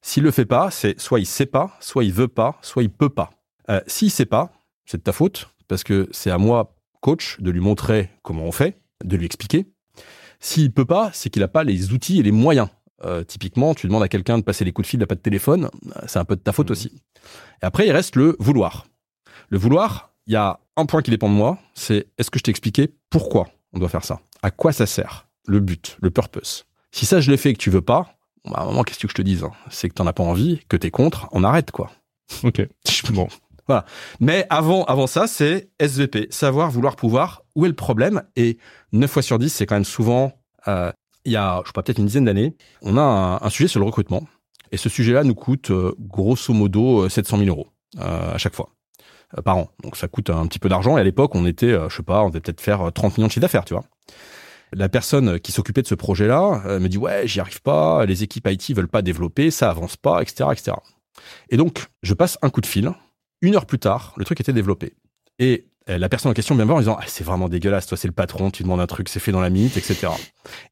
S'il 0.03 0.25
le 0.25 0.31
fait 0.31 0.45
pas, 0.45 0.71
c'est 0.71 1.01
soit 1.01 1.21
il 1.21 1.27
sait 1.27 1.47
pas, 1.47 1.77
soit 1.81 2.05
il 2.05 2.13
veut 2.13 2.29
pas, 2.29 2.59
soit 2.61 2.83
il 2.83 2.91
peut 2.91 3.09
pas. 3.09 3.31
Euh, 3.71 3.81
S'il 3.87 4.11
sait 4.11 4.27
pas, 4.27 4.53
c'est 4.85 4.99
de 4.99 5.03
ta 5.03 5.13
faute 5.13 5.49
parce 5.69 5.85
que 5.85 6.09
c'est 6.11 6.31
à 6.31 6.39
moi, 6.39 6.75
coach, 7.01 7.41
de 7.41 7.51
lui 7.51 7.61
montrer 7.61 8.11
comment 8.23 8.43
on 8.43 8.53
fait, 8.53 8.79
de 9.05 9.17
lui 9.17 9.25
expliquer. 9.25 9.67
S'il 10.41 10.73
peut 10.73 10.85
pas, 10.85 11.11
c'est 11.13 11.31
qu'il 11.31 11.43
a 11.43 11.49
pas 11.49 11.63
les 11.63 11.93
outils 11.93 12.19
et 12.19 12.23
les 12.23 12.33
moyens. 12.33 12.69
Euh, 13.05 13.23
typiquement, 13.25 13.75
tu 13.75 13.87
demandes 13.87 14.03
à 14.03 14.09
quelqu'un 14.09 14.39
de 14.39 14.43
passer 14.43 14.65
les 14.65 14.73
coups 14.73 14.87
de 14.87 14.91
fil, 14.91 14.99
il 14.99 15.01
n'a 15.01 15.07
pas 15.07 15.15
de 15.15 15.21
téléphone, 15.21 15.71
c'est 16.07 16.19
un 16.19 16.25
peu 16.25 16.37
de 16.37 16.41
ta 16.41 16.53
faute 16.53 16.69
mmh. 16.69 16.73
aussi. 16.73 17.03
Et 17.63 17.65
après, 17.65 17.87
il 17.87 17.93
reste 17.93 18.17
le 18.17 18.37
vouloir. 18.39 18.87
Le 19.49 19.59
vouloir, 19.59 20.13
il 20.27 20.33
y 20.33 20.37
a 20.37 20.61
un 20.77 20.87
point 20.87 21.03
qui 21.03 21.11
dépend 21.11 21.29
de 21.29 21.35
moi, 21.35 21.59
c'est 21.75 22.07
est-ce 22.19 22.31
que 22.31 22.39
je 22.39 22.45
t'ai 22.45 22.51
expliqué 22.51 22.93
pourquoi 23.11 23.49
on 23.73 23.79
doit 23.79 23.89
faire 23.89 24.05
ça? 24.05 24.21
À 24.43 24.51
quoi 24.51 24.73
ça 24.73 24.87
sert 24.87 25.29
Le 25.47 25.61
but, 25.61 25.97
le 26.03 26.11
purpose. 26.11 26.67
Si 26.91 27.07
ça, 27.07 27.21
je 27.21 27.31
l'ai 27.31 27.37
fait 27.37 27.51
et 27.51 27.53
que 27.55 27.59
tu 27.59 27.71
veux 27.71 27.81
pas, 27.81 28.15
bah, 28.45 28.59
à 28.59 28.63
un 28.63 28.67
moment, 28.67 28.83
qu'est-ce 28.83 28.99
que 28.99 29.09
je 29.09 29.15
te 29.15 29.23
dise 29.23 29.45
hein? 29.45 29.53
C'est 29.71 29.89
que 29.89 29.95
t'en 29.95 30.07
as 30.07 30.13
pas 30.13 30.23
envie, 30.23 30.61
que 30.69 30.77
t'es 30.77 30.91
contre, 30.91 31.29
on 31.33 31.45
arrête, 31.45 31.71
quoi. 31.71 31.91
Ok. 32.43 32.67
bon. 33.13 33.29
Voilà. 33.67 33.85
Mais 34.21 34.47
avant, 34.51 34.85
avant 34.85 35.07
ça, 35.07 35.27
c'est 35.27 35.71
SVP, 35.79 36.27
savoir, 36.31 36.71
vouloir, 36.71 36.97
pouvoir. 36.97 37.43
Où 37.55 37.65
est 37.65 37.69
le 37.69 37.75
problème? 37.75 38.23
Et 38.37 38.59
9 38.93 39.11
fois 39.11 39.23
sur 39.23 39.39
10, 39.39 39.49
c'est 39.49 39.67
quand 39.67 39.77
même 39.77 39.85
souvent, 39.85 40.33
euh, 40.67 40.93
il 41.25 41.33
y 41.33 41.37
a, 41.37 41.61
je 41.63 41.69
sais 41.69 41.73
pas, 41.73 41.83
peut-être 41.83 41.99
une 41.99 42.07
dizaine 42.07 42.25
d'années, 42.25 42.57
on 42.83 42.97
a 42.97 43.39
un, 43.41 43.51
sujet 43.51 43.69
sur 43.69 43.79
le 43.79 43.87
recrutement. 43.87 44.27
Et 44.73 44.77
ce 44.77 44.89
sujet-là 44.89 45.23
nous 45.23 45.35
coûte 45.35 45.71
euh, 45.71 45.95
grosso 46.01 46.53
modo 46.53 47.09
700 47.09 47.37
euh, 47.37 47.45
000 47.45 47.57
euros 47.57 47.69
à 47.99 48.39
chaque 48.39 48.55
fois 48.55 48.71
par 49.45 49.57
an. 49.57 49.71
Donc 49.83 49.97
ça 49.97 50.09
coûte 50.09 50.31
un 50.31 50.47
petit 50.47 50.59
peu 50.59 50.69
d'argent. 50.69 50.97
Et 50.99 51.01
à 51.01 51.05
l'époque, 51.05 51.35
on 51.35 51.47
était, 51.47 51.77
je 51.89 51.97
sais 51.97 52.03
pas, 52.03 52.23
on 52.23 52.29
devait 52.29 52.41
peut-être 52.41 52.61
faire 52.61 52.93
30 52.93 53.17
millions 53.17 53.29
de 53.29 53.33
chiffre 53.33 53.43
d'affaires, 53.43 53.65
tu 53.65 53.75
vois 53.75 53.85
la 54.75 54.89
personne 54.89 55.39
qui 55.41 55.53
s'occupait 55.53 55.83
de 55.83 55.87
ce 55.87 55.95
projet-là 55.95 56.63
euh, 56.67 56.81
me 56.81 56.89
dit 56.89 56.99
ouais, 56.99 57.27
j'y 57.27 57.41
arrive 57.41 57.63
pas, 57.63 58.07
les 58.07 58.23
équipes 58.23 58.49
IT 58.51 58.75
veulent 58.75 58.89
pas 58.89 59.03
développer, 59.03 59.51
ça 59.51 59.71
avance 59.71 59.97
pas, 59.97 60.23
etc., 60.23 60.49
etc. 60.53 60.73
Et 61.51 61.57
donc, 61.57 61.87
je 62.03 62.15
passe 62.15 62.39
un 62.43 62.51
coup 62.51 62.61
de 62.61 62.67
fil. 62.67 62.91
Une 63.43 63.55
heure 63.55 63.67
plus 63.67 63.79
tard, 63.79 64.15
le 64.17 64.25
truc 64.25 64.41
était 64.41 64.53
développé. 64.53 64.95
Et 65.39 65.67
euh, 65.91 65.99
la 65.99 66.09
personne 66.09 66.31
en 66.31 66.35
question 66.35 66.55
vient 66.55 66.65
me 66.65 66.69
voir 66.69 66.79
en 66.79 66.81
disant 66.81 66.97
ah, 67.01 67.05
c'est 67.07 67.25
vraiment 67.25 67.49
dégueulasse, 67.49 67.87
toi 67.87 67.99
c'est 67.99 68.09
le 68.09 68.15
patron, 68.15 68.51
tu 68.51 68.63
demandes 68.63 68.81
un 68.81 68.87
truc, 68.87 69.09
c'est 69.09 69.21
fait 69.21 69.33
dans 69.33 69.41
la 69.41 69.51
minute, 69.51 69.77
etc. 69.77 70.09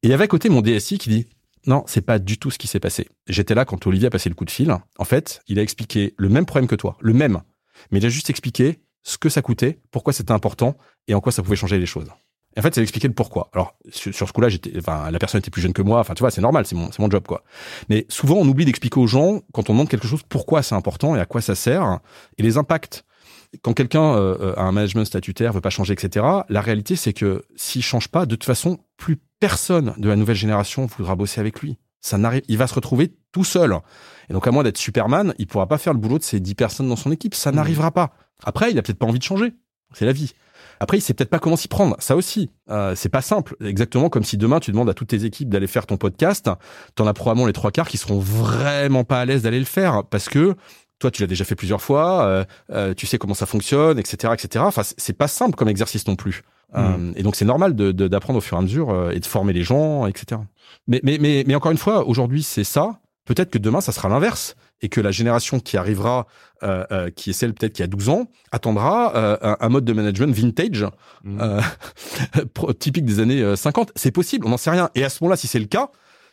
Et 0.02 0.08
il 0.08 0.10
y 0.10 0.14
avait 0.14 0.24
à 0.24 0.28
côté 0.28 0.48
mon 0.48 0.62
DSI 0.62 0.98
qui 0.98 1.10
dit 1.10 1.26
non, 1.66 1.84
c'est 1.86 2.00
pas 2.00 2.18
du 2.18 2.38
tout 2.38 2.50
ce 2.50 2.58
qui 2.58 2.68
s'est 2.68 2.80
passé. 2.80 3.08
J'étais 3.26 3.54
là 3.54 3.66
quand 3.66 3.86
Olivier 3.86 4.06
a 4.06 4.10
passé 4.10 4.30
le 4.30 4.34
coup 4.34 4.46
de 4.46 4.50
fil. 4.50 4.74
En 4.96 5.04
fait, 5.04 5.42
il 5.46 5.58
a 5.58 5.62
expliqué 5.62 6.14
le 6.16 6.30
même 6.30 6.46
problème 6.46 6.68
que 6.68 6.74
toi, 6.74 6.96
le 7.00 7.12
même, 7.12 7.42
mais 7.90 7.98
il 7.98 8.06
a 8.06 8.08
juste 8.08 8.30
expliqué 8.30 8.80
ce 9.02 9.18
que 9.18 9.28
ça 9.28 9.42
coûtait, 9.42 9.78
pourquoi 9.90 10.12
c'était 10.12 10.32
important 10.32 10.76
et 11.08 11.14
en 11.14 11.20
quoi 11.20 11.32
ça 11.32 11.42
pouvait 11.42 11.56
changer 11.56 11.78
les 11.78 11.86
choses. 11.86 12.08
Et 12.56 12.60
en 12.60 12.62
fait, 12.62 12.74
c'est 12.74 12.82
expliquer 12.82 13.06
le 13.06 13.14
pourquoi. 13.14 13.48
Alors, 13.52 13.76
sur, 13.90 14.12
ce 14.12 14.32
coup-là, 14.32 14.48
j'étais, 14.48 14.72
la 14.72 15.18
personne 15.18 15.38
était 15.38 15.50
plus 15.50 15.62
jeune 15.62 15.72
que 15.72 15.82
moi. 15.82 16.00
Enfin, 16.00 16.14
tu 16.14 16.20
vois, 16.20 16.32
c'est 16.32 16.40
normal, 16.40 16.66
c'est 16.66 16.74
mon, 16.74 16.90
mon 16.98 17.10
job, 17.10 17.24
quoi. 17.26 17.44
Mais 17.88 18.06
souvent, 18.08 18.36
on 18.36 18.48
oublie 18.48 18.64
d'expliquer 18.64 18.98
aux 18.98 19.06
gens, 19.06 19.42
quand 19.52 19.70
on 19.70 19.74
demande 19.74 19.88
quelque 19.88 20.08
chose, 20.08 20.22
pourquoi 20.28 20.62
c'est 20.62 20.74
important 20.74 21.14
et 21.14 21.20
à 21.20 21.26
quoi 21.26 21.40
ça 21.40 21.54
sert 21.54 22.00
et 22.38 22.42
les 22.42 22.56
impacts. 22.56 23.04
Quand 23.62 23.72
quelqu'un 23.72 24.14
euh, 24.14 24.36
euh, 24.40 24.54
a 24.56 24.62
un 24.62 24.72
management 24.72 25.04
statutaire, 25.04 25.52
veut 25.52 25.60
pas 25.60 25.70
changer, 25.70 25.92
etc., 25.92 26.24
la 26.48 26.60
réalité, 26.60 26.96
c'est 26.96 27.12
que 27.12 27.44
s'il 27.56 27.82
change 27.82 28.08
pas, 28.08 28.26
de 28.26 28.34
toute 28.34 28.44
façon, 28.44 28.78
plus 28.96 29.16
personne 29.38 29.94
de 29.96 30.08
la 30.08 30.16
nouvelle 30.16 30.36
génération 30.36 30.86
voudra 30.86 31.14
bosser 31.16 31.40
avec 31.40 31.60
lui. 31.60 31.78
Ça 32.00 32.18
n'arrive, 32.18 32.42
il 32.48 32.58
va 32.58 32.66
se 32.66 32.74
retrouver 32.74 33.12
tout 33.32 33.44
seul. 33.44 33.76
Et 34.28 34.32
donc, 34.32 34.46
à 34.46 34.50
moins 34.50 34.62
d'être 34.62 34.78
Superman, 34.78 35.34
il 35.38 35.46
pourra 35.46 35.66
pas 35.66 35.78
faire 35.78 35.92
le 35.92 35.98
boulot 35.98 36.18
de 36.18 36.22
ces 36.22 36.40
dix 36.40 36.54
personnes 36.54 36.88
dans 36.88 36.96
son 36.96 37.12
équipe. 37.12 37.34
Ça 37.34 37.52
mmh. 37.52 37.54
n'arrivera 37.56 37.90
pas. 37.90 38.12
Après, 38.44 38.70
il 38.70 38.78
a 38.78 38.82
peut-être 38.82 38.98
pas 38.98 39.06
envie 39.06 39.18
de 39.18 39.24
changer. 39.24 39.54
C'est 39.92 40.06
la 40.06 40.12
vie. 40.12 40.32
Après, 40.78 40.96
il 40.96 41.00
sait 41.00 41.12
peut-être 41.14 41.30
pas 41.30 41.38
comment 41.38 41.56
s'y 41.56 41.68
prendre. 41.68 41.96
Ça 41.98 42.16
aussi, 42.16 42.50
euh, 42.70 42.94
c'est 42.94 43.08
pas 43.08 43.20
simple. 43.20 43.54
Exactement 43.62 44.08
comme 44.08 44.24
si 44.24 44.38
demain 44.38 44.60
tu 44.60 44.72
demandes 44.72 44.88
à 44.88 44.94
toutes 44.94 45.08
tes 45.08 45.24
équipes 45.24 45.50
d'aller 45.50 45.66
faire 45.66 45.86
ton 45.86 45.98
podcast, 45.98 46.50
t'en 46.94 47.06
as 47.06 47.12
probablement 47.12 47.46
les 47.46 47.52
trois 47.52 47.70
quarts 47.70 47.88
qui 47.88 47.98
seront 47.98 48.18
vraiment 48.18 49.04
pas 49.04 49.20
à 49.20 49.24
l'aise 49.24 49.42
d'aller 49.42 49.58
le 49.58 49.64
faire 49.66 50.04
parce 50.04 50.28
que 50.28 50.54
toi, 50.98 51.10
tu 51.10 51.22
l'as 51.22 51.26
déjà 51.26 51.44
fait 51.44 51.54
plusieurs 51.54 51.80
fois, 51.80 52.24
euh, 52.24 52.44
euh, 52.72 52.94
tu 52.94 53.06
sais 53.06 53.18
comment 53.18 53.34
ça 53.34 53.46
fonctionne, 53.46 53.98
etc., 53.98 54.34
etc. 54.34 54.64
Enfin, 54.66 54.82
c'est 54.84 55.14
pas 55.14 55.28
simple 55.28 55.56
comme 55.56 55.68
exercice 55.68 56.06
non 56.06 56.16
plus. 56.16 56.42
Mmh. 56.72 57.14
et 57.16 57.24
donc, 57.24 57.34
c'est 57.34 57.44
normal 57.44 57.74
d'apprendre 57.74 58.38
de, 58.38 58.38
au 58.38 58.40
fur 58.40 58.56
et 58.56 58.60
à 58.60 58.62
mesure 58.62 59.10
et 59.10 59.18
de 59.18 59.26
former 59.26 59.52
les 59.52 59.64
gens, 59.64 60.06
etc. 60.06 60.40
Mais, 60.86 61.00
mais, 61.02 61.18
mais, 61.20 61.42
mais 61.44 61.56
encore 61.56 61.72
une 61.72 61.78
fois, 61.78 62.06
aujourd'hui, 62.06 62.44
c'est 62.44 62.62
ça. 62.62 62.99
Peut-être 63.24 63.50
que 63.50 63.58
demain, 63.58 63.80
ça 63.80 63.92
sera 63.92 64.08
l'inverse 64.08 64.56
et 64.82 64.88
que 64.88 65.00
la 65.00 65.10
génération 65.10 65.60
qui 65.60 65.76
arrivera, 65.76 66.26
euh, 66.62 66.84
euh, 66.90 67.10
qui 67.10 67.30
est 67.30 67.32
celle 67.32 67.54
peut-être 67.54 67.74
qui 67.74 67.82
a 67.82 67.86
12 67.86 68.08
ans, 68.08 68.30
attendra 68.50 69.14
euh, 69.14 69.56
un, 69.60 69.68
mode 69.68 69.84
de 69.84 69.92
management 69.92 70.34
vintage, 70.34 70.86
mmh. 71.24 71.60
typique 72.78 73.04
des 73.04 73.20
années 73.20 73.56
50. 73.56 73.92
C'est 73.94 74.10
possible, 74.10 74.46
on 74.46 74.50
n'en 74.50 74.56
sait 74.56 74.70
rien. 74.70 74.90
Et 74.94 75.04
à 75.04 75.10
ce 75.10 75.22
moment-là, 75.22 75.36
si 75.36 75.46
c'est 75.46 75.58
le 75.58 75.66
cas, 75.66 75.90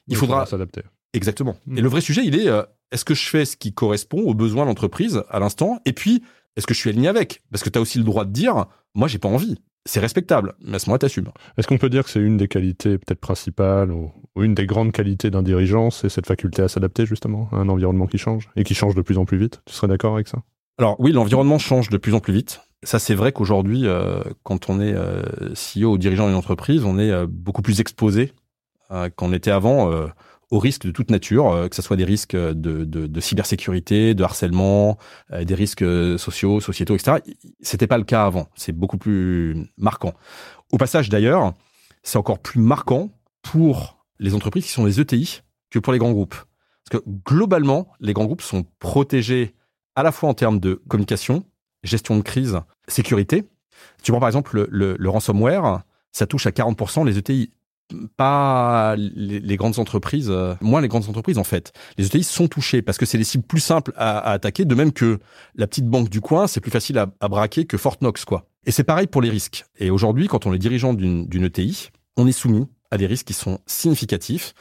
il, 0.08 0.16
faudra 0.16 0.46
s'adapter. 0.46 0.82
Exactement. 1.14 1.58
Mmh. 1.66 1.78
Et 1.78 1.82
le 1.82 1.90
vrai 1.90 2.02
sujet, 2.02 2.22
il 2.26 2.36
est 2.36 2.50
est-ce 2.92 3.04
que 3.04 3.14
je 3.14 3.28
fais 3.28 3.44
ce 3.44 3.58
qui 3.58 3.74
correspond 3.74 4.22
aux 4.22 4.34
besoins 4.34 4.64
de 4.64 4.70
l'entreprise 4.70 5.22
à 5.30 5.40
l'instant? 5.40 5.82
Et 5.86 5.92
puis, 5.92 6.24
est-ce 6.56 6.66
que 6.66 6.74
je 6.74 6.80
suis 6.80 6.90
aligné 6.90 7.10
avec? 7.10 7.44
Parce 7.52 7.64
que 7.64 7.70
tu 7.70 7.78
as 7.78 7.82
aussi 7.82 7.98
le 7.98 8.06
droit 8.06 8.24
de 8.24 8.32
dire 8.32 8.66
moi, 8.96 9.08
j'ai 9.08 9.20
pas 9.20 9.28
envie 9.28 9.58
c'est 9.88 10.00
respectable, 10.00 10.54
mais 10.62 10.76
à 10.76 10.80
ce 10.80 10.90
moment-là, 10.90 11.00
t'assumes. 11.00 11.30
Est-ce 11.58 11.68
qu'on 11.68 11.78
peut 11.78 11.90
dire 11.90 12.04
que 12.04 12.10
c'est 12.10 12.20
une 12.20 12.38
des 12.38 12.48
qualités 12.48 12.98
peut-être 12.98 13.20
principales 13.20 13.92
ou, 13.92 14.12
une 14.40 14.54
des 14.54 14.68
grandes 14.68 14.92
qualités 14.92 15.32
d'un 15.32 15.42
dirigeant, 15.42 15.90
c'est 15.90 16.10
cette 16.10 16.28
faculté 16.28 16.62
à 16.62 16.68
s'adapter 16.68 17.08
justement 17.08 17.50
à 17.52 17.56
un 17.56 17.70
environnement 17.70 18.06
qui 18.06 18.20
change 18.20 18.50
et 18.56 18.64
qui 18.64 18.76
change 18.76 18.94
de 18.94 19.02
plus 19.02 19.18
en 19.18 19.26
plus 19.26 19.38
vite? 19.38 19.62
Tu 19.66 19.74
serais 19.74 19.88
d'accord 19.88 20.14
avec 20.14 20.28
ça? 20.28 20.44
Alors 20.78 20.96
oui, 21.00 21.12
l'environnement 21.12 21.58
change 21.58 21.90
de 21.90 21.98
plus 21.98 22.14
en 22.14 22.20
plus 22.20 22.34
vite. 22.34 22.62
Ça, 22.84 23.00
c'est 23.00 23.16
vrai 23.16 23.32
qu'aujourd'hui, 23.32 23.88
euh, 23.88 24.22
quand 24.44 24.70
on 24.70 24.80
est 24.80 24.94
euh, 24.94 25.24
CEO 25.56 25.94
ou 25.94 25.98
dirigeant 25.98 26.28
d'une 26.28 26.36
entreprise, 26.36 26.86
on 26.86 27.00
est 27.00 27.10
euh, 27.10 27.26
beaucoup 27.28 27.64
plus 27.64 27.82
exposé 27.82 28.34
qu'on 29.18 29.34
était 29.34 29.52
avant 29.52 29.92
aux 30.50 30.60
risques 30.60 30.86
de 30.86 30.92
toute 30.92 31.12
nature, 31.12 31.52
euh, 31.52 31.68
que 31.68 31.76
ce 31.76 31.82
soit 31.82 31.98
des 31.98 32.06
risques 32.06 32.36
de, 32.36 32.84
de, 32.86 33.20
cybersécurité, 33.20 34.14
de 34.14 34.24
harcèlement, 34.24 34.98
euh, 35.32 35.44
des 35.44 35.56
risques 35.56 35.82
euh, 35.82 36.18
sociaux, 36.18 36.60
sociétaux, 36.62 36.96
etc. 36.96 37.18
C'était 37.62 37.88
pas 37.88 37.98
le 37.98 38.04
cas 38.04 38.26
avant. 38.26 38.48
C'est 38.56 38.72
beaucoup 38.72 38.98
plus 38.98 39.70
marquant. 39.78 40.14
Au 40.72 40.78
passage, 40.78 41.10
d'ailleurs, 41.10 41.54
c'est 42.04 42.18
encore 42.18 42.40
plus 42.40 42.62
marquant 42.62 43.10
pour 43.42 44.06
les 44.20 44.34
entreprises 44.34 44.66
qui 44.66 44.72
sont 44.72 44.86
des 44.86 45.00
ETI 45.00 45.42
que 45.70 45.80
pour 45.80 45.94
les 45.94 46.00
grands 46.00 46.12
groupes. 46.12 46.36
Parce 46.90 47.02
que 47.02 47.10
globalement, 47.26 47.90
les 48.00 48.14
grands 48.14 48.26
groupes 48.26 48.42
sont 48.42 48.66
protégés 48.80 49.54
à 49.96 50.04
la 50.04 50.12
fois 50.12 50.30
en 50.30 50.34
termes 50.34 50.60
de 50.60 50.82
communication, 50.88 51.44
gestion 51.84 52.16
de 52.16 52.22
crise, 52.22 52.60
sécurité. 52.88 53.50
Tu 54.04 54.12
prends 54.12 54.20
par 54.20 54.30
exemple 54.30 54.56
le, 54.56 54.68
le, 54.72 54.96
le 54.98 55.10
ransomware, 55.10 55.82
ça 56.14 56.26
touche 56.26 56.48
à 56.48 56.52
40% 56.52 57.06
les 57.06 57.18
ETI 57.18 57.52
pas 58.16 58.96
les, 58.98 59.58
grandes 59.58 59.80
entreprises, 59.80 60.30
euh, 60.30 60.56
moins 60.62 60.82
les 60.82 60.88
grandes 60.88 61.08
entreprises 61.10 61.38
en 61.38 61.44
fait. 61.44 61.72
Les 61.98 62.06
ETI 62.08 62.24
sont 62.24 62.48
touchés 62.48 62.82
parce 62.82 62.98
que 62.98 63.06
c'est 63.06 63.18
les 63.18 63.24
cibles 63.24 63.46
plus 63.46 63.60
simples 63.60 63.94
à, 63.96 64.32
attaquer, 64.32 64.66
de 64.66 64.76
même 64.76 64.92
que 64.92 65.20
la 65.56 65.68
petite 65.68 65.88
banque 65.88 66.10
du 66.10 66.22
coin, 66.22 66.48
c'est 66.48 66.60
plus 66.60 66.72
facile 66.72 66.98
à, 66.98 67.28
braquer 67.28 67.66
que 67.66 67.78
Fort 67.78 67.98
Knox 68.02 68.26
quoi. 68.26 68.46
Et 68.66 68.72
c'est 68.72 68.84
pareil 68.84 69.08
pour 69.08 69.22
les 69.22 69.30
risques. 69.30 69.66
Et 69.80 69.90
aujourd'hui, 69.90 70.28
quand 70.28 70.46
on 70.46 70.54
est 70.54 70.58
dirigeant 70.58 70.94
d'une 70.94 71.44
ETI, 71.44 71.90
on 72.18 72.28
est 72.28 72.34
soumis 72.34 72.68
à 72.92 72.98
des 72.98 73.06
risques 73.06 73.28
qui 73.28 73.34
sont 73.34 73.60
significatifs 73.66 74.54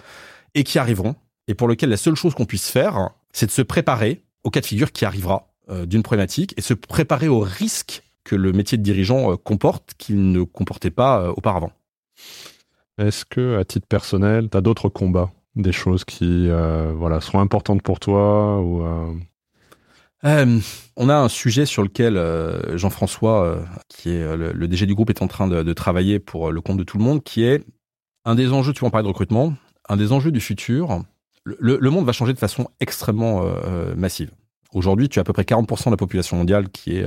et 0.54 0.64
qui 0.64 0.78
arriveront, 0.78 1.16
et 1.48 1.54
pour 1.54 1.68
lesquels 1.68 1.90
la 1.90 1.96
seule 1.96 2.16
chose 2.16 2.34
qu'on 2.34 2.44
puisse 2.44 2.70
faire, 2.70 3.10
c'est 3.32 3.46
de 3.46 3.50
se 3.50 3.62
préparer 3.62 4.24
au 4.44 4.50
cas 4.50 4.60
de 4.60 4.66
figure 4.66 4.92
qui 4.92 5.04
arrivera 5.04 5.52
euh, 5.70 5.86
d'une 5.86 6.02
problématique 6.02 6.54
et 6.56 6.60
se 6.60 6.74
préparer 6.74 7.28
aux 7.28 7.40
risques 7.40 8.02
que 8.24 8.36
le 8.36 8.52
métier 8.52 8.78
de 8.78 8.82
dirigeant 8.82 9.32
euh, 9.32 9.36
comporte 9.36 9.94
qu'il 9.98 10.30
ne 10.30 10.42
comportait 10.42 10.90
pas 10.90 11.30
auparavant. 11.30 11.72
Est-ce 12.98 13.26
que, 13.26 13.58
à 13.58 13.64
titre 13.64 13.86
personnel, 13.86 14.48
tu 14.50 14.56
as 14.56 14.60
d'autres 14.60 14.88
combats 14.88 15.30
Des 15.54 15.72
choses 15.72 16.04
qui 16.04 16.48
euh, 16.48 16.92
voilà, 16.96 17.20
sont 17.20 17.38
importantes 17.38 17.82
pour 17.82 18.00
toi 18.00 18.62
euh, 18.62 19.14
euh, 20.24 20.58
on 20.96 21.08
a 21.10 21.14
un 21.14 21.28
sujet 21.28 21.66
sur 21.66 21.82
lequel 21.82 22.18
Jean-François, 22.74 23.58
qui 23.88 24.10
est 24.10 24.36
le, 24.36 24.66
DG 24.66 24.86
du 24.86 24.94
groupe, 24.94 25.10
est 25.10 25.22
en 25.22 25.28
train 25.28 25.46
de, 25.46 25.72
travailler 25.74 26.18
pour 26.18 26.50
le 26.50 26.60
compte 26.62 26.78
de 26.78 26.84
tout 26.84 26.96
le 26.96 27.04
monde, 27.04 27.22
qui 27.22 27.44
est 27.44 27.62
un 28.24 28.34
des 28.34 28.50
enjeux, 28.52 28.72
tu 28.72 28.80
vas 28.80 28.88
en 28.88 28.90
parler 28.90 29.04
de 29.04 29.08
recrutement, 29.08 29.54
un 29.88 29.96
des 29.96 30.12
enjeux 30.12 30.32
du 30.32 30.40
futur. 30.40 31.02
Le, 31.44 31.90
monde 31.90 32.06
va 32.06 32.12
changer 32.12 32.32
de 32.32 32.38
façon 32.38 32.66
extrêmement 32.80 33.44
massive. 33.94 34.30
Aujourd'hui, 34.72 35.10
tu 35.10 35.18
as 35.18 35.22
à 35.22 35.24
peu 35.24 35.34
près 35.34 35.42
40% 35.42 35.84
de 35.84 35.90
la 35.90 35.96
population 35.98 36.38
mondiale 36.38 36.70
qui 36.70 36.96
est 36.96 37.06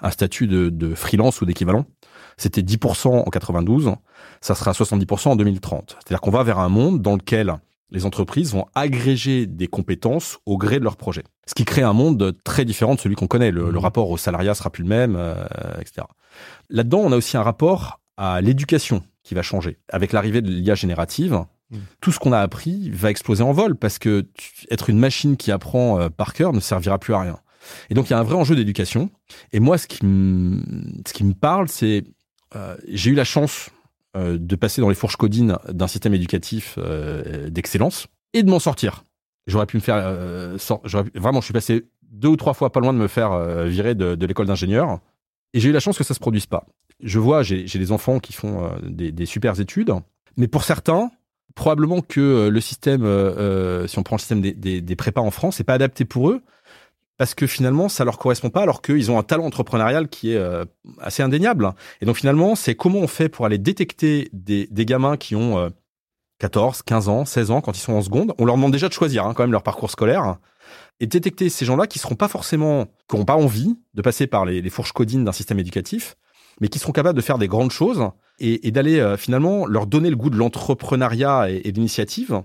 un 0.00 0.10
statut 0.10 0.46
de 0.46 0.94
freelance 0.94 1.40
ou 1.40 1.46
d'équivalent. 1.46 1.86
C'était 2.36 2.62
10% 2.62 3.08
en 3.08 3.30
92, 3.30 3.94
ça 4.40 4.54
sera 4.54 4.72
70% 4.72 5.28
en 5.28 5.36
2030. 5.36 5.96
C'est-à-dire 5.98 6.20
qu'on 6.20 6.30
va 6.30 6.42
vers 6.42 6.58
un 6.58 6.68
monde 6.68 7.02
dans 7.02 7.14
lequel 7.14 7.56
les 7.90 8.06
entreprises 8.06 8.52
vont 8.52 8.66
agréger 8.74 9.46
des 9.46 9.68
compétences 9.68 10.38
au 10.46 10.56
gré 10.56 10.78
de 10.78 10.84
leur 10.84 10.96
projet. 10.96 11.22
Ce 11.46 11.54
qui 11.54 11.64
crée 11.64 11.82
un 11.82 11.92
monde 11.92 12.34
très 12.42 12.64
différent 12.64 12.94
de 12.94 13.00
celui 13.00 13.14
qu'on 13.14 13.26
connaît. 13.26 13.50
Le, 13.50 13.70
mmh. 13.70 13.78
rapport 13.78 14.10
au 14.10 14.16
salariat 14.16 14.54
sera 14.54 14.70
plus 14.70 14.82
le 14.82 14.88
même, 14.88 15.14
euh, 15.16 15.34
etc. 15.78 16.06
Là-dedans, 16.70 17.00
on 17.00 17.12
a 17.12 17.16
aussi 17.16 17.36
un 17.36 17.42
rapport 17.42 18.00
à 18.16 18.40
l'éducation 18.40 19.02
qui 19.22 19.34
va 19.34 19.42
changer. 19.42 19.78
Avec 19.90 20.12
l'arrivée 20.12 20.40
de 20.40 20.48
l'IA 20.48 20.74
générative, 20.74 21.44
mmh. 21.70 21.76
tout 22.00 22.12
ce 22.12 22.18
qu'on 22.18 22.32
a 22.32 22.40
appris 22.40 22.88
va 22.90 23.10
exploser 23.10 23.42
en 23.42 23.52
vol 23.52 23.76
parce 23.76 23.98
que 23.98 24.26
être 24.70 24.88
une 24.88 24.98
machine 24.98 25.36
qui 25.36 25.52
apprend 25.52 26.00
euh, 26.00 26.08
par 26.08 26.32
cœur 26.32 26.52
ne 26.52 26.60
servira 26.60 26.98
plus 26.98 27.14
à 27.14 27.20
rien. 27.20 27.38
Et 27.90 27.94
donc 27.94 28.08
il 28.08 28.12
y 28.12 28.14
a 28.14 28.18
un 28.18 28.24
vrai 28.24 28.36
enjeu 28.36 28.56
d'éducation. 28.56 29.10
Et 29.52 29.60
moi, 29.60 29.78
ce 29.78 29.86
qui 29.86 30.04
me, 30.04 30.62
ce 31.06 31.12
qui 31.12 31.24
me 31.24 31.34
parle, 31.34 31.68
c'est 31.68 32.04
euh, 32.56 32.76
j'ai 32.88 33.10
eu 33.10 33.14
la 33.14 33.24
chance 33.24 33.70
de 34.16 34.56
passer 34.56 34.80
dans 34.80 34.88
les 34.88 34.94
fourches 34.94 35.16
codines 35.16 35.56
d'un 35.68 35.86
système 35.86 36.14
éducatif 36.14 36.76
euh, 36.78 37.48
d'excellence 37.48 38.08
et 38.32 38.42
de 38.42 38.50
m'en 38.50 38.58
sortir. 38.58 39.04
J'aurais 39.46 39.66
pu 39.66 39.76
me 39.76 39.82
faire, 39.82 39.96
vraiment, 41.14 41.40
je 41.40 41.44
suis 41.44 41.52
passé 41.52 41.86
deux 42.10 42.28
ou 42.28 42.36
trois 42.36 42.54
fois 42.54 42.70
pas 42.70 42.80
loin 42.80 42.92
de 42.92 42.98
me 42.98 43.08
faire 43.08 43.64
virer 43.64 43.96
de, 43.96 44.26
l'école 44.26 44.46
d'ingénieur. 44.46 45.00
Et 45.52 45.60
j'ai 45.60 45.70
eu 45.70 45.72
la 45.72 45.80
chance 45.80 45.98
que 45.98 46.04
ça 46.04 46.14
se 46.14 46.20
produise 46.20 46.46
pas. 46.46 46.64
Je 47.00 47.18
vois, 47.18 47.42
j'ai 47.42 47.66
des 47.66 47.90
enfants 47.90 48.20
qui 48.20 48.32
font 48.32 48.70
des, 48.82 49.10
des 49.10 49.26
super 49.26 49.58
études, 49.58 49.92
mais 50.36 50.46
pour 50.46 50.62
certains, 50.62 51.10
probablement 51.56 52.02
que 52.02 52.48
le 52.48 52.60
système, 52.60 53.02
si 53.88 53.98
on 53.98 54.04
prend 54.04 54.14
le 54.14 54.20
système 54.20 54.40
des, 54.40 54.80
des, 54.80 54.96
prépas 54.96 55.22
en 55.22 55.32
France, 55.32 55.56
c'est 55.56 55.64
pas 55.64 55.74
adapté 55.74 56.04
pour 56.04 56.30
eux 56.30 56.42
parce 57.18 57.34
que 57.34 57.46
finalement 57.46 57.88
ça 57.88 58.04
leur 58.04 58.18
correspond 58.18 58.50
pas 58.50 58.62
alors 58.62 58.82
qu'ils 58.82 59.10
ont 59.10 59.18
un 59.18 59.22
talent 59.22 59.44
entrepreneurial 59.44 60.08
qui 60.08 60.32
est 60.32 60.36
euh, 60.36 60.64
assez 61.00 61.22
indéniable. 61.22 61.72
Et 62.00 62.06
donc 62.06 62.16
finalement, 62.16 62.54
c'est 62.54 62.74
comment 62.74 62.98
on 62.98 63.06
fait 63.06 63.28
pour 63.28 63.46
aller 63.46 63.58
détecter 63.58 64.28
des, 64.32 64.68
gamins 64.70 65.16
qui 65.16 65.36
ont 65.36 65.70
14, 66.42 66.82
15 66.82 67.08
ans, 67.08 67.24
16 67.24 67.50
ans 67.52 67.60
quand 67.60 67.76
ils 67.76 67.80
sont 67.80 67.92
en 67.92 68.02
seconde. 68.02 68.34
On 68.38 68.44
leur 68.44 68.56
demande 68.56 68.72
déjà 68.72 68.88
de 68.88 68.92
choisir 68.92 69.24
hein, 69.24 69.32
quand 69.32 69.44
même 69.44 69.52
leur 69.52 69.62
parcours 69.62 69.90
scolaire 69.90 70.38
et 70.98 71.06
détecter 71.06 71.48
ces 71.48 71.64
gens-là 71.64 71.86
qui 71.86 72.00
seront 72.00 72.16
pas 72.16 72.28
forcément, 72.28 72.86
qui 73.08 73.16
n'ont 73.16 73.24
pas 73.24 73.36
envie 73.36 73.76
de 73.94 74.02
passer 74.02 74.26
par 74.26 74.44
les, 74.44 74.68
fourches 74.68 74.92
codines 74.92 75.24
d'un 75.24 75.32
système 75.32 75.60
éducatif, 75.60 76.16
mais 76.60 76.66
qui 76.68 76.80
seront 76.80 76.92
capables 76.92 77.16
de 77.16 77.22
faire 77.22 77.38
des 77.38 77.48
grandes 77.48 77.70
choses 77.70 78.08
et, 78.40 78.70
d'aller 78.72 78.98
euh, 78.98 79.16
finalement 79.16 79.66
leur 79.66 79.86
donner 79.86 80.10
le 80.10 80.16
goût 80.16 80.30
de 80.30 80.36
l'entrepreneuriat 80.36 81.50
et, 81.50 81.62
et 81.64 81.72
de 81.72 81.76
l'initiative 81.76 82.42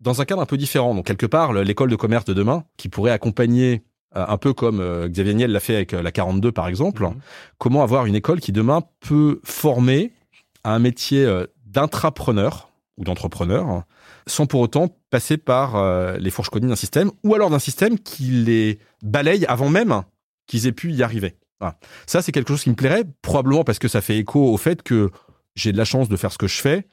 dans 0.00 0.20
un 0.20 0.24
cadre 0.24 0.42
un 0.42 0.46
peu 0.46 0.56
différent. 0.56 0.94
Donc 0.94 1.06
quelque 1.06 1.26
part, 1.26 1.52
l'école 1.52 1.90
de 1.90 1.96
commerce 1.96 2.24
de 2.24 2.34
demain, 2.34 2.64
qui 2.76 2.88
pourrait 2.88 3.12
accompagner 3.12 3.74
euh, 3.74 3.78
un 4.14 4.36
peu 4.38 4.52
comme 4.52 4.80
euh, 4.80 5.08
Xavier 5.08 5.34
Niel 5.34 5.52
l'a 5.52 5.60
fait 5.60 5.76
avec 5.76 5.94
euh, 5.94 6.02
la 6.02 6.12
42 6.12 6.52
par 6.52 6.68
exemple, 6.68 7.02
mhm. 7.02 7.14
comment 7.58 7.82
avoir 7.82 8.06
une 8.06 8.14
école 8.14 8.40
qui 8.40 8.52
demain 8.52 8.82
peut 9.00 9.40
former 9.44 10.12
à 10.64 10.74
un 10.74 10.78
métier 10.78 11.28
d'intrapreneur 11.66 12.70
ou 12.96 13.04
d'entrepreneur 13.04 13.82
sans 14.28 14.46
pour 14.46 14.60
autant 14.60 14.88
passer 15.10 15.36
par 15.36 15.74
les 16.16 16.30
fourches 16.30 16.50
codines 16.50 16.68
d'un 16.68 16.76
système 16.76 17.10
ou 17.24 17.34
alors 17.34 17.50
d'un 17.50 17.58
système 17.58 17.98
qui 17.98 18.24
les 18.26 18.78
balaye 19.02 19.44
avant 19.46 19.68
même 19.68 20.02
qu'ils 20.46 20.68
aient 20.68 20.72
pu 20.72 20.92
y 20.92 21.02
arriver. 21.02 21.34
Ça, 22.06 22.22
c'est 22.22 22.30
quelque 22.30 22.48
chose 22.48 22.62
qui 22.62 22.70
me 22.70 22.76
plairait, 22.76 23.04
probablement 23.22 23.64
parce 23.64 23.80
que 23.80 23.88
ça 23.88 24.00
fait 24.00 24.18
écho 24.18 24.52
au 24.52 24.56
fait 24.56 24.82
que 24.82 25.10
j'ai 25.56 25.72
de 25.72 25.78
la 25.78 25.84
chance 25.84 26.08
de 26.08 26.16
faire 26.16 26.32
ce 26.32 26.38
que 26.38 26.46
je 26.46 26.60
fais, 26.60 26.86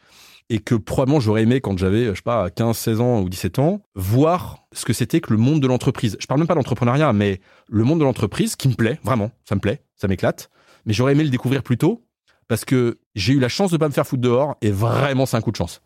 et 0.49 0.59
que 0.59 0.75
probablement 0.75 1.19
j'aurais 1.19 1.43
aimé 1.43 1.61
quand 1.61 1.77
j'avais, 1.77 2.05
je 2.05 2.15
sais 2.15 2.21
pas, 2.23 2.49
15, 2.49 2.77
16 2.77 3.01
ans 3.01 3.21
ou 3.21 3.29
17 3.29 3.59
ans, 3.59 3.81
voir 3.95 4.65
ce 4.73 4.85
que 4.85 4.93
c'était 4.93 5.21
que 5.21 5.31
le 5.31 5.39
monde 5.39 5.61
de 5.61 5.67
l'entreprise. 5.67 6.17
Je 6.19 6.27
parle 6.27 6.39
même 6.39 6.47
pas 6.47 6.55
d'entrepreneuriat, 6.55 7.13
mais 7.13 7.39
le 7.67 7.83
monde 7.83 7.99
de 7.99 8.03
l'entreprise 8.03 8.55
qui 8.55 8.67
me 8.67 8.73
plaît, 8.73 8.99
vraiment, 9.03 9.31
ça 9.47 9.55
me 9.55 9.59
plaît, 9.59 9.83
ça 9.95 10.07
m'éclate. 10.07 10.49
Mais 10.85 10.93
j'aurais 10.93 11.11
aimé 11.11 11.23
le 11.23 11.29
découvrir 11.29 11.61
plus 11.61 11.77
tôt 11.77 12.05
parce 12.47 12.65
que 12.65 12.99
j'ai 13.15 13.33
eu 13.33 13.39
la 13.39 13.49
chance 13.49 13.71
de 13.71 13.77
pas 13.77 13.87
me 13.87 13.93
faire 13.93 14.07
foutre 14.07 14.21
dehors 14.21 14.57
et 14.61 14.71
vraiment 14.71 15.25
c'est 15.25 15.37
un 15.37 15.41
coup 15.41 15.51
de 15.51 15.55
chance. 15.55 15.81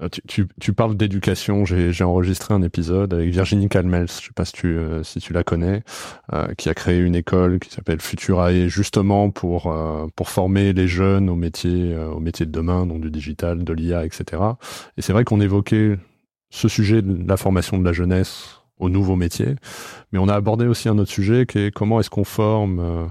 Euh, 0.00 0.08
tu, 0.60 0.72
parles 0.72 0.96
d'éducation. 0.96 1.64
J'ai 1.64 2.04
enregistré 2.04 2.54
un 2.54 2.62
épisode 2.62 3.14
avec 3.14 3.30
Virginie 3.30 3.68
Calmels, 3.68 4.08
je 4.08 4.26
sais 4.26 4.32
pas 4.34 4.44
si 4.44 4.52
tu, 4.52 4.66
euh, 4.66 5.02
si 5.02 5.18
tu 5.18 5.32
la 5.32 5.42
connais, 5.42 5.82
euh, 6.32 6.54
qui 6.56 6.68
a 6.68 6.74
créé 6.74 7.00
une 7.00 7.16
école 7.16 7.58
qui 7.58 7.70
s'appelle 7.70 8.00
Futurae, 8.00 8.68
justement 8.68 9.30
pour 9.30 9.74
pour 10.14 10.28
former 10.28 10.72
les 10.72 10.88
jeunes 10.88 11.28
au 11.28 11.34
métier 11.34 11.96
au 11.96 12.20
métier 12.20 12.46
de 12.46 12.52
demain, 12.52 12.86
donc 12.86 13.00
du 13.00 13.10
digital, 13.10 13.64
de 13.64 13.72
l'IA, 13.72 14.04
etc. 14.04 14.42
Et 14.96 15.02
c'est 15.02 15.12
vrai 15.12 15.24
qu'on 15.24 15.40
évoquait 15.40 15.98
ce 16.50 16.68
sujet 16.68 17.02
de 17.02 17.28
la 17.28 17.36
formation 17.36 17.78
de 17.78 17.84
la 17.84 17.92
jeunesse 17.92 18.60
au 18.78 18.88
nouveau 18.88 19.16
métier, 19.16 19.56
mais 20.12 20.18
on 20.18 20.28
a 20.28 20.34
abordé 20.34 20.66
aussi 20.66 20.88
un 20.88 20.98
autre 20.98 21.10
sujet 21.10 21.46
qui 21.46 21.58
est 21.58 21.70
comment 21.72 21.98
est-ce 21.98 22.10
qu'on 22.10 22.24
forme 22.24 23.10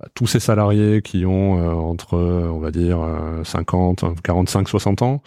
bah, 0.00 0.08
tous 0.14 0.26
ces 0.26 0.40
salariés 0.40 1.02
qui 1.02 1.26
ont 1.26 1.58
euh, 1.58 1.72
entre, 1.74 2.16
on 2.16 2.58
va 2.58 2.70
dire, 2.70 2.98
50, 3.44 4.04
45, 4.22 4.68
60 4.68 5.02
ans, 5.02 5.22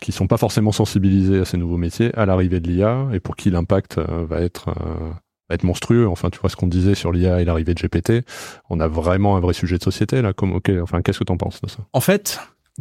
qui 0.00 0.10
sont 0.10 0.26
pas 0.26 0.36
forcément 0.36 0.72
sensibilisés 0.72 1.40
à 1.40 1.44
ces 1.44 1.56
nouveaux 1.56 1.76
métiers, 1.76 2.12
à 2.16 2.26
l'arrivée 2.26 2.58
de 2.60 2.68
l'IA, 2.68 3.06
et 3.12 3.20
pour 3.20 3.36
qui 3.36 3.50
l'impact 3.50 3.98
euh, 3.98 4.26
va 4.28 4.40
être 4.40 4.70
euh, 4.70 5.10
va 5.48 5.54
être 5.54 5.62
monstrueux. 5.62 6.08
Enfin, 6.08 6.30
tu 6.30 6.40
vois 6.40 6.50
ce 6.50 6.56
qu'on 6.56 6.66
disait 6.66 6.96
sur 6.96 7.12
l'IA 7.12 7.40
et 7.40 7.44
l'arrivée 7.44 7.74
de 7.74 7.80
GPT. 7.80 8.26
On 8.68 8.80
a 8.80 8.88
vraiment 8.88 9.36
un 9.36 9.40
vrai 9.40 9.54
sujet 9.54 9.78
de 9.78 9.84
société 9.84 10.20
là. 10.22 10.32
Ok, 10.36 10.72
enfin, 10.82 11.02
qu'est-ce 11.02 11.20
que 11.20 11.24
tu 11.24 11.32
en 11.32 11.36
penses 11.36 11.60
de 11.60 11.68
ça? 11.68 11.78
En 11.92 12.00
fait, 12.00 12.40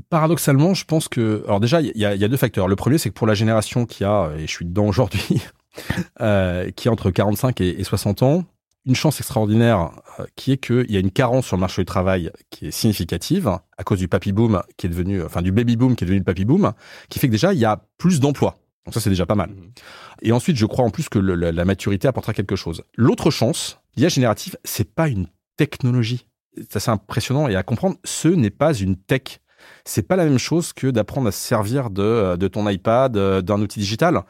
paradoxalement, 0.10 0.74
je 0.74 0.86
pense 0.86 1.08
que, 1.08 1.44
alors 1.46 1.60
déjà, 1.60 1.82
il 1.82 1.92
y, 1.96 2.06
a, 2.06 2.28
deux 2.28 2.38
facteurs. 2.38 2.68
Le 2.68 2.76
premier, 2.76 2.98
c'est 2.98 3.10
que 3.10 3.14
pour 3.14 3.28
la 3.28 3.36
génération 3.36 3.86
qui 3.86 4.04
a, 4.04 4.32
et 4.36 4.48
je 4.48 4.52
suis 4.52 4.66
dedans 4.66 4.88
aujourd'hui, 4.88 5.44
qui 6.76 6.88
a 6.88 6.92
entre 6.92 7.12
45 7.12 7.62
et, 7.62 7.84
60 7.84 8.24
ans. 8.24 8.46
Une 8.86 8.96
chance 8.96 9.20
extraordinaire 9.20 9.92
euh, 10.20 10.26
qui 10.36 10.52
est 10.52 10.58
qu'il 10.58 10.92
y 10.92 10.98
a 10.98 11.00
une 11.00 11.12
carence 11.12 11.48
sur 11.48 11.56
le 11.56 11.62
marché 11.62 11.82
du 11.82 11.86
travail 11.86 12.32
qui 12.50 12.68
est 12.68 12.72
significative 12.72 13.48
à 13.78 13.84
cause 13.84 14.00
du 14.00 14.08
papy 14.08 14.32
boom 14.32 14.62
qui 14.78 14.86
est 14.86 14.90
devenu, 14.90 15.24
enfin 15.24 15.42
du 15.42 15.52
baby 15.52 15.76
boom 15.76 15.96
qui 15.96 16.04
est 16.04 16.08
devenu 16.08 16.20
le 16.20 16.26
papy 16.26 16.46
boom, 16.46 16.74
qui 17.10 17.20
fait 17.20 17.28
que 17.28 17.32
déjà 17.32 17.54
il 17.54 17.60
y 17.60 17.66
a 17.66 17.84
plus 17.98 18.20
d'emplois. 18.20 18.58
Donc 18.86 18.94
ça 18.94 19.00
c'est 19.00 19.10
déjà 19.10 19.26
pas 19.26 19.36
mal. 19.36 19.50
Mmh. 19.50 19.72
Et 20.22 20.32
ensuite 20.32 20.58
je 20.58 20.66
crois 20.66 20.86
en 20.86 20.92
plus 20.92 21.10
que 21.10 21.20
la, 21.20 21.66
maturité 21.66 22.08
apportera 22.08 22.34
quelque 22.34 22.56
chose. 22.56 22.84
L'autre 22.96 23.32
chance, 23.32 23.80
l'IA 23.96 24.10
générative, 24.10 24.58
c'est 24.64 24.94
pas 24.94 25.08
une 25.08 25.28
technologie. 25.58 26.28
C'est 26.56 26.78
assez 26.78 26.92
impressionnant 26.92 27.48
et 27.48 27.56
à 27.56 27.64
comprendre, 27.64 27.98
ce 28.04 28.28
n'est 28.28 28.52
pas 28.52 28.74
une 28.74 28.96
tech 28.96 29.40
c'est 29.84 30.04
pas 30.08 30.16
la 30.16 30.26
même 30.26 30.38
chose 30.38 30.74
que 30.74 30.88
d'apprendre 30.88 31.28
à 31.28 31.32
se 31.32 31.40
servir 31.40 31.90
de, 31.90 32.02
euh, 32.02 32.38
de 32.38 32.48
ton 32.48 32.68
iPad, 32.68 33.18
euh, 33.18 33.42
d'un 33.42 33.62
outil 33.62 33.80
digital. 33.80 34.22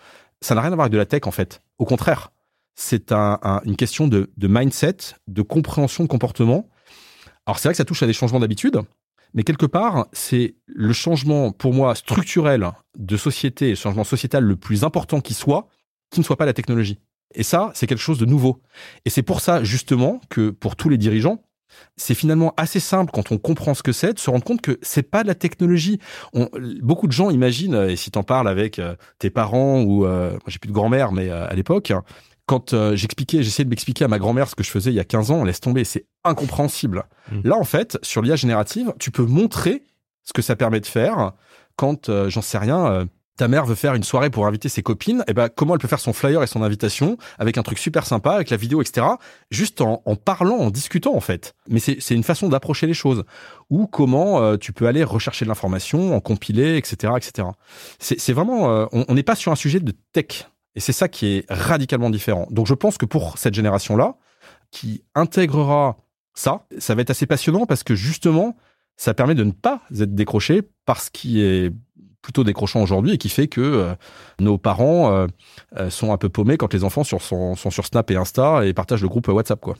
Ça 0.41 0.55
n'a 0.55 0.61
rien 0.61 0.71
à 0.71 0.75
voir 0.75 0.85
avec 0.85 0.93
de 0.93 0.97
la 0.97 1.05
tech 1.05 1.21
en 1.25 1.31
fait. 1.31 1.61
Au 1.77 1.85
contraire, 1.85 2.31
c'est 2.75 3.11
une 3.11 3.75
question 3.77 4.07
de, 4.07 4.29
mindset, 4.37 4.97
de 5.27 5.41
compréhension 5.41 6.03
de 6.03 6.09
comportement. 6.09 6.69
Alors 7.45 7.59
c'est 7.59 7.67
vrai 7.67 7.73
que 7.73 7.77
ça 7.77 7.85
touche 7.85 8.03
à 8.03 8.07
des 8.07 8.13
changements 8.13 8.39
d'habitude, 8.39 8.81
mais 9.33 9.43
quelque 9.43 9.65
part, 9.65 10.07
c'est 10.13 10.55
le 10.67 10.93
changement 10.93 11.51
pour 11.51 11.73
moi 11.73 11.95
structurel 11.95 12.71
de 12.97 13.17
société, 13.17 13.69
le 13.69 13.75
changement 13.75 14.03
sociétal 14.03 14.43
le 14.43 14.55
plus 14.55 14.83
important 14.83 15.21
qui 15.21 15.33
soit, 15.33 15.67
qui 16.09 16.19
ne 16.19 16.25
soit 16.25 16.37
pas 16.37 16.45
la 16.45 16.53
technologie. 16.53 16.99
Et 17.33 17.43
ça, 17.43 17.71
c'est 17.75 17.87
quelque 17.87 18.01
chose 18.01 18.19
de 18.19 18.25
nouveau. 18.25 18.61
Et 19.03 19.09
c'est 19.09 19.23
pour 19.23 19.41
ça 19.41 19.63
justement 19.63 20.21
que 20.29 20.49
pour 20.49 20.75
tous 20.75 20.89
les 20.89 20.97
dirigeants, 20.97 21.43
c'est 21.97 22.13
finalement 22.13 22.53
assez 22.57 22.79
simple 22.79 23.11
quand 23.13 23.31
on 23.31 23.37
comprend 23.37 23.73
ce 23.73 23.83
que 23.83 23.91
c'est 23.91 24.13
de 24.13 24.19
se 24.19 24.29
rendre 24.29 24.43
compte 24.43 24.61
que 24.61 24.79
c'est 24.81 25.03
pas 25.03 25.23
de 25.23 25.27
la 25.27 25.35
technologie. 25.35 25.99
beaucoup 26.81 27.07
de 27.07 27.11
gens 27.11 27.29
imaginent, 27.29 27.75
et 27.89 27.95
si 27.95 28.11
t'en 28.11 28.23
parles 28.23 28.47
avec 28.47 28.79
euh, 28.79 28.95
tes 29.19 29.29
parents 29.29 29.81
ou 29.81 30.05
euh, 30.05 30.37
j'ai 30.47 30.59
plus 30.59 30.69
de 30.69 30.73
grand-mère, 30.73 31.11
mais 31.11 31.29
euh, 31.29 31.47
à 31.47 31.53
l'époque, 31.53 31.93
quand 32.45 32.75
j'expliquais, 32.95 33.41
j'essayais 33.43 33.65
de 33.65 33.69
m'expliquer 33.69 34.05
à 34.05 34.07
ma 34.07 34.19
grand-mère 34.19 34.47
ce 34.47 34.55
que 34.55 34.63
je 34.63 34.69
faisais 34.69 34.91
il 34.91 34.95
y 34.95 34.99
a 34.99 35.03
15 35.03 35.31
ans, 35.31 35.35
on 35.37 35.43
laisse 35.43 35.59
tomber, 35.59 35.83
c'est 35.83 36.05
incompréhensible. 36.23 37.05
Mmh. 37.31 37.39
Là, 37.43 37.57
en 37.57 37.63
fait, 37.63 37.97
sur 38.03 38.21
l'IA 38.21 38.35
générative, 38.35 38.93
tu 38.99 39.09
peux 39.11 39.25
montrer 39.25 39.83
ce 40.23 40.33
que 40.33 40.41
ça 40.41 40.55
permet 40.55 40.79
de 40.79 40.85
faire 40.85 41.31
quand, 41.75 42.09
j'en 42.29 42.41
sais 42.41 42.57
rien, 42.57 43.07
ta 43.37 43.47
mère 43.47 43.65
veut 43.65 43.75
faire 43.75 43.95
une 43.95 44.03
soirée 44.03 44.29
pour 44.29 44.47
inviter 44.47 44.69
ses 44.69 44.81
copines, 44.81 45.19
et 45.21 45.31
eh 45.31 45.33
ben 45.33 45.49
comment 45.49 45.73
elle 45.73 45.79
peut 45.79 45.87
faire 45.87 45.99
son 45.99 46.13
flyer 46.13 46.41
et 46.41 46.47
son 46.47 46.61
invitation 46.61 47.17
avec 47.37 47.57
un 47.57 47.63
truc 47.63 47.77
super 47.77 48.05
sympa, 48.05 48.31
avec 48.31 48.49
la 48.49 48.57
vidéo, 48.57 48.81
etc. 48.81 49.07
Juste 49.51 49.81
en, 49.81 49.97
parlant, 50.15 50.57
en 50.57 50.69
discutant 50.69 51.15
en 51.15 51.19
fait. 51.19 51.53
Mais 51.69 51.79
c'est 51.79 52.15
une 52.15 52.23
façon 52.23 52.47
d'approcher 52.47 52.87
les 52.87 52.93
choses. 52.93 53.23
Ou 53.69 53.87
comment 53.87 54.41
euh, 54.41 54.57
tu 54.57 54.73
peux 54.73 54.87
aller 54.87 55.03
rechercher 55.03 55.45
de 55.45 55.49
l'information, 55.49 56.15
en 56.15 56.19
compiler, 56.21 56.77
etc., 56.77 57.13
etc. 57.17 57.47
C'est 57.99 58.33
vraiment, 58.33 58.69
euh, 58.69 58.85
on 58.91 59.13
n'est 59.13 59.23
pas 59.23 59.35
sur 59.35 59.51
un 59.51 59.55
sujet 59.55 59.79
de 59.79 59.93
tech, 60.13 60.47
et 60.75 60.79
c'est 60.79 60.93
ça 60.93 61.07
qui 61.07 61.27
est 61.27 61.45
radicalement 61.49 62.09
différent. 62.09 62.47
Donc 62.51 62.67
je 62.67 62.73
pense 62.73 62.97
que 62.97 63.05
pour 63.05 63.37
cette 63.37 63.53
génération-là, 63.53 64.15
qui 64.71 65.03
intégrera 65.15 65.97
ça, 66.33 66.65
ça 66.77 66.95
va 66.95 67.01
être 67.01 67.09
assez 67.09 67.25
passionnant 67.25 67.65
parce 67.65 67.83
que 67.83 67.95
justement, 67.95 68.57
ça 68.97 69.13
permet 69.13 69.35
de 69.35 69.43
ne 69.43 69.51
pas 69.51 69.81
être 69.91 70.13
décroché 70.13 70.63
par 70.85 71.01
ce 71.01 71.09
qui 71.09 71.41
est 71.41 71.71
plutôt 72.21 72.43
décrochant 72.43 72.81
aujourd'hui 72.81 73.13
et 73.13 73.17
qui 73.17 73.29
fait 73.29 73.47
que 73.47 73.61
euh, 73.61 73.93
nos 74.39 74.57
parents 74.57 75.13
euh, 75.13 75.27
euh, 75.77 75.89
sont 75.91 76.11
un 76.11 76.17
peu 76.17 76.27
paumés 76.27 76.57
quand 76.57 76.73
les 76.73 76.83
enfants 76.83 77.03
sont, 77.03 77.55
sur 77.55 77.85
Snap 77.85 78.09
et 78.09 78.15
Insta 78.15 78.65
et 78.65 78.73
partagent 78.73 79.03
le 79.03 79.07
groupe 79.07 79.27
WhatsApp. 79.27 79.61
Quoi. 79.61 79.75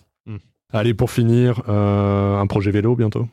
Allez, 0.71 0.93
pour 0.93 1.11
finir, 1.11 1.67
un 1.69 2.45
projet 2.47 2.71
vélo 2.71 2.95
bientôt? 2.95 3.27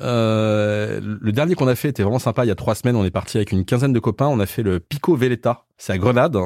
Le 0.00 1.30
dernier 1.30 1.54
qu'on 1.54 1.68
a 1.68 1.74
fait 1.74 1.88
était 1.88 2.02
vraiment 2.02 2.18
sympa. 2.18 2.44
Il 2.44 2.48
y 2.48 2.52
a 2.52 2.54
trois 2.54 2.74
semaines, 2.74 2.96
on 2.96 3.04
est 3.04 3.10
parti 3.10 3.36
avec 3.36 3.52
une 3.52 3.64
quinzaine 3.64 3.92
de 3.92 4.00
copains. 4.00 4.26
On 4.26 4.40
a 4.40 4.46
fait 4.46 4.62
le 4.62 4.80
Pico 4.80 5.16
Veleta. 5.16 5.64
C'est 5.78 5.92
à 5.92 5.98
Grenade. 5.98 6.38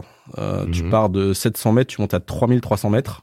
Tu 0.73 0.83
mhm. 0.83 0.91
pars 0.91 1.09
de 1.09 1.33
700 1.33 1.73
mètres, 1.73 1.95
tu 1.95 2.01
montes 2.01 2.15
à 2.15 2.21
3300 2.21 2.91
mètres. 2.91 3.23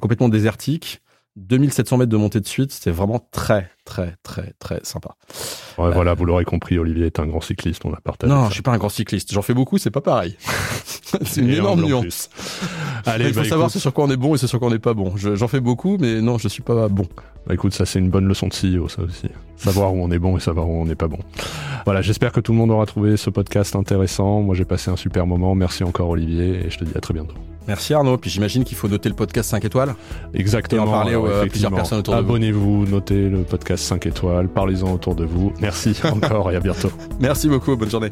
complètement 0.00 0.28
désertique. 0.28 1.02
2700 1.40 1.96
mètres 1.96 2.10
de 2.10 2.16
montée 2.16 2.40
de 2.40 2.46
suite, 2.46 2.72
c'était 2.72 2.90
vraiment 2.90 3.26
très, 3.32 3.70
très, 3.84 4.14
très, 4.22 4.52
très 4.58 4.80
sympa. 4.82 5.16
Ouais, 5.78 5.90
voilà, 5.90 6.14
vous 6.14 6.24
l'aurez 6.24 6.44
compris, 6.44 6.78
Olivier 6.78 7.06
est 7.06 7.18
un 7.18 7.26
grand 7.26 7.40
cycliste, 7.40 7.84
on 7.84 7.92
a 7.92 8.00
partagé. 8.00 8.32
Non, 8.32 8.48
je 8.48 8.54
suis 8.54 8.62
pas 8.62 8.72
un 8.72 8.78
grand 8.78 8.88
cycliste. 8.88 9.32
J'en 9.32 9.42
fais 9.42 9.54
beaucoup, 9.54 9.78
c'est 9.78 9.90
pas 9.90 10.00
pareil. 10.00 10.36
c'est 11.24 11.40
une 11.40 11.50
énorme 11.50 11.84
nuance. 11.84 12.30
Allez, 13.06 13.28
il 13.28 13.34
faut 13.34 13.40
bah, 13.40 13.48
savoir 13.48 13.70
c'est 13.70 13.78
sur 13.78 13.92
quoi 13.92 14.04
on 14.04 14.10
est 14.10 14.16
bon 14.16 14.34
et 14.34 14.38
c'est 14.38 14.46
sur 14.46 14.58
quoi 14.58 14.68
on 14.68 14.72
n'est 14.72 14.78
pas 14.78 14.94
bon. 14.94 15.14
J'en 15.16 15.48
fais 15.48 15.60
beaucoup, 15.60 15.96
mais 15.98 16.20
non, 16.20 16.38
je 16.38 16.48
suis 16.48 16.62
pas 16.62 16.88
bon. 16.88 17.06
Bah 17.46 17.54
écoute, 17.54 17.72
ça 17.72 17.86
c'est 17.86 17.98
une 17.98 18.10
bonne 18.10 18.26
leçon 18.26 18.48
de 18.48 18.52
CEO, 18.54 18.88
ça 18.88 19.02
aussi. 19.02 19.28
Savoir 19.56 19.94
où 19.94 20.02
on 20.02 20.10
est 20.10 20.18
bon 20.18 20.36
et 20.36 20.40
savoir 20.40 20.68
où 20.68 20.72
on 20.72 20.84
n'est 20.84 20.94
pas 20.94 21.08
bon. 21.08 21.18
Voilà, 21.86 22.02
j'espère 22.02 22.32
que 22.32 22.40
tout 22.40 22.52
le 22.52 22.58
monde 22.58 22.70
aura 22.70 22.86
trouvé 22.86 23.16
ce 23.16 23.30
podcast 23.30 23.74
intéressant. 23.76 24.42
Moi 24.42 24.54
j'ai 24.54 24.66
passé 24.66 24.90
un 24.90 24.96
super 24.96 25.26
moment. 25.26 25.54
Merci 25.54 25.84
encore 25.84 26.10
Olivier 26.10 26.66
et 26.66 26.70
je 26.70 26.78
te 26.78 26.84
dis 26.84 26.92
à 26.94 27.00
très 27.00 27.14
bientôt. 27.14 27.34
Merci 27.70 27.94
Arnaud. 27.94 28.18
Puis 28.18 28.30
j'imagine 28.30 28.64
qu'il 28.64 28.76
faut 28.76 28.88
noter 28.88 29.08
le 29.08 29.14
podcast 29.14 29.48
5 29.50 29.64
étoiles. 29.64 29.94
Exactement. 30.34 30.86
Et 30.86 30.88
en 30.88 30.90
parler 30.90 31.14
à 31.14 31.46
plusieurs 31.46 31.72
personnes 31.72 32.00
autour 32.00 32.16
de 32.16 32.20
vous. 32.20 32.24
Abonnez-vous, 32.24 32.86
notez 32.86 33.28
le 33.28 33.44
podcast 33.44 33.84
5 33.84 34.06
étoiles, 34.06 34.48
parlez-en 34.48 34.92
autour 34.92 35.14
de 35.14 35.24
vous. 35.24 35.52
Merci 35.60 35.94
encore 36.04 36.50
et 36.50 36.56
à 36.56 36.60
bientôt. 36.60 36.90
Merci 37.20 37.48
beaucoup, 37.48 37.76
bonne 37.76 37.88
journée. 37.88 38.08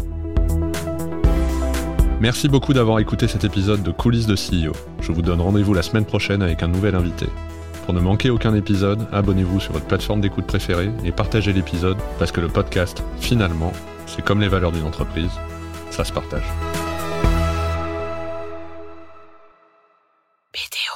Merci 2.20 2.48
beaucoup 2.48 2.72
d'avoir 2.72 3.00
écouté 3.00 3.26
cet 3.26 3.42
épisode 3.42 3.82
de 3.82 3.90
Coulisses 3.90 4.28
de 4.28 4.36
CEO. 4.36 4.74
Je 5.00 5.10
vous 5.10 5.22
donne 5.22 5.40
rendez-vous 5.40 5.74
la 5.74 5.82
semaine 5.82 6.04
prochaine 6.04 6.40
avec 6.40 6.62
un 6.62 6.68
nouvel 6.68 6.94
invité. 6.94 7.26
Pour 7.84 7.94
ne 7.94 8.00
manquer 8.00 8.30
aucun 8.30 8.54
épisode, 8.54 9.08
abonnez-vous 9.10 9.58
sur 9.58 9.72
votre 9.72 9.86
plateforme 9.86 10.20
d'écoute 10.20 10.46
préférée 10.46 10.92
et 11.04 11.10
partagez 11.10 11.52
l'épisode 11.52 11.96
parce 12.20 12.30
que 12.30 12.40
le 12.40 12.48
podcast, 12.48 13.02
finalement, 13.18 13.72
c'est 14.06 14.24
comme 14.24 14.40
les 14.40 14.48
valeurs 14.48 14.70
d'une 14.70 14.84
entreprise, 14.84 15.32
ça 15.90 16.04
se 16.04 16.12
partage. 16.12 16.44
Bitte 20.58 20.87